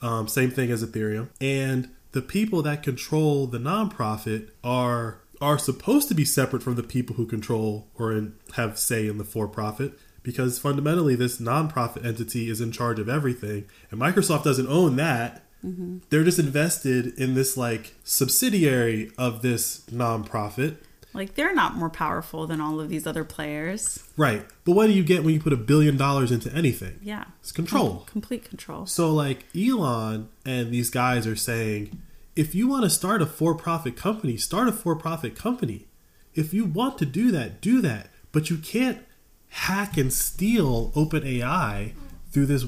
Um, 0.00 0.28
same 0.28 0.50
thing 0.50 0.70
as 0.70 0.84
Ethereum, 0.84 1.28
and 1.40 1.90
the 2.12 2.22
people 2.22 2.62
that 2.62 2.82
control 2.82 3.46
the 3.46 3.58
nonprofit 3.58 4.50
are 4.64 5.20
are 5.40 5.58
supposed 5.58 6.08
to 6.08 6.14
be 6.14 6.24
separate 6.24 6.62
from 6.62 6.74
the 6.74 6.82
people 6.82 7.14
who 7.14 7.24
control 7.24 7.86
or 7.94 8.12
in, 8.12 8.34
have 8.56 8.76
say 8.76 9.06
in 9.06 9.18
the 9.18 9.24
for-profit 9.24 9.96
because 10.24 10.58
fundamentally 10.58 11.14
this 11.14 11.40
nonprofit 11.40 12.04
entity 12.04 12.50
is 12.50 12.60
in 12.60 12.72
charge 12.72 12.98
of 12.98 13.08
everything 13.08 13.64
and 13.90 14.00
Microsoft 14.00 14.42
doesn't 14.42 14.66
own 14.66 14.96
that 14.96 15.44
mm-hmm. 15.64 15.98
they're 16.10 16.24
just 16.24 16.38
invested 16.38 17.18
in 17.18 17.34
this 17.34 17.56
like 17.56 17.94
subsidiary 18.04 19.10
of 19.18 19.42
this 19.42 19.80
nonprofit. 19.90 20.76
Like 21.18 21.34
they're 21.34 21.54
not 21.54 21.74
more 21.74 21.90
powerful 21.90 22.46
than 22.46 22.60
all 22.60 22.78
of 22.78 22.88
these 22.88 23.04
other 23.04 23.24
players. 23.24 24.04
Right. 24.16 24.46
But 24.64 24.72
what 24.72 24.86
do 24.86 24.92
you 24.92 25.02
get 25.02 25.24
when 25.24 25.34
you 25.34 25.40
put 25.40 25.52
a 25.52 25.56
billion 25.56 25.96
dollars 25.96 26.30
into 26.30 26.54
anything? 26.54 27.00
Yeah. 27.02 27.24
It's 27.40 27.50
control. 27.50 28.06
Complete 28.06 28.44
control. 28.44 28.86
So 28.86 29.12
like 29.12 29.44
Elon 29.52 30.28
and 30.46 30.70
these 30.70 30.90
guys 30.90 31.26
are 31.26 31.34
saying, 31.34 32.00
if 32.36 32.54
you 32.54 32.68
want 32.68 32.84
to 32.84 32.90
start 32.90 33.20
a 33.20 33.26
for-profit 33.26 33.96
company, 33.96 34.36
start 34.36 34.68
a 34.68 34.72
for-profit 34.72 35.34
company. 35.34 35.88
If 36.34 36.54
you 36.54 36.64
want 36.64 36.98
to 36.98 37.04
do 37.04 37.32
that, 37.32 37.60
do 37.60 37.80
that. 37.80 38.10
But 38.30 38.48
you 38.48 38.56
can't 38.58 39.04
hack 39.48 39.96
and 39.96 40.12
steal 40.12 40.92
OpenAI 40.92 41.94
through 42.30 42.46
this 42.46 42.64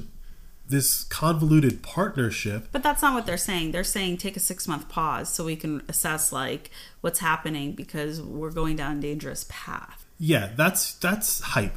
this 0.71 1.05
convoluted 1.05 1.83
partnership 1.83 2.69
But 2.73 2.83
that's 2.83 3.03
not 3.03 3.15
what 3.15 3.27
they're 3.27 3.37
saying. 3.37 3.73
They're 3.73 3.85
saying 3.85 4.19
take 4.19 4.37
a 4.37 4.41
six 4.41 4.67
month 4.67 4.89
pause 4.89 5.29
so 5.29 5.45
we 5.45 5.57
can 5.57 5.83
assess 5.89 6.33
like 6.33 6.71
what's 7.01 7.19
happening 7.19 7.73
because 7.73 8.21
we're 8.23 8.51
going 8.51 8.77
down 8.77 8.99
a 8.99 9.01
dangerous 9.01 9.45
path. 9.49 10.05
Yeah, 10.19 10.51
that's 10.57 10.95
that's 10.95 11.41
hype. 11.41 11.77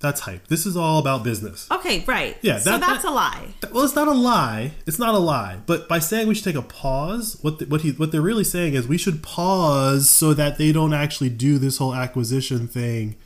That's 0.00 0.20
hype. 0.20 0.46
This 0.46 0.64
is 0.64 0.76
all 0.76 1.00
about 1.00 1.24
business. 1.24 1.68
Okay, 1.72 2.04
right. 2.06 2.36
Yeah, 2.40 2.58
so 2.58 2.78
that's 2.78 3.02
that- 3.02 3.04
a 3.04 3.10
lie. 3.10 3.48
Well, 3.72 3.84
it's 3.84 3.96
not 3.96 4.06
a 4.06 4.12
lie. 4.12 4.72
It's 4.86 4.98
not 4.98 5.14
a 5.14 5.18
lie. 5.18 5.58
But 5.66 5.88
by 5.88 5.98
saying 5.98 6.28
we 6.28 6.34
should 6.36 6.44
take 6.44 6.54
a 6.54 6.62
pause, 6.62 7.36
what 7.42 7.58
the, 7.58 7.64
what 7.66 7.80
he 7.80 7.90
what 7.92 8.12
they're 8.12 8.20
really 8.20 8.44
saying 8.44 8.74
is 8.74 8.86
we 8.86 8.98
should 8.98 9.22
pause 9.24 10.08
so 10.08 10.34
that 10.34 10.56
they 10.58 10.70
don't 10.70 10.92
actually 10.92 11.30
do 11.30 11.58
this 11.58 11.78
whole 11.78 11.94
acquisition 11.94 12.68
thing, 12.68 13.16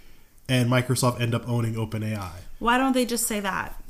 and 0.49 0.71
Microsoft 0.71 1.21
end 1.21 1.35
up 1.35 1.47
owning 1.49 1.75
OpenAI 1.75 2.31
Why 2.59 2.79
don't 2.79 2.93
they 2.95 3.05
just 3.05 3.27
say 3.27 3.41
that? 3.41 3.82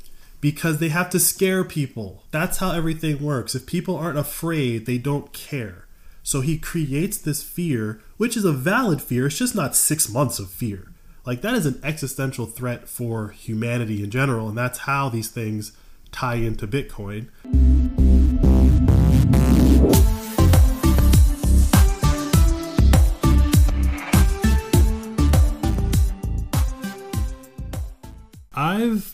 Because 0.43 0.79
they 0.79 0.89
have 0.89 1.09
to 1.09 1.21
scare 1.21 1.63
people. 1.63 2.21
That's 2.31 2.57
how 2.57 2.71
everything 2.71 3.23
works. 3.23 3.55
If 3.55 3.65
people 3.65 3.95
aren't 3.95 4.17
afraid, 4.17 4.85
they 4.85 4.97
don't 4.97 5.31
care. 5.31 5.87
So 6.21 6.41
he 6.41 6.57
creates 6.57 7.17
this 7.17 7.41
fear, 7.41 8.01
which 8.17 8.35
is 8.35 8.43
a 8.43 8.51
valid 8.51 9.01
fear. 9.01 9.27
It's 9.27 9.37
just 9.37 9.55
not 9.55 9.73
six 9.73 10.09
months 10.09 10.39
of 10.39 10.51
fear. 10.51 10.91
Like 11.25 11.41
that 11.43 11.53
is 11.53 11.65
an 11.65 11.79
existential 11.81 12.45
threat 12.45 12.89
for 12.89 13.29
humanity 13.29 14.03
in 14.03 14.11
general, 14.11 14.49
and 14.49 14.57
that's 14.57 14.79
how 14.79 15.07
these 15.07 15.29
things 15.29 15.71
tie 16.11 16.35
into 16.35 16.67
Bitcoin. 16.67 17.29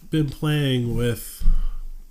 Been 0.10 0.30
playing 0.30 0.96
with 0.96 1.44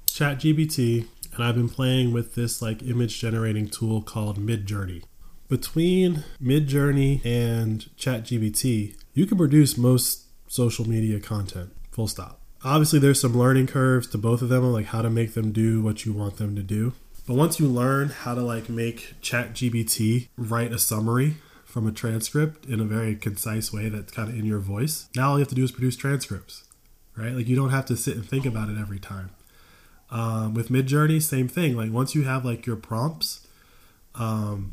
ChatGPT 0.06 1.06
and 1.34 1.44
I've 1.44 1.54
been 1.54 1.68
playing 1.68 2.12
with 2.12 2.34
this 2.34 2.62
like 2.62 2.82
image 2.82 3.20
generating 3.20 3.68
tool 3.68 4.02
called 4.02 4.38
Midjourney. 4.38 5.02
Between 5.48 6.24
Midjourney 6.42 7.24
and 7.24 7.88
ChatGPT, 7.96 8.94
you 9.14 9.26
can 9.26 9.38
produce 9.38 9.78
most 9.78 10.24
social 10.46 10.88
media 10.88 11.20
content. 11.20 11.70
Full 11.90 12.08
stop. 12.08 12.40
Obviously, 12.64 12.98
there's 12.98 13.20
some 13.20 13.38
learning 13.38 13.68
curves 13.68 14.08
to 14.08 14.18
both 14.18 14.42
of 14.42 14.48
them, 14.48 14.64
like 14.72 14.86
how 14.86 15.02
to 15.02 15.10
make 15.10 15.34
them 15.34 15.52
do 15.52 15.80
what 15.80 16.04
you 16.04 16.12
want 16.12 16.36
them 16.36 16.56
to 16.56 16.62
do. 16.62 16.92
But 17.26 17.34
once 17.34 17.60
you 17.60 17.68
learn 17.68 18.08
how 18.08 18.34
to 18.34 18.40
like 18.42 18.68
make 18.68 19.14
ChatGPT 19.22 20.28
write 20.36 20.72
a 20.72 20.78
summary 20.78 21.36
from 21.64 21.86
a 21.86 21.92
transcript 21.92 22.66
in 22.66 22.80
a 22.80 22.84
very 22.84 23.14
concise 23.14 23.72
way 23.72 23.88
that's 23.88 24.12
kind 24.12 24.28
of 24.28 24.38
in 24.38 24.44
your 24.44 24.58
voice, 24.58 25.08
now 25.14 25.30
all 25.30 25.34
you 25.36 25.40
have 25.40 25.48
to 25.48 25.54
do 25.54 25.64
is 25.64 25.70
produce 25.70 25.96
transcripts, 25.96 26.64
right? 27.18 27.32
Like 27.34 27.48
you 27.48 27.56
don't 27.56 27.70
have 27.70 27.86
to 27.86 27.96
sit 27.96 28.16
and 28.16 28.26
think 28.26 28.46
about 28.46 28.68
it 28.68 28.78
every 28.78 28.98
time. 28.98 29.30
Um, 30.10 30.54
with 30.54 30.68
Midjourney, 30.70 31.20
same 31.20 31.48
thing. 31.48 31.76
Like 31.76 31.92
once 31.92 32.14
you 32.14 32.24
have 32.24 32.44
like 32.44 32.64
your 32.66 32.76
prompts, 32.76 33.46
um, 34.14 34.72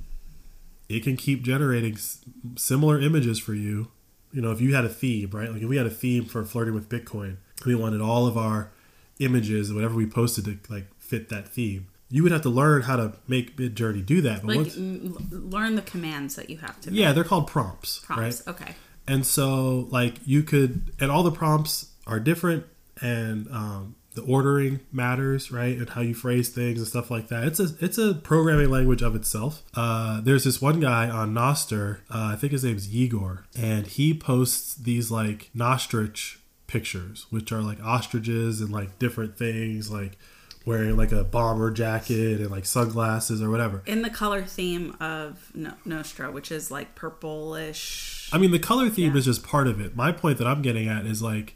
it 0.88 1.04
can 1.04 1.18
keep 1.18 1.44
generating 1.44 1.94
s- 1.96 2.20
similar 2.58 3.00
images 3.00 3.40
for 3.40 3.54
you. 3.54 3.90
You 4.32 4.42
know, 4.42 4.52
if 4.52 4.62
you 4.62 4.76
had 4.76 4.86
a 4.86 4.90
theme, 4.90 5.30
right? 5.32 5.52
Like 5.52 5.62
if 5.62 5.68
we 5.70 5.78
had 5.78 5.86
a 5.86 5.90
theme 5.92 6.26
for 6.26 6.44
flirting 6.46 6.74
with 6.74 6.90
Bitcoin, 6.90 7.38
we 7.66 7.76
wanted 7.76 8.02
all 8.02 8.28
of 8.28 8.38
our 8.38 8.72
images, 9.20 9.74
whatever 9.74 9.96
we 9.96 10.06
posted, 10.06 10.46
to 10.46 10.72
like 10.72 10.88
fit 11.00 11.30
that 11.30 11.48
theme. 11.48 11.88
You 12.10 12.24
would 12.24 12.32
have 12.32 12.44
to 12.44 12.50
learn 12.50 12.84
how 12.84 12.98
to 12.98 13.14
make 13.28 13.58
Midjourney 13.58 14.06
do 14.06 14.22
that. 14.22 14.42
But 14.42 14.48
Like 14.48 14.58
once, 14.58 14.78
m- 14.78 15.18
learn 15.32 15.76
the 15.76 15.82
commands 15.82 16.36
that 16.36 16.50
you 16.50 16.58
have 16.58 16.80
to. 16.82 16.92
yeah, 16.94 17.08
make. 17.08 17.16
they're 17.16 17.24
called 17.24 17.48
prompts, 17.48 18.00
prompts. 18.00 18.44
right? 18.46 18.56
Okay. 18.56 18.76
And 19.08 19.26
so, 19.26 19.88
like, 19.92 20.16
you 20.26 20.44
could, 20.44 20.92
and 21.00 21.12
all 21.12 21.24
the 21.24 21.32
prompts 21.32 21.92
are 22.08 22.20
different, 22.20 22.66
and 23.02 23.48
um, 23.52 23.96
the 24.14 24.22
ordering 24.22 24.80
matters, 24.92 25.52
right? 25.52 25.78
And 25.78 25.90
how 25.90 26.02
you 26.02 26.14
phrase 26.16 26.50
things 26.50 26.80
and 26.80 26.88
stuff 26.88 27.12
like 27.12 27.28
that. 27.30 27.44
It's 27.46 27.60
a 27.60 27.68
it's 27.80 27.98
a 27.98 28.14
programming 28.14 28.70
language 28.70 29.02
of 29.02 29.16
itself. 29.16 29.64
Uh, 29.74 30.22
there's 30.22 30.44
this 30.46 30.62
one 30.62 30.80
guy 30.80 31.10
on 31.10 31.34
Nostr, 31.34 31.98
uh, 32.10 32.32
I 32.34 32.36
think 32.36 32.52
his 32.54 32.64
name's 32.64 32.94
Igor, 32.96 33.46
and 33.58 33.88
he 33.88 34.14
posts 34.14 34.76
these 34.76 35.12
like 35.12 35.50
Nostrich 35.54 36.40
pictures, 36.68 37.26
which 37.30 37.52
are 37.52 37.62
like 37.62 37.82
ostriches 37.84 38.62
and 38.62 38.72
like 38.72 38.98
different 39.00 39.38
things, 39.38 39.92
like 39.92 40.18
wearing 40.66 40.98
like 40.98 41.12
a 41.12 41.24
bomber 41.24 41.70
jacket 41.70 42.40
and 42.42 42.50
like 42.50 42.66
sunglasses 42.66 43.40
or 43.42 43.52
whatever. 43.52 43.84
In 43.86 44.02
the 44.02 44.10
color 44.10 44.44
theme 44.44 44.96
of 45.00 45.52
no- 45.54 45.76
Nostra, 45.86 46.32
which 46.32 46.52
is 46.52 46.72
like 46.72 46.96
purplish. 46.96 48.30
I 48.34 48.38
mean, 48.38 48.52
the 48.52 48.60
color 48.60 48.90
theme 48.90 49.12
Yeah. 49.12 49.18
is 49.20 49.26
just 49.26 49.44
part 49.44 49.68
of 49.68 49.80
it. 49.80 49.96
My 49.96 50.12
point 50.12 50.38
that 50.40 50.48
I'm 50.48 50.62
getting 50.62 50.88
at 50.88 51.06
is 51.06 51.22
like, 51.22 51.56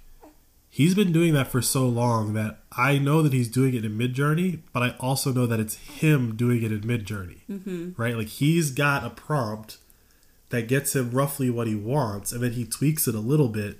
he's 0.69 0.95
been 0.95 1.11
doing 1.11 1.33
that 1.33 1.47
for 1.47 1.61
so 1.61 1.87
long 1.87 2.33
that 2.33 2.59
I 2.71 2.97
know 2.97 3.21
that 3.21 3.33
he's 3.33 3.49
doing 3.49 3.73
it 3.73 3.83
in 3.83 3.97
Midjourney, 3.97 4.59
but 4.71 4.83
I 4.83 4.95
also 4.99 5.33
know 5.33 5.45
that 5.45 5.59
it's 5.59 5.75
him 5.75 6.35
doing 6.35 6.63
it 6.63 6.71
in 6.71 6.81
Midjourney, 6.81 7.39
mm-hmm. 7.49 8.01
right? 8.01 8.15
Like 8.15 8.27
he's 8.27 8.71
got 8.71 9.03
a 9.03 9.09
prompt 9.09 9.77
that 10.49 10.67
gets 10.67 10.95
him 10.95 11.11
roughly 11.11 11.49
what 11.49 11.67
he 11.67 11.75
wants, 11.75 12.31
and 12.31 12.41
then 12.41 12.53
he 12.53 12.65
tweaks 12.65 13.07
it 13.07 13.15
a 13.15 13.19
little 13.19 13.49
bit 13.49 13.79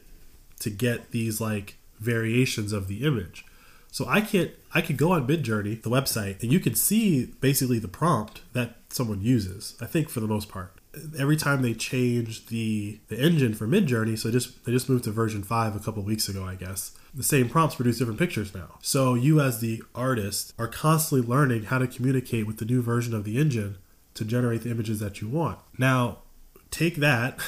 to 0.59 0.69
get 0.69 1.11
these 1.11 1.39
like 1.39 1.77
variations 1.99 2.73
of 2.73 2.87
the 2.87 3.05
image. 3.05 3.45
So 3.91 4.05
I 4.07 4.21
can't. 4.21 4.51
I 4.73 4.81
could 4.81 4.97
go 4.97 5.13
on 5.13 5.27
Midjourney, 5.27 5.81
the 5.81 5.89
website, 5.89 6.41
and 6.43 6.51
you 6.51 6.59
can 6.59 6.75
see 6.75 7.25
basically 7.41 7.79
the 7.79 7.87
prompt 7.87 8.41
that 8.53 8.75
someone 8.89 9.21
uses. 9.21 9.75
I 9.81 9.85
think 9.85 10.09
for 10.09 10.19
the 10.19 10.27
most 10.27 10.47
part, 10.47 10.78
every 11.17 11.37
time 11.37 11.61
they 11.61 11.73
change 11.73 12.47
the 12.47 12.99
the 13.07 13.19
engine 13.19 13.53
for 13.53 13.67
Midjourney, 13.67 14.17
so 14.17 14.31
just 14.31 14.65
they 14.65 14.71
just 14.71 14.89
moved 14.89 15.03
to 15.05 15.11
version 15.11 15.43
five 15.43 15.75
a 15.75 15.79
couple 15.79 16.03
weeks 16.03 16.27
ago, 16.27 16.43
I 16.45 16.55
guess. 16.55 16.91
The 17.13 17.23
same 17.23 17.49
prompts 17.49 17.75
produce 17.75 17.97
different 17.97 18.19
pictures 18.19 18.53
now. 18.53 18.77
So 18.81 19.15
you, 19.15 19.39
as 19.41 19.59
the 19.59 19.83
artist, 19.95 20.53
are 20.59 20.67
constantly 20.67 21.27
learning 21.27 21.63
how 21.65 21.79
to 21.79 21.87
communicate 21.87 22.45
with 22.45 22.57
the 22.57 22.65
new 22.65 22.81
version 22.81 23.13
of 23.15 23.23
the 23.23 23.39
engine 23.39 23.77
to 24.13 24.25
generate 24.25 24.63
the 24.63 24.71
images 24.71 24.99
that 24.99 25.21
you 25.21 25.27
want. 25.27 25.59
Now, 25.77 26.19
take 26.71 26.97
that 26.97 27.39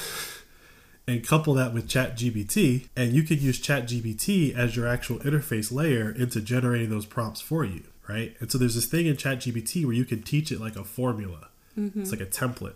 and 1.06 1.26
couple 1.26 1.54
that 1.54 1.74
with 1.74 1.88
ChatGPT, 1.88 2.88
and 2.96 3.12
you 3.12 3.22
can 3.22 3.38
use 3.38 3.60
ChatGPT 3.60 4.54
as 4.54 4.76
your 4.76 4.86
actual 4.86 5.18
interface 5.20 5.72
layer 5.72 6.10
into 6.10 6.40
generating 6.40 6.90
those 6.90 7.06
prompts 7.06 7.40
for 7.40 7.64
you, 7.64 7.84
right? 8.08 8.36
And 8.40 8.50
so 8.50 8.58
there's 8.58 8.74
this 8.74 8.86
thing 8.86 9.06
in 9.06 9.16
ChatGPT 9.16 9.84
where 9.84 9.94
you 9.94 10.04
can 10.04 10.22
teach 10.22 10.50
it 10.50 10.60
like 10.60 10.76
a 10.76 10.84
formula. 10.84 11.48
Mm-hmm. 11.78 12.02
It's 12.02 12.10
like 12.10 12.20
a 12.20 12.26
template. 12.26 12.74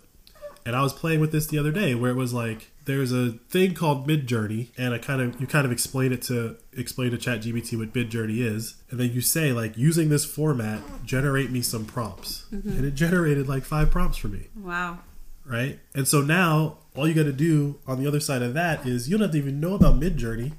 And 0.67 0.75
I 0.77 0.83
was 0.83 0.93
playing 0.93 1.21
with 1.21 1.31
this 1.33 1.47
the 1.47 1.59
other 1.59 1.71
day 1.71 1.95
where 1.95 2.11
it 2.11 2.17
was 2.17 2.35
like 2.35 2.73
there's 2.87 3.13
a 3.13 3.33
thing 3.49 3.73
called 3.75 4.07
Midjourney, 4.07 4.69
and 4.77 4.93
I 4.93 4.99
kind 4.99 5.21
of 5.23 5.41
you 5.41 5.47
kind 5.47 5.65
of 5.65 5.73
explain 5.73 6.13
it 6.13 6.23
to 6.23 6.57
explain 6.73 7.13
to 7.13 7.17
ChatGPT 7.17 7.79
what 7.79 7.93
Midjourney 7.93 8.39
is, 8.39 8.75
and 8.91 8.99
then 9.01 9.13
you 9.13 9.21
say 9.21 9.53
like 9.53 9.79
using 9.79 10.09
this 10.09 10.25
format, 10.25 10.81
generate 11.05 11.51
me 11.51 11.63
some 11.63 11.85
prompts, 11.85 12.45
mm-hmm. 12.53 12.69
and 12.69 12.85
it 12.85 12.95
generated 12.95 13.49
like 13.49 13.65
five 13.65 13.91
prompts 13.91 14.19
for 14.19 14.29
me 14.29 14.49
Wow. 14.57 14.99
right? 15.45 15.79
And 15.95 16.07
so 16.09 16.21
now 16.21 16.79
all 16.97 17.07
you 17.09 17.15
got 17.15 17.25
to 17.25 17.33
do 17.33 17.79
on 17.87 17.99
the 18.01 18.07
other 18.07 18.21
side 18.21 18.43
of 18.43 18.55
that 18.55 18.87
is 18.87 19.09
you 19.09 19.17
don't 19.17 19.23
have 19.27 19.33
to 19.33 19.39
even 19.39 19.61
know 19.61 19.75
about 19.75 20.01
Midjourney. 20.01 20.53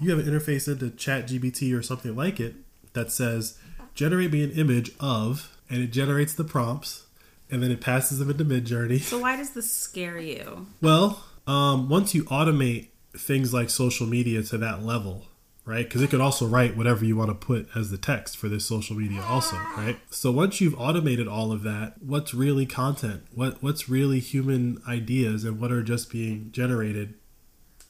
You 0.00 0.10
have 0.10 0.18
an 0.18 0.32
interface 0.32 0.66
into 0.66 0.86
ChatGPT 0.86 1.76
or 1.78 1.82
something 1.82 2.16
like 2.16 2.40
it 2.40 2.54
that 2.94 3.12
says 3.12 3.58
generate 3.94 4.32
me 4.32 4.42
an 4.42 4.50
image 4.52 4.92
of, 5.00 5.56
and 5.68 5.82
it 5.82 5.88
generates 5.88 6.34
the 6.34 6.44
prompts, 6.44 7.04
and 7.52 7.62
then 7.62 7.70
it 7.70 7.80
passes 7.80 8.18
them 8.18 8.30
into 8.30 8.44
Midjourney. 8.44 9.00
So 9.00 9.18
why 9.18 9.36
does 9.36 9.50
this 9.50 9.70
scare 9.70 10.18
you? 10.18 10.66
Well, 10.80 11.22
um, 11.46 11.88
once 11.88 12.14
you 12.14 12.24
automate 12.24 12.88
things 13.16 13.52
like 13.52 13.68
social 13.68 14.06
media 14.06 14.42
to 14.42 14.58
that 14.58 14.82
level, 14.82 15.26
right? 15.66 15.84
Because 15.84 16.02
it 16.02 16.08
could 16.08 16.20
also 16.20 16.46
write 16.46 16.76
whatever 16.78 17.04
you 17.04 17.14
want 17.14 17.28
to 17.28 17.34
put 17.34 17.68
as 17.76 17.90
the 17.90 17.98
text 17.98 18.38
for 18.38 18.48
this 18.48 18.64
social 18.64 18.96
media, 18.96 19.22
also, 19.22 19.56
right? 19.76 19.98
So 20.10 20.32
once 20.32 20.62
you've 20.62 20.78
automated 20.80 21.28
all 21.28 21.52
of 21.52 21.62
that, 21.62 22.02
what's 22.02 22.32
really 22.32 22.64
content? 22.64 23.24
What 23.34 23.62
what's 23.62 23.88
really 23.88 24.18
human 24.18 24.80
ideas, 24.88 25.44
and 25.44 25.60
what 25.60 25.70
are 25.70 25.82
just 25.82 26.10
being 26.10 26.50
generated 26.52 27.14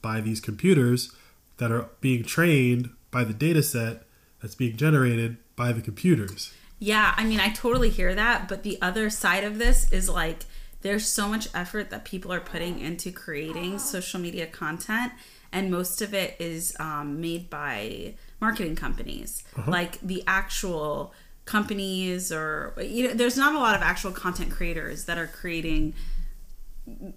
by 0.03 0.21
these 0.21 0.41
computers 0.41 1.13
that 1.59 1.71
are 1.71 1.89
being 2.01 2.25
trained 2.25 2.91
by 3.13 3.23
the 3.23 3.35
data 3.35 3.63
set 3.63 4.03
that's 4.41 4.57
being 4.57 4.77
generated 4.77 5.37
by 5.55 5.71
the 5.71 5.81
computers? 5.81 6.53
Yeah, 6.83 7.15
I 7.17 7.23
mean, 7.23 7.39
I 7.39 7.51
totally 7.51 7.91
hear 7.91 8.13
that, 8.13 8.49
but 8.49 8.65
the 8.65 8.77
other 8.83 9.09
side 9.09 9.45
of 9.45 9.59
this 9.59 9.89
is 9.93 10.09
like 10.09 10.47
there's 10.81 11.07
so 11.07 11.29
much 11.29 11.47
effort 11.55 11.91
that 11.91 12.05
people 12.05 12.33
are 12.33 12.41
putting 12.41 12.81
into 12.81 13.13
creating 13.13 13.79
social 13.79 14.19
media 14.19 14.49
content, 14.49 15.13
and 15.53 15.71
most 15.71 16.03
of 16.03 16.13
it 16.13 16.35
is 16.41 16.75
um, 16.81 17.21
made 17.21 17.49
by 17.49 18.15
marketing 18.41 18.75
companies. 18.75 19.45
Like 19.69 20.01
the 20.01 20.25
actual 20.27 21.15
companies, 21.45 22.33
or 22.33 22.75
you 22.83 23.07
know, 23.07 23.15
there's 23.15 23.37
not 23.37 23.55
a 23.55 23.59
lot 23.59 23.77
of 23.77 23.83
actual 23.83 24.11
content 24.11 24.51
creators 24.51 25.05
that 25.05 25.19
are 25.19 25.29
creating 25.29 25.95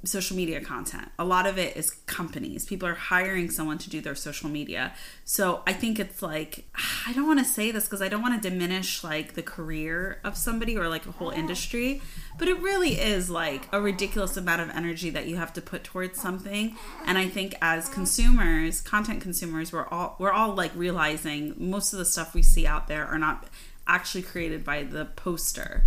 social 0.03 0.37
media 0.37 0.61
content. 0.61 1.09
A 1.17 1.25
lot 1.25 1.47
of 1.47 1.57
it 1.57 1.75
is 1.75 1.89
companies. 1.89 2.65
People 2.65 2.87
are 2.87 2.93
hiring 2.93 3.49
someone 3.49 3.79
to 3.79 3.89
do 3.89 3.99
their 3.99 4.13
social 4.13 4.47
media. 4.47 4.93
So 5.23 5.63
I 5.65 5.73
think 5.73 5.99
it's 5.99 6.21
like 6.21 6.65
I 7.07 7.13
don't 7.13 7.25
want 7.25 7.39
to 7.39 7.45
say 7.45 7.71
this 7.71 7.85
because 7.85 8.01
I 8.01 8.07
don't 8.07 8.21
want 8.21 8.41
to 8.41 8.49
diminish 8.49 9.03
like 9.03 9.33
the 9.33 9.41
career 9.41 10.19
of 10.23 10.37
somebody 10.37 10.77
or 10.77 10.87
like 10.87 11.07
a 11.07 11.11
whole 11.11 11.31
industry, 11.31 12.01
but 12.37 12.47
it 12.47 12.59
really 12.59 12.99
is 12.99 13.29
like 13.31 13.67
a 13.71 13.81
ridiculous 13.81 14.37
amount 14.37 14.61
of 14.61 14.69
energy 14.69 15.09
that 15.09 15.25
you 15.25 15.37
have 15.37 15.51
to 15.53 15.61
put 15.61 15.83
towards 15.83 16.21
something. 16.21 16.75
And 17.05 17.17
I 17.17 17.27
think 17.27 17.55
as 17.59 17.89
consumers, 17.89 18.81
content 18.81 19.21
consumers, 19.21 19.73
we're 19.73 19.87
all 19.87 20.15
we're 20.19 20.31
all 20.31 20.53
like 20.53 20.75
realizing 20.75 21.55
most 21.57 21.91
of 21.91 21.97
the 21.97 22.05
stuff 22.05 22.35
we 22.35 22.43
see 22.43 22.67
out 22.67 22.87
there 22.87 23.05
are 23.07 23.19
not 23.19 23.47
actually 23.87 24.21
created 24.21 24.63
by 24.63 24.83
the 24.83 25.05
poster 25.05 25.85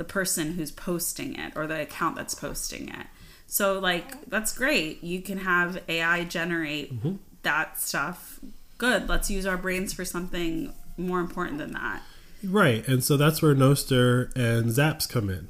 the 0.00 0.04
person 0.04 0.54
who's 0.54 0.70
posting 0.70 1.34
it 1.34 1.52
or 1.54 1.66
the 1.66 1.78
account 1.82 2.16
that's 2.16 2.34
posting 2.34 2.88
it. 2.88 3.06
So 3.46 3.78
like 3.78 4.24
that's 4.30 4.56
great. 4.56 5.04
You 5.04 5.20
can 5.20 5.36
have 5.36 5.82
AI 5.90 6.24
generate 6.24 6.94
mm-hmm. 6.94 7.16
that 7.42 7.78
stuff. 7.78 8.40
Good. 8.78 9.10
Let's 9.10 9.30
use 9.30 9.44
our 9.44 9.58
brains 9.58 9.92
for 9.92 10.06
something 10.06 10.72
more 10.96 11.20
important 11.20 11.58
than 11.58 11.74
that. 11.74 12.00
Right, 12.42 12.88
and 12.88 13.04
so 13.04 13.18
that's 13.18 13.42
where 13.42 13.54
Nostr 13.54 14.34
and 14.34 14.70
Zaps 14.70 15.06
come 15.06 15.28
in, 15.28 15.48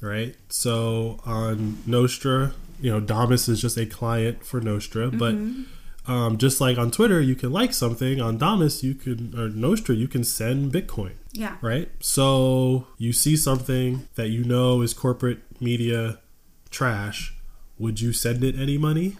right? 0.00 0.34
So 0.48 1.20
on 1.26 1.82
Nostr, 1.86 2.54
you 2.80 2.90
know, 2.90 2.98
Damus 2.98 3.46
is 3.46 3.60
just 3.60 3.76
a 3.76 3.84
client 3.84 4.42
for 4.42 4.58
Nostr, 4.58 5.10
but 5.18 5.34
mm-hmm. 5.34 5.64
Um, 6.06 6.36
just 6.36 6.60
like 6.60 6.78
on 6.78 6.90
Twitter, 6.90 7.20
you 7.20 7.34
can 7.36 7.52
like 7.52 7.72
something 7.72 8.20
on 8.20 8.36
Damus, 8.38 8.82
you 8.82 8.94
can 8.94 9.34
or 9.38 9.48
Nostr, 9.48 9.96
you 9.96 10.08
can 10.08 10.24
send 10.24 10.72
Bitcoin, 10.72 11.12
Yeah. 11.32 11.56
right? 11.60 11.90
So 12.00 12.88
you 12.98 13.12
see 13.12 13.36
something 13.36 14.08
that 14.16 14.28
you 14.30 14.42
know 14.44 14.82
is 14.82 14.94
corporate 14.94 15.38
media 15.60 16.18
trash, 16.70 17.34
would 17.78 18.00
you 18.00 18.12
send 18.12 18.42
it 18.42 18.58
any 18.58 18.78
money? 18.78 19.16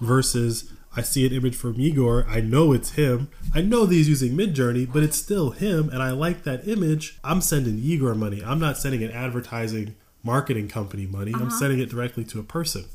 Versus 0.00 0.72
I 0.96 1.02
see 1.02 1.24
an 1.26 1.32
image 1.32 1.54
from 1.54 1.80
Igor. 1.80 2.26
I 2.28 2.40
know 2.40 2.72
it's 2.72 2.92
him. 2.92 3.28
I 3.54 3.60
know 3.60 3.86
that 3.86 3.94
he's 3.94 4.08
using 4.08 4.32
Midjourney, 4.36 4.90
but 4.92 5.02
it's 5.04 5.16
still 5.16 5.50
him, 5.50 5.88
and 5.90 6.02
I 6.02 6.10
like 6.10 6.42
that 6.44 6.66
image. 6.66 7.20
I'm 7.22 7.40
sending 7.40 7.78
Igor 7.78 8.14
money. 8.16 8.42
I'm 8.44 8.58
not 8.58 8.76
sending 8.78 9.04
an 9.04 9.12
advertising 9.12 9.94
marketing 10.24 10.68
company 10.68 11.06
money. 11.06 11.32
I'm 11.34 11.50
sending 11.50 11.78
it 11.78 11.88
directly 11.90 12.24
to 12.24 12.40
a 12.40 12.42
person. 12.42 12.86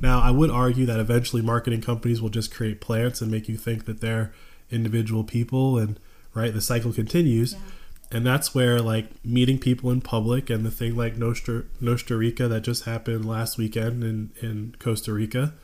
Now, 0.00 0.20
I 0.20 0.30
would 0.30 0.50
argue 0.50 0.86
that 0.86 1.00
eventually 1.00 1.42
marketing 1.42 1.80
companies 1.80 2.20
will 2.20 2.28
just 2.28 2.52
create 2.52 2.80
plants 2.80 3.20
and 3.20 3.30
make 3.30 3.48
you 3.48 3.56
think 3.56 3.86
that 3.86 4.00
they're 4.00 4.32
individual 4.70 5.24
people, 5.24 5.78
and 5.78 5.98
right, 6.34 6.52
the 6.52 6.60
cycle 6.60 6.92
continues. 6.92 7.56
And 8.10 8.24
that's 8.24 8.54
where 8.54 8.80
like 8.80 9.06
meeting 9.24 9.58
people 9.58 9.90
in 9.90 10.00
public 10.00 10.50
and 10.50 10.64
the 10.64 10.70
thing 10.70 10.96
like 10.96 11.16
Nostra, 11.16 11.64
Nostrica 11.82 12.48
that 12.48 12.60
just 12.60 12.84
happened 12.84 13.24
last 13.24 13.58
weekend 13.58 14.04
in, 14.04 14.30
in 14.40 14.76
Costa 14.78 15.12
Rica, 15.12 15.54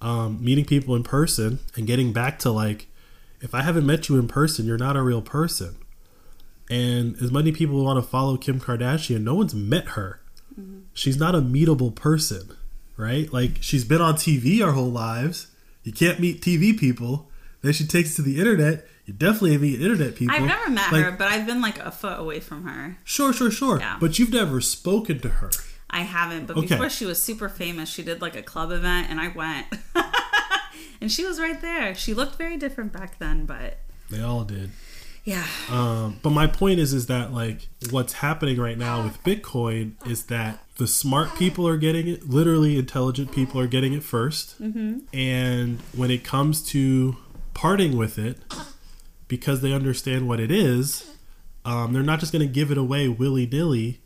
um, 0.00 0.42
meeting 0.42 0.64
people 0.64 0.94
in 0.94 1.02
person 1.02 1.58
and 1.76 1.86
getting 1.86 2.12
back 2.12 2.38
to 2.40 2.50
like, 2.50 2.86
if 3.40 3.54
I 3.54 3.62
haven't 3.62 3.86
met 3.86 4.08
you 4.08 4.18
in 4.18 4.26
person, 4.26 4.64
you're 4.64 4.78
not 4.78 4.96
a 4.96 5.02
real 5.02 5.22
person. 5.22 5.76
And 6.70 7.16
as 7.22 7.30
many 7.30 7.52
people 7.52 7.84
want 7.84 8.02
to 8.02 8.08
follow 8.08 8.36
Kim 8.36 8.60
Kardashian, 8.60 9.22
no 9.22 9.34
one's 9.34 9.54
met 9.54 9.88
her. 9.88 10.20
She's 10.92 11.16
not 11.18 11.34
a 11.34 11.40
meetable 11.40 11.94
person, 11.94 12.56
right? 12.98 13.32
Like 13.32 13.58
she's 13.62 13.84
been 13.84 14.02
on 14.02 14.14
TV 14.16 14.62
our 14.62 14.72
whole 14.72 14.90
lives. 14.90 15.46
You 15.84 15.92
can't 15.92 16.20
meet 16.20 16.42
TV 16.42 16.78
people. 16.78 17.30
Then 17.62 17.72
she 17.72 17.86
takes 17.86 18.12
it 18.12 18.16
to 18.16 18.22
the 18.22 18.38
internet. 18.38 18.86
You 19.06 19.14
definitely 19.14 19.56
meet 19.56 19.80
internet 19.80 20.14
people. 20.16 20.34
I've 20.36 20.42
never 20.44 20.68
met 20.68 20.92
Like, 20.92 21.02
her, 21.04 21.10
but 21.12 21.28
I've 21.28 21.46
been 21.46 21.62
like 21.62 21.78
a 21.78 21.90
foot 21.90 22.20
away 22.20 22.40
from 22.40 22.64
her. 22.64 22.98
Sure, 23.04 23.32
sure, 23.32 23.50
sure. 23.50 23.78
Yeah. 23.80 23.96
But 23.98 24.18
you've 24.18 24.32
never 24.32 24.60
spoken 24.60 25.18
to 25.20 25.28
her. 25.28 25.50
I 25.88 26.00
haven't, 26.02 26.46
but 26.46 26.58
Okay. 26.58 26.66
before 26.68 26.90
she 26.90 27.06
was 27.06 27.20
super 27.22 27.48
famous, 27.48 27.88
she 27.88 28.02
did 28.02 28.20
like 28.20 28.36
a 28.36 28.42
club 28.42 28.70
event, 28.70 29.06
and 29.08 29.18
I 29.18 29.28
went, 29.28 29.66
and 31.00 31.10
she 31.10 31.24
was 31.24 31.40
right 31.40 31.58
there. 31.62 31.94
She 31.94 32.12
looked 32.12 32.36
very 32.36 32.58
different 32.58 32.92
back 32.92 33.18
then, 33.18 33.46
but 33.46 33.78
They 34.10 34.20
all 34.20 34.44
did. 34.44 34.70
Yeah, 35.28 35.46
Um, 35.68 36.18
but 36.22 36.30
my 36.30 36.46
point 36.46 36.80
is, 36.80 36.94
is 36.94 37.06
that 37.08 37.34
like 37.34 37.68
what's 37.90 38.14
happening 38.14 38.58
right 38.58 38.78
now 38.78 39.04
with 39.04 39.22
Bitcoin 39.24 39.92
is 40.08 40.24
that 40.26 40.64
the 40.76 40.86
smart 40.86 41.36
people 41.36 41.68
are 41.68 41.76
getting 41.76 42.08
it. 42.08 42.30
Literally, 42.30 42.78
intelligent 42.78 43.30
people 43.30 43.60
are 43.60 43.66
getting 43.66 43.92
it 43.92 44.00
1st 44.00 44.58
mm-hmm. 44.58 44.98
and 45.12 45.80
when 45.94 46.10
it 46.10 46.24
comes 46.24 46.62
to 46.70 47.18
parting 47.52 47.98
with 47.98 48.18
it, 48.18 48.38
because 49.28 49.60
they 49.60 49.74
understand 49.74 50.26
what 50.28 50.40
it 50.40 50.50
is, 50.50 51.10
um, 51.66 51.92
they're 51.92 52.02
not 52.02 52.20
just 52.20 52.32
going 52.32 52.46
to 52.46 52.50
give 52.50 52.70
it 52.70 52.78
away 52.78 53.06
willy 53.06 53.46
nilly 53.46 54.00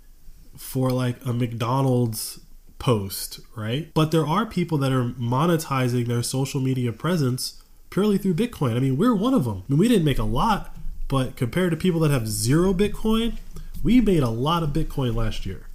for 0.57 0.91
like 0.91 1.25
a 1.25 1.33
McDonald's 1.33 2.41
post, 2.81 3.39
right? 3.55 3.95
But 3.95 4.11
there 4.11 4.27
are 4.27 4.45
people 4.45 4.77
that 4.79 4.91
are 4.91 5.05
monetizing 5.05 6.09
their 6.09 6.25
social 6.25 6.61
media 6.61 6.93
presence 6.93 7.63
purely 7.91 8.19
through 8.19 8.35
Bitcoin. 8.35 8.75
I 8.77 8.81
mean, 8.81 8.97
we're 8.97 9.15
one 9.15 9.35
of 9.35 9.45
them. 9.45 9.63
I 9.69 9.73
mean, 9.73 9.79
we 9.79 9.87
didn't 9.87 10.05
make 10.05 10.19
a 10.19 10.25
lot, 10.25 10.75
but 11.13 11.37
compared 11.37 11.71
to 11.73 11.77
people 11.77 12.01
that 12.01 12.11
have 12.11 12.27
zero 12.27 12.73
Bitcoin, 12.73 13.37
we 13.83 14.01
made 14.01 14.23
a 14.23 14.31
lot 14.31 14.63
of 14.63 14.71
Bitcoin 14.71 15.15
last 15.15 15.45
year. 15.45 15.67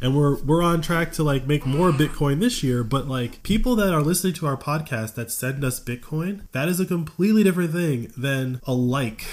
And 0.00 0.16
we're 0.16 0.36
we're 0.36 0.62
on 0.62 0.80
track 0.80 1.12
to 1.12 1.22
like 1.22 1.46
make 1.46 1.66
more 1.66 1.90
Bitcoin 1.90 2.40
this 2.40 2.62
year, 2.62 2.82
but 2.82 3.06
like 3.06 3.42
people 3.42 3.76
that 3.76 3.92
are 3.92 4.00
listening 4.00 4.32
to 4.34 4.46
our 4.46 4.56
podcast 4.56 5.16
that 5.16 5.30
send 5.30 5.62
us 5.64 5.84
Bitcoin, 5.84 6.50
that 6.52 6.66
is 6.66 6.80
a 6.80 6.86
completely 6.86 7.44
different 7.44 7.72
thing 7.72 8.10
than 8.16 8.62
a 8.66 8.72
like. 8.72 9.26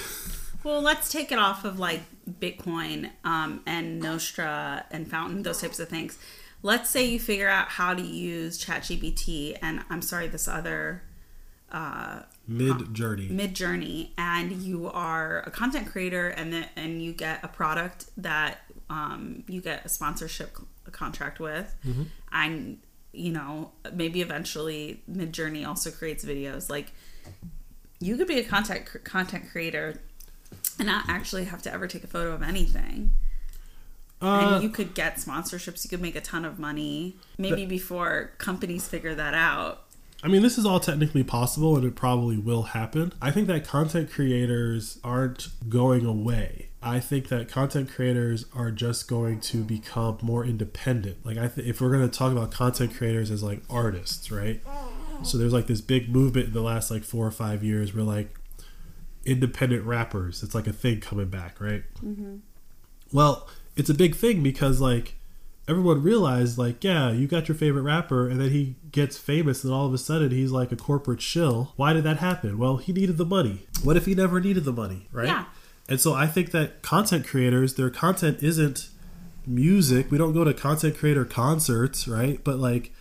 Well, 0.65 0.81
let's 0.81 1.09
take 1.09 1.31
it 1.31 1.39
off 1.39 1.63
of 1.63 1.79
like 1.79 2.01
Bitcoin 2.29 3.11
um, 3.23 3.61
and 3.65 4.01
Nostr 4.03 4.83
and 4.91 5.09
Fountain, 5.09 5.43
those 5.43 5.61
types 5.61 5.79
of 5.79 5.87
things. 5.87 6.19
Let's 6.61 6.89
say 6.89 7.05
you 7.05 7.21
figure 7.21 7.47
out 7.47 7.69
how 7.69 7.93
to 7.93 8.01
use 8.01 8.61
ChatGPT 8.61 9.57
and 9.61 9.85
I'm 9.89 10.01
sorry, 10.01 10.27
this 10.27 10.49
other 10.49 11.03
Midjourney. 12.49 13.29
Mid 13.29 13.53
Journey, 13.53 14.13
and 14.17 14.51
you 14.51 14.89
are 14.89 15.43
a 15.45 15.51
content 15.51 15.87
creator, 15.91 16.29
and 16.29 16.53
then 16.53 16.67
and 16.75 17.01
you 17.01 17.11
get 17.13 17.43
a 17.43 17.47
product 17.47 18.05
that 18.17 18.59
um, 18.89 19.43
you 19.47 19.61
get 19.61 19.85
a 19.85 19.89
sponsorship 19.89 20.57
contract 20.91 21.39
with, 21.39 21.75
and 22.31 22.79
you 23.11 23.31
know 23.31 23.71
maybe 23.93 24.21
eventually 24.21 25.01
Midjourney 25.11 25.67
also 25.67 25.91
creates 25.91 26.23
videos. 26.23 26.69
Like 26.69 26.93
you 27.99 28.15
could 28.15 28.27
be 28.27 28.39
a 28.39 28.43
content 28.43 28.85
cr- 28.85 28.99
content 28.99 29.49
creator 29.51 29.99
and 30.79 30.87
not 30.87 31.05
actually 31.09 31.45
have 31.45 31.61
to 31.63 31.73
ever 31.73 31.87
take 31.87 32.03
a 32.03 32.07
photo 32.07 32.31
of 32.31 32.41
anything. 32.43 33.11
Uh, 34.21 34.53
and 34.55 34.63
you 34.63 34.69
could 34.69 34.95
get 34.95 35.17
sponsorships. 35.17 35.83
You 35.83 35.89
could 35.89 36.01
make 36.01 36.15
a 36.15 36.21
ton 36.21 36.43
of 36.45 36.57
money. 36.57 37.17
Maybe 37.37 37.65
before 37.65 38.31
companies 38.37 38.87
figure 38.87 39.13
that 39.13 39.33
out. 39.33 39.83
I 40.23 40.27
mean, 40.27 40.41
this 40.41 40.57
is 40.57 40.65
all 40.65 40.79
technically 40.79 41.23
possible 41.23 41.75
and 41.75 41.85
it 41.85 41.95
probably 41.95 42.37
will 42.37 42.63
happen. 42.63 43.13
I 43.21 43.31
think 43.31 43.47
that 43.47 43.67
content 43.67 44.11
creators 44.11 44.99
aren't 45.03 45.49
going 45.69 46.05
away. 46.05 46.69
I 46.81 46.99
think 46.99 47.27
that 47.29 47.49
content 47.49 47.89
creators 47.89 48.45
are 48.55 48.71
just 48.71 49.07
going 49.07 49.41
to 49.41 49.63
become 49.63 50.17
more 50.21 50.43
independent. 50.45 51.25
Like, 51.25 51.37
I 51.37 51.47
th- 51.47 51.67
if 51.67 51.81
we're 51.81 51.91
going 51.91 52.09
to 52.09 52.17
talk 52.17 52.31
about 52.31 52.51
content 52.51 52.95
creators 52.95 53.29
as 53.29 53.43
like 53.43 53.61
artists, 53.69 54.31
right? 54.31 54.61
So 55.23 55.37
there's 55.37 55.53
like 55.53 55.67
this 55.67 55.81
big 55.81 56.09
movement 56.09 56.47
in 56.47 56.53
the 56.53 56.61
last 56.61 56.91
like 56.91 57.03
four 57.03 57.25
or 57.25 57.31
five 57.31 57.63
years 57.63 57.93
where 57.93 58.03
like 58.03 58.39
independent 59.25 59.83
rappers, 59.85 60.43
it's 60.43 60.55
like 60.55 60.67
a 60.67 60.73
thing 60.73 60.99
coming 60.99 61.29
back, 61.29 61.59
right? 61.59 61.83
Mm-hmm. 62.03 62.37
Well, 63.11 63.47
it's 63.75 63.89
a 63.89 63.93
big 63.93 64.15
thing 64.15 64.41
because 64.41 64.79
like 64.79 65.15
everyone 65.67 66.01
realized 66.01 66.57
like 66.57 66.83
yeah 66.83 67.11
you 67.11 67.27
got 67.27 67.47
your 67.47 67.55
favorite 67.57 67.81
rapper 67.81 68.27
and 68.29 68.39
then 68.39 68.49
he 68.51 68.75
gets 68.91 69.17
famous 69.17 69.63
and 69.63 69.73
all 69.73 69.85
of 69.85 69.93
a 69.93 69.97
sudden 69.97 70.31
he's 70.31 70.51
like 70.51 70.71
a 70.71 70.75
corporate 70.75 71.21
shill. 71.21 71.73
Why 71.75 71.93
did 71.93 72.03
that 72.05 72.17
happen? 72.17 72.57
Well 72.57 72.77
he 72.77 72.93
needed 72.93 73.17
the 73.17 73.25
money. 73.25 73.67
What 73.83 73.97
if 73.97 74.05
he 74.05 74.15
never 74.15 74.39
needed 74.39 74.63
the 74.65 74.73
money 74.73 75.07
right? 75.11 75.27
Yeah. 75.27 75.45
and 75.89 75.99
so 75.99 76.13
i 76.13 76.27
think 76.27 76.51
that 76.51 76.81
content 76.81 77.25
creators 77.27 77.75
their 77.75 77.89
content 77.89 78.41
isn't 78.41 78.89
music. 79.45 80.11
We 80.11 80.17
don't 80.17 80.33
go 80.33 80.43
to 80.43 80.53
content 80.53 80.97
creator 80.97 81.25
concerts 81.25 82.07
right? 82.07 82.43
But 82.43 82.57
like 82.59 82.91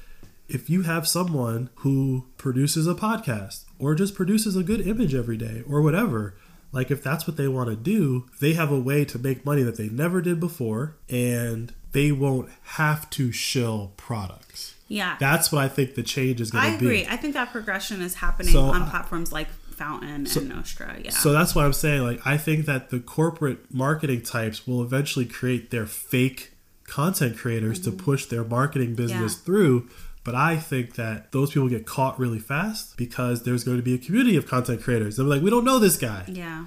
if 0.49 0.71
you 0.71 0.83
have 0.83 1.09
someone 1.09 1.71
who 1.77 2.25
produces 2.37 2.87
a 2.87 2.95
podcast 2.95 3.65
or 3.79 3.95
just 3.95 4.15
produces 4.15 4.57
a 4.57 4.63
good 4.63 4.87
image 4.87 5.15
every 5.15 5.37
day 5.37 5.63
or 5.69 5.83
whatever 5.83 6.35
like 6.73 6.91
if 6.91 7.03
that's 7.03 7.27
what 7.27 7.37
they 7.37 7.49
want 7.49 7.69
to 7.69 7.77
do 7.77 8.27
they 8.41 8.53
have 8.53 8.71
a 8.71 8.79
way 8.79 9.05
to 9.05 9.19
make 9.19 9.45
money 9.45 9.63
that 9.63 9.77
they 9.77 9.89
never 9.89 10.21
did 10.21 10.39
before 10.39 10.97
and 11.09 11.75
they 11.97 12.11
won't 12.13 12.49
have 12.81 13.09
to 13.11 13.25
shill 13.33 13.79
products 13.97 14.75
Yeah. 14.89 15.17
that's 15.19 15.51
what 15.53 15.61
i 15.65 15.69
think 15.77 15.89
the 16.01 16.03
change 16.03 16.41
is 16.41 16.51
going 16.51 16.65
to 16.65 16.79
be 16.79 16.87
I 16.87 16.89
agree. 16.89 17.07
I 17.15 17.17
think 17.17 17.35
that 17.35 17.51
progression 17.53 17.99
is 18.03 18.15
happening 18.25 18.53
So, 18.53 18.63
on 18.77 18.83
uh, 18.83 18.91
platforms 18.91 19.33
like 19.39 19.49
Fountain 19.83 20.09
and 20.11 20.27
Nostr. 20.27 21.05
Yeah. 21.05 21.11
So 21.11 21.33
that's 21.33 21.55
what 21.55 21.67
I'm 21.67 21.75
saying, 21.75 22.01
like, 22.03 22.21
I 22.27 22.39
think 22.39 22.65
that 22.65 22.89
the 22.89 22.99
corporate 22.99 23.59
marketing 23.85 24.23
types 24.23 24.67
will 24.67 24.83
eventually 24.83 25.27
create 25.27 25.71
their 25.71 25.85
fake 25.85 26.55
content 26.87 27.37
creators 27.37 27.79
to 27.81 27.91
push 27.93 28.25
their 28.25 28.43
marketing 28.43 28.95
business 28.95 29.35
Mm-hmm. 29.35 29.41
Yeah. 29.43 29.47
through. 29.47 29.89
But 30.25 30.35
I 30.35 30.57
think 30.57 30.95
that 30.95 31.31
those 31.33 31.49
people 31.53 31.69
get 31.69 31.85
caught 31.87 32.19
really 32.19 32.39
fast 32.39 32.97
because 32.97 33.43
there's 33.45 33.65
going 33.65 33.77
to 33.77 33.83
be 33.83 33.95
a 33.95 33.99
community 33.99 34.37
of 34.39 34.47
content 34.49 34.83
creators. 34.83 35.17
They're 35.19 35.27
like, 35.27 35.43
we 35.43 35.51
don't 35.51 35.65
know 35.67 35.79
this 35.79 35.99
guy. 35.99 36.25
yeah. 36.27 36.65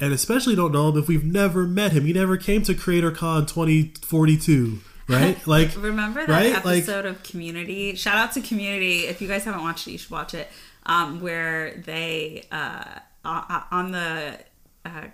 And 0.00 0.12
especially 0.12 0.56
don't 0.56 0.72
know 0.72 0.88
him 0.88 0.98
if 0.98 1.08
we've 1.08 1.24
never 1.24 1.64
met 1.66 1.92
him. 1.92 2.06
He 2.06 2.12
never 2.12 2.36
came 2.36 2.62
to 2.62 2.74
CreatorCon 2.74 3.46
2042, 3.46 4.80
right? 5.08 5.36
Like, 5.46 5.76
Remember 5.76 6.26
that 6.26 6.32
right? 6.32 6.64
Like- 6.64 6.78
episode 6.78 7.04
of 7.06 7.22
Community? 7.22 7.94
Shout 7.94 8.16
out 8.16 8.32
to 8.32 8.40
Community. 8.40 9.00
If 9.00 9.20
you 9.20 9.28
guys 9.28 9.44
haven't 9.44 9.62
watched 9.62 9.86
it, 9.86 9.92
you 9.92 9.98
should 9.98 10.10
watch 10.10 10.34
it. 10.34 10.48
Um, 10.86 11.20
where 11.20 11.74
they 11.84 12.46
uh, 12.50 12.84
uh, 13.24 13.60
on 13.70 13.92
the 13.92 14.38
uh, 14.86 15.04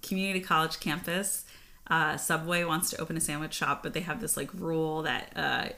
community 0.00 0.40
college 0.40 0.78
campus, 0.78 1.44
uh, 1.88 2.16
Subway 2.16 2.62
wants 2.62 2.90
to 2.90 3.00
open 3.00 3.16
a 3.16 3.20
sandwich 3.20 3.52
shop, 3.52 3.82
but 3.82 3.94
they 3.94 4.00
have 4.00 4.20
this 4.20 4.36
like 4.36 4.48
rule 4.54 5.02
that 5.02 5.32
uh, 5.34 5.68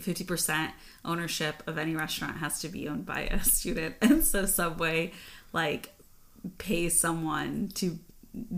fifty 0.00 0.22
percent 0.22 0.72
ownership 1.02 1.62
of 1.66 1.78
any 1.78 1.96
restaurant 1.96 2.36
has 2.38 2.60
to 2.60 2.68
be 2.68 2.86
owned 2.86 3.06
by 3.06 3.22
a 3.22 3.42
student, 3.44 3.94
and 4.02 4.22
so 4.22 4.44
Subway 4.44 5.12
like 5.54 5.93
pays 6.58 6.98
someone 6.98 7.68
to 7.74 7.98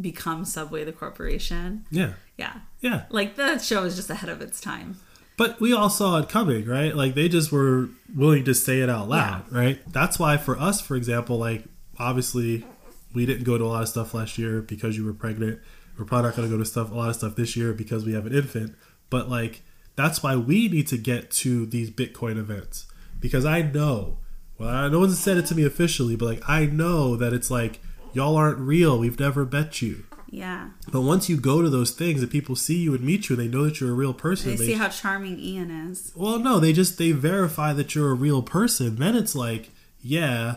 become 0.01 0.45
Subway 0.45 0.85
the 0.85 0.93
corporation. 0.93 1.85
yeah, 1.91 2.15
Yeah. 2.39 2.61
yeah. 2.81 3.05
Like 3.11 3.37
the 3.37 3.59
show 3.59 3.85
is 3.85 3.97
just 3.97 4.09
ahead 4.11 4.31
of 4.31 4.41
its 4.41 4.61
time. 4.61 4.97
But 5.37 5.61
we 5.61 5.75
all 5.75 5.91
saw 5.91 6.17
it 6.19 6.31
coming, 6.31 6.65
right? 6.65 6.97
Like 6.97 7.15
they 7.15 7.29
just 7.29 7.53
were 7.53 7.91
willing 8.15 8.45
to 8.45 8.55
say 8.55 8.81
it 8.81 8.89
out 8.89 9.09
loud, 9.09 9.53
right? 9.53 9.81
That's 9.93 10.19
why 10.19 10.39
for 10.39 10.59
us, 10.59 10.81
for 10.81 10.97
example, 10.97 11.37
like 11.37 11.65
obviously 11.99 12.65
we 13.15 13.27
didn't 13.27 13.45
go 13.45 13.59
to 13.59 13.65
a 13.65 13.67
lot 13.67 13.83
of 13.83 13.89
stuff 13.89 14.15
last 14.15 14.39
year 14.39 14.63
because 14.63 14.97
you 14.97 15.05
were 15.05 15.13
pregnant. 15.13 15.61
We're 15.99 16.07
probably 16.07 16.29
not 16.31 16.37
going 16.37 16.49
to 16.49 16.55
go 16.57 16.59
to 16.59 16.67
stuff 16.69 16.91
a 16.91 16.95
lot 16.95 17.11
of 17.11 17.17
stuff 17.17 17.37
this 17.37 17.55
year 17.57 17.73
because 17.75 18.05
we 18.07 18.15
have 18.15 18.27
an 18.27 18.35
infant. 18.35 18.75
But 19.11 19.29
like 19.29 19.61
that's 19.95 20.23
why 20.23 20.37
we 20.37 20.69
need 20.69 20.87
to 20.89 20.97
get 20.97 21.31
to 21.33 21.67
these 21.67 21.91
Bitcoin 21.91 22.39
events 22.39 22.87
because 23.21 23.45
I 23.45 23.61
know, 23.63 24.19
well, 24.59 24.89
no 24.91 25.01
one's 25.01 25.19
said 25.19 25.37
it 25.37 25.47
to 25.47 25.55
me 25.55 25.65
officially, 25.65 26.17
but 26.17 26.27
like 26.27 26.43
I 26.49 26.67
know 26.67 27.17
that 27.17 27.33
it's 27.33 27.51
like 27.51 27.81
y'all 28.13 28.37
aren't 28.37 28.59
real. 28.59 28.99
We've 28.99 29.19
never 29.19 29.45
met 29.45 29.83
you. 29.83 30.05
Yeah. 30.29 30.71
But 30.91 31.03
once 31.03 31.29
you 31.29 31.37
go 31.37 31.63
to 31.63 31.71
those 31.71 31.93
things 31.93 32.21
and 32.21 32.31
people 32.31 32.57
see 32.57 32.79
you 32.79 32.95
and 32.95 33.05
meet 33.05 33.29
you 33.29 33.37
and 33.37 33.45
they 33.45 33.49
know 33.49 33.65
that 33.65 33.81
you're 33.81 33.91
a 33.91 33.95
real 33.95 34.13
person, 34.15 34.51
They 34.51 34.57
they 34.57 34.67
see 34.67 34.73
how 34.75 34.89
charming 34.89 35.39
Ian 35.39 35.71
is. 35.71 36.13
well, 36.17 36.39
no, 36.39 36.59
they 36.59 36.73
just 36.73 36.99
they 36.99 37.13
verify 37.13 37.73
that 37.73 37.95
you're 37.95 38.11
a 38.11 38.15
real 38.15 38.43
person. 38.43 38.97
Then 38.97 39.15
it's 39.15 39.35
like, 39.35 39.71
yeah, 40.03 40.57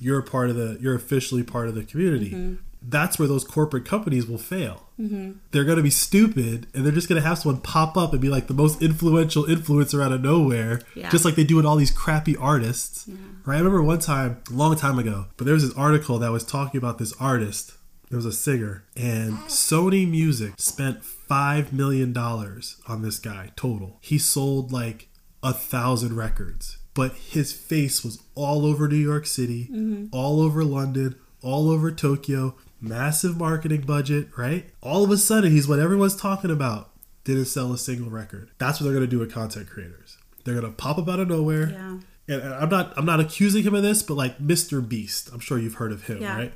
you're 0.00 0.20
part 0.22 0.50
of 0.50 0.56
the 0.56 0.78
you're 0.80 0.94
officially 0.94 1.42
part 1.42 1.68
of 1.68 1.74
the 1.74 1.84
community. 1.84 2.30
Mm-hmm. 2.30 2.54
That's 2.82 3.18
where 3.18 3.26
those 3.26 3.42
corporate 3.44 3.84
companies 3.84 4.26
will 4.26 4.38
fail. 4.38 4.85
Mm-hmm. 5.00 5.32
They're 5.50 5.64
going 5.64 5.76
to 5.76 5.82
be 5.82 5.90
stupid, 5.90 6.66
and 6.74 6.84
they're 6.84 6.92
just 6.92 7.08
going 7.08 7.20
to 7.20 7.26
have 7.28 7.38
someone 7.38 7.60
pop 7.60 7.96
up 7.96 8.12
and 8.12 8.20
be 8.20 8.28
like 8.28 8.46
the 8.46 8.54
most 8.54 8.80
influential 8.82 9.44
influencer 9.44 10.02
out 10.02 10.12
of 10.12 10.22
nowhere, 10.22 10.80
Yeah. 10.94 11.10
just 11.10 11.24
like 11.24 11.34
they 11.34 11.44
do 11.44 11.56
with 11.56 11.66
all 11.66 11.76
these 11.76 11.90
crappy 11.90 12.36
artists. 12.36 13.06
Right? 13.44 13.56
I 13.56 13.58
remember 13.58 13.82
one 13.82 13.98
time, 13.98 14.42
a 14.50 14.54
long 14.54 14.74
time 14.76 14.98
ago, 14.98 15.26
but 15.36 15.44
there 15.44 15.54
was 15.54 15.66
this 15.68 15.76
article 15.76 16.18
that 16.18 16.32
was 16.32 16.44
talking 16.44 16.78
about 16.78 16.98
this 16.98 17.12
artist. 17.20 17.72
There 18.08 18.16
was 18.16 18.26
a 18.26 18.32
singer, 18.32 18.84
and 18.96 19.34
Sony 19.48 20.08
Music 20.08 20.54
spent 20.58 21.04
five 21.04 21.72
million 21.72 22.12
dollars 22.12 22.76
on 22.86 23.02
this 23.02 23.18
guy 23.18 23.50
total. 23.56 23.98
He 24.00 24.16
sold 24.16 24.70
like 24.72 25.08
a 25.42 25.52
thousand 25.52 26.16
records, 26.16 26.78
but 26.94 27.14
his 27.14 27.52
face 27.52 28.04
was 28.04 28.22
all 28.36 28.64
over 28.64 28.86
New 28.88 28.94
York 28.96 29.26
City, 29.26 29.64
mm-hmm. 29.64 30.06
all 30.12 30.40
over 30.40 30.62
London, 30.64 31.16
all 31.42 31.68
over 31.68 31.90
Tokyo. 31.90 32.54
Massive 32.88 33.36
marketing 33.36 33.82
budget, 33.82 34.28
right? 34.36 34.66
All 34.82 35.04
of 35.04 35.10
a 35.10 35.16
sudden, 35.16 35.50
he's 35.52 35.66
what 35.68 35.78
everyone's 35.78 36.16
talking 36.16 36.50
about. 36.50 36.90
Didn't 37.24 37.46
sell 37.46 37.72
a 37.72 37.78
single 37.78 38.10
record. 38.10 38.50
That's 38.58 38.80
what 38.80 38.84
they're 38.84 38.94
gonna 38.94 39.06
do 39.06 39.18
with 39.18 39.32
content 39.32 39.68
creators. 39.68 40.16
They're 40.44 40.54
gonna 40.54 40.72
pop 40.72 40.98
up 40.98 41.08
out 41.08 41.20
of 41.20 41.28
nowhere. 41.28 41.70
Yeah. 41.70 41.98
And 42.28 42.42
and 42.42 42.54
I'm 42.54 42.68
not 42.68 42.92
I'm 42.96 43.04
not 43.06 43.20
accusing 43.20 43.62
him 43.64 43.74
of 43.74 43.82
this, 43.82 44.02
but 44.02 44.14
like 44.14 44.38
Mr. 44.38 44.86
Beast, 44.86 45.30
I'm 45.32 45.40
sure 45.40 45.58
you've 45.58 45.74
heard 45.74 45.92
of 45.92 46.04
him, 46.04 46.20
Yeah. 46.22 46.36
right? 46.36 46.54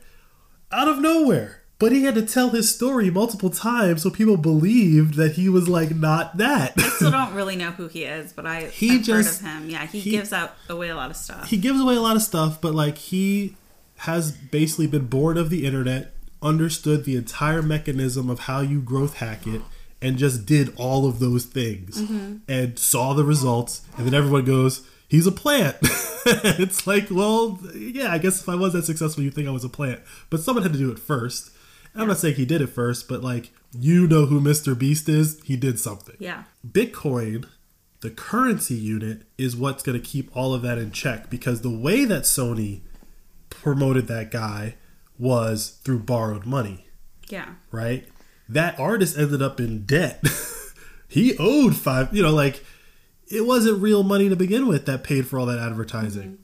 Out 0.72 0.88
of 0.88 1.00
nowhere. 1.00 1.56
But 1.80 1.92
he 1.92 2.04
had 2.04 2.14
to 2.16 2.22
tell 2.22 2.50
his 2.50 2.72
story 2.74 3.10
multiple 3.10 3.48
times 3.48 4.02
so 4.02 4.10
people 4.10 4.36
believed 4.36 5.14
that 5.14 5.32
he 5.32 5.48
was 5.48 5.66
like 5.68 5.96
not 5.96 6.36
that. 6.36 6.74
I 6.76 6.88
still 6.90 7.10
don't 7.20 7.32
really 7.34 7.56
know 7.56 7.70
who 7.70 7.88
he 7.88 8.04
is, 8.04 8.32
but 8.34 8.46
I 8.46 8.64
He 8.66 8.96
I've 8.96 9.02
just- 9.02 9.40
heard 9.40 9.48
of 9.56 9.62
him. 9.62 9.70
Yeah, 9.70 9.86
he, 9.86 9.98
he- 10.00 10.10
gives 10.10 10.32
out 10.32 10.54
away 10.68 10.90
a 10.90 10.96
lot 10.96 11.10
of 11.10 11.16
stuff. 11.16 11.48
he 11.48 11.56
gives 11.56 11.80
away 11.80 11.96
a 11.96 12.00
lot 12.02 12.16
of 12.16 12.22
stuff, 12.22 12.60
but 12.60 12.74
like 12.74 12.98
he 12.98 13.56
has 13.96 14.30
basically 14.32 14.86
been 14.88 15.06
born 15.06 15.36
of 15.38 15.48
the 15.50 15.64
internet, 15.66 16.12
understood 16.42 17.04
the 17.04 17.16
entire 17.16 17.62
mechanism 17.62 18.30
of 18.30 18.40
how 18.40 18.60
you 18.60 18.80
growth 18.80 19.18
hack 19.18 19.46
it, 19.46 19.62
and 20.02 20.16
just 20.16 20.46
did 20.46 20.72
all 20.76 21.06
of 21.06 21.18
those 21.18 21.44
things 21.44 22.00
mm-hmm. 22.00 22.36
and 22.48 22.78
saw 22.78 23.12
the 23.12 23.24
results. 23.24 23.82
And 23.96 24.06
then 24.06 24.14
everyone 24.14 24.44
goes, 24.44 24.86
"He's 25.08 25.26
a 25.26 25.32
plant." 25.32 25.76
it's 26.26 26.86
like, 26.86 27.08
well, 27.10 27.58
yeah, 27.74 28.12
I 28.12 28.18
guess 28.18 28.40
if 28.40 28.48
I 28.48 28.54
was 28.54 28.72
that 28.72 28.84
successful, 28.84 29.22
you'd 29.22 29.34
think 29.34 29.48
I 29.48 29.52
was 29.52 29.64
a 29.64 29.68
plant. 29.68 30.00
But 30.28 30.40
someone 30.40 30.62
had 30.62 30.72
to 30.72 30.78
do 30.78 30.90
it 30.90 30.98
first. 30.98 31.50
I'm 31.94 32.08
not 32.08 32.18
saying 32.18 32.36
he 32.36 32.46
did 32.46 32.62
it 32.62 32.68
first, 32.68 33.08
but 33.08 33.22
like 33.22 33.50
you 33.72 34.06
know 34.06 34.26
who 34.26 34.40
Mr. 34.40 34.78
Beast 34.78 35.08
is, 35.08 35.40
he 35.44 35.56
did 35.56 35.78
something. 35.78 36.16
yeah. 36.18 36.44
Bitcoin, 36.66 37.46
the 38.00 38.10
currency 38.10 38.74
unit, 38.74 39.22
is 39.38 39.56
what's 39.56 39.82
going 39.82 40.00
to 40.00 40.06
keep 40.06 40.34
all 40.36 40.54
of 40.54 40.62
that 40.62 40.78
in 40.78 40.90
check 40.90 41.30
because 41.30 41.62
the 41.62 41.70
way 41.70 42.04
that 42.04 42.22
Sony 42.22 42.80
promoted 43.48 44.06
that 44.06 44.30
guy 44.30 44.74
was 45.20 45.78
through 45.84 46.00
borrowed 46.00 46.46
money, 46.46 46.86
Yeah. 47.28 47.50
right? 47.70 48.08
That 48.48 48.80
artist 48.80 49.16
ended 49.18 49.42
up 49.42 49.60
in 49.60 49.84
debt. 49.84 50.24
he 51.08 51.36
owed 51.38 51.76
five, 51.76 52.12
you 52.14 52.22
know, 52.22 52.32
like 52.34 52.64
it 53.28 53.46
wasn't 53.46 53.80
real 53.82 54.02
money 54.02 54.28
to 54.28 54.34
begin 54.36 54.66
with 54.66 54.86
that 54.86 55.04
paid 55.04 55.28
for 55.28 55.38
all 55.38 55.46
that 55.46 55.58
advertising. 55.58 56.38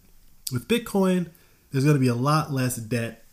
Mm-hmm. 0.51 0.55
With 0.55 0.69
Bitcoin, 0.69 1.31
there's 1.73 1.85
going 1.85 1.97
to 1.97 2.01
be 2.01 2.07
a 2.07 2.15
lot 2.15 2.53
less 2.53 2.77
debt. 2.77 3.25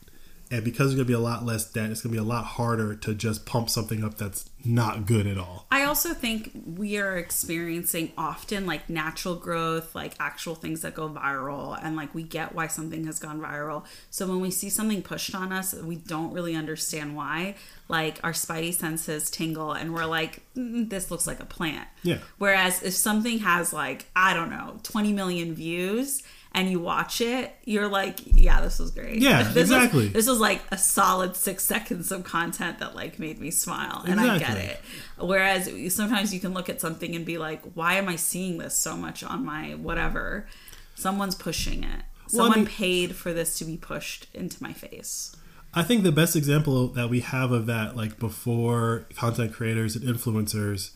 And 0.53 0.63
because 0.63 0.89
there's 0.89 0.93
going 0.93 1.07
to 1.07 1.09
be 1.09 1.13
a 1.13 1.19
lot 1.19 1.43
less 1.43 1.65
debt, 1.65 1.89
it's 1.89 2.03
going 2.03 2.13
to 2.13 2.21
be 2.21 2.23
a 2.23 2.29
lot 2.29 2.45
harder 2.45 2.93
to 2.93 3.15
just 3.15 3.43
pump 3.47 3.71
something 3.71 4.03
up 4.03 4.19
that's 4.19 4.51
not 4.63 5.07
good 5.07 5.25
at 5.25 5.35
all. 5.35 5.65
I 5.71 5.83
also 5.83 6.13
think 6.13 6.51
we 6.67 6.97
are 6.97 7.17
experiencing 7.17 8.11
often 8.19 8.67
like 8.67 8.87
natural 8.87 9.33
growth, 9.35 9.95
like 9.95 10.13
actual 10.19 10.53
things 10.53 10.81
that 10.81 10.93
go 10.93 11.09
viral, 11.09 11.79
and 11.81 11.95
like 11.95 12.13
we 12.13 12.21
get 12.21 12.53
why 12.53 12.67
something 12.67 13.03
has 13.07 13.17
gone 13.17 13.41
viral. 13.41 13.83
So 14.11 14.27
when 14.27 14.41
we 14.41 14.51
see 14.51 14.69
something 14.69 15.01
pushed 15.01 15.33
on 15.33 15.51
us, 15.51 15.73
we 15.73 15.95
don't 15.95 16.31
really 16.33 16.55
understand 16.55 17.15
why. 17.15 17.55
Like 17.87 18.19
our 18.23 18.31
spidey 18.31 18.75
senses 18.75 19.31
tingle, 19.31 19.71
and 19.71 19.91
we're 19.91 20.05
like, 20.05 20.43
mm, 20.55 20.87
"This 20.87 21.09
looks 21.09 21.25
like 21.25 21.39
a 21.39 21.45
plant." 21.45 21.87
Yeah. 22.03 22.19
Whereas 22.37 22.83
if 22.83 22.93
something 22.93 23.39
has 23.39 23.73
like 23.73 24.05
I 24.15 24.35
don't 24.35 24.51
know, 24.51 24.79
twenty 24.83 25.13
million 25.13 25.55
views. 25.55 26.21
And 26.55 26.69
you 26.69 26.79
watch 26.79 27.19
it, 27.19 27.55
you're 27.65 27.87
like, 27.87 28.19
yeah, 28.25 28.61
this 28.61 28.77
was 28.77 28.91
great. 28.91 29.17
Yeah, 29.19 29.41
this 29.53 29.71
exactly. 29.71 30.03
Was, 30.05 30.13
this 30.13 30.27
was 30.27 30.39
like 30.39 30.61
a 30.69 30.77
solid 30.77 31.35
six 31.35 31.63
seconds 31.65 32.11
of 32.11 32.23
content 32.23 32.77
that 32.77 32.95
like 32.95 33.17
made 33.17 33.39
me 33.39 33.49
smile, 33.49 34.03
and 34.05 34.19
I 34.19 34.37
get 34.37 34.57
it. 34.57 34.79
Whereas 35.17 35.67
sometimes 35.95 36.31
you 36.31 36.39
can 36.39 36.53
look 36.53 36.69
at 36.69 36.79
something 36.79 37.15
and 37.15 37.25
be 37.25 37.39
like, 37.39 37.61
why 37.73 37.95
am 37.95 38.07
I 38.07 38.17
seeing 38.17 38.59
this 38.59 38.75
so 38.75 38.95
much 38.95 39.23
on 39.23 39.43
my 39.43 39.71
whatever? 39.71 40.45
Someone's 40.93 41.33
pushing 41.33 41.83
it. 41.83 42.03
Well, 42.31 42.43
I 42.43 42.45
Someone 42.45 42.59
mean- 42.59 42.67
paid 42.67 43.15
for 43.15 43.33
this 43.33 43.57
to 43.57 43.65
be 43.65 43.77
pushed 43.77 44.27
into 44.35 44.61
my 44.61 44.73
face. 44.73 45.35
I 45.73 45.81
think 45.81 46.03
the 46.03 46.11
best 46.11 46.35
example 46.35 46.87
that 46.89 47.09
we 47.09 47.21
have 47.21 47.51
of 47.51 47.65
that, 47.65 47.95
like 47.97 48.19
before 48.19 49.07
content 49.15 49.53
creators 49.53 49.95
and 49.95 50.05
influencers, 50.05 50.91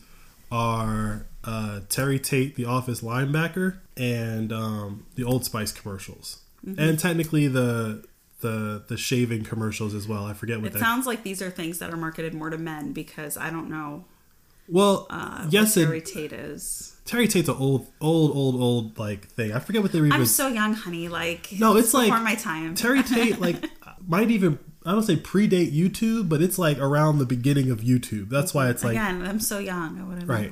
are 0.50 1.26
uh, 1.44 1.80
Terry 1.88 2.18
Tate, 2.18 2.56
the 2.56 2.64
Office 2.64 3.00
linebacker, 3.00 3.78
and 3.96 4.52
um, 4.52 5.06
the 5.14 5.24
Old 5.24 5.44
Spice 5.44 5.72
commercials, 5.72 6.40
Mm-hmm. 6.66 6.80
and 6.80 6.98
technically 6.98 7.46
the 7.46 8.04
the 8.40 8.82
the 8.88 8.96
shaving 8.96 9.44
commercials 9.44 9.94
as 9.94 10.08
well. 10.08 10.24
I 10.24 10.32
forget 10.34 10.60
what 10.60 10.74
It 10.74 10.78
sounds 10.78 11.06
like 11.06 11.22
these 11.22 11.40
are 11.40 11.50
things 11.50 11.78
that 11.78 11.90
are 11.94 11.96
marketed 11.96 12.34
more 12.34 12.50
to 12.50 12.58
men 12.58 12.92
because 12.92 13.36
I 13.36 13.50
don't 13.50 13.70
know 13.70 14.04
well, 14.70 15.06
uh, 15.08 15.46
yes, 15.48 15.74
Terry 15.74 16.02
Tate 16.02 16.32
is. 16.32 16.94
Terry 17.06 17.26
Tate's 17.26 17.48
an 17.48 17.54
old, 17.58 17.86
old, 18.02 18.36
old, 18.36 18.60
old 18.60 18.98
like 18.98 19.26
thing. 19.28 19.52
I 19.52 19.60
forget 19.60 19.82
what 19.82 19.92
they 19.92 20.00
were. 20.00 20.08
I'm 20.08 20.12
even- 20.14 20.26
so 20.26 20.48
young, 20.48 20.74
honey. 20.74 21.08
Like 21.08 21.48
No, 21.58 21.76
it's 21.76 21.94
like 21.94 22.08
before 22.10 22.22
my 22.22 22.34
time. 22.34 22.74
Terry 22.74 23.02
Tate 23.02 23.40
like 23.46 23.56
might 24.06 24.30
even 24.30 24.58
I 24.88 24.92
don't 24.92 25.02
say 25.02 25.16
predate 25.16 25.70
YouTube, 25.72 26.30
but 26.30 26.40
it's 26.40 26.58
like 26.58 26.78
around 26.78 27.18
the 27.18 27.26
beginning 27.26 27.70
of 27.70 27.80
YouTube. 27.80 28.30
That's 28.30 28.54
why 28.54 28.70
it's 28.70 28.82
like 28.82 28.92
Again, 28.92 29.20
I'm 29.26 29.38
so 29.38 29.58
young. 29.58 30.00
I 30.00 30.04
wouldn't 30.04 30.26
right. 30.28 30.50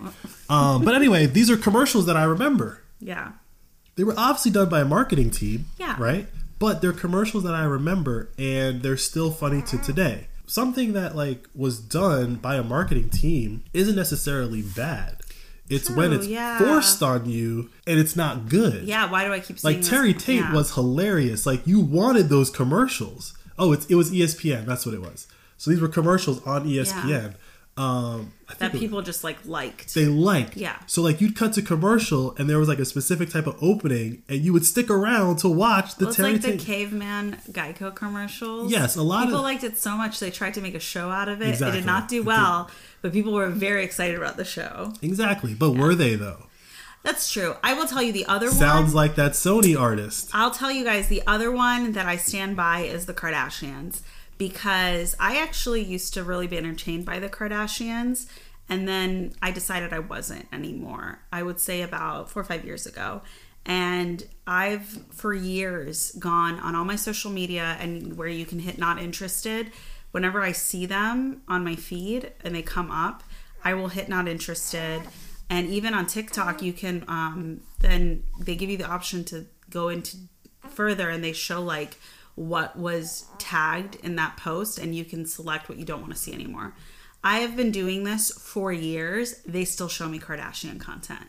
Um, 0.51 0.85
but 0.85 0.95
anyway, 0.95 1.25
these 1.25 1.51
are 1.51 1.57
commercials 1.57 2.05
that 2.05 2.19
I 2.19 2.25
remember. 2.25 2.83
Yeah. 3.01 3.33
They 3.97 4.05
were 4.05 4.15
obviously 4.17 4.51
done 4.51 4.69
by 4.69 4.81
a 4.81 4.85
marketing 4.85 5.31
team, 5.31 5.65
Yeah. 5.79 5.97
right? 5.99 6.29
But 6.59 6.83
they're 6.83 6.93
commercials 6.93 7.45
that 7.45 7.55
I 7.55 7.65
remember, 7.65 8.29
and 8.39 8.83
they're 8.83 8.99
still 8.99 9.31
funny 9.31 9.63
to 9.63 9.79
today. 9.79 10.29
Something 10.47 10.93
that 10.93 11.17
like 11.17 11.49
was 11.55 11.79
done 11.79 12.35
by 12.35 12.57
a 12.57 12.63
marketing 12.63 13.09
team 13.09 13.65
isn't 13.73 13.97
necessarily 13.97 14.61
bad. 14.61 15.17
It's 15.71 15.89
when 15.91 16.13
it's 16.13 16.27
yeah. 16.27 16.59
forced 16.59 17.03
on 17.03 17.29
you 17.29 17.71
and 17.87 17.99
it's 17.99 18.15
not 18.15 18.49
good. 18.49 18.85
Yeah. 18.85 19.11
Why 19.11 19.25
do 19.25 19.33
I 19.33 19.41
keep 19.41 19.65
like 19.65 19.79
this? 19.79 19.89
Terry 19.89 20.13
Tate 20.15 20.41
Yeah. 20.41 20.53
was 20.55 20.75
hilarious. 20.75 21.47
Like 21.47 21.67
you 21.67 21.81
wanted 21.81 22.29
those 22.29 22.51
commercials. 22.51 23.33
Oh, 23.59 23.73
it's 23.73 23.87
it 23.87 23.95
was 23.95 24.11
ESPN. 24.11 24.67
That's 24.67 24.85
what 24.87 24.95
it 24.95 25.01
was. 25.01 25.27
So 25.59 25.71
these 25.71 25.81
were 25.81 25.89
commercials 25.89 26.45
on 26.47 26.67
ESPN. 26.69 27.35
Um, 27.79 28.33
I 28.49 28.55
think 28.55 28.73
that 28.73 28.75
it- 28.75 28.79
people 28.81 29.03
just 29.03 29.23
like 29.23 29.45
liked. 29.45 29.95
they 29.95 30.07
liked. 30.07 30.57
Yeah. 30.57 30.77
So 30.87 31.03
like 31.03 31.21
you'd 31.21 31.37
cut 31.37 31.53
to 31.55 31.63
commercial 31.63 32.35
and 32.39 32.49
there 32.49 32.59
was 32.59 32.69
like 32.69 32.79
a 32.79 32.87
specific 32.87 33.29
type 33.29 33.47
of 33.47 33.63
opening 33.63 34.23
and 34.31 34.41
you 34.41 34.55
would 34.55 34.65
stick 34.65 34.89
around 34.89 35.37
to 35.41 35.49
watch 35.51 35.97
the 35.97 36.07
Well, 36.07 36.15
Terry 36.15 36.33
like 36.33 36.43
the 36.43 36.57
caveman 36.57 37.39
Geico 37.51 37.95
commercials. 37.95 38.73
Yes, 38.73 38.97
a 38.97 39.03
lot 39.03 39.25
people 39.25 39.25
of- 39.25 39.29
people 39.41 39.43
liked 39.43 39.65
it 39.65 39.77
so 39.77 39.95
much 39.95 40.21
they 40.21 40.31
tried 40.31 40.55
to 40.55 40.63
make 40.63 40.75
a 40.75 40.81
show 40.81 41.11
out 41.11 41.29
of 41.29 41.43
it. 41.43 41.61
It 41.61 41.73
did 41.73 41.85
not 41.85 42.09
do 42.09 42.23
well, 42.23 42.71
but 43.03 43.13
people 43.13 43.35
were 43.35 43.51
very 43.51 43.85
excited 43.85 44.17
about 44.17 44.39
the 44.39 44.45
show. 44.47 44.95
exactly. 45.03 45.53
But 45.53 45.73
were 45.73 45.95
they 45.95 46.15
though? 46.15 46.47
That's 47.07 47.31
true. 47.31 47.55
I 47.63 47.73
will 47.73 47.87
tell 47.87 48.03
you 48.03 48.13
the 48.13 48.27
other 48.27 48.51
Sounds 48.51 48.93
one. 48.93 48.97
like 48.97 49.15
that 49.15 49.33
Sony 49.33 49.79
artist. 49.81 50.29
I'll 50.35 50.51
tell 50.51 50.73
you 50.73 50.83
guys 50.83 51.07
the 51.07 51.23
other 51.25 51.53
one 51.53 51.93
that 51.93 52.05
I 52.05 52.17
stand 52.17 52.57
by 52.57 52.81
is 52.81 53.07
the 53.07 53.15
Kardashians 53.15 54.03
because 54.39 55.15
I 55.21 55.37
actually 55.37 55.85
used 55.85 56.15
to 56.15 56.25
really 56.25 56.49
be 56.49 56.59
entertained 56.59 57.05
by 57.05 57.21
the 57.21 57.29
Kardashians 57.29 58.27
and 58.69 58.89
then 58.89 59.35
I 59.41 59.53
decided 59.53 59.93
I 59.93 60.01
wasn't 60.01 60.49
anymore. 60.53 61.21
I 61.33 61.45
would 61.45 61.61
say 61.61 61.83
about 61.83 62.29
4 62.29 62.41
or 62.41 62.45
5 62.45 62.65
years 62.65 62.87
ago. 62.87 63.23
And 63.65 64.25
I've 64.45 65.05
for 65.13 65.33
years 65.33 66.11
gone 66.19 66.59
on 66.59 66.75
all 66.75 66.85
my 66.85 66.97
social 66.97 67.31
media 67.31 67.77
and 67.79 68.17
where 68.17 68.27
you 68.27 68.45
can 68.45 68.59
hit 68.59 68.79
not 68.79 69.01
interested. 69.01 69.71
Whenever 70.11 70.43
I 70.43 70.51
see 70.51 70.87
them 70.87 71.43
on 71.47 71.63
my 71.63 71.77
feed 71.77 72.33
and 72.43 72.53
they 72.53 72.63
come 72.63 72.91
up, 72.91 73.23
I 73.63 73.75
will 73.75 73.89
hit 73.89 74.09
not 74.09 74.27
interested. 74.27 75.03
And 75.49 75.69
even 75.69 75.95
on 75.95 76.07
TikTok, 76.07 76.63
you 76.63 76.73
can 76.73 77.05
um, 77.09 77.61
then 77.81 78.25
they 78.41 78.57
give 78.57 78.71
you 78.71 78.77
the 78.77 78.87
option 78.87 79.25
to 79.27 79.47
go 79.71 79.89
into 79.89 80.17
further 80.69 81.09
and 81.09 81.23
they 81.23 81.33
show 81.33 81.63
like 81.63 81.99
what 82.35 82.77
was 82.77 83.27
tagged 83.39 83.97
in 84.05 84.17
that 84.17 84.37
post 84.37 84.79
and 84.79 84.95
you 84.95 85.05
can 85.05 85.25
select 85.25 85.69
what 85.69 85.79
you 85.79 85.85
don't 85.85 86.01
want 86.01 86.13
to 86.13 86.19
see 86.19 86.33
anymore. 86.33 86.75
I 87.25 87.39
have 87.39 87.57
been 87.57 87.73
doing 87.73 88.05
this 88.05 88.31
for 88.31 88.73
years. 88.73 89.41
They 89.47 89.65
still 89.65 89.89
show 89.89 90.09
me 90.09 90.19
Kardashian 90.19 90.79
content. 90.79 91.27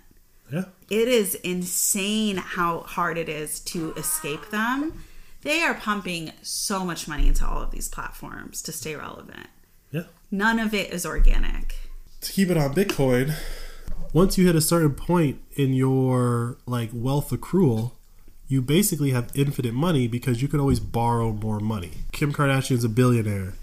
Yeah. 0.52 0.66
It 0.90 1.08
is 1.08 1.36
insane 1.36 2.38
how 2.38 2.82
hard 2.82 3.18
it 3.18 3.30
is 3.30 3.60
to 3.62 3.94
escape 3.94 4.50
them. 4.50 5.04
They 5.42 5.62
are 5.62 5.74
pumping 5.74 6.34
so 6.42 6.84
much 6.84 7.08
money 7.08 7.28
into 7.28 7.46
all 7.48 7.62
of 7.62 7.72
these 7.72 7.90
platforms 7.90 8.62
to 8.64 8.72
stay 8.72 8.96
relevant. 8.96 9.48
Yeah. 9.92 10.04
None 10.30 10.60
of 10.60 10.74
it 10.74 10.92
is 10.92 11.06
organic. 11.06 11.76
To 12.22 12.32
keep 12.32 12.50
it 12.50 12.58
on 12.58 12.74
Bitcoin, 12.74 13.34
once 14.14 14.38
you 14.38 14.46
hit 14.46 14.56
a 14.56 14.62
certain 14.62 14.94
point 14.94 15.40
in 15.56 15.74
your 15.74 16.58
like 16.66 16.90
wealth 16.94 17.30
accrual, 17.32 17.92
you 18.48 18.62
basically 18.62 19.12
have 19.12 19.32
infinite 19.36 19.74
money 19.74 20.08
because 20.08 20.42
you 20.42 20.48
can 20.48 20.60
always 20.60 20.80
borrow 20.80 21.32
more 21.32 21.60
money. 21.60 21.92
Kim 22.12 22.34
Kardashian's 22.34 22.84
a 22.84 22.90
billionaire. 22.90 23.54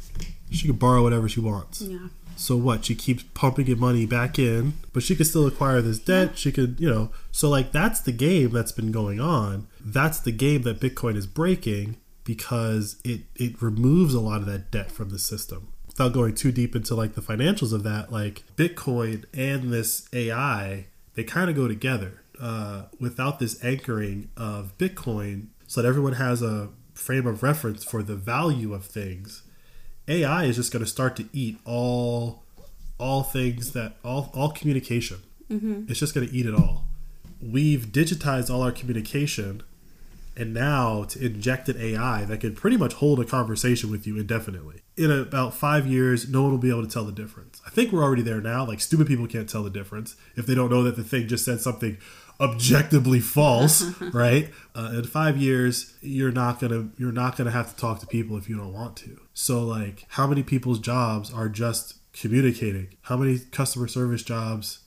She 0.51 0.69
can 0.69 0.77
borrow 0.77 1.03
whatever 1.03 1.29
she 1.29 1.41
wants. 1.41 1.81
Yeah. 1.83 2.09
So 2.37 2.57
what? 2.57 2.85
She 2.85 2.95
keeps 2.95 3.25
pumping 3.35 3.69
in 3.69 3.79
money 3.79 4.07
back 4.07 4.39
in, 4.39 4.75
but 4.93 5.03
she 5.03 5.15
could 5.15 5.27
still 5.27 5.47
acquire 5.47 5.81
this 5.81 5.99
debt. 5.99 6.37
She 6.37 6.53
could, 6.53 6.81
you 6.81 6.91
know, 6.91 7.11
so 7.31 7.49
like 7.49 7.73
that's 7.73 8.01
the 8.01 8.13
game 8.13 8.51
that's 8.51 8.73
been 8.73 8.93
going 8.93 9.21
on. 9.21 9.69
That's 9.81 10.19
the 10.19 10.33
game 10.33 10.63
that 10.63 10.81
Bitcoin 10.81 11.17
is 11.17 11.27
breaking 11.27 11.97
because 12.25 12.97
it 13.05 13.23
it 13.37 13.61
removes 13.63 14.15
a 14.15 14.21
lot 14.21 14.41
of 14.41 14.47
that 14.47 14.71
debt 14.71 14.91
from 14.91 15.11
the 15.11 15.19
system. 15.19 15.69
Without 15.97 16.13
going 16.13 16.35
too 16.35 16.53
deep 16.53 16.75
into 16.75 16.95
like 16.95 17.15
the 17.15 17.21
financials 17.21 17.73
of 17.73 17.83
that, 17.85 18.13
like 18.13 18.43
Bitcoin 18.57 19.25
and 19.33 19.73
this 19.73 20.09
AI, 20.13 20.87
they 21.15 21.25
kind 21.25 21.49
of 21.49 21.57
go 21.57 21.69
together. 21.69 22.21
Uh, 22.41 22.87
without 22.99 23.39
this 23.39 23.63
anchoring 23.65 24.29
of 24.37 24.77
Bitcoin, 24.77 25.47
so 25.69 25.81
that 25.81 25.89
everyone 25.89 26.15
has 26.15 26.43
a 26.43 26.69
frame 26.93 27.29
of 27.29 27.45
reference 27.45 27.85
for 27.85 28.03
the 28.03 28.17
value 28.17 28.75
of 28.75 28.85
things 28.85 29.45
AI 30.09 30.45
is 30.45 30.57
just 30.57 30.73
going 30.73 30.85
to 30.85 30.91
start 30.91 31.17
to 31.17 31.29
eat 31.33 31.59
all 31.65 32.43
all 32.99 33.23
things 33.23 33.73
that 33.73 33.97
all 34.05 34.31
all 34.35 34.51
communication. 34.51 35.19
Mm-hmm. 35.51 35.85
It's 35.89 35.99
just 35.99 36.15
going 36.15 36.29
to 36.29 36.35
eat 36.35 36.47
it 36.47 36.55
all. 36.55 36.85
We've 37.41 37.87
digitized 37.87 38.51
all 38.51 38.63
our 38.63 38.73
communication, 38.73 39.63
and 40.37 40.53
now 40.53 41.05
to 41.05 41.25
inject 41.25 41.69
an 41.69 41.81
AI 41.81 42.25
that 42.25 42.41
can 42.41 42.55
pretty 42.55 42.77
much 42.77 42.95
hold 42.95 43.21
a 43.21 43.25
conversation 43.25 43.91
with 43.91 44.07
you 44.07 44.19
indefinitely. 44.19 44.83
In 44.97 45.11
about 45.11 45.55
five 45.55 45.87
years, 45.87 46.29
no 46.29 46.43
one 46.43 46.53
will 46.53 46.59
be 46.59 46.71
able 46.71 46.87
to 46.87 46.93
tell 46.93 47.05
the 47.05 47.13
difference. 47.13 47.61
I 47.67 47.71
think 47.71 47.93
we're 47.93 48.03
already 48.03 48.23
there 48.23 48.41
now. 48.41 48.67
Like 48.67 48.81
stupid 48.81 49.07
people 49.07 49.27
can't 49.27 49.49
tell 49.49 49.63
the 49.63 49.71
difference 49.71 50.17
if 50.37 50.47
they 50.47 50.55
don't 50.55 50.71
know 50.71 50.83
that 50.83 50.97
the 50.97 51.05
thing 51.05 51.29
just 51.29 51.45
said 51.45 51.61
something 51.61 51.99
objectively 52.41 53.21
false, 53.21 53.83
right? 54.13 54.51
Uh, 54.75 54.93
in 54.95 55.05
five 55.05 55.37
years, 55.37 55.95
you're 56.01 56.33
not 56.33 56.61
gonna 56.61 56.91
you're 56.97 57.13
not 57.13 57.37
gonna 57.37 57.51
have 57.51 57.71
to 57.75 57.81
talk 57.81 58.01
to 58.01 58.07
people 58.07 58.37
if 58.37 58.49
you 58.49 58.57
don't 58.57 58.73
want 58.73 58.97
to. 58.99 59.21
So 59.35 59.63
like, 59.63 60.07
how 60.11 60.27
many 60.27 60.43
people's 60.43 60.79
jobs 60.79 61.33
are 61.33 61.49
just 61.49 61.95
communicating? 62.13 62.97
How 63.03 63.17
many 63.17 63.39
customer 63.39 63.89
service 63.89 64.23
jobs 64.23 64.81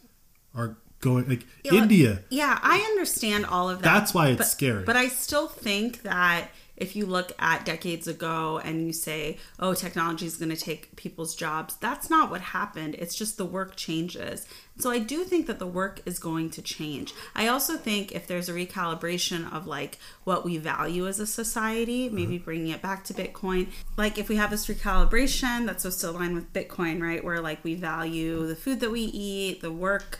are 0.55 0.77
going 0.99 1.27
like 1.27 1.45
Yeah, 1.63 1.73
India? 1.73 2.19
Yeah, 2.29 2.59
I 2.61 2.79
understand 2.79 3.45
all 3.45 3.69
of 3.69 3.81
that. 3.81 3.93
That's 3.93 4.13
why 4.13 4.29
it's 4.29 4.37
but, 4.37 4.47
scary. 4.47 4.83
But 4.83 4.95
I 4.95 5.07
still 5.07 5.47
think 5.47 6.03
that 6.03 6.49
if 6.77 6.95
you 6.95 7.07
look 7.07 7.31
at 7.39 7.65
decades 7.65 8.07
ago 8.07 8.61
and 8.63 8.85
you 8.85 8.93
say, 8.93 9.37
oh, 9.59 9.73
technology 9.73 10.27
is 10.27 10.37
going 10.37 10.55
to 10.55 10.55
take 10.55 10.95
people's 10.95 11.35
jobs, 11.35 11.75
that's 11.77 12.09
not 12.09 12.29
what 12.29 12.39
happened. 12.39 12.95
It's 12.99 13.15
just 13.15 13.37
the 13.37 13.45
work 13.45 13.75
changes. 13.75 14.45
So 14.77 14.91
I 14.91 14.99
do 14.99 15.23
think 15.23 15.47
that 15.47 15.57
the 15.57 15.65
work 15.65 16.01
is 16.05 16.19
going 16.19 16.51
to 16.51 16.61
change. 16.61 17.15
I 17.35 17.47
also 17.47 17.77
think 17.77 18.11
if 18.11 18.27
there's 18.27 18.47
a 18.47 18.53
recalibration 18.53 19.51
of 19.51 19.65
like 19.65 19.97
what 20.23 20.45
we 20.45 20.59
value 20.59 21.07
as 21.07 21.19
a 21.19 21.25
society, 21.25 22.09
maybe 22.09 22.35
mm-hmm. 22.35 22.45
bringing 22.45 22.67
it 22.67 22.83
back 22.83 23.03
to 23.05 23.13
Bitcoin, 23.13 23.69
like 23.97 24.19
if 24.19 24.29
we 24.29 24.35
have 24.35 24.51
this 24.51 24.67
recalibration 24.67 25.65
that's 25.65 25.81
supposed 25.81 26.01
to 26.01 26.11
align 26.11 26.35
with 26.35 26.53
Bitcoin, 26.53 27.01
right? 27.01 27.23
Where 27.23 27.41
like 27.41 27.63
we 27.63 27.73
value 27.73 28.45
the 28.45 28.55
food 28.55 28.81
that 28.81 28.91
we 28.91 29.01
eat, 29.01 29.61
the 29.61 29.71
work 29.71 30.19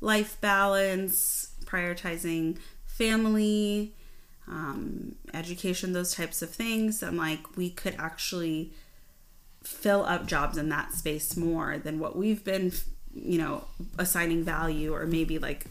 life 0.00 0.40
balance, 0.40 1.50
prioritizing 1.64 2.58
family, 2.86 3.92
um, 4.46 5.14
education, 5.34 5.92
those 5.92 6.14
types 6.14 6.42
of 6.42 6.50
things, 6.50 7.02
and 7.02 7.16
like 7.16 7.56
we 7.56 7.70
could 7.70 7.94
actually 7.98 8.72
fill 9.62 10.04
up 10.04 10.26
jobs 10.26 10.56
in 10.56 10.68
that 10.70 10.92
space 10.92 11.36
more 11.36 11.78
than 11.78 11.98
what 11.98 12.16
we've 12.16 12.42
been, 12.44 12.72
you 13.14 13.38
know, 13.38 13.64
assigning 13.98 14.42
value 14.42 14.94
or 14.94 15.06
maybe 15.06 15.38
like 15.38 15.66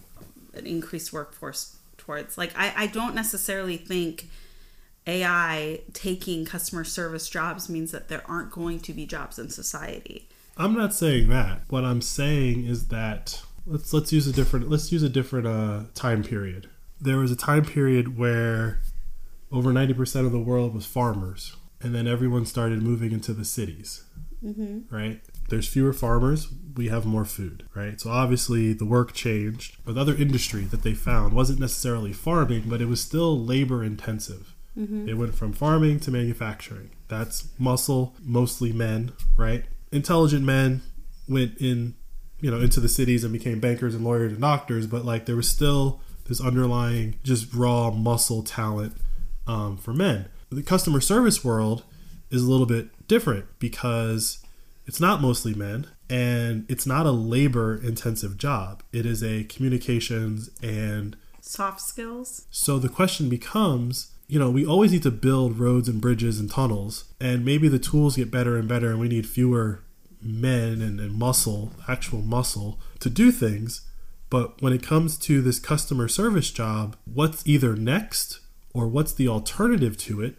an 0.53 0.67
increased 0.67 1.11
workforce 1.11 1.78
towards. 1.97 2.38
Like, 2.38 2.51
I, 2.55 2.73
I 2.75 2.88
don't 2.88 3.15
necessarily 3.15 3.78
think 3.78 4.28
AI 5.07 5.82
taking 5.93 6.45
customer 6.45 6.84
service 6.84 7.30
jobs 7.30 7.69
means 7.69 7.91
that 7.91 8.07
there 8.07 8.23
aren't 8.28 8.51
going 8.51 8.80
to 8.82 8.93
be 8.93 9.05
jobs 9.05 9.39
in 9.39 9.49
society. 9.49 10.28
I'm 10.57 10.73
not 10.73 10.93
saying 10.93 11.30
that. 11.30 11.61
What 11.69 11.86
I'm 11.86 12.01
saying 12.01 12.65
is 12.65 12.88
that 12.88 13.41
let's 13.68 13.93
let's 13.93 14.11
use 14.11 14.28
a 14.28 14.34
different 14.34 14.70
let's 14.70 14.91
use 14.91 15.03
a 15.03 15.09
different 15.09 15.47
uh, 15.47 15.84
time 15.93 16.24
period. 16.24 16.70
There 16.99 17.18
was 17.18 17.32
a 17.32 17.36
time 17.36 17.65
period 17.65 18.18
where 18.18 18.80
over 19.51 19.72
90% 19.72 20.26
of 20.26 20.32
the 20.32 20.39
world 20.39 20.74
was 20.74 20.86
farmers, 20.86 21.55
and 21.80 21.93
then 21.93 22.07
everyone 22.07 22.45
started 22.45 22.82
moving 22.82 23.11
into 23.11 23.34
the 23.34 23.45
cities. 23.45 24.03
Right? 24.89 25.22
There's 25.49 25.68
fewer 25.68 25.93
farmers, 25.93 26.47
we 26.76 26.89
have 26.89 27.05
more 27.05 27.24
food, 27.26 27.65
right? 27.74 27.99
So 28.01 28.09
obviously 28.09 28.74
the 28.74 28.86
work 28.86 29.13
changed. 29.13 29.78
But 29.86 29.95
the 29.95 30.01
other 30.01 30.15
industry 30.15 30.65
that 30.65 30.84
they 30.84 30.93
found 30.93 31.34
wasn't 31.34 31.59
necessarily 31.59 32.11
farming, 32.13 32.63
but 32.68 32.82
it 32.82 32.88
was 32.88 32.99
still 33.01 33.39
labor 33.43 33.84
intensive. 33.84 34.53
They 35.05 35.13
went 35.13 35.34
from 35.36 35.53
farming 35.53 36.01
to 36.01 36.11
manufacturing. 36.11 36.91
That's 37.07 37.47
muscle, 37.57 38.13
mostly 38.22 38.72
men, 38.74 39.13
right? 39.36 39.65
Intelligent 39.91 40.43
men 40.45 40.82
went 41.28 41.57
in, 41.59 41.95
you 42.39 42.51
know, 42.51 42.59
into 42.59 42.79
the 42.79 42.89
cities 42.89 43.23
and 43.23 43.33
became 43.33 43.59
bankers 43.59 43.95
and 43.95 44.03
lawyers 44.03 44.31
and 44.31 44.41
doctors, 44.41 44.88
but 44.88 45.05
like 45.05 45.25
there 45.25 45.35
was 45.35 45.49
still 45.49 46.01
this 46.25 46.41
underlying 46.41 47.15
just 47.23 47.53
raw 47.53 47.89
muscle 47.89 48.43
talent 48.43 48.93
um, 49.47 49.77
for 49.77 49.93
men. 49.93 50.27
The 50.49 50.63
customer 50.63 51.01
service 51.01 51.43
world 51.43 51.83
is 52.29 52.43
a 52.43 52.49
little 52.49 52.65
bit 52.65 53.07
different 53.07 53.45
because 53.59 54.39
it's 54.85 54.99
not 54.99 55.21
mostly 55.21 55.53
men 55.53 55.88
and 56.09 56.65
it's 56.69 56.85
not 56.85 57.05
a 57.05 57.11
labor 57.11 57.75
intensive 57.75 58.38
job. 58.38 58.83
It 58.91 59.05
is 59.05 59.23
a 59.23 59.43
communications 59.45 60.49
and 60.61 61.17
Soft 61.41 61.81
skills. 61.81 62.45
so 62.51 62.77
the 62.77 62.89
question 62.89 63.29
becomes, 63.29 64.11
you 64.27 64.38
know, 64.38 64.49
we 64.49 64.65
always 64.65 64.91
need 64.91 65.03
to 65.03 65.11
build 65.11 65.57
roads 65.57 65.88
and 65.88 66.01
bridges 66.01 66.39
and 66.39 66.51
tunnels, 66.51 67.05
and 67.21 67.45
maybe 67.45 67.69
the 67.69 67.79
tools 67.79 68.17
get 68.17 68.29
better 68.29 68.57
and 68.57 68.67
better, 68.67 68.89
and 68.89 68.99
we 68.99 69.07
need 69.07 69.27
fewer 69.27 69.81
men 70.22 70.82
and, 70.82 70.99
and 70.99 71.13
muscle, 71.13 71.74
actual 71.88 72.22
muscle, 72.22 72.80
to 72.99 73.09
do 73.09 73.32
things. 73.32 73.82
But 74.30 74.61
when 74.61 74.74
it 74.74 74.84
comes 74.84 75.18
to 75.20 75.41
this 75.41 75.59
customer 75.59 76.07
service 76.07 76.51
job, 76.51 76.97
what's 77.05 77.47
either 77.47 77.76
next 77.76 78.39
or 78.74 78.88
what's 78.88 79.13
the 79.13 79.28
alternative 79.28 79.97
to 79.97 80.22
it? 80.22 80.36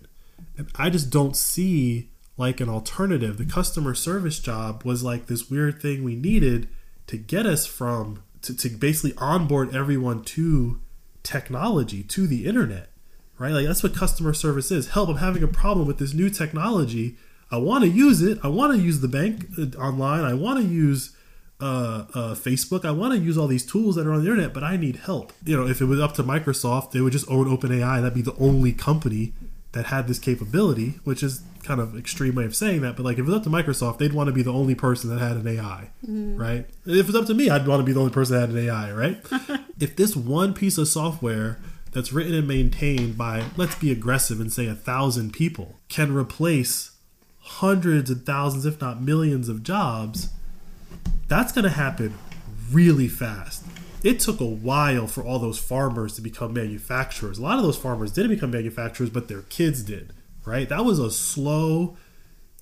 And 0.56 0.68
I 0.74 0.90
just 0.90 1.10
don't 1.10 1.36
see 1.36 2.10
like 2.36 2.60
an 2.60 2.68
alternative. 2.68 3.38
The 3.38 3.44
customer 3.44 3.94
service 3.94 4.38
job 4.38 4.84
was 4.84 5.02
like 5.02 5.26
this 5.26 5.50
weird 5.50 5.80
thing 5.80 6.04
we 6.04 6.16
needed 6.16 6.68
to 7.06 7.16
get 7.16 7.46
us 7.46 7.66
from 7.66 8.22
to, 8.42 8.56
to 8.56 8.68
basically 8.68 9.14
onboard 9.18 9.74
everyone 9.74 10.22
to 10.22 10.80
technology, 11.22 12.02
to 12.04 12.26
the 12.26 12.46
internet, 12.46 12.90
right? 13.38 13.52
Like 13.52 13.66
that's 13.66 13.82
what 13.82 13.94
customer 13.94 14.32
service 14.32 14.70
is. 14.70 14.90
Help, 14.90 15.08
I'm 15.08 15.16
having 15.16 15.42
a 15.42 15.48
problem 15.48 15.86
with 15.86 15.98
this 15.98 16.14
new 16.14 16.30
technology. 16.30 17.16
I 17.50 17.56
want 17.56 17.84
to 17.84 17.90
use 17.90 18.22
it. 18.22 18.38
I 18.42 18.48
want 18.48 18.74
to 18.74 18.78
use 18.78 19.00
the 19.00 19.08
bank 19.08 19.46
uh, 19.58 19.78
online. 19.78 20.24
I 20.24 20.34
want 20.34 20.60
to 20.60 20.66
use 20.66 21.16
uh, 21.60 22.04
uh, 22.14 22.34
Facebook. 22.34 22.84
I 22.84 22.90
want 22.90 23.14
to 23.14 23.18
use 23.18 23.38
all 23.38 23.46
these 23.46 23.66
tools 23.66 23.96
that 23.96 24.06
are 24.06 24.12
on 24.12 24.24
the 24.24 24.30
internet, 24.30 24.52
but 24.52 24.62
I 24.62 24.76
need 24.76 24.96
help. 24.96 25.32
You 25.44 25.56
know, 25.56 25.66
if 25.66 25.80
it 25.80 25.86
was 25.86 26.00
up 26.00 26.14
to 26.14 26.22
Microsoft, 26.22 26.92
they 26.92 27.00
would 27.00 27.12
just 27.12 27.28
own 27.30 27.46
OpenAI. 27.46 28.00
That'd 28.00 28.14
be 28.14 28.22
the 28.22 28.36
only 28.36 28.72
company 28.72 29.32
that 29.72 29.86
had 29.86 30.08
this 30.08 30.18
capability, 30.18 31.00
which 31.04 31.22
is 31.22 31.42
kind 31.62 31.80
of 31.80 31.96
extreme 31.96 32.34
way 32.34 32.44
of 32.44 32.54
saying 32.54 32.80
that. 32.82 32.96
But 32.96 33.04
like, 33.04 33.14
if 33.14 33.20
it 33.20 33.26
was 33.26 33.34
up 33.34 33.42
to 33.44 33.50
Microsoft, 33.50 33.98
they'd 33.98 34.12
want 34.12 34.28
to 34.28 34.32
be 34.32 34.42
the 34.42 34.52
only 34.52 34.74
person 34.74 35.10
that 35.10 35.18
had 35.18 35.36
an 35.36 35.46
AI, 35.46 35.90
right? 36.38 36.66
If 36.86 37.00
it 37.00 37.06
was 37.06 37.16
up 37.16 37.26
to 37.26 37.34
me, 37.34 37.50
I'd 37.50 37.66
want 37.66 37.80
to 37.80 37.84
be 37.84 37.92
the 37.92 38.00
only 38.00 38.12
person 38.12 38.36
that 38.36 38.48
had 38.48 38.50
an 38.50 38.66
AI, 38.66 38.92
right? 38.92 39.18
if 39.80 39.96
this 39.96 40.16
one 40.16 40.54
piece 40.54 40.78
of 40.78 40.88
software 40.88 41.58
that's 41.92 42.12
written 42.12 42.34
and 42.34 42.48
maintained 42.48 43.18
by, 43.18 43.44
let's 43.56 43.74
be 43.74 43.90
aggressive 43.90 44.40
and 44.40 44.52
say 44.52 44.66
a 44.66 44.74
thousand 44.74 45.32
people, 45.32 45.76
can 45.88 46.14
replace 46.14 46.92
hundreds 47.48 48.10
and 48.10 48.24
thousands, 48.24 48.66
if 48.66 48.80
not 48.80 49.02
millions, 49.02 49.48
of 49.48 49.62
jobs 49.62 50.30
that's 51.28 51.52
going 51.52 51.64
to 51.64 51.70
happen 51.70 52.14
really 52.72 53.08
fast. 53.08 53.64
It 54.02 54.20
took 54.20 54.40
a 54.40 54.46
while 54.46 55.06
for 55.06 55.22
all 55.22 55.38
those 55.38 55.58
farmers 55.58 56.14
to 56.14 56.22
become 56.22 56.54
manufacturers. 56.54 57.38
A 57.38 57.42
lot 57.42 57.58
of 57.58 57.64
those 57.64 57.76
farmers 57.76 58.12
didn't 58.12 58.30
become 58.30 58.50
manufacturers, 58.50 59.10
but 59.10 59.28
their 59.28 59.42
kids 59.42 59.82
did, 59.82 60.12
right? 60.44 60.68
That 60.68 60.84
was 60.84 60.98
a 60.98 61.10
slow 61.10 61.96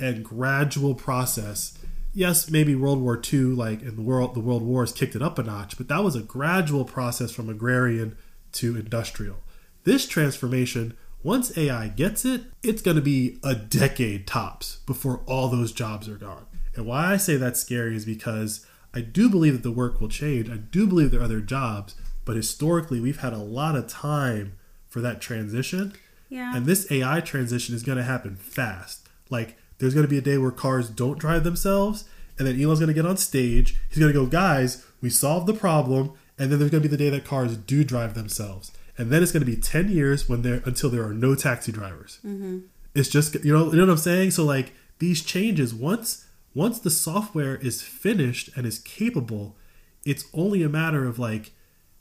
and 0.01 0.25
gradual 0.25 0.95
process. 0.95 1.79
Yes, 2.13 2.51
maybe 2.51 2.75
World 2.75 3.01
War 3.01 3.21
II, 3.33 3.41
like 3.41 3.83
in 3.83 3.97
the 3.97 4.03
world, 4.03 4.35
the 4.35 4.41
World 4.41 4.63
Wars 4.63 4.93
kicked 4.93 5.15
it 5.15 5.23
up 5.23 5.39
a 5.39 5.43
notch, 5.43 5.77
but 5.77 5.89
that 5.89 6.03
was 6.03 6.17
a 6.17 6.23
gradual 6.23 6.85
process 6.85 7.31
from 7.31 7.49
agrarian 7.49 8.17
to 8.53 8.77
industrial. 8.77 9.37
This 9.85 10.09
transformation, 10.09 10.97
once 11.23 11.57
AI 11.57 11.89
gets 11.89 12.25
it, 12.25 12.43
it's 12.63 12.83
going 12.83 12.97
to 12.97 13.03
be 13.03 13.39
a 13.43 13.55
decade 13.55 14.27
tops 14.27 14.79
before 14.87 15.21
all 15.27 15.49
those 15.49 15.73
jobs 15.73 16.09
are 16.09 16.17
gone. 16.17 16.47
And 16.75 16.87
why 16.87 17.13
I 17.13 17.17
say 17.17 17.37
that's 17.37 17.61
scary 17.61 17.97
is 17.97 18.05
because 18.05 18.67
I 18.95 19.01
do 19.01 19.29
believe 19.29 19.55
that 19.55 19.63
the 19.63 19.73
work 19.73 20.01
will 20.01 20.09
change. 20.09 20.49
I 20.49 20.57
do 20.57 20.87
believe 20.87 21.11
there 21.11 21.21
are 21.21 21.25
other 21.25 21.41
jobs, 21.41 21.95
but 22.25 22.37
historically 22.37 23.01
we've 23.01 23.21
had 23.21 23.33
a 23.33 23.39
lot 23.39 23.77
of 23.77 23.89
time 23.89 24.57
for 24.89 25.01
that 25.01 25.21
transition. 25.21 25.95
Yeah. 26.29 26.55
And 26.57 26.67
this 26.67 26.91
AI 26.91 27.21
transition 27.21 27.75
is 27.75 27.83
going 27.83 27.99
to 27.99 28.05
happen 28.05 28.37
fast. 28.37 29.09
Like 29.31 29.57
there's 29.79 29.95
going 29.95 30.07
to 30.07 30.11
be 30.11 30.19
a 30.19 30.23
day 30.23 30.39
where 30.39 30.51
cars 30.51 30.89
don't 30.89 31.19
drive 31.19 31.45
themselves, 31.45 32.05
and 32.39 32.47
then 32.47 32.61
Elon's 32.61 32.81
going 32.81 32.89
to 32.89 32.95
get 32.95 33.07
on 33.07 33.17
stage. 33.17 33.77
He's 33.89 33.99
going 33.99 34.13
to 34.13 34.19
go, 34.19 34.27
guys, 34.27 34.85
we 35.01 35.11
solved 35.11 35.47
the 35.47 35.55
problem. 35.55 36.13
And 36.39 36.53
then 36.53 36.59
there's 36.59 36.71
going 36.71 36.83
to 36.83 36.89
be 36.89 36.95
the 36.95 37.03
day 37.03 37.09
that 37.11 37.25
cars 37.25 37.57
do 37.57 37.83
drive 37.83 38.15
themselves. 38.15 38.71
And 38.99 39.11
then 39.11 39.23
it's 39.23 39.33
going 39.33 39.45
to 39.45 39.51
be 39.51 39.57
10 39.57 39.91
years 39.91 40.29
when 40.29 40.43
there 40.43 40.63
until 40.65 40.91
there 40.91 41.05
are 41.05 41.15
no 41.15 41.35
taxi 41.35 41.73
drivers. 41.73 42.19
Mm-hmm. 42.25 42.61
It's 42.95 43.09
just 43.09 43.35
you 43.45 43.53
know 43.53 43.67
you 43.71 43.77
know 43.77 43.87
what 43.87 43.93
I'm 43.93 43.99
saying. 43.99 44.31
So 44.33 44.45
like 44.45 44.73
these 44.99 45.23
changes 45.23 45.75
once 45.75 46.27
once 46.55 46.79
the 46.79 46.91
software 46.91 47.57
is 47.57 47.83
finished 47.83 48.49
and 48.57 48.67
is 48.67 48.79
capable, 48.79 49.57
it's 50.07 50.25
only 50.33 50.63
a 50.63 50.69
matter 50.69 51.05
of 51.05 51.19
like 51.19 51.53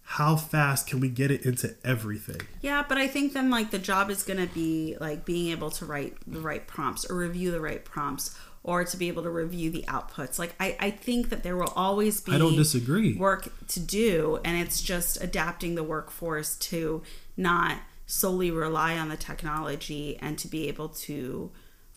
how 0.09 0.35
fast 0.35 0.87
can 0.87 0.99
we 0.99 1.09
get 1.09 1.31
it 1.31 1.45
into 1.45 1.75
everything. 1.83 2.41
Yeah, 2.61 2.85
but 2.87 2.97
I 2.97 3.07
think 3.07 3.33
then 3.33 3.49
like 3.49 3.71
the 3.71 3.79
job 3.79 4.09
is 4.09 4.23
going 4.23 4.39
to 4.39 4.53
be 4.53 4.95
like 5.01 5.25
being 5.25 5.51
able 5.51 5.71
to 5.71 5.85
write 5.85 6.15
the 6.25 6.39
right 6.39 6.65
prompts 6.65 7.09
or 7.09 7.17
review 7.17 7.51
the 7.51 7.59
right 7.59 7.83
prompts 7.83 8.37
or 8.67 8.83
to 8.83 8.97
be 8.97 9.07
able 9.09 9.21
to 9.21 9.29
review 9.29 9.69
the 9.69 9.85
outputs. 9.87 10.39
Like 10.39 10.55
I, 10.59 10.75
I 10.79 10.89
think 10.89 11.29
that 11.29 11.43
there 11.43 11.55
will 11.55 11.71
always 11.75 12.19
be 12.19 12.31
I 12.33 12.39
don't 12.39 12.55
disagree. 12.55 13.13
work 13.15 13.47
to 13.67 13.79
do 13.79 14.39
and 14.43 14.57
it's 14.57 14.81
just 14.81 15.21
adapting 15.23 15.75
the 15.75 15.83
workforce 15.83 16.55
to 16.71 17.03
not 17.37 17.77
solely 18.07 18.49
rely 18.49 18.97
on 18.97 19.09
the 19.09 19.17
technology 19.17 20.17
and 20.19 20.39
to 20.39 20.47
be 20.47 20.67
able 20.67 20.89
to 20.89 21.51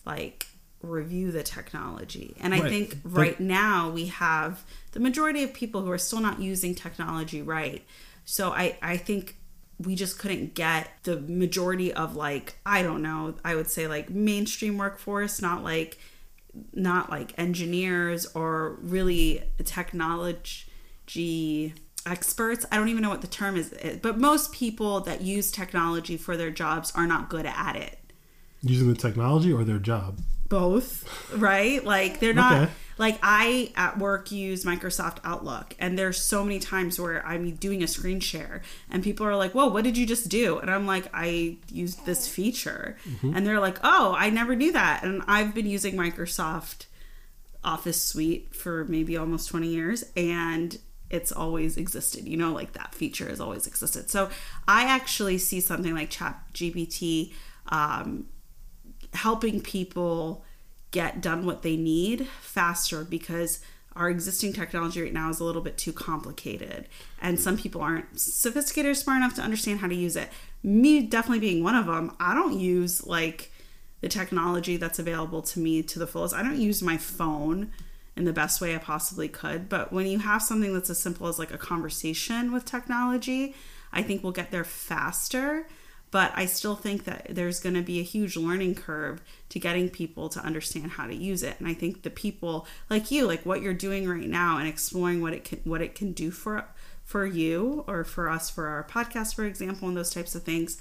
like 0.04 0.46
review 0.82 1.32
the 1.32 1.42
technology. 1.42 2.36
And 2.38 2.54
I 2.54 2.60
Right. 2.60 2.68
think 2.70 3.02
But- 3.02 3.12
right 3.12 3.40
now 3.40 3.88
we 3.90 4.06
have 4.06 4.62
the 4.92 5.00
majority 5.00 5.42
of 5.44 5.54
people 5.54 5.80
who 5.82 5.90
are 5.90 5.96
still 5.98 6.20
not 6.20 6.38
using 6.40 6.74
technology 6.74 7.40
right. 7.40 7.82
So 8.26 8.50
I 8.52 8.76
I 8.82 8.98
think 8.98 9.36
we 9.80 9.94
just 9.94 10.18
couldn't 10.18 10.52
get 10.54 10.90
the 11.04 11.18
majority 11.20 11.94
of 11.94 12.14
like 12.14 12.56
I 12.66 12.82
don't 12.82 13.00
know, 13.00 13.36
I 13.42 13.54
would 13.54 13.70
say 13.70 13.88
like 13.88 14.10
mainstream 14.10 14.76
workforce, 14.76 15.40
not 15.40 15.64
like 15.64 15.98
not 16.72 17.10
like 17.10 17.32
engineers 17.38 18.26
or 18.34 18.78
really 18.80 19.42
technology 19.64 20.64
experts. 22.06 22.66
I 22.72 22.76
don't 22.76 22.88
even 22.88 23.02
know 23.02 23.10
what 23.10 23.20
the 23.20 23.26
term 23.26 23.56
is, 23.56 23.74
eh, 23.80 23.96
but 24.00 24.18
most 24.18 24.52
people 24.52 25.00
that 25.00 25.20
use 25.20 25.50
technology 25.50 26.16
for 26.16 26.36
their 26.36 26.50
jobs 26.50 26.92
are 26.94 27.06
not 27.06 27.28
good 27.28 27.46
at 27.46 27.76
it. 27.76 27.98
Using 28.62 28.88
the 28.88 28.98
technology 28.98 29.52
or 29.52 29.64
their 29.64 29.78
job. 29.78 30.18
Both, 30.48 31.32
right? 31.36 31.84
Like 31.84 32.20
they're 32.20 32.32
not 32.32 32.62
Okay. 32.62 32.72
Like 32.98 33.18
I 33.22 33.72
at 33.76 33.98
work 33.98 34.30
use 34.30 34.64
Microsoft 34.64 35.18
Outlook 35.24 35.74
and 35.78 35.98
there's 35.98 36.18
so 36.18 36.44
many 36.44 36.58
times 36.58 37.00
where 37.00 37.24
I'm 37.26 37.54
doing 37.54 37.82
a 37.82 37.86
screen 37.86 38.20
share 38.20 38.62
and 38.90 39.02
people 39.02 39.26
are 39.26 39.36
like, 39.36 39.52
"Whoa, 39.52 39.68
what 39.68 39.84
did 39.84 39.96
you 39.96 40.04
just 40.06 40.28
do?" 40.28 40.58
And 40.58 40.70
I'm 40.70 40.86
like, 40.86 41.08
"I 41.14 41.56
used 41.70 42.04
this 42.06 42.28
feature." 42.28 42.96
And 43.34 43.46
they're 43.46 43.60
like, 43.60 43.78
"Oh, 43.82 44.14
I 44.18 44.30
never 44.30 44.54
knew 44.56 44.72
that." 44.72 45.02
And 45.04 45.22
I've 45.26 45.54
been 45.54 45.66
using 45.66 45.94
Microsoft 45.94 46.86
Office 47.64 48.00
Suite 48.02 48.54
for 48.54 48.84
maybe 48.84 49.16
almost 49.16 49.48
20 49.48 49.68
years 49.68 50.04
and 50.16 50.78
it's 51.10 51.32
always 51.32 51.76
existed. 51.76 52.26
You 52.26 52.36
know, 52.36 52.52
like 52.52 52.72
that 52.72 52.94
feature 52.94 53.28
has 53.28 53.40
always 53.40 53.66
existed. 53.66 54.10
So 54.10 54.30
I 54.66 54.84
actually 54.84 55.38
see 55.38 55.60
something 55.60 55.94
like 55.94 56.10
ChatGPT 56.10 57.32
um, 57.68 58.26
helping 59.14 59.60
people 59.60 60.44
get 60.90 61.20
done 61.20 61.44
what 61.44 61.62
they 61.62 61.76
need 61.76 62.26
faster 62.40 63.04
because 63.04 63.60
our 63.94 64.08
existing 64.08 64.52
technology 64.52 65.02
right 65.02 65.12
now 65.12 65.28
is 65.28 65.40
a 65.40 65.44
little 65.44 65.60
bit 65.60 65.76
too 65.76 65.92
complicated. 65.92 66.86
And 67.20 67.38
some 67.38 67.58
people 67.58 67.82
aren't 67.82 68.18
sophisticated 68.18 68.92
or 68.92 68.94
smart 68.94 69.18
enough 69.18 69.34
to 69.34 69.42
understand 69.42 69.80
how 69.80 69.88
to 69.88 69.94
use 69.94 70.16
it. 70.16 70.30
Me 70.62 71.02
definitely 71.02 71.40
being 71.40 71.62
one 71.62 71.74
of 71.74 71.86
them 71.86 72.14
i 72.18 72.34
don't 72.34 72.58
use 72.58 73.06
like 73.06 73.52
the 74.00 74.08
technology 74.08 74.76
that's 74.76 75.00
available 75.00 75.42
to 75.42 75.58
me 75.58 75.82
to 75.82 75.98
the 75.98 76.06
fullest. 76.06 76.34
I 76.34 76.42
don't 76.42 76.60
use 76.60 76.82
my 76.82 76.96
phone 76.96 77.72
in 78.16 78.24
the 78.24 78.32
best 78.32 78.60
way 78.60 78.74
i 78.74 78.78
possibly 78.78 79.28
could. 79.28 79.68
But 79.68 79.92
when 79.92 80.06
you 80.06 80.20
have 80.20 80.42
something 80.42 80.72
that's 80.72 80.90
as 80.90 81.00
simple 81.00 81.26
as 81.26 81.38
like 81.38 81.52
a 81.52 81.58
conversation 81.58 82.52
with 82.52 82.64
technology 82.64 83.54
i 83.92 84.02
think 84.02 84.22
we'll 84.22 84.32
get 84.32 84.50
there 84.50 84.64
faster 84.64 85.66
but 86.10 86.32
I 86.34 86.46
still 86.46 86.74
think 86.74 87.04
that 87.04 87.26
there's 87.30 87.60
going 87.60 87.74
to 87.74 87.82
be 87.82 88.00
a 88.00 88.04
huge 88.04 88.36
learning 88.36 88.74
curve 88.74 89.20
to 89.50 89.58
getting 89.58 89.90
people 89.90 90.28
to 90.30 90.40
understand 90.40 90.92
how 90.92 91.06
to 91.06 91.14
use 91.14 91.42
it. 91.42 91.56
And 91.58 91.68
I 91.68 91.74
think 91.74 92.02
the 92.02 92.10
people 92.10 92.66
like 92.88 93.10
you, 93.10 93.26
like 93.26 93.44
what 93.44 93.62
you're 93.62 93.74
doing 93.74 94.08
right 94.08 94.28
now, 94.28 94.58
and 94.58 94.68
exploring 94.68 95.20
what 95.20 95.32
it 95.32 95.44
can 95.44 95.60
what 95.64 95.82
it 95.82 95.94
can 95.94 96.12
do 96.12 96.30
for 96.30 96.64
for 97.04 97.26
you 97.26 97.84
or 97.86 98.04
for 98.04 98.28
us 98.28 98.50
for 98.50 98.68
our 98.68 98.84
podcast, 98.84 99.34
for 99.34 99.44
example, 99.44 99.88
and 99.88 99.96
those 99.96 100.10
types 100.10 100.34
of 100.34 100.42
things. 100.42 100.80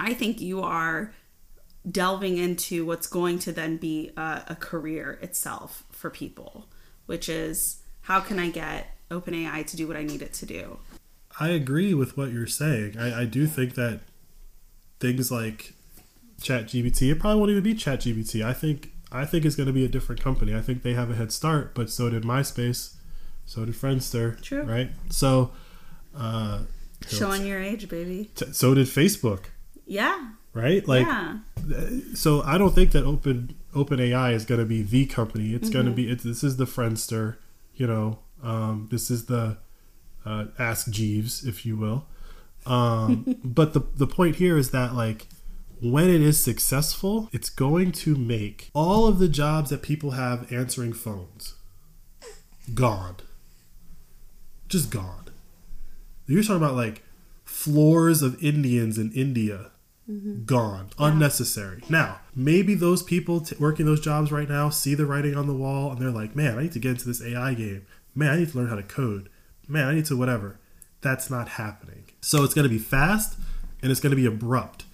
I 0.00 0.14
think 0.14 0.40
you 0.40 0.62
are 0.62 1.12
delving 1.90 2.36
into 2.36 2.84
what's 2.84 3.06
going 3.06 3.38
to 3.40 3.52
then 3.52 3.76
be 3.76 4.10
a, 4.16 4.42
a 4.48 4.56
career 4.56 5.18
itself 5.22 5.84
for 5.90 6.10
people, 6.10 6.66
which 7.06 7.28
is 7.28 7.82
how 8.02 8.20
can 8.20 8.38
I 8.38 8.50
get 8.50 8.96
OpenAI 9.10 9.66
to 9.66 9.76
do 9.76 9.88
what 9.88 9.96
I 9.96 10.02
need 10.02 10.22
it 10.22 10.34
to 10.34 10.46
do? 10.46 10.78
I 11.40 11.48
agree 11.50 11.94
with 11.94 12.16
what 12.16 12.32
you're 12.32 12.46
saying. 12.46 12.98
I, 12.98 13.22
I 13.22 13.24
do 13.24 13.46
think 13.46 13.74
that 13.74 14.00
things 15.00 15.30
like 15.30 15.74
ChatGPT, 16.40 17.10
it 17.12 17.20
probably 17.20 17.38
won't 17.38 17.50
even 17.50 17.62
be 17.62 17.74
ChatGPT. 17.74 18.44
I 18.44 18.52
think 18.52 18.92
I 19.10 19.24
think 19.24 19.44
it's 19.44 19.56
going 19.56 19.66
to 19.68 19.72
be 19.72 19.84
a 19.84 19.88
different 19.88 20.20
company. 20.22 20.54
I 20.54 20.60
think 20.60 20.82
they 20.82 20.94
have 20.94 21.10
a 21.10 21.14
head 21.14 21.32
start, 21.32 21.74
but 21.74 21.88
so 21.90 22.10
did 22.10 22.24
MySpace, 22.24 22.94
so 23.46 23.64
did 23.64 23.74
Friendster, 23.74 24.40
True. 24.42 24.62
right? 24.64 24.90
So, 25.08 25.52
uh, 26.14 26.62
Showing 27.08 27.46
your 27.46 27.62
age, 27.62 27.88
baby. 27.88 28.30
t- 28.34 28.52
so 28.52 28.74
did 28.74 28.86
Facebook, 28.86 29.44
Yeah. 29.86 30.32
right? 30.52 30.86
Like, 30.86 31.06
yeah. 31.06 31.38
so 32.14 32.42
I 32.42 32.58
don't 32.58 32.74
think 32.74 32.90
that 32.92 33.04
Open 33.04 33.54
OpenAI 33.74 34.34
is 34.34 34.44
going 34.44 34.60
to 34.60 34.66
be 34.66 34.82
the 34.82 35.06
company. 35.06 35.54
It's 35.54 35.70
going 35.70 35.86
to 35.86 35.92
be 35.92 36.10
it's, 36.10 36.24
this 36.24 36.42
is 36.44 36.56
the 36.58 36.64
Friendster, 36.66 37.36
you 37.76 37.86
know. 37.86 38.18
Um, 38.42 38.88
this 38.90 39.10
is 39.10 39.26
the 39.26 39.56
uh, 40.28 40.44
Ask 40.58 40.90
Jeeves, 40.90 41.44
if 41.46 41.64
you 41.64 41.76
will. 41.76 42.06
Um, 42.66 43.36
but 43.44 43.72
the 43.72 43.80
the 43.96 44.06
point 44.06 44.36
here 44.36 44.58
is 44.58 44.70
that 44.70 44.94
like 44.94 45.26
when 45.80 46.10
it 46.10 46.20
is 46.20 46.42
successful, 46.42 47.28
it's 47.32 47.50
going 47.50 47.92
to 47.92 48.16
make 48.16 48.70
all 48.74 49.06
of 49.06 49.18
the 49.18 49.28
jobs 49.28 49.70
that 49.70 49.82
people 49.82 50.12
have 50.12 50.52
answering 50.52 50.92
phones 50.92 51.54
gone, 52.74 53.16
just 54.68 54.90
gone. 54.90 55.24
You're 56.26 56.42
talking 56.42 56.56
about 56.56 56.74
like 56.74 57.02
floors 57.44 58.22
of 58.22 58.42
Indians 58.42 58.98
in 58.98 59.12
India 59.12 59.70
gone, 60.46 60.88
unnecessary. 60.98 61.82
Now, 61.90 62.20
maybe 62.34 62.74
those 62.74 63.02
people 63.02 63.40
t- 63.40 63.56
working 63.58 63.84
those 63.84 64.00
jobs 64.00 64.32
right 64.32 64.48
now 64.48 64.70
see 64.70 64.94
the 64.94 65.04
writing 65.04 65.36
on 65.36 65.46
the 65.46 65.54
wall 65.54 65.90
and 65.90 66.00
they're 66.00 66.10
like, 66.10 66.34
man, 66.34 66.58
I 66.58 66.62
need 66.62 66.72
to 66.72 66.78
get 66.78 66.92
into 66.92 67.06
this 67.06 67.22
AI 67.22 67.52
game. 67.54 67.86
Man, 68.14 68.30
I 68.30 68.36
need 68.38 68.50
to 68.50 68.58
learn 68.58 68.68
how 68.68 68.76
to 68.76 68.82
code. 68.82 69.28
Man, 69.68 69.86
I 69.86 69.94
need 69.94 70.06
to 70.06 70.16
whatever. 70.16 70.58
That's 71.00 71.30
not 71.30 71.50
happening. 71.50 72.04
So 72.20 72.42
it's 72.42 72.54
going 72.54 72.64
to 72.64 72.68
be 72.68 72.78
fast 72.78 73.38
and 73.82 73.92
it's 73.92 74.00
going 74.00 74.10
to 74.10 74.16
be 74.16 74.26
abrupt. 74.26 74.84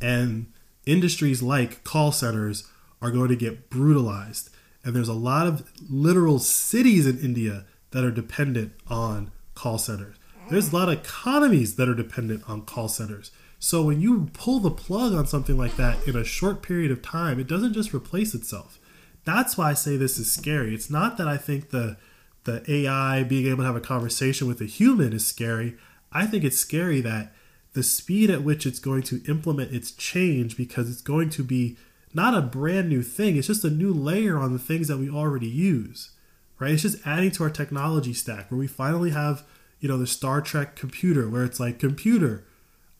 And 0.00 0.46
industries 0.86 1.42
like 1.42 1.84
call 1.84 2.12
centers 2.12 2.66
are 3.02 3.10
going 3.10 3.28
to 3.28 3.36
get 3.36 3.68
brutalized. 3.68 4.50
And 4.84 4.94
there's 4.94 5.08
a 5.08 5.14
lot 5.14 5.46
of 5.46 5.70
literal 5.90 6.38
cities 6.38 7.06
in 7.06 7.18
India 7.18 7.66
that 7.90 8.04
are 8.04 8.10
dependent 8.10 8.72
on 8.88 9.32
call 9.54 9.78
centers. 9.78 10.16
There's 10.48 10.72
a 10.72 10.76
lot 10.76 10.88
of 10.88 10.98
economies 10.98 11.76
that 11.76 11.88
are 11.88 11.94
dependent 11.94 12.48
on 12.48 12.62
call 12.62 12.88
centers. 12.88 13.30
So 13.60 13.82
when 13.82 14.00
you 14.00 14.30
pull 14.32 14.58
the 14.58 14.70
plug 14.70 15.12
on 15.12 15.26
something 15.26 15.56
like 15.56 15.76
that 15.76 16.08
in 16.08 16.16
a 16.16 16.24
short 16.24 16.62
period 16.62 16.90
of 16.90 17.02
time, 17.02 17.38
it 17.38 17.46
doesn't 17.46 17.74
just 17.74 17.94
replace 17.94 18.34
itself. 18.34 18.78
That's 19.24 19.56
why 19.56 19.70
I 19.70 19.74
say 19.74 19.96
this 19.96 20.18
is 20.18 20.32
scary. 20.32 20.74
It's 20.74 20.90
not 20.90 21.18
that 21.18 21.28
I 21.28 21.36
think 21.36 21.70
the 21.70 21.98
the 22.44 22.64
AI 22.70 23.22
being 23.22 23.46
able 23.46 23.58
to 23.58 23.64
have 23.64 23.76
a 23.76 23.80
conversation 23.80 24.48
with 24.48 24.60
a 24.60 24.66
human 24.66 25.12
is 25.12 25.26
scary. 25.26 25.76
I 26.12 26.26
think 26.26 26.44
it's 26.44 26.58
scary 26.58 27.00
that 27.02 27.32
the 27.72 27.82
speed 27.82 28.30
at 28.30 28.42
which 28.42 28.66
it's 28.66 28.78
going 28.78 29.02
to 29.04 29.22
implement 29.28 29.72
its 29.72 29.92
change 29.92 30.56
because 30.56 30.90
it's 30.90 31.02
going 31.02 31.30
to 31.30 31.44
be 31.44 31.76
not 32.12 32.34
a 32.34 32.42
brand 32.42 32.88
new 32.88 33.02
thing, 33.02 33.36
it's 33.36 33.46
just 33.46 33.64
a 33.64 33.70
new 33.70 33.92
layer 33.94 34.36
on 34.38 34.52
the 34.52 34.58
things 34.58 34.88
that 34.88 34.98
we 34.98 35.08
already 35.08 35.46
use. 35.46 36.10
Right? 36.58 36.72
It's 36.72 36.82
just 36.82 37.06
adding 37.06 37.30
to 37.32 37.44
our 37.44 37.50
technology 37.50 38.12
stack 38.12 38.50
where 38.50 38.58
we 38.58 38.66
finally 38.66 39.10
have, 39.10 39.44
you 39.78 39.88
know, 39.88 39.96
the 39.96 40.06
Star 40.06 40.40
Trek 40.40 40.76
computer 40.76 41.28
where 41.28 41.44
it's 41.44 41.60
like 41.60 41.78
computer, 41.78 42.44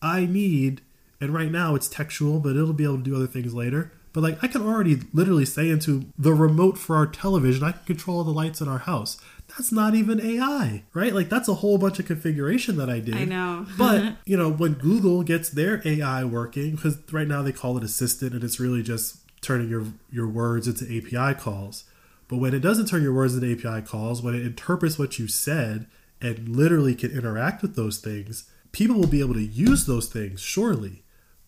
I 0.00 0.24
need 0.26 0.80
and 1.20 1.34
right 1.34 1.50
now 1.50 1.74
it's 1.74 1.88
textual, 1.88 2.40
but 2.40 2.56
it'll 2.56 2.72
be 2.72 2.84
able 2.84 2.96
to 2.96 3.02
do 3.02 3.14
other 3.14 3.26
things 3.26 3.52
later. 3.52 3.92
But 4.12 4.22
like 4.22 4.42
I 4.42 4.48
can 4.48 4.62
already 4.62 5.00
literally 5.12 5.44
say 5.44 5.68
into 5.68 6.06
the 6.18 6.34
remote 6.34 6.78
for 6.78 6.96
our 6.96 7.06
television, 7.06 7.62
I 7.62 7.72
can 7.72 7.84
control 7.84 8.24
the 8.24 8.32
lights 8.32 8.60
in 8.60 8.68
our 8.68 8.78
house. 8.78 9.18
That's 9.48 9.72
not 9.72 9.94
even 9.94 10.20
AI, 10.20 10.84
right? 10.94 11.14
Like 11.14 11.28
that's 11.28 11.48
a 11.48 11.54
whole 11.54 11.78
bunch 11.78 11.98
of 11.98 12.06
configuration 12.06 12.76
that 12.76 12.90
I 12.90 13.00
did. 13.00 13.14
I 13.14 13.24
know. 13.24 13.66
but 13.78 14.16
you 14.24 14.36
know, 14.36 14.50
when 14.50 14.74
Google 14.74 15.22
gets 15.22 15.50
their 15.50 15.80
AI 15.84 16.24
working, 16.24 16.72
because 16.72 16.98
right 17.12 17.28
now 17.28 17.42
they 17.42 17.52
call 17.52 17.76
it 17.76 17.84
assistant, 17.84 18.34
and 18.34 18.42
it's 18.42 18.58
really 18.58 18.82
just 18.82 19.18
turning 19.40 19.68
your 19.68 19.84
your 20.10 20.28
words 20.28 20.66
into 20.66 20.84
API 20.84 21.38
calls. 21.38 21.84
But 22.28 22.38
when 22.38 22.54
it 22.54 22.60
doesn't 22.60 22.86
turn 22.86 23.02
your 23.02 23.14
words 23.14 23.34
into 23.34 23.52
API 23.52 23.84
calls, 23.86 24.22
when 24.22 24.34
it 24.34 24.46
interprets 24.46 24.98
what 24.98 25.18
you 25.18 25.26
said 25.26 25.86
and 26.20 26.48
literally 26.48 26.94
can 26.94 27.10
interact 27.10 27.62
with 27.62 27.74
those 27.74 27.98
things, 27.98 28.48
people 28.72 28.96
will 28.96 29.08
be 29.08 29.20
able 29.20 29.34
to 29.34 29.42
use 29.42 29.86
those 29.86 30.08
things, 30.08 30.40
surely. 30.40 31.02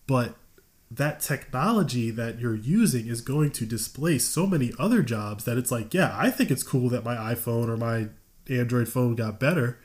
But 0.07 0.35
that 0.95 1.19
technology 1.19 2.11
that 2.11 2.39
you're 2.39 2.55
using 2.55 3.07
is 3.07 3.21
going 3.21 3.51
to 3.51 3.65
displace 3.65 4.25
so 4.25 4.45
many 4.45 4.71
other 4.77 5.01
jobs 5.01 5.43
that 5.45 5.57
it's 5.57 5.71
like, 5.71 5.93
yeah, 5.93 6.15
I 6.17 6.29
think 6.29 6.51
it's 6.51 6.63
cool 6.63 6.89
that 6.89 7.03
my 7.03 7.15
iPhone 7.15 7.67
or 7.67 7.77
my 7.77 8.09
Android 8.49 8.87
phone 8.87 9.15
got 9.15 9.39
better. 9.39 9.79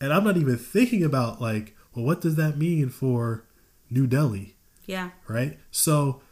And 0.00 0.12
I'm 0.12 0.24
not 0.24 0.36
even 0.36 0.56
thinking 0.56 1.02
about 1.02 1.40
like, 1.40 1.76
well, 1.94 2.04
what 2.04 2.20
does 2.20 2.36
that 2.36 2.56
mean 2.56 2.88
for 2.88 3.44
New 3.90 4.06
Delhi? 4.06 4.54
Yeah. 4.86 5.10
right? 5.26 5.58
So 5.70 6.22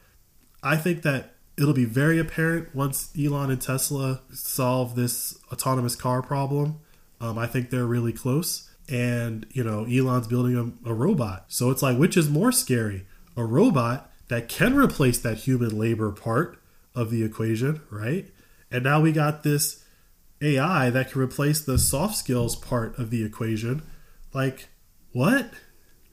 I 0.62 0.76
think 0.76 1.02
that 1.02 1.34
it'll 1.58 1.74
be 1.74 1.84
very 1.84 2.18
apparent 2.18 2.74
once 2.74 3.10
Elon 3.18 3.50
and 3.50 3.60
Tesla 3.60 4.22
solve 4.32 4.94
this 4.94 5.38
autonomous 5.52 5.94
car 5.94 6.22
problem. 6.22 6.80
Um, 7.20 7.38
I 7.38 7.46
think 7.46 7.68
they're 7.68 7.86
really 7.86 8.12
close. 8.12 8.70
And, 8.88 9.46
you 9.50 9.64
know, 9.64 9.84
Elon's 9.84 10.28
building 10.28 10.78
a, 10.86 10.90
a 10.90 10.94
robot. 10.94 11.46
So 11.48 11.70
it's 11.70 11.82
like, 11.82 11.98
which 11.98 12.16
is 12.16 12.30
more 12.30 12.52
scary? 12.52 13.06
A 13.36 13.44
robot 13.44 14.10
that 14.28 14.48
can 14.48 14.74
replace 14.74 15.18
that 15.18 15.38
human 15.38 15.78
labor 15.78 16.10
part 16.10 16.58
of 16.94 17.10
the 17.10 17.22
equation, 17.22 17.82
right? 17.90 18.26
And 18.70 18.84
now 18.84 19.00
we 19.00 19.12
got 19.12 19.42
this 19.42 19.84
AI 20.42 20.90
that 20.90 21.10
can 21.12 21.20
replace 21.20 21.60
the 21.60 21.78
soft 21.78 22.16
skills 22.16 22.56
part 22.56 22.98
of 22.98 23.10
the 23.10 23.24
equation. 23.24 23.82
Like, 24.32 24.68
what? 25.12 25.50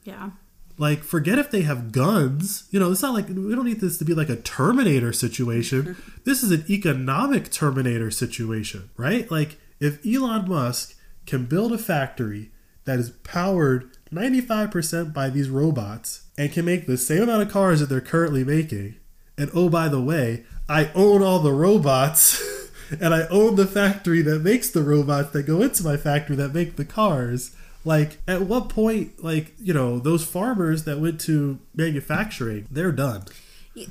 Yeah. 0.04 0.32
like 0.78 1.04
forget 1.04 1.38
if 1.40 1.50
they 1.52 1.62
have 1.62 1.92
guns 1.94 2.68
you 2.72 2.80
know 2.80 2.92
it's 2.92 3.02
not 3.02 3.14
like 3.14 3.30
we 3.30 3.56
don't 3.56 3.66
need 3.66 3.80
this 3.80 3.98
to 4.00 4.04
be 4.06 4.14
like 4.14 4.28
a 4.28 4.36
terminator 4.36 5.14
situation 5.14 5.96
this 6.26 6.44
is 6.44 6.52
an 6.52 6.66
economic 6.70 7.50
terminator 7.52 8.12
situation 8.12 8.90
right 8.98 9.30
like 9.32 9.58
if 9.80 10.06
elon 10.06 10.48
musk 10.50 10.96
can 11.26 11.46
build 11.46 11.72
a 11.72 11.78
factory 11.78 12.52
that 12.86 13.00
is 13.00 13.12
powered 13.24 13.96
95% 14.12 15.14
by 15.14 15.30
these 15.30 15.50
robots 15.50 16.23
and 16.38 16.52
can 16.52 16.66
make 16.66 16.88
the 16.88 16.98
same 16.98 17.24
amount 17.24 17.42
of 17.44 17.52
cars 17.52 17.80
that 17.80 17.88
they're 17.90 18.02
currently 18.02 18.44
making. 18.44 18.96
And 19.38 19.50
oh 19.54 19.70
by 19.70 19.88
the 19.88 20.02
way 20.02 20.44
i 20.70 20.90
own 20.96 21.22
all 21.22 21.40
the 21.40 21.52
robots 21.52 22.42
and 23.02 23.14
i 23.14 23.28
own 23.28 23.56
the 23.56 23.66
factory 23.68 24.22
that 24.22 24.40
makes 24.40 24.70
the 24.70 24.82
robots 24.84 25.32
that 25.32 25.44
go 25.44 25.62
into 25.62 25.84
my 25.84 25.98
factory 25.98 26.36
that 26.38 26.54
make 26.54 26.76
the 26.76 26.86
cars. 26.86 27.56
Like 27.86 28.20
at 28.28 28.44
what 28.44 28.70
point 28.70 29.24
like 29.24 29.54
you 29.60 29.74
know 29.74 30.00
those 30.00 30.24
farmers 30.26 30.86
that 30.86 31.00
went 31.00 31.20
to 31.22 31.60
manufacturing 31.76 32.68
they're 32.72 32.92
done. 32.94 33.24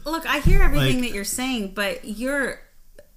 Look, 0.04 0.24
I 0.26 0.38
hear 0.38 0.62
everything 0.62 1.00
Like- 1.00 1.08
that 1.10 1.14
you're 1.14 1.24
saying, 1.24 1.72
but 1.74 2.04
you're 2.04 2.60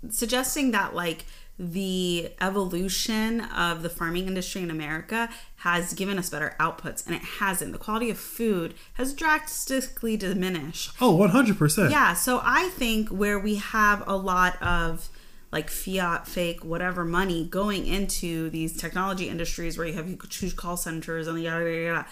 suggesting 0.09 0.71
that 0.71 0.93
like 0.95 1.25
the 1.57 2.31
evolution 2.41 3.39
of 3.41 3.81
the 3.83 3.89
farming 3.89 4.27
industry 4.27 4.61
in 4.61 4.69
America 4.69 5.29
has 5.65 5.93
given 5.95 6.19
us 6.19 6.29
better 6.29 6.55
outputs 6.59 7.03
and 7.07 7.15
it 7.15 7.23
hasn't. 7.39 7.71
The 7.71 7.79
quality 7.79 8.11
of 8.11 8.19
food 8.19 8.75
has 8.93 9.15
drastically 9.15 10.15
diminished. 10.15 10.91
oh 11.01 11.17
100% 11.17 11.89
Yeah, 11.89 12.13
so 12.13 12.39
I 12.43 12.69
think 12.69 13.09
where 13.09 13.39
we 13.39 13.55
have 13.55 14.03
a 14.07 14.15
lot 14.15 14.61
of 14.61 15.09
like 15.51 15.71
fiat, 15.71 16.27
fake, 16.27 16.63
whatever 16.63 17.03
money 17.03 17.47
going 17.47 17.87
into 17.87 18.51
these 18.51 18.77
technology 18.77 19.27
industries 19.27 19.75
where 19.75 19.87
you 19.87 19.93
have 19.93 20.07
you 20.07 20.19
huge 20.29 20.55
call 20.55 20.77
centers 20.77 21.25
and 21.27 21.35
the 21.35 21.41
yada 21.41 21.65
yada 21.65 21.81
yada. 21.81 22.05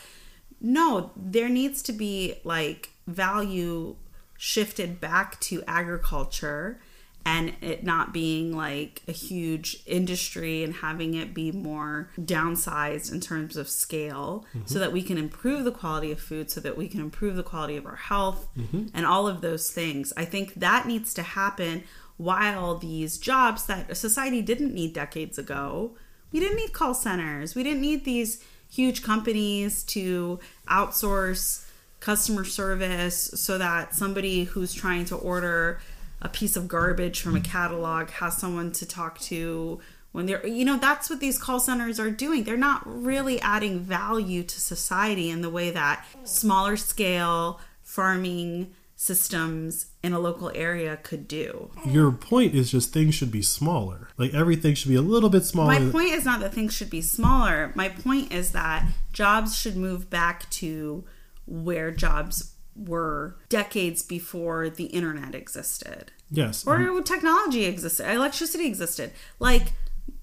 No, 0.59 1.11
there 1.15 1.49
needs 1.49 1.83
to 1.83 1.93
be 1.93 2.35
like 2.43 2.89
value 3.05 3.95
shifted 4.35 4.99
back 4.99 5.39
to 5.41 5.63
agriculture 5.67 6.81
and 7.25 7.53
it 7.61 7.83
not 7.83 8.13
being 8.13 8.55
like 8.55 9.01
a 9.07 9.11
huge 9.11 9.81
industry 9.85 10.63
and 10.63 10.75
having 10.75 11.13
it 11.13 11.33
be 11.33 11.51
more 11.51 12.09
downsized 12.19 13.11
in 13.11 13.21
terms 13.21 13.55
of 13.55 13.69
scale 13.69 14.45
mm-hmm. 14.49 14.65
so 14.65 14.79
that 14.79 14.91
we 14.91 15.01
can 15.01 15.17
improve 15.17 15.63
the 15.63 15.71
quality 15.71 16.11
of 16.11 16.19
food 16.19 16.51
so 16.51 16.59
that 16.59 16.77
we 16.77 16.87
can 16.87 16.99
improve 16.99 17.35
the 17.35 17.43
quality 17.43 17.77
of 17.77 17.85
our 17.85 17.95
health 17.95 18.47
mm-hmm. 18.57 18.87
and 18.93 19.05
all 19.05 19.27
of 19.27 19.41
those 19.41 19.71
things. 19.71 20.11
I 20.17 20.25
think 20.25 20.55
that 20.55 20.85
needs 20.85 21.13
to 21.13 21.23
happen 21.23 21.83
while 22.17 22.77
these 22.77 23.17
jobs 23.17 23.65
that 23.65 23.95
society 23.97 24.41
didn't 24.41 24.73
need 24.73 24.93
decades 24.93 25.37
ago 25.37 25.95
we 26.31 26.39
didn't 26.39 26.57
need 26.57 26.71
call 26.73 26.93
centers 26.93 27.55
we 27.55 27.63
didn't 27.63 27.81
need 27.81 28.05
these 28.05 28.43
huge 28.69 29.03
companies 29.03 29.83
to 29.83 30.39
outsource 30.67 31.65
customer 31.99 32.43
service 32.43 33.31
so 33.35 33.57
that 33.57 33.95
somebody 33.95 34.43
who's 34.43 34.73
trying 34.73 35.05
to 35.05 35.15
order 35.15 35.79
a 36.23 36.29
piece 36.29 36.55
of 36.55 36.67
garbage 36.67 37.21
from 37.21 37.35
a 37.35 37.41
catalog 37.41 38.09
has 38.11 38.37
someone 38.37 38.71
to 38.71 38.85
talk 38.85 39.19
to 39.19 39.79
when 40.13 40.25
they're 40.25 40.45
you 40.47 40.63
know 40.63 40.77
that's 40.77 41.09
what 41.09 41.19
these 41.19 41.37
call 41.37 41.59
centers 41.59 41.99
are 41.99 42.11
doing. 42.11 42.43
They're 42.43 42.57
not 42.57 42.81
really 42.85 43.41
adding 43.41 43.79
value 43.79 44.43
to 44.43 44.61
society 44.61 45.29
in 45.29 45.41
the 45.41 45.49
way 45.49 45.69
that 45.71 46.05
smaller 46.23 46.77
scale 46.77 47.59
farming 47.81 48.73
systems 48.95 49.87
in 50.01 50.13
a 50.13 50.19
local 50.19 50.49
area 50.55 50.97
could 50.97 51.27
do. 51.27 51.69
Your 51.85 52.09
point 52.11 52.55
is 52.55 52.71
just 52.71 52.93
things 52.93 53.13
should 53.13 53.31
be 53.31 53.41
smaller. 53.41 54.07
Like 54.17 54.33
everything 54.33 54.75
should 54.75 54.89
be 54.89 54.95
a 54.95 55.01
little 55.01 55.29
bit 55.29 55.43
smaller 55.43 55.77
my 55.77 55.91
point 55.91 56.11
is 56.11 56.23
not 56.23 56.39
that 56.39 56.53
things 56.53 56.73
should 56.73 56.89
be 56.89 57.01
smaller. 57.01 57.73
My 57.75 57.89
point 57.89 58.31
is 58.31 58.51
that 58.51 58.85
jobs 59.11 59.57
should 59.57 59.75
move 59.75 60.09
back 60.09 60.49
to 60.51 61.03
where 61.45 61.91
jobs 61.91 62.52
were 62.75 63.37
decades 63.49 64.01
before 64.01 64.69
the 64.69 64.85
internet 64.85 65.35
existed 65.35 66.11
yes 66.33 66.65
or 66.65 66.75
uh-huh. 66.81 67.01
technology 67.03 67.65
existed, 67.65 68.11
electricity 68.11 68.65
existed. 68.65 69.11
Like, 69.39 69.73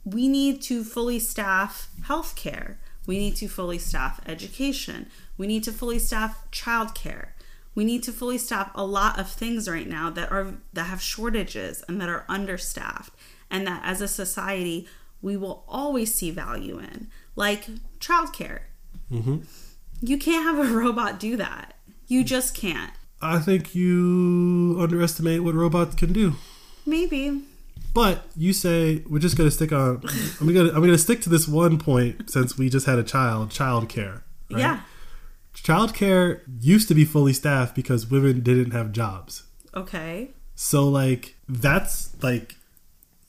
we 0.05 0.28
need 0.28 0.61
to 0.62 0.84
fully 0.84 1.18
staff 1.18 1.88
healthcare. 2.03 2.76
We 3.07 3.18
need 3.18 3.36
to 3.36 3.48
fully 3.48 3.78
staff 3.78 4.20
education. 4.26 5.09
We 5.38 5.46
need 5.46 5.64
to 5.64 5.72
fully 5.72 5.98
staff 5.98 6.44
childcare. 6.51 7.28
We 7.74 7.84
need 7.84 8.03
to 8.03 8.12
fully 8.12 8.38
staff 8.38 8.70
a 8.74 8.84
lot 8.84 9.18
of 9.18 9.30
things 9.30 9.68
right 9.68 9.88
now 9.88 10.11
that 10.11 10.30
are 10.30 10.55
that 10.72 10.84
have 10.84 11.01
shortages 11.01 11.82
and 11.88 12.01
that 12.01 12.09
are 12.09 12.24
understaffed, 12.28 13.14
and 13.51 13.66
that 13.66 13.82
as 13.84 14.01
a 14.01 14.09
society 14.09 14.88
we 15.22 15.36
will 15.36 15.64
always 15.68 16.14
see 16.14 16.30
value 16.30 16.78
in, 16.78 17.09
like 17.36 17.66
childcare. 18.01 18.61
Mm-hmm. 19.12 19.38
You 20.01 20.18
can't 20.18 20.44
have 20.44 20.70
a 20.70 20.72
robot 20.76 21.20
do 21.20 21.36
that. 21.36 21.74
You 22.11 22.24
just 22.24 22.54
can't. 22.54 22.92
i 23.22 23.38
think 23.38 23.74
you 23.74 24.76
underestimate 24.80 25.42
what 25.44 25.54
robots 25.54 25.94
can 25.94 26.12
do 26.12 26.34
Maybe. 26.86 27.42
but 27.94 28.24
you 28.36 28.52
say 28.52 29.02
we're 29.08 29.18
just 29.26 29.36
gonna 29.36 29.50
stick 29.50 29.72
on 29.72 30.02
i'm 30.40 30.52
gonna 30.54 30.70
i'm 30.74 30.80
gonna 30.80 30.98
stick 30.98 31.20
to 31.22 31.28
this 31.28 31.46
one 31.46 31.78
point 31.78 32.30
since 32.30 32.56
we 32.58 32.68
just 32.70 32.86
had 32.86 32.98
a 32.98 33.02
child 33.04 33.50
child 33.50 33.88
care 33.88 34.24
right? 34.50 34.61
Yeah. 34.61 34.80
childcare 35.54 36.40
used 36.61 36.88
to 36.88 36.94
be 36.94 37.04
fully 37.04 37.32
staffed 37.32 37.74
because 37.74 38.11
women 38.11 38.40
didn't 38.40 38.72
have 38.72 38.92
jobs 38.92 39.44
Okay. 39.72 40.30
So 40.56 40.88
like 40.88 41.36
that's 41.48 42.20
like 42.22 42.56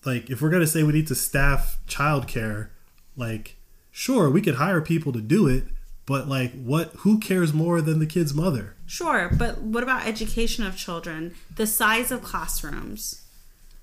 like 0.05 0.29
if 0.31 0.41
we're 0.41 0.49
gonna 0.49 0.65
say 0.65 0.81
we 0.83 0.91
need 0.93 1.05
to 1.07 1.15
staff 1.15 1.77
childcare, 1.87 2.69
like 3.15 3.57
sure 3.91 4.27
we 4.29 4.41
could 4.41 4.55
hire 4.55 4.81
people 4.81 5.11
to 5.13 5.21
do 5.21 5.47
it, 5.47 5.65
but 6.11 6.27
like 6.27 6.51
what 6.61 6.91
who 6.99 7.19
cares 7.19 7.53
more 7.53 7.79
than 7.79 7.99
the 7.99 8.05
kid's 8.05 8.33
mother? 8.33 8.75
Sure, 8.85 9.31
but 9.37 9.61
what 9.61 9.81
about 9.81 10.05
education 10.05 10.65
of 10.65 10.75
children? 10.75 11.33
The 11.55 11.65
size 11.65 12.11
of 12.11 12.21
classrooms 12.21 13.21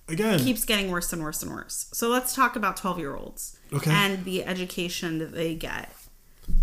Again, 0.09 0.39
keeps 0.39 0.63
getting 0.65 0.91
worse 0.91 1.11
and 1.13 1.23
worse 1.23 1.43
and 1.43 1.51
worse. 1.51 1.87
So 1.95 2.09
let's 2.11 2.35
talk 2.35 2.55
about 2.55 2.77
12 2.77 2.99
year 2.99 3.17
olds 3.17 3.59
Okay. 3.73 3.91
and 3.91 4.27
the 4.27 4.45
education 4.45 5.19
that 5.21 5.33
they 5.33 5.55
get. 5.55 5.91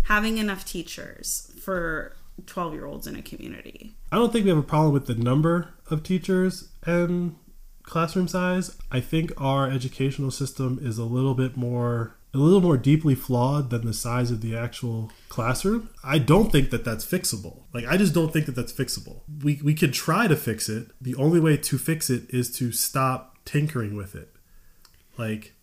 Having 0.04 0.38
enough 0.38 0.64
teachers 0.64 1.50
for 1.60 2.14
12 2.46 2.74
year 2.74 2.86
olds 2.86 3.08
in 3.08 3.16
a 3.16 3.22
community. 3.22 3.94
I 4.12 4.16
don't 4.16 4.32
think 4.32 4.44
we 4.44 4.50
have 4.50 4.58
a 4.58 4.62
problem 4.62 4.92
with 4.92 5.06
the 5.06 5.14
number 5.16 5.74
of 5.90 6.04
teachers 6.04 6.68
and 6.84 7.34
classroom 7.82 8.28
size. 8.28 8.76
I 8.92 9.00
think 9.00 9.32
our 9.36 9.68
educational 9.68 10.30
system 10.30 10.78
is 10.80 10.96
a 10.98 11.04
little 11.04 11.34
bit 11.34 11.56
more 11.56 12.14
a 12.36 12.40
little 12.40 12.60
more 12.60 12.76
deeply 12.76 13.14
flawed 13.14 13.70
than 13.70 13.86
the 13.86 13.92
size 13.92 14.30
of 14.30 14.40
the 14.40 14.56
actual 14.56 15.10
classroom. 15.28 15.90
I 16.04 16.18
don't 16.18 16.52
think 16.52 16.70
that 16.70 16.84
that's 16.84 17.04
fixable. 17.04 17.62
Like 17.72 17.86
I 17.86 17.96
just 17.96 18.14
don't 18.14 18.32
think 18.32 18.46
that 18.46 18.54
that's 18.54 18.72
fixable. 18.72 19.20
We 19.42 19.60
we 19.62 19.74
could 19.74 19.92
try 19.92 20.28
to 20.28 20.36
fix 20.36 20.68
it. 20.68 20.88
The 21.00 21.14
only 21.16 21.40
way 21.40 21.56
to 21.56 21.78
fix 21.78 22.10
it 22.10 22.24
is 22.30 22.50
to 22.58 22.72
stop 22.72 23.38
tinkering 23.44 23.96
with 23.96 24.14
it. 24.14 24.34
Like 25.16 25.54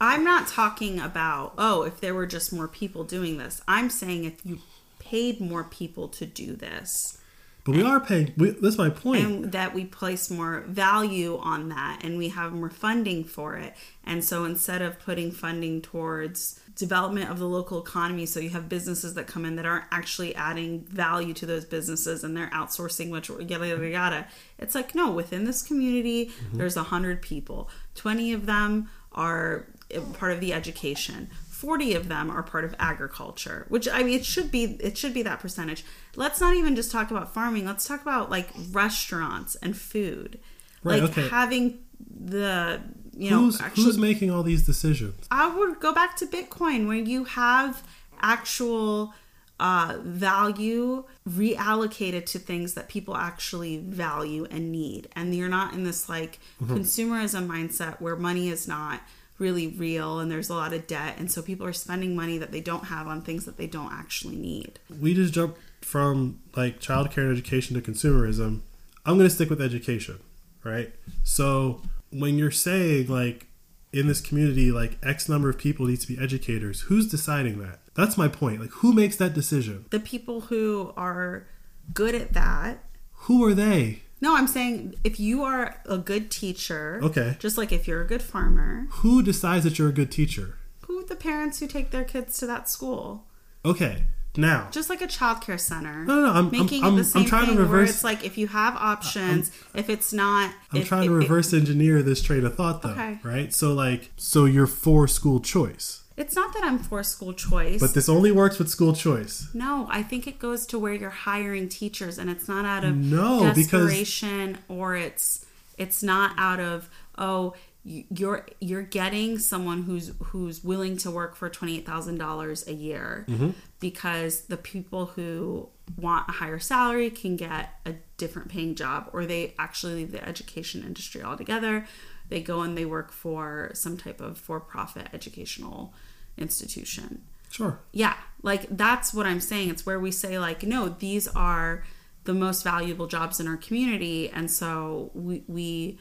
I'm 0.00 0.24
not 0.24 0.48
talking 0.48 0.98
about, 0.98 1.54
oh, 1.58 1.82
if 1.82 2.00
there 2.00 2.14
were 2.14 2.26
just 2.26 2.52
more 2.52 2.66
people 2.66 3.04
doing 3.04 3.38
this. 3.38 3.62
I'm 3.68 3.88
saying 3.88 4.24
if 4.24 4.44
you 4.44 4.58
paid 4.98 5.40
more 5.40 5.64
people 5.64 6.08
to 6.08 6.26
do 6.26 6.56
this. 6.56 7.18
But 7.64 7.76
we 7.76 7.82
are 7.82 8.00
paying 8.00 8.32
we, 8.36 8.50
that's 8.50 8.76
my 8.76 8.90
point. 8.90 9.24
and 9.24 9.52
that 9.52 9.72
we 9.72 9.84
place 9.84 10.30
more 10.30 10.64
value 10.66 11.38
on 11.38 11.68
that 11.68 12.00
and 12.02 12.18
we 12.18 12.30
have 12.30 12.52
more 12.52 12.70
funding 12.70 13.22
for 13.22 13.56
it. 13.56 13.74
And 14.04 14.24
so 14.24 14.44
instead 14.44 14.82
of 14.82 14.98
putting 14.98 15.30
funding 15.30 15.80
towards 15.80 16.58
development 16.74 17.30
of 17.30 17.38
the 17.38 17.46
local 17.46 17.80
economy 17.80 18.26
so 18.26 18.40
you 18.40 18.50
have 18.50 18.68
businesses 18.68 19.14
that 19.14 19.26
come 19.26 19.44
in 19.44 19.56
that 19.56 19.66
aren't 19.66 19.84
actually 19.92 20.34
adding 20.34 20.80
value 20.80 21.34
to 21.34 21.46
those 21.46 21.64
businesses 21.64 22.24
and 22.24 22.36
they're 22.36 22.50
outsourcing 22.50 23.10
which 23.10 23.30
yada 23.30 23.68
yada 23.68 23.88
yada. 23.88 24.26
It's 24.58 24.74
like 24.74 24.94
no 24.94 25.12
within 25.12 25.44
this 25.44 25.62
community 25.62 26.26
mm-hmm. 26.26 26.58
there's 26.58 26.76
a 26.76 26.84
hundred 26.84 27.22
people. 27.22 27.70
20 27.94 28.32
of 28.32 28.46
them 28.46 28.90
are 29.12 29.66
part 30.14 30.32
of 30.32 30.40
the 30.40 30.52
education 30.52 31.28
40 31.62 31.94
of 31.94 32.08
them 32.08 32.28
are 32.28 32.42
part 32.42 32.64
of 32.64 32.74
agriculture 32.80 33.66
which 33.68 33.88
i 33.88 34.02
mean 34.02 34.18
it 34.18 34.24
should 34.24 34.50
be 34.50 34.76
it 34.80 34.98
should 34.98 35.14
be 35.14 35.22
that 35.22 35.38
percentage 35.38 35.84
let's 36.16 36.40
not 36.40 36.56
even 36.56 36.74
just 36.74 36.90
talk 36.90 37.12
about 37.12 37.32
farming 37.32 37.64
let's 37.64 37.86
talk 37.86 38.02
about 38.02 38.30
like 38.30 38.48
restaurants 38.72 39.54
and 39.62 39.76
food 39.76 40.40
Right, 40.82 41.00
like 41.00 41.12
okay. 41.12 41.28
having 41.28 41.78
the 42.10 42.80
you 43.16 43.30
know 43.30 43.42
who's 43.42 43.60
actually 43.60 43.84
who's 43.84 43.98
making 43.98 44.32
all 44.32 44.42
these 44.42 44.66
decisions? 44.66 45.28
i 45.30 45.46
would 45.46 45.78
go 45.78 45.94
back 45.94 46.16
to 46.16 46.26
bitcoin 46.26 46.88
where 46.88 46.96
you 46.96 47.22
have 47.22 47.84
actual 48.20 49.14
uh, 49.60 49.98
value 50.02 51.04
reallocated 51.28 52.26
to 52.26 52.38
things 52.40 52.74
that 52.74 52.88
people 52.88 53.16
actually 53.16 53.76
value 53.76 54.44
and 54.50 54.72
need. 54.72 55.08
And 55.14 55.32
you're 55.36 55.48
not 55.48 55.72
in 55.72 55.84
this 55.84 56.08
like 56.08 56.40
consumerism 56.64 57.46
mindset 57.46 58.00
where 58.00 58.16
money 58.16 58.48
is 58.48 58.66
not 58.66 59.02
really 59.38 59.66
real 59.66 60.20
and 60.20 60.30
there's 60.30 60.50
a 60.50 60.54
lot 60.54 60.72
of 60.72 60.86
debt. 60.86 61.14
And 61.18 61.30
so 61.30 61.42
people 61.42 61.66
are 61.66 61.72
spending 61.72 62.14
money 62.14 62.38
that 62.38 62.52
they 62.52 62.60
don't 62.60 62.84
have 62.84 63.06
on 63.06 63.22
things 63.22 63.44
that 63.44 63.56
they 63.56 63.66
don't 63.66 63.92
actually 63.92 64.36
need. 64.36 64.78
we 65.00 65.14
just 65.14 65.34
jumped 65.34 65.58
from 65.80 66.40
like 66.54 66.80
childcare 66.80 67.28
and 67.28 67.32
education 67.32 67.80
to 67.80 67.90
consumerism. 67.90 68.60
I'm 69.04 69.16
going 69.16 69.28
to 69.28 69.34
stick 69.34 69.50
with 69.50 69.60
education, 69.60 70.20
right? 70.62 70.92
So 71.24 71.82
when 72.10 72.38
you're 72.38 72.50
saying 72.50 73.08
like 73.08 73.46
in 73.92 74.06
this 74.06 74.20
community, 74.20 74.72
like 74.72 74.98
X 75.02 75.28
number 75.28 75.50
of 75.50 75.58
people 75.58 75.86
need 75.86 76.00
to 76.00 76.06
be 76.06 76.18
educators, 76.18 76.82
who's 76.82 77.08
deciding 77.08 77.58
that? 77.60 77.80
That's 77.94 78.16
my 78.16 78.28
point. 78.28 78.60
Like, 78.60 78.70
who 78.70 78.92
makes 78.92 79.16
that 79.16 79.34
decision? 79.34 79.84
The 79.90 80.00
people 80.00 80.42
who 80.42 80.94
are 80.96 81.46
good 81.92 82.14
at 82.14 82.32
that 82.32 82.84
Who 83.26 83.44
are 83.44 83.54
they? 83.54 84.02
No, 84.22 84.36
I'm 84.36 84.46
saying 84.46 84.94
if 85.04 85.18
you 85.20 85.42
are 85.42 85.76
a 85.84 85.98
good 85.98 86.30
teacher, 86.30 87.00
Okay. 87.02 87.36
just 87.40 87.58
like 87.58 87.72
if 87.72 87.86
you're 87.88 88.00
a 88.02 88.06
good 88.06 88.22
farmer, 88.22 88.86
Who 89.02 89.20
decides 89.22 89.64
that 89.64 89.78
you're 89.78 89.88
a 89.88 89.92
good 89.92 90.10
teacher? 90.12 90.54
who 90.86 91.04
the 91.04 91.16
parents 91.16 91.58
who 91.58 91.66
take 91.66 91.90
their 91.90 92.04
kids 92.04 92.38
to 92.38 92.46
that 92.46 92.68
school? 92.70 93.26
Okay, 93.64 94.04
now 94.36 94.68
Just 94.70 94.88
like 94.88 95.02
a 95.02 95.06
childcare 95.08 95.58
center. 95.60 96.04
No, 96.04 96.20
no, 96.20 96.26
no, 96.26 96.32
I'm- 96.32 96.50
making 96.52 96.84
I'm- 96.84 96.94
it 96.94 96.98
the 96.98 97.04
same 97.04 97.22
I'm 97.22 97.28
trying 97.28 97.42
to 97.42 97.46
thing 97.48 97.56
where 97.56 97.64
reverse- 97.66 97.90
it's 97.90 98.04
like 98.04 98.24
if 98.24 98.38
you 98.38 98.46
have 98.48 98.76
options, 98.76 99.50
if 99.74 99.90
it's 99.90 100.12
not, 100.12 100.54
I'm 100.72 100.82
if, 100.82 100.88
trying 100.88 101.08
to 101.08 101.16
if- 101.16 101.22
reverse 101.22 101.52
engineer 101.52 102.00
this 102.02 102.22
train 102.22 102.46
of 102.46 102.54
thought, 102.54 102.82
though. 102.82 102.90
Okay. 102.90 103.18
Right? 103.24 103.52
So, 103.52 103.72
like, 103.74 104.12
so 104.16 104.44
you're 104.44 104.66
for 104.68 105.08
school 105.08 105.40
choice, 105.40 106.01
it's 106.22 106.36
not 106.40 106.52
that 106.54 106.62
I'm 106.68 106.78
for 106.78 107.02
school 107.02 107.32
choice. 107.34 107.80
but 107.80 107.92
this 107.94 108.08
only 108.16 108.32
works 108.42 108.56
with 108.58 108.68
school 108.76 108.94
choice. 108.94 109.34
no, 109.54 109.72
I 109.98 110.02
think 110.02 110.22
it 110.26 110.38
goes 110.38 110.60
to 110.70 110.78
where 110.78 110.94
you're 111.00 111.18
hiring 111.28 111.68
teachers, 111.68 112.14
and 112.20 112.28
it's 112.34 112.46
not 112.48 112.64
out 112.64 112.84
of 112.84 112.94
No, 112.96 113.40
because- 113.54 113.56
desperation, 113.70 114.58
or 114.68 114.88
it's 115.06 115.44
it's 115.78 116.02
not 116.02 116.28
out 116.48 116.60
of 116.60 116.88
oh 117.18 117.54
you- 117.84 118.04
you're 118.20 118.46
you're 118.68 118.82
getting 119.00 119.38
someone 119.38 119.82
who's 119.82 120.12
who's 120.30 120.62
willing 120.62 120.96
to 121.04 121.10
work 121.10 121.34
for 121.40 121.48
twenty 121.48 121.74
eight 121.78 121.86
thousand 121.86 122.16
dollars 122.18 122.58
a 122.68 122.72
year 122.88 123.24
Mm-hmm. 123.28 123.50
because 123.80 124.34
the 124.52 124.56
people 124.72 125.06
who 125.14 125.68
want 126.06 126.28
a 126.28 126.32
higher 126.32 126.60
salary 126.60 127.10
can 127.10 127.34
get 127.36 127.64
a 127.84 127.94
different 128.16 128.48
paying 128.48 128.74
job, 128.76 129.10
or 129.12 129.26
they 129.26 129.54
actually 129.58 129.94
leave 129.96 130.12
the 130.12 130.24
education 130.32 130.78
industry 130.84 131.22
altogether. 131.22 131.86
They 132.28 132.40
go 132.40 132.60
and 132.62 132.78
they 132.78 132.84
work 132.86 133.10
for 133.12 133.72
some 133.74 133.96
type 134.04 134.20
of 134.20 134.38
for 134.38 134.58
profit 134.60 135.08
educational 135.12 135.92
institution 136.38 137.22
Sure. 137.50 137.80
yeah 137.92 138.14
like 138.42 138.66
that's 138.76 139.12
what 139.12 139.26
i'm 139.26 139.40
saying 139.40 139.68
it's 139.68 139.84
where 139.84 140.00
we 140.00 140.10
say 140.10 140.38
like 140.38 140.62
no 140.62 140.88
these 140.88 141.28
are 141.28 141.84
the 142.24 142.32
most 142.34 142.62
valuable 142.64 143.06
jobs 143.06 143.40
in 143.40 143.46
our 143.48 143.56
community 143.58 144.30
and 144.30 144.50
so 144.50 145.10
we, 145.12 145.42
we 145.46 145.98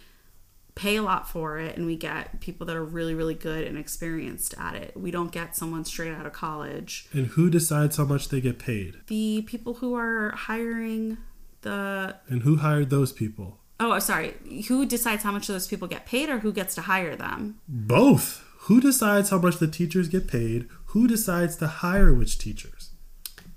pay 0.75 0.95
a 0.95 1.01
lot 1.01 1.27
for 1.29 1.57
it 1.57 1.75
and 1.75 1.85
we 1.85 1.97
get 1.97 2.39
people 2.39 2.65
that 2.65 2.75
are 2.77 2.83
really 2.85 3.13
really 3.13 3.33
good 3.33 3.67
and 3.67 3.77
experienced 3.77 4.53
at 4.57 4.75
it 4.75 4.95
we 4.95 5.11
don't 5.11 5.33
get 5.33 5.53
someone 5.55 5.83
straight 5.83 6.13
out 6.13 6.25
of 6.25 6.31
college 6.31 7.07
And 7.11 7.27
who 7.27 7.49
decides 7.49 7.97
how 7.97 8.05
much 8.05 8.29
they 8.29 8.39
get 8.39 8.57
paid? 8.57 8.95
the 9.07 9.41
people 9.45 9.73
who 9.75 9.93
are 9.95 10.31
hiring 10.31 11.17
the 11.63 12.15
And 12.29 12.43
who 12.43 12.55
hired 12.57 12.89
those 12.89 13.11
people? 13.11 13.57
oh 13.81 13.99
sorry 13.99 14.35
who 14.69 14.85
decides 14.85 15.23
how 15.23 15.31
much 15.33 15.47
those 15.47 15.67
people 15.67 15.89
get 15.89 16.05
paid 16.05 16.29
or 16.29 16.39
who 16.39 16.53
gets 16.53 16.75
to 16.75 16.81
hire 16.81 17.17
them 17.17 17.59
Both. 17.67 18.45
Who 18.65 18.79
decides 18.81 19.29
how 19.29 19.39
much 19.39 19.57
the 19.57 19.67
teachers 19.67 20.07
get 20.07 20.27
paid? 20.27 20.67
Who 20.87 21.07
decides 21.07 21.55
to 21.57 21.67
hire 21.67 22.13
which 22.13 22.37
teachers? 22.37 22.89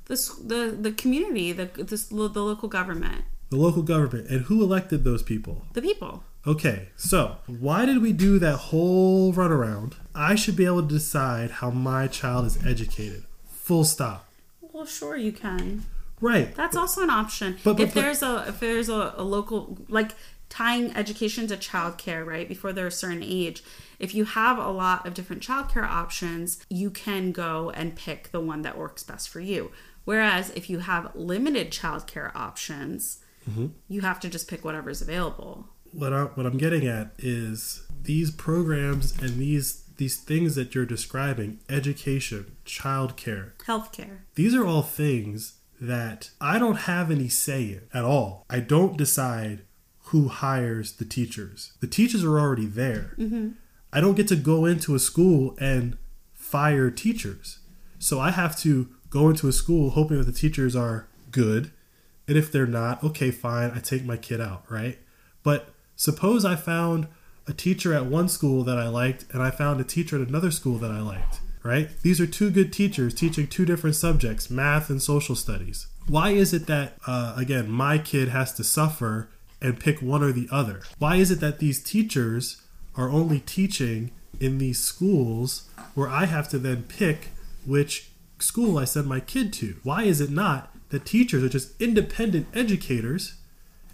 this 0.06 0.28
the 0.28 0.76
the 0.78 0.92
community 0.92 1.50
the 1.52 1.64
this, 1.82 2.04
the 2.08 2.14
local 2.16 2.68
government 2.68 3.24
The 3.48 3.56
local 3.56 3.82
government. 3.82 4.28
And 4.28 4.42
who 4.42 4.62
elected 4.62 5.02
those 5.04 5.22
people? 5.22 5.66
the 5.72 5.82
people 5.82 6.24
Okay, 6.46 6.88
so 6.96 7.36
why 7.46 7.86
did 7.86 8.02
we 8.02 8.12
do 8.12 8.38
that 8.38 8.56
whole 8.68 9.32
runaround? 9.32 9.94
I 10.14 10.34
should 10.34 10.56
be 10.56 10.66
able 10.66 10.82
to 10.82 10.88
decide 10.88 11.50
how 11.52 11.70
my 11.70 12.06
child 12.06 12.44
is 12.44 12.62
educated. 12.66 13.24
Full 13.46 13.84
stop. 13.84 14.28
well 14.60 14.84
sure 14.86 15.16
you 15.16 15.32
can 15.32 15.84
Right. 16.20 16.54
That's 16.54 16.76
also 16.76 17.02
an 17.02 17.10
option. 17.10 17.56
But- 17.64 17.76
but- 17.76 17.82
if 17.88 17.94
but- 17.94 18.00
there's 18.00 18.22
a 18.22 18.44
if 18.48 18.60
there's 18.60 18.88
a, 18.88 19.14
a 19.16 19.22
local 19.24 19.78
like 19.88 20.12
tying 20.48 20.94
education 20.96 21.46
to 21.48 21.56
childcare, 21.56 22.24
right? 22.24 22.46
Before 22.48 22.72
they're 22.72 22.86
a 22.86 22.90
certain 23.04 23.22
age, 23.22 23.62
if 23.98 24.14
you 24.14 24.24
have 24.24 24.58
a 24.58 24.70
lot 24.70 25.06
of 25.06 25.14
different 25.14 25.42
childcare 25.42 25.86
options, 25.88 26.64
you 26.68 26.90
can 26.90 27.32
go 27.32 27.70
and 27.70 27.96
pick 27.96 28.30
the 28.30 28.40
one 28.40 28.62
that 28.62 28.76
works 28.78 29.02
best 29.02 29.28
for 29.28 29.40
you. 29.40 29.70
Whereas 30.04 30.50
if 30.50 30.68
you 30.68 30.80
have 30.80 31.10
limited 31.14 31.70
childcare 31.70 32.34
options, 32.34 33.20
Mm-hmm. 33.50 33.66
you 33.88 34.00
have 34.00 34.20
to 34.20 34.30
just 34.30 34.48
pick 34.48 34.64
whatever's 34.64 35.02
available. 35.02 35.68
what 35.92 36.14
I, 36.14 36.22
what 36.24 36.46
I'm 36.46 36.56
getting 36.56 36.86
at 36.86 37.10
is 37.18 37.86
these 38.02 38.30
programs 38.30 39.20
and 39.20 39.36
these 39.38 39.82
these 39.98 40.16
things 40.16 40.54
that 40.54 40.74
you're 40.74 40.86
describing, 40.86 41.60
education, 41.68 42.56
childcare, 42.64 43.52
Healthcare. 43.66 44.20
these 44.34 44.54
are 44.54 44.66
all 44.66 44.80
things 44.82 45.58
that 45.78 46.30
I 46.40 46.58
don't 46.58 46.76
have 46.90 47.10
any 47.10 47.28
say 47.28 47.64
in 47.64 47.82
at 47.92 48.04
all. 48.04 48.46
I 48.48 48.60
don't 48.60 48.96
decide 48.96 49.60
who 50.04 50.28
hires 50.28 50.92
the 50.92 51.04
teachers. 51.04 51.74
The 51.80 51.86
teachers 51.86 52.24
are 52.24 52.40
already 52.40 52.64
there. 52.66 53.14
I 53.94 54.00
don't 54.00 54.16
get 54.16 54.26
to 54.28 54.36
go 54.36 54.64
into 54.64 54.96
a 54.96 54.98
school 54.98 55.56
and 55.60 55.96
fire 56.32 56.90
teachers. 56.90 57.60
So 58.00 58.18
I 58.18 58.32
have 58.32 58.58
to 58.58 58.88
go 59.08 59.28
into 59.28 59.46
a 59.46 59.52
school 59.52 59.90
hoping 59.90 60.18
that 60.18 60.24
the 60.24 60.32
teachers 60.32 60.74
are 60.74 61.06
good. 61.30 61.70
And 62.26 62.36
if 62.36 62.50
they're 62.50 62.66
not, 62.66 63.04
okay, 63.04 63.30
fine, 63.30 63.70
I 63.70 63.78
take 63.78 64.04
my 64.04 64.16
kid 64.16 64.40
out, 64.40 64.64
right? 64.68 64.98
But 65.44 65.68
suppose 65.94 66.44
I 66.44 66.56
found 66.56 67.06
a 67.46 67.52
teacher 67.52 67.94
at 67.94 68.06
one 68.06 68.28
school 68.28 68.64
that 68.64 68.78
I 68.78 68.88
liked 68.88 69.26
and 69.32 69.42
I 69.42 69.50
found 69.50 69.80
a 69.80 69.84
teacher 69.84 70.20
at 70.20 70.26
another 70.28 70.50
school 70.50 70.78
that 70.78 70.90
I 70.90 71.00
liked, 71.00 71.40
right? 71.62 71.88
These 72.02 72.20
are 72.20 72.26
two 72.26 72.50
good 72.50 72.72
teachers 72.72 73.14
teaching 73.14 73.46
two 73.46 73.64
different 73.64 73.94
subjects, 73.94 74.50
math 74.50 74.90
and 74.90 75.00
social 75.00 75.36
studies. 75.36 75.86
Why 76.08 76.30
is 76.30 76.52
it 76.52 76.66
that, 76.66 76.96
uh, 77.06 77.34
again, 77.36 77.70
my 77.70 77.98
kid 77.98 78.28
has 78.28 78.52
to 78.54 78.64
suffer 78.64 79.28
and 79.62 79.78
pick 79.78 80.02
one 80.02 80.22
or 80.22 80.32
the 80.32 80.48
other? 80.50 80.82
Why 80.98 81.16
is 81.16 81.30
it 81.30 81.40
that 81.40 81.60
these 81.60 81.82
teachers 81.82 82.60
are 82.96 83.10
only 83.10 83.40
teaching 83.40 84.10
in 84.40 84.58
these 84.58 84.78
schools 84.80 85.68
where 85.94 86.08
I 86.08 86.26
have 86.26 86.48
to 86.50 86.58
then 86.58 86.84
pick 86.84 87.28
which 87.66 88.10
school 88.38 88.78
I 88.78 88.84
send 88.84 89.06
my 89.06 89.20
kid 89.20 89.52
to? 89.54 89.76
Why 89.82 90.02
is 90.04 90.20
it 90.20 90.30
not 90.30 90.74
that 90.90 91.04
teachers 91.06 91.42
are 91.42 91.48
just 91.48 91.80
independent 91.80 92.46
educators 92.54 93.34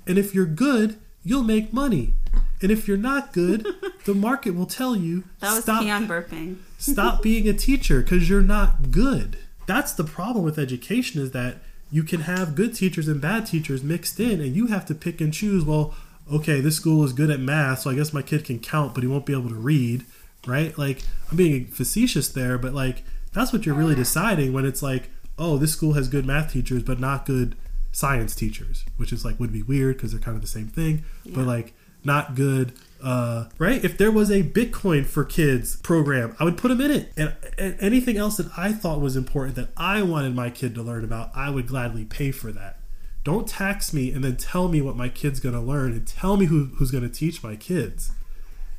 and 0.06 0.18
if 0.18 0.34
you're 0.34 0.46
good, 0.46 0.98
you'll 1.22 1.42
make 1.44 1.72
money. 1.72 2.14
And 2.62 2.70
if 2.70 2.88
you're 2.88 2.96
not 2.96 3.32
good, 3.32 3.66
the 4.04 4.14
market 4.14 4.54
will 4.54 4.66
tell 4.66 4.96
you 4.96 5.24
That 5.40 5.54
was 5.54 5.62
stop 5.64 5.82
Keon 5.82 6.08
burping. 6.08 6.56
stop 6.78 7.22
being 7.22 7.48
a 7.48 7.52
teacher 7.52 8.00
because 8.02 8.28
you're 8.28 8.40
not 8.42 8.90
good. 8.90 9.38
That's 9.66 9.92
the 9.92 10.04
problem 10.04 10.44
with 10.44 10.58
education 10.58 11.22
is 11.22 11.30
that 11.30 11.58
you 11.90 12.02
can 12.02 12.22
have 12.22 12.54
good 12.54 12.74
teachers 12.74 13.08
and 13.08 13.20
bad 13.20 13.46
teachers 13.46 13.82
mixed 13.82 14.18
in, 14.20 14.40
and 14.40 14.54
you 14.54 14.68
have 14.68 14.86
to 14.86 14.94
pick 14.94 15.20
and 15.20 15.32
choose. 15.32 15.64
Well, 15.64 15.94
okay, 16.32 16.60
this 16.60 16.76
school 16.76 17.04
is 17.04 17.12
good 17.12 17.30
at 17.30 17.40
math, 17.40 17.80
so 17.80 17.90
I 17.90 17.94
guess 17.94 18.12
my 18.12 18.22
kid 18.22 18.44
can 18.44 18.58
count, 18.58 18.94
but 18.94 19.02
he 19.02 19.08
won't 19.08 19.26
be 19.26 19.32
able 19.32 19.48
to 19.48 19.54
read, 19.54 20.04
right? 20.46 20.76
Like 20.78 21.02
I'm 21.30 21.36
being 21.36 21.66
facetious 21.66 22.28
there, 22.28 22.58
but 22.58 22.72
like 22.74 23.04
that's 23.32 23.52
what 23.52 23.66
you're 23.66 23.74
really 23.74 23.94
deciding 23.94 24.52
when 24.52 24.64
it's 24.64 24.82
like, 24.82 25.10
oh, 25.38 25.56
this 25.56 25.72
school 25.72 25.94
has 25.94 26.08
good 26.08 26.26
math 26.26 26.52
teachers, 26.52 26.82
but 26.82 27.00
not 27.00 27.26
good 27.26 27.56
science 27.92 28.34
teachers, 28.34 28.84
which 28.96 29.12
is 29.12 29.24
like 29.24 29.38
would 29.40 29.52
be 29.52 29.62
weird 29.62 29.96
because 29.96 30.12
they're 30.12 30.20
kind 30.20 30.36
of 30.36 30.42
the 30.42 30.48
same 30.48 30.68
thing, 30.68 31.04
but 31.26 31.46
like 31.46 31.72
not 32.04 32.34
good 32.34 32.72
uh, 33.02 33.46
right? 33.58 33.82
If 33.84 33.96
there 33.98 34.10
was 34.10 34.30
a 34.30 34.42
Bitcoin 34.42 35.06
for 35.06 35.24
kids 35.24 35.76
program, 35.76 36.36
I 36.38 36.44
would 36.44 36.56
put 36.56 36.68
them 36.68 36.80
in 36.80 36.90
it. 36.90 37.12
And, 37.16 37.34
and 37.58 37.76
anything 37.80 38.16
else 38.16 38.36
that 38.36 38.50
I 38.56 38.72
thought 38.72 39.00
was 39.00 39.16
important 39.16 39.56
that 39.56 39.68
I 39.76 40.02
wanted 40.02 40.34
my 40.34 40.50
kid 40.50 40.74
to 40.74 40.82
learn 40.82 41.04
about, 41.04 41.30
I 41.34 41.50
would 41.50 41.66
gladly 41.66 42.04
pay 42.04 42.30
for 42.30 42.52
that. 42.52 42.79
Don't 43.22 43.46
tax 43.46 43.92
me 43.92 44.12
and 44.12 44.24
then 44.24 44.36
tell 44.36 44.68
me 44.68 44.80
what 44.80 44.96
my 44.96 45.08
kid's 45.08 45.40
going 45.40 45.54
to 45.54 45.60
learn 45.60 45.92
and 45.92 46.06
tell 46.06 46.36
me 46.36 46.46
who, 46.46 46.66
who's 46.76 46.90
going 46.90 47.08
to 47.08 47.14
teach 47.14 47.42
my 47.42 47.56
kids. 47.56 48.12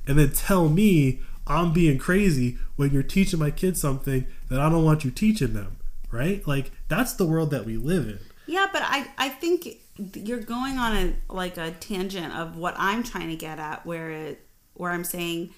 And 0.07 0.17
then 0.17 0.31
tell 0.31 0.67
me 0.67 1.21
I'm 1.45 1.73
being 1.73 1.97
crazy 1.97 2.57
when 2.75 2.91
you're 2.91 3.03
teaching 3.03 3.39
my 3.39 3.51
kids 3.51 3.79
something 3.79 4.25
that 4.49 4.59
I 4.59 4.69
don't 4.69 4.83
want 4.83 5.03
you 5.03 5.11
teaching 5.11 5.53
them, 5.53 5.77
right? 6.11 6.45
Like, 6.47 6.71
that's 6.87 7.13
the 7.13 7.25
world 7.25 7.51
that 7.51 7.65
we 7.65 7.77
live 7.77 8.07
in. 8.07 8.19
Yeah, 8.47 8.67
but 8.71 8.81
I 8.83 9.07
I 9.17 9.29
think 9.29 9.77
you're 10.15 10.39
going 10.39 10.77
on 10.77 10.97
a 10.97 11.33
like 11.33 11.57
a 11.57 11.71
tangent 11.71 12.33
of 12.33 12.57
what 12.57 12.75
I'm 12.77 13.03
trying 13.03 13.29
to 13.29 13.35
get 13.35 13.59
at 13.59 13.85
where 13.85 14.09
it 14.09 14.45
where 14.73 14.91
I'm 14.91 15.03
saying 15.03 15.51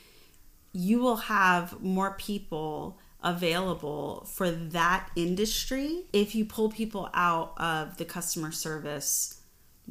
you 0.74 1.00
will 1.00 1.16
have 1.16 1.82
more 1.82 2.12
people 2.12 3.00
available 3.24 4.28
for 4.30 4.52
that 4.52 5.10
industry 5.16 6.04
if 6.12 6.36
you 6.36 6.46
pull 6.46 6.70
people 6.70 7.10
out 7.14 7.54
of 7.58 7.98
the 7.98 8.06
customer 8.06 8.52
service 8.52 9.42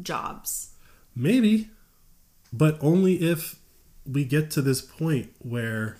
jobs. 0.00 0.70
Maybe, 1.14 1.70
but 2.52 2.78
only 2.80 3.16
if 3.16 3.59
we 4.06 4.24
get 4.24 4.50
to 4.52 4.62
this 4.62 4.82
point 4.82 5.30
where 5.38 5.96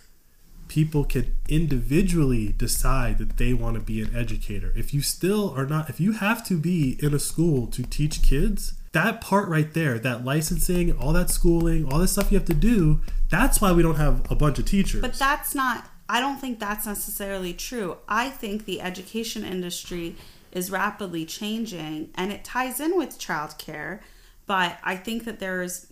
people 0.69 1.05
can 1.05 1.37
individually 1.49 2.55
decide 2.57 3.19
that 3.19 3.37
they 3.37 3.53
want 3.53 3.75
to 3.75 3.81
be 3.81 4.01
an 4.01 4.17
educator. 4.17 4.73
If 4.75 4.95
you 4.95 5.03
still 5.03 5.51
are 5.55 5.67
not, 5.67 5.91
if 5.91 6.01
you 6.01 6.13
have 6.13 6.45
to 6.47 6.57
be 6.57 6.99
in 7.03 7.13
a 7.13 7.19
school 7.19 7.67
to 7.69 7.83
teach 7.83 8.23
kids, 8.23 8.73
that 8.93 9.21
part 9.21 9.49
right 9.49 9.73
there, 9.75 9.99
that 9.99 10.25
licensing, 10.25 10.97
all 10.97 11.13
that 11.13 11.31
schooling, 11.31 11.93
all 11.93 11.99
this 11.99 12.13
stuff 12.13 12.33
you 12.33 12.39
have 12.39 12.47
to 12.47 12.55
do, 12.55 13.03
that's 13.29 13.61
why 13.61 13.73
we 13.73 13.83
don't 13.83 13.97
have 13.97 14.31
a 14.31 14.35
bunch 14.35 14.59
of 14.59 14.65
teachers. 14.65 15.03
But 15.03 15.15
that's 15.15 15.55
not, 15.55 15.91
I 16.13 16.21
don't 16.21 16.37
think 16.37 16.59
that's 16.59 16.85
necessarily 16.85 17.55
true. 17.55 17.97
I 18.07 18.29
think 18.29 18.67
the 18.67 18.83
education 18.83 19.45
industry 19.45 20.15
is 20.53 20.71
rapidly 20.71 21.25
changing 21.25 22.11
and 22.15 22.31
it 22.31 22.45
ties 22.45 22.81
in 22.81 22.99
with 22.99 23.19
childcare, 23.19 24.01
but 24.45 24.77
I 24.85 24.95
think 24.97 25.25
that 25.25 25.39
there's 25.39 25.87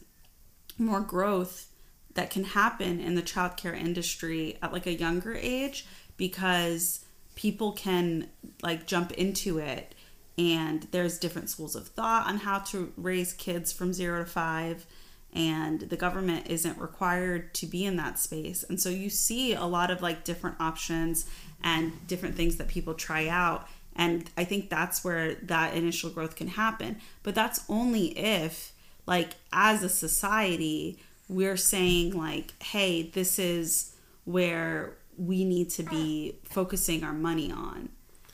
more 0.77 1.01
growth 1.01 1.69
that 2.13 2.29
can 2.29 2.45
happen 2.45 3.01
in 3.01 3.15
the 3.15 3.23
childcare 3.23 3.75
industry 3.75 4.59
at 4.61 4.75
like 4.75 4.87
a 4.87 4.93
younger 4.93 5.35
age 5.41 5.87
because 6.19 7.03
people 7.35 7.73
can 7.73 8.29
like 8.63 8.87
jump 8.87 9.13
into 9.13 9.57
it 9.57 9.95
and 10.37 10.87
there's 10.91 11.19
different 11.19 11.49
schools 11.49 11.75
of 11.75 11.89
thought 11.89 12.27
on 12.27 12.37
how 12.37 12.59
to 12.59 12.93
raise 12.99 13.33
kids 13.33 13.73
from 13.73 13.95
0 13.95 14.25
to 14.25 14.31
5 14.31 14.87
and 15.33 15.81
the 15.81 15.97
government 15.97 16.49
isn't 16.49 16.79
required 16.79 17.55
to 17.55 17.67
be 17.67 17.85
in 17.85 17.97
that 17.97 18.19
space. 18.19 18.65
And 18.69 18.81
so 18.81 18.89
you 18.89 19.11
see 19.11 19.55
a 19.55 19.65
lot 19.65 19.91
of 19.91 20.03
like 20.03 20.25
different 20.25 20.57
options 20.61 21.27
and 21.63 22.07
different 22.07 22.35
things 22.35 22.57
that 22.57 22.69
people 22.69 22.95
try 22.95 23.29
out. 23.29 23.69
And 23.95 24.31
i 24.37 24.45
think 24.45 24.71
that's 24.71 25.05
where 25.05 25.35
that 25.35 25.75
initial 25.75 26.11
growth 26.11 26.37
can 26.37 26.49
happen. 26.49 27.01
But 27.23 27.35
that's 27.35 27.65
only 27.69 28.19
if 28.19 28.73
like 29.07 29.35
as 29.53 29.83
a 29.83 29.89
society 29.89 30.99
we're 31.29 31.57
saying 31.57 32.17
like 32.17 32.61
hey 32.63 33.03
this 33.03 33.39
is 33.39 33.95
where 34.25 34.95
we 35.17 35.45
need 35.45 35.71
to 35.71 35.83
be 35.83 36.37
focusing 36.45 37.05
our 37.05 37.13
money 37.13 37.53
on. 37.53 37.89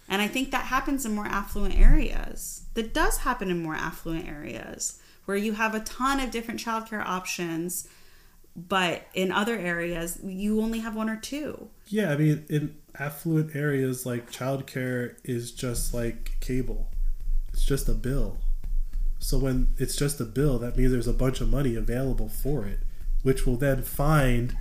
And 0.09 0.23
i 0.23 0.28
think 0.28 0.51
that 0.51 0.66
happens 0.66 1.05
in 1.05 1.14
more 1.14 1.27
affluent 1.27 1.78
areas. 1.78 2.64
That 2.73 2.94
does 2.94 3.18
happen 3.18 3.51
in 3.51 3.62
more 3.62 3.74
affluent 3.74 4.27
areas 4.27 4.98
where 5.27 5.36
you 5.36 5.53
have 5.53 5.74
a 5.74 5.81
ton 5.81 6.19
of 6.19 6.31
different 6.31 6.59
childcare 6.59 7.05
options 7.05 7.89
but 8.57 9.07
in 9.12 9.31
other 9.31 9.57
areas 9.57 10.19
you 10.24 10.61
only 10.61 10.78
have 10.78 10.97
one 10.97 11.11
or 11.11 11.16
two 11.16 11.69
yeah, 11.89 12.11
I 12.12 12.16
mean, 12.16 12.44
in 12.48 12.77
affluent 12.98 13.55
areas, 13.55 14.05
like 14.05 14.31
childcare 14.31 15.16
is 15.24 15.53
just 15.53 15.94
like 15.94 16.36
cable. 16.40 16.90
It's 17.53 17.65
just 17.65 17.89
a 17.89 17.94
bill. 17.94 18.39
So 19.19 19.39
when 19.39 19.69
it's 19.78 19.97
just 19.97 20.20
a 20.20 20.24
bill, 20.24 20.59
that 20.59 20.77
means 20.77 20.93
there's 20.93 21.07
a 21.07 21.12
bunch 21.12 21.40
of 21.40 21.48
money 21.48 21.74
available 21.74 22.28
for 22.28 22.66
it, 22.66 22.81
which 23.23 23.47
will 23.47 23.57
then 23.57 23.82
find 23.82 24.57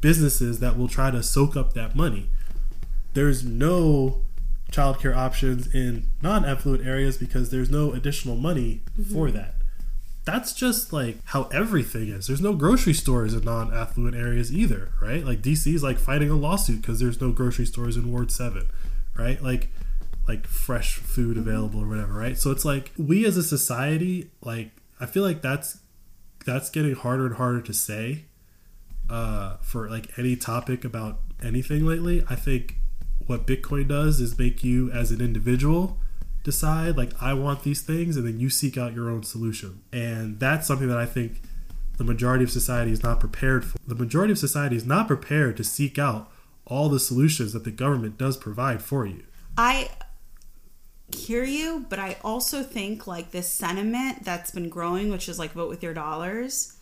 businesses 0.00 0.60
that 0.60 0.76
will 0.76 0.88
try 0.88 1.10
to 1.10 1.22
soak 1.22 1.56
up 1.56 1.72
that 1.74 1.94
money. 1.94 2.28
There's 3.14 3.44
no 3.44 4.22
childcare 4.70 5.16
options 5.16 5.72
in 5.72 6.08
non-affluent 6.20 6.84
areas 6.84 7.16
because 7.16 7.50
there's 7.50 7.70
no 7.70 7.92
additional 7.92 8.36
money 8.36 8.82
mm-hmm. 8.98 9.12
for 9.12 9.30
that. 9.30 9.54
That's 10.24 10.54
just 10.54 10.92
like 10.92 11.18
how 11.24 11.44
everything 11.44 12.08
is. 12.08 12.26
There's 12.26 12.40
no 12.40 12.54
grocery 12.54 12.94
stores 12.94 13.34
in 13.34 13.44
non-affluent 13.44 14.16
areas 14.16 14.52
either, 14.52 14.92
right? 15.02 15.24
Like 15.24 15.42
DC 15.42 15.74
is 15.74 15.82
like 15.82 15.98
fighting 15.98 16.30
a 16.30 16.34
lawsuit 16.34 16.80
because 16.80 16.98
there's 16.98 17.20
no 17.20 17.30
grocery 17.30 17.66
stores 17.66 17.96
in 17.96 18.10
Ward 18.10 18.30
Seven, 18.30 18.66
right? 19.14 19.42
Like 19.42 19.68
like 20.26 20.46
fresh 20.46 20.96
food 20.96 21.36
available 21.36 21.80
or 21.80 21.86
whatever, 21.86 22.14
right? 22.14 22.38
So 22.38 22.50
it's 22.50 22.64
like 22.64 22.92
we 22.96 23.26
as 23.26 23.36
a 23.36 23.42
society, 23.42 24.30
like 24.40 24.70
I 24.98 25.06
feel 25.06 25.22
like 25.22 25.42
that's 25.42 25.78
that's 26.46 26.70
getting 26.70 26.94
harder 26.94 27.26
and 27.26 27.36
harder 27.36 27.60
to 27.60 27.72
say 27.74 28.24
uh, 29.10 29.56
for 29.58 29.88
like 29.90 30.18
any 30.18 30.36
topic 30.36 30.84
about 30.84 31.20
anything 31.42 31.84
lately. 31.84 32.24
I 32.28 32.36
think 32.36 32.76
what 33.26 33.46
Bitcoin 33.46 33.88
does 33.88 34.20
is 34.20 34.38
make 34.38 34.64
you 34.64 34.90
as 34.90 35.10
an 35.10 35.20
individual 35.20 35.98
decide 36.44 36.96
like 36.96 37.10
I 37.20 37.34
want 37.34 37.64
these 37.64 37.82
things, 37.82 38.16
and 38.16 38.24
then 38.24 38.38
you 38.38 38.48
seek 38.48 38.78
out 38.78 38.94
your 38.94 39.10
own 39.10 39.24
solution, 39.24 39.82
and 39.92 40.38
that's 40.38 40.68
something 40.68 40.86
that 40.86 40.98
I 40.98 41.06
think 41.06 41.42
the 41.96 42.04
majority 42.04 42.44
of 42.44 42.50
society 42.50 42.92
is 42.92 43.02
not 43.02 43.18
prepared 43.18 43.64
for. 43.64 43.78
The 43.86 43.94
majority 43.96 44.32
of 44.32 44.38
society 44.38 44.76
is 44.76 44.86
not 44.86 45.08
prepared 45.08 45.56
to 45.56 45.64
seek 45.64 45.98
out 45.98 46.30
all 46.66 46.88
the 46.88 47.00
solutions 47.00 47.52
that 47.52 47.64
the 47.64 47.70
government 47.70 48.16
does 48.16 48.36
provide 48.36 48.82
for 48.82 49.06
you. 49.06 49.24
I 49.58 49.90
hear 51.14 51.44
you, 51.44 51.86
but 51.88 51.98
I 51.98 52.16
also 52.22 52.62
think 52.62 53.06
like 53.06 53.30
this 53.30 53.48
sentiment 53.48 54.24
that's 54.24 54.50
been 54.50 54.68
growing, 54.68 55.10
which 55.10 55.28
is 55.28 55.38
like 55.38 55.52
vote 55.52 55.68
with 55.68 55.82
your 55.82 55.94
dollars. 55.94 56.76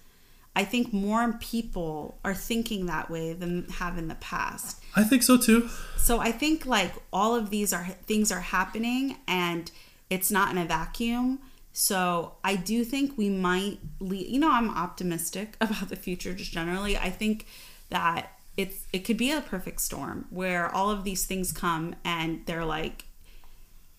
I 0.54 0.64
think 0.64 0.92
more 0.92 1.32
people 1.34 2.18
are 2.24 2.34
thinking 2.34 2.86
that 2.86 3.10
way 3.10 3.32
than 3.32 3.68
have 3.68 3.96
in 3.96 4.08
the 4.08 4.14
past. 4.16 4.82
I 4.94 5.02
think 5.02 5.22
so 5.22 5.38
too. 5.38 5.68
So 5.96 6.20
I 6.20 6.30
think 6.30 6.66
like 6.66 6.92
all 7.12 7.34
of 7.34 7.50
these 7.50 7.72
are 7.72 7.84
things 8.06 8.30
are 8.30 8.40
happening 8.40 9.16
and 9.26 9.70
it's 10.10 10.30
not 10.30 10.50
in 10.50 10.58
a 10.58 10.64
vacuum. 10.66 11.38
So 11.72 12.34
I 12.44 12.56
do 12.56 12.84
think 12.84 13.16
we 13.16 13.30
might 13.30 13.78
lead, 13.98 14.28
you 14.28 14.38
know 14.38 14.50
I'm 14.50 14.68
optimistic 14.68 15.56
about 15.60 15.88
the 15.88 15.96
future 15.96 16.34
just 16.34 16.52
generally. 16.52 16.98
I 16.98 17.08
think 17.08 17.46
that 17.88 18.32
it's 18.58 18.86
it 18.92 19.00
could 19.00 19.16
be 19.16 19.32
a 19.32 19.40
perfect 19.40 19.80
storm 19.80 20.26
where 20.28 20.70
all 20.74 20.90
of 20.90 21.04
these 21.04 21.24
things 21.24 21.52
come 21.52 21.94
and 22.04 22.44
they're 22.44 22.66
like 22.66 23.06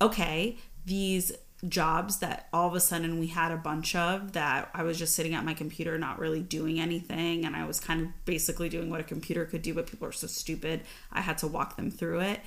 okay, 0.02 0.58
these 0.86 1.32
jobs 1.69 2.18
that 2.18 2.48
all 2.52 2.68
of 2.68 2.73
a 2.73 2.80
sudden 2.80 3.19
we 3.19 3.27
had 3.27 3.52
a 3.52 3.57
bunch 3.57 3.95
of 3.95 4.34
that 4.34 4.69
I 4.73 4.84
was 4.84 4.99
just 4.99 5.15
sitting 5.15 5.34
at 5.34 5.45
my 5.45 5.53
computer 5.53 5.98
not 5.98 6.19
really 6.19 6.41
doing 6.41 6.80
anything 6.80 7.45
and 7.45 7.56
I 7.56 7.65
was 7.65 7.80
kind 7.80 8.02
of 8.02 8.26
basically 8.26 8.68
doing 8.68 8.90
what 8.90 8.99
a 8.99 9.03
computer 9.03 9.45
could 9.45 9.61
do 9.61 9.73
but 9.73 9.88
people 9.88 10.07
are 10.07 10.14
so 10.14 10.27
stupid 10.27 10.81
I 11.11 11.22
had 11.22 11.38
to 11.40 11.48
walk 11.48 11.77
them 11.77 11.90
through 11.90 12.19
it. 12.22 12.41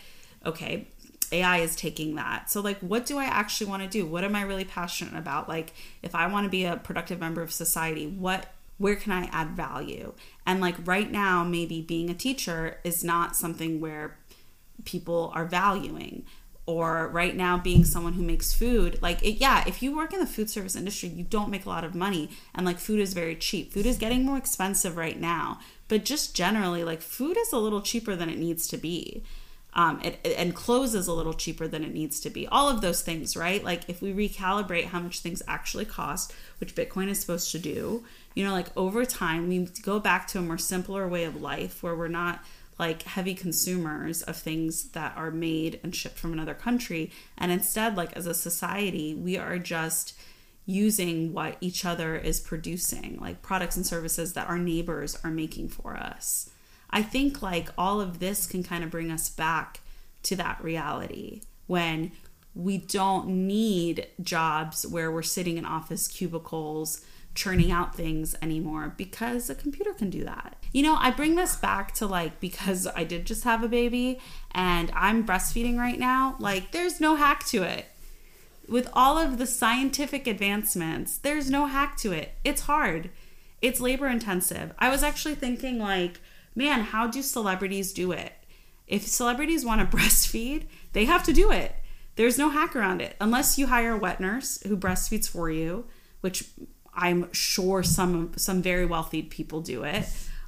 Okay, 0.45 0.89
AI 1.33 1.59
is 1.59 1.75
taking 1.75 2.17
that. 2.17 2.51
So 2.51 2.61
like 2.61 2.79
what 2.81 3.07
do 3.07 3.17
I 3.17 3.25
actually 3.25 3.71
want 3.71 3.83
to 3.83 3.89
do? 3.89 4.05
What 4.05 4.25
am 4.25 4.37
I 4.37 4.43
really 4.43 4.65
passionate 4.65 5.17
about? 5.17 5.49
Like 5.49 5.73
if 6.03 6.15
I 6.15 6.27
want 6.27 6.45
to 6.45 6.51
be 6.51 6.65
a 6.65 6.77
productive 6.77 7.19
member 7.19 7.43
of 7.43 7.53
society, 7.53 8.07
what 8.07 8.53
where 8.79 8.97
can 8.97 9.13
I 9.13 9.31
add 9.33 9.57
value? 9.57 10.13
And 10.45 10.61
like 10.61 10.75
right 10.85 11.11
now 11.11 11.43
maybe 11.43 11.81
being 11.81 12.11
a 12.11 12.15
teacher 12.15 12.81
is 12.85 13.03
not 13.03 13.35
something 13.35 13.81
where 13.81 14.19
people 14.85 15.33
are 15.35 15.47
valuing 15.47 16.27
or 16.67 17.09
right 17.09 17.37
now 17.37 17.57
being 17.57 17.85
someone 17.85 18.15
who 18.15 18.23
makes 18.23 18.53
food 18.53 19.01
like 19.01 19.23
it, 19.23 19.35
yeah 19.35 19.63
if 19.67 19.83
you 19.83 19.97
work 19.97 20.13
in 20.13 20.19
the 20.19 20.27
food 20.27 20.51
service 20.51 20.75
industry 20.75 21.09
you 21.09 21.25
don't 21.25 21.51
make 21.51 21.65
a 21.65 21.69
lot 21.69 21.85
of 21.85 21.95
money 21.95 22.29
and 22.55 22.67
like 22.67 22.79
food 22.79 23.01
is 23.01 23.15
very 23.15 23.37
cheap. 23.37 23.73
Food 23.73 23.87
is 23.87 23.99
getting 23.99 24.25
more 24.25 24.37
expensive 24.37 24.97
right 24.97 25.19
now 25.19 25.61
but 25.89 26.05
just 26.05 26.35
generally 26.35 26.85
like 26.85 27.01
food 27.01 27.37
is 27.37 27.53
a 27.53 27.59
little 27.59 27.81
cheaper 27.81 28.17
than 28.17 28.29
it 28.29 28.39
needs 28.39 28.67
to 28.69 28.77
be. 28.77 29.23
Um, 29.75 30.01
it, 30.03 30.19
and 30.25 30.55
clothes 30.55 30.95
is 30.95 31.07
a 31.07 31.13
little 31.13 31.35
cheaper 31.35 31.69
than 31.69 31.85
it 31.85 31.93
needs 31.93 32.19
to 32.21 32.31
be. 32.31 32.47
All 32.47 32.71
of 32.71 32.81
those 32.81 33.03
things 33.03 33.37
right? 33.37 33.63
Like 33.63 33.83
if 33.89 34.01
we 34.03 34.13
recalibrate 34.13 34.87
how 34.87 35.01
much 35.01 35.21
things 35.21 35.43
actually 35.47 35.85
cost 35.85 36.33
which 36.59 36.75
bitcoin 36.75 37.09
is 37.09 37.21
supposed 37.21 37.53
to 37.53 37.59
do 37.59 38.05
you 38.35 38.45
know 38.45 38.53
like 38.53 38.69
over 38.77 39.05
time 39.05 39.49
we 39.49 39.67
go 39.83 39.99
back 39.99 40.29
to 40.29 40.39
a 40.39 40.43
more 40.43 40.59
simpler 40.59 41.09
way 41.09 41.25
of 41.25 41.41
life 41.41 41.83
where 41.83 41.97
we're 41.97 42.07
not 42.07 42.45
like 42.79 43.03
heavy 43.03 43.35
consumers 43.35 44.23
of 44.23 44.37
things 44.37 44.91
that 44.91 45.17
are 45.17 45.31
made 45.31 45.81
and 45.83 45.95
shipped 45.95 46.19
from 46.19 46.33
another 46.33 46.55
country. 46.55 47.11
And 47.39 47.51
instead 47.51 47.97
like 47.97 48.13
as 48.15 48.27
a 48.27 48.35
society 48.35 49.15
we 49.15 49.39
are 49.39 49.59
just 49.59 50.15
using 50.67 51.33
what 51.33 51.57
each 51.61 51.85
other 51.85 52.17
is 52.17 52.41
producing 52.41 53.19
like 53.21 53.41
products 53.41 53.77
and 53.77 53.87
services 53.87 54.33
that 54.33 54.49
our 54.49 54.59
neighbors 54.59 55.17
are 55.23 55.31
making 55.31 55.69
for 55.69 55.97
us. 55.97 56.51
I 56.91 57.03
think 57.03 57.41
like 57.41 57.71
all 57.79 58.01
of 58.01 58.19
this 58.19 58.47
can 58.47 58.63
kind 58.63 58.83
of 58.83 58.91
bring 58.91 59.11
us 59.11 59.29
back 59.29 59.81
to 60.25 60.37
that 60.37 60.63
reality 60.63 61.43
when 61.67 62.13
we 62.55 62.79
don't 62.79 63.29
need 63.29 64.09
jobs 64.21 64.87
where 64.87 65.11
we're 65.13 65.23
sitting 65.23 65.57
in 65.57 65.65
office 65.65 66.09
cubicles 66.09 67.05
churning 67.37 67.71
out 67.71 67.95
things 67.95 68.35
anymore 68.43 68.95
because 68.97 69.49
a 69.49 69.55
computer 69.55 69.93
can 69.93 70.11
do 70.11 70.25
that. 70.25 70.57
You 70.73 70.83
know, 70.83 70.97
I 70.99 71.11
bring 71.11 71.37
this 71.37 71.57
back 71.57 71.93
to 71.95 72.07
like 72.07 72.41
because 72.41 72.87
I 72.89 73.05
did 73.05 73.27
just 73.27 73.45
have 73.45 73.63
a 73.63 73.69
baby 73.69 74.19
and 74.53 74.91
I'm 74.95 75.27
breastfeeding 75.27 75.79
right 75.79 75.99
now, 75.99 76.37
like 76.41 76.73
there's 76.73 77.01
no 77.01 77.15
hack 77.15 77.47
to 77.47 77.63
it. 77.63 77.87
With 78.69 78.89
all 78.93 79.17
of 79.17 79.39
the 79.39 79.47
scientific 79.47 80.27
advancements, 80.27 81.19
there's 81.19 81.49
no 81.49 81.67
hack 81.67 81.97
to 81.99 82.13
it. 82.13 82.33
It's 82.43 82.63
hard. 82.63 83.11
It's 83.63 83.81
labor 83.81 84.09
intensive. 84.09 84.75
I 84.79 84.89
was 84.89 85.05
actually 85.05 85.37
thinking 85.37 85.79
like, 85.79 86.21
man, 86.55 86.81
how 86.81 87.07
do 87.07 87.23
celebrities 87.23 87.93
do 87.93 88.11
it? 88.11 88.33
If 88.87 89.07
celebrities 89.07 89.65
want 89.65 89.89
to 89.89 89.97
breastfeed, 89.97 90.65
they 90.95 91.05
have 91.05 91.23
to 91.25 91.33
do 91.33 91.53
it. 91.53 91.77
There's 92.17 92.39
no 92.39 92.49
hack 92.49 92.75
around 92.75 93.03
it 93.03 93.15
unless 93.21 93.59
you 93.59 93.67
hire 93.67 93.93
a 93.93 93.99
wet 93.99 94.21
nurse 94.21 94.61
who 94.63 94.77
breastfeeds 94.77 95.29
for 95.29 95.51
you, 95.51 95.85
which 96.23 96.45
I'm 96.97 97.33
sure 97.33 97.83
some 97.83 98.33
some 98.37 98.63
very 98.63 98.87
wealthy 98.87 99.23
people 99.23 99.61
do 99.61 99.85
it. 99.85 100.07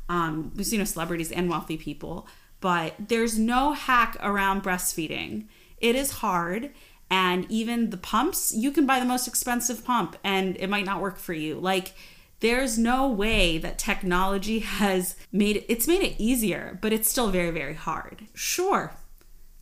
Um, 0.09 0.53
we've 0.57 0.67
seen 0.67 0.79
you 0.79 0.81
know, 0.81 0.87
celebrities 0.87 1.31
and 1.31 1.51
wealthy 1.51 1.77
people, 1.77 2.27
but 2.61 2.95
there's 2.99 3.39
no 3.39 3.73
hack 3.73 4.17
around 4.21 4.63
breastfeeding. 4.63 5.47
It 5.79 5.95
is 5.95 6.11
hard, 6.13 6.71
and 7.11 7.47
even 7.51 7.91
the 7.91 7.99
pumps, 7.99 8.55
you 8.55 8.73
can 8.73 8.87
buy 8.87 8.99
the 8.99 9.07
most 9.07 9.29
expensive 9.29 9.85
pump, 9.85 10.17
and 10.25 10.57
it 10.57 10.69
might 10.69 10.87
not 10.87 11.03
work 11.03 11.19
for 11.19 11.35
you. 11.35 11.61
Like 11.61 11.93
there's 12.41 12.79
no 12.79 13.09
way 13.09 13.59
that 13.59 13.79
technology 13.79 14.61
has 14.61 15.17
made 15.31 15.57
it, 15.57 15.67
it's 15.69 15.87
made 15.87 16.03
it 16.03 16.15
easier, 16.19 16.79
but 16.81 16.93
it's 16.93 17.11
still 17.11 17.31
very, 17.31 17.51
very 17.51 17.75
hard. 17.75 18.27
Sure, 18.33 18.93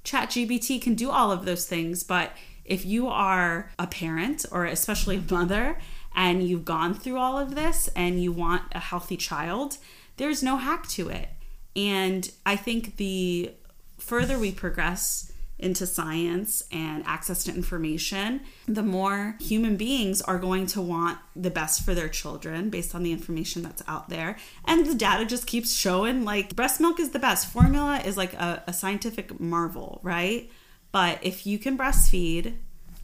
ChatGPT 0.05 0.81
can 0.81 0.95
do 0.95 1.11
all 1.11 1.33
of 1.33 1.45
those 1.45 1.67
things, 1.67 2.05
but 2.05 2.33
if 2.65 2.85
you 2.85 3.09
are 3.09 3.71
a 3.79 3.87
parent 3.87 4.45
or 4.51 4.65
especially 4.65 5.17
a 5.17 5.33
mother 5.33 5.79
and 6.17 6.43
you've 6.43 6.65
gone 6.65 6.95
through 6.95 7.19
all 7.19 7.39
of 7.39 7.55
this 7.55 7.89
and 7.95 8.23
you 8.23 8.33
want 8.33 8.63
a 8.73 8.81
healthy 8.81 9.17
child, 9.17 9.77
there's 10.17 10.43
no 10.43 10.57
hack 10.57 10.89
to 10.89 11.11
it. 11.11 11.29
And 11.77 12.29
I 12.47 12.57
think 12.57 12.97
the 12.97 13.53
further 13.99 14.39
we 14.39 14.51
progress 14.51 15.31
into 15.59 15.87
science 15.87 16.63
and 16.71 17.03
access 17.07 17.45
to 17.45 17.55
information, 17.55 18.41
the 18.67 18.83
more 18.83 19.37
human 19.41 19.77
beings 19.77 20.21
are 20.23 20.39
going 20.39 20.67
to 20.67 20.81
want 20.81 21.19
the 21.35 21.51
best 21.51 21.83
for 21.83 21.95
their 21.95 22.09
children 22.09 22.69
based 22.69 22.95
on 22.95 23.03
the 23.03 23.13
information 23.13 23.63
that's 23.63 23.83
out 23.89 24.09
there. 24.09 24.37
And 24.67 24.87
the 24.87 24.95
data 24.95 25.25
just 25.25 25.47
keeps 25.47 25.75
showing 25.75 26.25
like 26.25 26.57
breast 26.57 26.81
milk 26.81 27.01
is 27.01 27.11
the 27.11 27.19
best. 27.19 27.51
Formula 27.51 28.01
is 28.05 28.17
like 28.17 28.35
a, 28.35 28.63
a 28.67 28.73
scientific 28.73 29.39
marvel, 29.41 30.01
right? 30.03 30.51
But 30.93 31.19
if 31.23 31.47
you 31.47 31.59
can 31.59 31.77
breastfeed, 31.77 32.55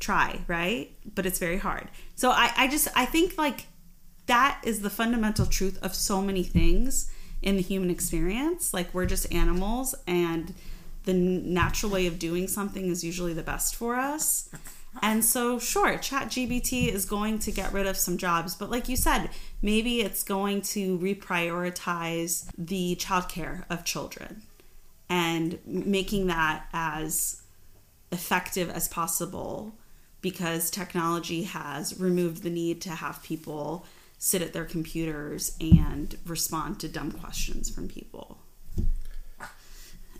try, 0.02 0.40
right? 0.46 0.90
But 1.14 1.24
it's 1.24 1.38
very 1.38 1.58
hard. 1.58 1.88
So 2.14 2.30
I, 2.30 2.52
I 2.56 2.68
just 2.68 2.88
I 2.94 3.06
think 3.06 3.38
like 3.38 3.66
that 4.26 4.60
is 4.64 4.82
the 4.82 4.90
fundamental 4.90 5.46
truth 5.46 5.78
of 5.82 5.94
so 5.94 6.20
many 6.20 6.42
things 6.42 7.10
in 7.40 7.56
the 7.56 7.62
human 7.62 7.90
experience. 7.90 8.74
Like 8.74 8.92
we're 8.92 9.06
just 9.06 9.32
animals 9.32 9.94
and 10.06 10.54
the 11.04 11.14
natural 11.14 11.90
way 11.90 12.06
of 12.06 12.18
doing 12.18 12.46
something 12.46 12.86
is 12.86 13.02
usually 13.02 13.32
the 13.32 13.42
best 13.42 13.74
for 13.74 13.96
us. 13.96 14.48
And 15.00 15.24
so, 15.24 15.58
sure, 15.58 15.96
ChatGPT 15.96 16.88
is 16.88 17.06
going 17.06 17.38
to 17.40 17.50
get 17.50 17.72
rid 17.72 17.86
of 17.86 17.96
some 17.96 18.18
jobs, 18.18 18.54
but 18.54 18.70
like 18.70 18.90
you 18.90 18.96
said, 18.96 19.30
maybe 19.62 20.02
it's 20.02 20.22
going 20.22 20.60
to 20.62 20.98
reprioritize 20.98 22.48
the 22.58 22.94
childcare 22.96 23.64
of 23.70 23.84
children 23.84 24.42
and 25.08 25.58
making 25.64 26.26
that 26.26 26.66
as 26.74 27.42
effective 28.12 28.68
as 28.68 28.86
possible 28.86 29.74
because 30.22 30.70
technology 30.70 31.42
has 31.42 32.00
removed 32.00 32.42
the 32.42 32.50
need 32.50 32.80
to 32.80 32.90
have 32.90 33.22
people 33.22 33.84
sit 34.18 34.40
at 34.40 34.52
their 34.52 34.64
computers 34.64 35.56
and 35.60 36.16
respond 36.24 36.80
to 36.80 36.88
dumb 36.88 37.12
questions 37.12 37.68
from 37.68 37.88
people 37.88 38.38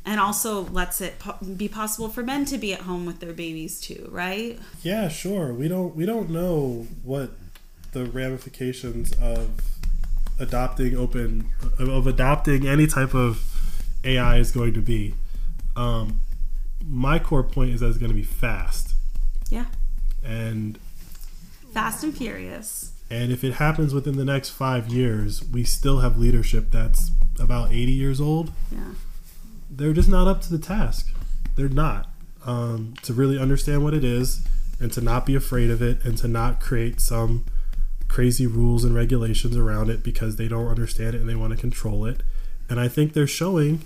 and 0.04 0.20
also 0.20 0.64
lets 0.64 1.00
it 1.00 1.18
po- 1.18 1.36
be 1.56 1.68
possible 1.68 2.08
for 2.08 2.22
men 2.22 2.44
to 2.44 2.58
be 2.58 2.72
at 2.72 2.80
home 2.80 3.06
with 3.06 3.20
their 3.20 3.32
babies 3.32 3.80
too 3.80 4.08
right 4.10 4.58
Yeah, 4.82 5.08
sure. 5.08 5.52
We 5.52 5.68
don't 5.68 5.94
we 5.94 6.06
don't 6.06 6.30
know 6.30 6.86
what 7.02 7.30
the 7.92 8.06
ramifications 8.06 9.12
of 9.20 9.62
adopting 10.38 10.96
open 10.96 11.50
of, 11.78 12.06
adopting 12.06 12.66
any 12.66 12.86
type 12.86 13.14
of 13.14 13.42
AI 14.02 14.38
is 14.38 14.50
going 14.50 14.74
to 14.74 14.80
be. 14.80 15.14
Um, 15.76 16.20
my 16.84 17.18
core 17.18 17.44
point 17.44 17.70
is 17.70 17.80
that 17.80 17.88
it's 17.88 17.98
going 17.98 18.10
to 18.10 18.16
be 18.16 18.24
fast, 18.24 18.94
yeah 19.50 19.66
and 20.24 20.78
fast 21.72 22.04
and 22.04 22.16
furious 22.16 22.92
and 23.10 23.30
if 23.30 23.44
it 23.44 23.54
happens 23.54 23.92
within 23.92 24.16
the 24.16 24.24
next 24.24 24.50
five 24.50 24.88
years, 24.88 25.44
we 25.44 25.64
still 25.64 26.00
have 26.00 26.16
leadership 26.16 26.70
that's 26.70 27.10
about 27.38 27.70
eighty 27.70 27.92
years 27.92 28.20
old. 28.20 28.52
yeah 28.70 28.94
they're 29.74 29.92
just 29.92 30.08
not 30.08 30.28
up 30.28 30.42
to 30.42 30.50
the 30.50 30.58
task. 30.58 31.08
They're 31.56 31.68
not 31.68 32.10
um, 32.44 32.94
to 33.02 33.12
really 33.12 33.38
understand 33.38 33.82
what 33.82 33.94
it 33.94 34.04
is 34.04 34.46
and 34.80 34.92
to 34.92 35.00
not 35.00 35.24
be 35.26 35.34
afraid 35.34 35.70
of 35.70 35.80
it 35.80 36.04
and 36.04 36.18
to 36.18 36.28
not 36.28 36.60
create 36.60 37.00
some 37.00 37.44
crazy 38.08 38.46
rules 38.46 38.84
and 38.84 38.94
regulations 38.94 39.56
around 39.56 39.88
it 39.88 40.02
because 40.02 40.36
they 40.36 40.48
don't 40.48 40.68
understand 40.68 41.14
it 41.14 41.20
and 41.20 41.28
they 41.28 41.34
want 41.34 41.52
to 41.52 41.58
control 41.58 42.04
it. 42.04 42.22
And 42.68 42.78
I 42.78 42.88
think 42.88 43.12
they're 43.12 43.26
showing 43.26 43.80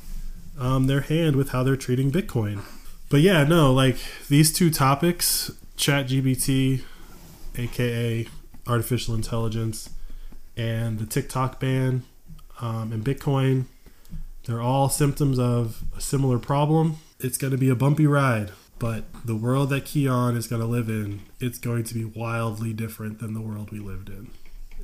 um, 0.58 0.86
their 0.86 1.02
hand 1.02 1.36
with 1.36 1.50
how 1.50 1.62
they're 1.62 1.76
treating 1.76 2.10
Bitcoin. 2.10 2.62
But 3.08 3.20
yeah, 3.20 3.44
no, 3.44 3.72
like 3.72 3.98
these 4.28 4.52
two 4.52 4.70
topics, 4.70 5.52
ChatGPT, 5.76 6.82
aka 7.56 8.26
artificial 8.66 9.14
intelligence, 9.14 9.90
and 10.56 10.98
the 10.98 11.06
TikTok 11.06 11.60
ban 11.60 12.02
um, 12.60 12.92
and 12.92 13.04
Bitcoin, 13.04 13.64
they're 14.44 14.62
all 14.62 14.88
symptoms 14.88 15.38
of 15.38 15.82
a 15.96 16.00
similar 16.00 16.38
problem. 16.38 16.96
It's 17.20 17.38
going 17.38 17.50
to 17.50 17.58
be 17.58 17.68
a 17.68 17.74
bumpy 17.74 18.06
ride, 18.06 18.52
but 18.78 19.04
the 19.24 19.36
world 19.36 19.70
that 19.70 19.84
Keon 19.84 20.36
is 20.36 20.46
going 20.46 20.62
to 20.62 20.68
live 20.68 20.88
in, 20.88 21.22
it's 21.40 21.58
going 21.58 21.84
to 21.84 21.94
be 21.94 22.04
wildly 22.04 22.72
different 22.72 23.18
than 23.18 23.34
the 23.34 23.40
world 23.40 23.70
we 23.70 23.78
lived 23.78 24.08
in. 24.08 24.30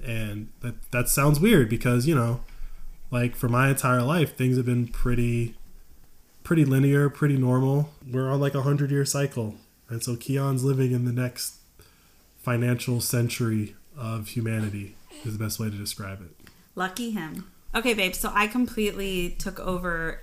And 0.05 0.49
that 0.61 0.91
that 0.91 1.09
sounds 1.09 1.39
weird 1.39 1.69
because, 1.69 2.07
you 2.07 2.15
know, 2.15 2.41
like 3.11 3.37
for 3.37 3.49
my 3.49 3.69
entire 3.69 4.03
life, 4.03 4.37
things 4.37 4.57
have 4.57 4.67
been 4.67 4.89
pretty 4.89 5.55
pretty 6.43 6.65
linear, 6.65 7.09
pretty 7.09 7.37
normal. 7.37 7.91
We're 8.11 8.29
on 8.29 8.41
like 8.41 8.55
a 8.55 8.63
100-year 8.63 9.05
cycle. 9.05 9.55
And 9.89 10.03
so 10.03 10.17
Keon's 10.17 10.65
living 10.65 10.93
in 10.93 11.05
the 11.05 11.13
next 11.13 11.57
financial 12.39 13.01
century 13.01 13.77
of 13.97 14.29
humanity 14.29 14.97
is 15.25 15.37
the 15.37 15.45
best 15.45 15.61
way 15.61 15.71
to 15.71 15.77
describe 15.77 16.21
it. 16.23 16.51
lucky 16.75 17.11
him 17.11 17.51
okay 17.75 17.93
babe 17.95 18.15
so 18.15 18.31
i 18.35 18.47
completely 18.47 19.31
took 19.39 19.61
over 19.61 20.21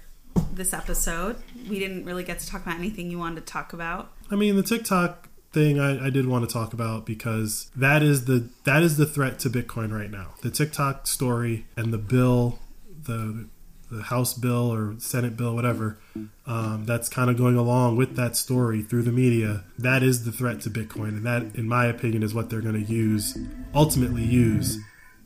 this 0.52 0.73
episode 0.73 1.36
we 1.69 1.80
didn't 1.80 2.03
really 2.03 2.23
get 2.23 2.40
to 2.40 2.48
talk 2.48 2.64
about 2.64 2.76
anything 2.77 3.10
you 3.10 3.18
wanted 3.19 3.36
to 3.45 3.53
talk 3.53 3.72
about 3.73 4.11
I 4.31 4.36
mean, 4.36 4.56
the 4.57 4.64
TikTok 4.64 5.27
thing 5.53 5.80
I, 5.80 6.06
I 6.06 6.10
did 6.11 6.27
want 6.27 6.48
to 6.48 6.53
talk 6.53 6.72
about 6.73 7.03
because 7.06 7.72
that 7.76 8.03
is 8.03 8.26
the 8.26 8.48
that 8.65 8.84
is 8.84 8.98
the 8.98 9.07
threat 9.07 9.40
to 9.40 9.49
Bitcoin 9.49 9.91
right 9.91 10.11
now. 10.11 10.36
The 10.44 10.52
TikTok 10.52 11.07
story 11.07 11.65
and 11.76 11.91
the 11.91 11.98
bill, 11.98 12.60
the 13.06 13.48
the 13.91 14.03
House 14.03 14.33
bill 14.33 14.71
or 14.73 14.95
Senate 14.99 15.35
bill, 15.35 15.55
whatever, 15.55 15.97
um, 16.45 16.85
that's 16.85 17.09
kind 17.09 17.29
of 17.29 17.37
going 17.37 17.55
along 17.55 17.97
with 17.97 18.15
that 18.15 18.35
story 18.35 18.81
through 18.83 19.03
the 19.03 19.11
media. 19.11 19.63
That 19.77 20.03
is 20.03 20.25
the 20.25 20.31
threat 20.31 20.61
to 20.61 20.69
Bitcoin, 20.69 21.09
and 21.09 21.25
that, 21.25 21.55
in 21.55 21.67
my 21.67 21.85
opinion, 21.85 22.21
is 22.23 22.33
what 22.33 22.49
they're 22.49 22.61
going 22.61 22.83
to 22.85 22.91
use, 22.93 23.37
ultimately 23.73 24.23
use, 24.23 24.77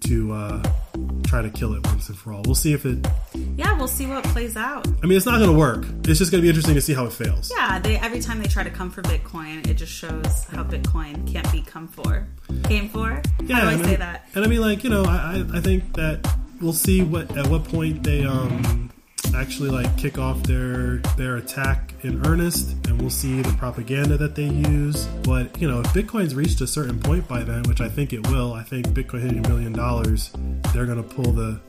to 0.02 0.34
uh, 0.34 0.62
try 1.26 1.42
to 1.42 1.50
kill 1.50 1.74
it 1.74 1.86
once 1.88 2.10
and 2.10 2.18
for 2.18 2.34
all. 2.34 2.42
We'll 2.46 2.56
see 2.56 2.74
if 2.74 2.86
it. 2.86 3.08
yeah 3.56 3.72
we'll 3.78 3.88
see 3.88 4.06
what 4.06 4.22
plays 4.26 4.58
out 4.58 4.86
I 5.02 5.06
mean, 5.08 5.16
it's 5.16 5.26
not 5.26 5.38
going 5.38 5.50
to 5.50 5.58
work. 5.58 5.86
It's 6.04 6.20
just 6.20 6.30
going 6.30 6.42
to 6.42 6.42
be 6.42 6.50
interesting 6.50 6.76
to 6.76 6.82
see 6.82 6.94
how 6.94 7.06
it 7.06 7.14
fails. 7.14 7.50
yeah 7.56 7.80
they 7.80 7.96
every 7.98 8.20
time 8.20 8.42
they 8.42 8.50
try 8.50 8.64
to 8.64 8.70
come 8.70 8.92
for 8.92 9.02
bitcoin 9.04 9.66
it 9.66 9.76
just 9.76 9.94
shows 9.94 10.44
how 10.52 10.62
bitcoin 10.66 11.26
can't 11.32 11.50
be 11.54 11.62
come 11.62 11.88
for 11.88 12.28
came 12.66 12.90
for 12.90 13.22
Yeah, 13.46 13.56
how 13.56 13.62
do 13.62 13.68
i, 13.68 13.76
mean, 13.78 13.86
say 13.86 13.96
that 13.96 14.28
And 14.36 14.44
I 14.44 14.48
mean, 14.50 14.60
like 14.60 14.84
you 14.84 14.90
know, 14.90 15.04
I 15.06 15.46
I 15.54 15.58
I 15.58 15.62
think 15.62 15.94
that 15.94 16.28
we'll 16.64 16.74
see 16.74 17.04
what 17.04 17.36
at 17.38 17.48
what 17.48 17.66
point 17.66 18.04
they 18.04 18.24
um 18.24 18.90
actually 19.36 19.70
like 19.70 19.96
kick 19.98 20.18
off 20.18 20.42
their 20.44 20.98
their 21.18 21.38
attack 21.38 21.94
in 22.02 22.26
earnest, 22.26 22.72
and 22.88 23.00
we'll 23.00 23.10
see 23.10 23.42
the 23.42 23.54
propaganda 23.54 24.18
that 24.18 24.36
they 24.36 24.46
use. 24.46 25.06
But 25.24 25.60
you 25.62 25.70
know, 25.70 25.82
if 25.82 25.88
Bitcoin's 25.88 26.36
reached 26.36 26.62
a 26.62 26.68
certain 26.68 27.00
point 27.00 27.28
by 27.28 27.44
then, 27.44 27.64
which 27.64 27.82
I 27.82 27.90
think 27.90 28.14
it 28.14 28.28
will, 28.30 28.54
I 28.54 28.64
think 28.64 28.88
Bitcoin 28.88 29.22
hitting 29.22 29.46
a 29.46 29.50
million 29.50 29.74
dollars, 29.74 30.32
they're 30.74 30.86
gonna 30.86 31.04
pull 31.04 31.32
the 31.32 31.60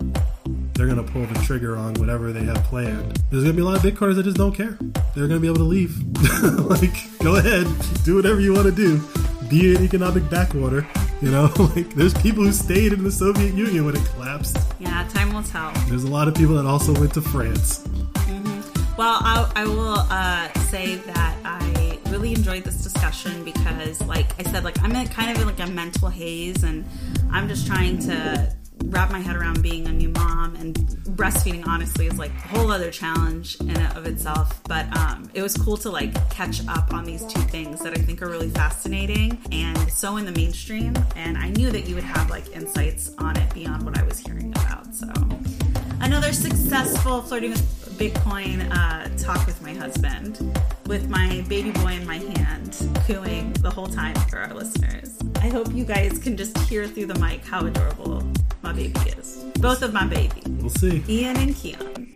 they're 0.74 0.88
gonna 0.88 1.02
pull 1.02 1.26
the 1.26 1.40
trigger 1.40 1.76
on 1.76 1.94
whatever 1.94 2.32
they 2.32 2.44
have 2.44 2.62
planned. 2.64 3.22
There's 3.30 3.42
gonna 3.42 3.54
be 3.54 3.62
a 3.62 3.64
lot 3.64 3.76
of 3.76 3.82
Bitcoiners 3.82 4.16
that 4.16 4.24
just 4.24 4.36
don't 4.36 4.54
care. 4.54 4.78
They're 5.14 5.28
gonna 5.28 5.40
be 5.40 5.48
able 5.48 5.58
to 5.58 5.62
leave. 5.64 5.96
like, 6.70 7.18
go 7.20 7.36
ahead, 7.36 7.66
do 8.04 8.16
whatever 8.16 8.40
you 8.40 8.52
want 8.52 8.66
to 8.66 8.72
do. 8.72 9.00
Be 9.48 9.74
an 9.74 9.84
economic 9.84 10.28
backwater. 10.30 10.86
You 11.20 11.30
know, 11.30 11.50
like 11.74 11.94
there's 11.94 12.14
people 12.14 12.44
who 12.44 12.52
stayed 12.52 12.92
in 12.92 13.04
the 13.04 13.12
Soviet 13.12 13.54
Union 13.54 13.84
when 13.86 13.96
it 13.96 14.04
collapsed. 14.14 14.58
yeah 14.78 15.06
time 15.08 15.32
will 15.32 15.42
tell 15.42 15.72
There's 15.88 16.04
a 16.04 16.10
lot 16.10 16.28
of 16.28 16.34
people 16.34 16.54
that 16.56 16.66
also 16.66 16.92
went 16.94 17.14
to 17.14 17.20
France. 17.22 17.86
Well, 18.96 19.18
I, 19.22 19.50
I 19.56 19.64
will 19.64 19.96
uh, 20.08 20.52
say 20.70 20.96
that 20.96 21.36
I 21.44 21.98
really 22.10 22.32
enjoyed 22.32 22.62
this 22.62 22.80
discussion 22.82 23.42
because, 23.42 24.00
like 24.02 24.38
I 24.38 24.44
said, 24.50 24.62
like 24.62 24.80
I'm 24.82 24.94
in 24.94 25.08
kind 25.08 25.30
of 25.32 25.40
in 25.40 25.46
like 25.48 25.58
a 25.58 25.66
mental 25.66 26.08
haze, 26.08 26.62
and 26.62 26.84
I'm 27.32 27.48
just 27.48 27.66
trying 27.66 27.98
to 28.00 28.54
wrap 28.84 29.10
my 29.10 29.20
head 29.20 29.36
around 29.36 29.62
being 29.62 29.86
a 29.86 29.92
new 29.92 30.08
mom 30.10 30.56
and 30.56 30.74
breastfeeding. 31.16 31.66
Honestly, 31.66 32.06
is 32.06 32.18
like 32.18 32.30
a 32.30 32.48
whole 32.48 32.70
other 32.70 32.90
challenge 32.90 33.56
in 33.60 33.70
and 33.70 33.96
of 33.96 34.06
itself. 34.06 34.62
But 34.64 34.94
um, 34.96 35.30
it 35.34 35.42
was 35.42 35.56
cool 35.56 35.76
to 35.78 35.90
like 35.90 36.12
catch 36.30 36.66
up 36.68 36.92
on 36.92 37.04
these 37.04 37.24
two 37.26 37.40
things 37.42 37.80
that 37.80 37.96
I 37.96 38.00
think 38.00 38.22
are 38.22 38.28
really 38.28 38.50
fascinating 38.50 39.38
and 39.52 39.78
so 39.90 40.16
in 40.16 40.24
the 40.24 40.32
mainstream. 40.32 40.94
And 41.16 41.38
I 41.38 41.50
knew 41.50 41.70
that 41.70 41.86
you 41.86 41.94
would 41.94 42.04
have 42.04 42.30
like 42.30 42.50
insights 42.54 43.12
on 43.18 43.36
it 43.36 43.52
beyond 43.54 43.84
what 43.84 43.98
I 43.98 44.02
was 44.02 44.18
hearing 44.18 44.52
about. 44.56 44.94
So 44.94 45.08
another 46.00 46.32
successful 46.32 47.22
flirting 47.22 47.50
with 47.50 47.98
Bitcoin 47.98 48.68
uh, 48.76 49.08
talk 49.16 49.46
with 49.46 49.62
my 49.62 49.72
husband, 49.72 50.58
with 50.86 51.08
my 51.08 51.44
baby 51.48 51.70
boy 51.70 51.92
in 51.92 52.06
my 52.06 52.18
hand, 52.18 52.76
cooing 53.06 53.52
the 53.54 53.70
whole 53.70 53.86
time 53.86 54.16
for 54.28 54.38
our 54.38 54.52
listeners. 54.52 55.16
I 55.40 55.48
hope 55.48 55.72
you 55.72 55.84
guys 55.84 56.18
can 56.18 56.36
just 56.36 56.56
hear 56.58 56.88
through 56.88 57.06
the 57.06 57.18
mic 57.20 57.44
how 57.44 57.66
adorable 57.66 58.24
my 58.64 58.72
baby 58.72 58.98
is. 59.18 59.44
Both 59.60 59.82
of 59.82 59.92
my 59.92 60.06
babies. 60.06 60.42
We'll 60.48 60.70
see. 60.70 61.04
Ian 61.06 61.36
and 61.36 61.54
Keon. 61.54 62.14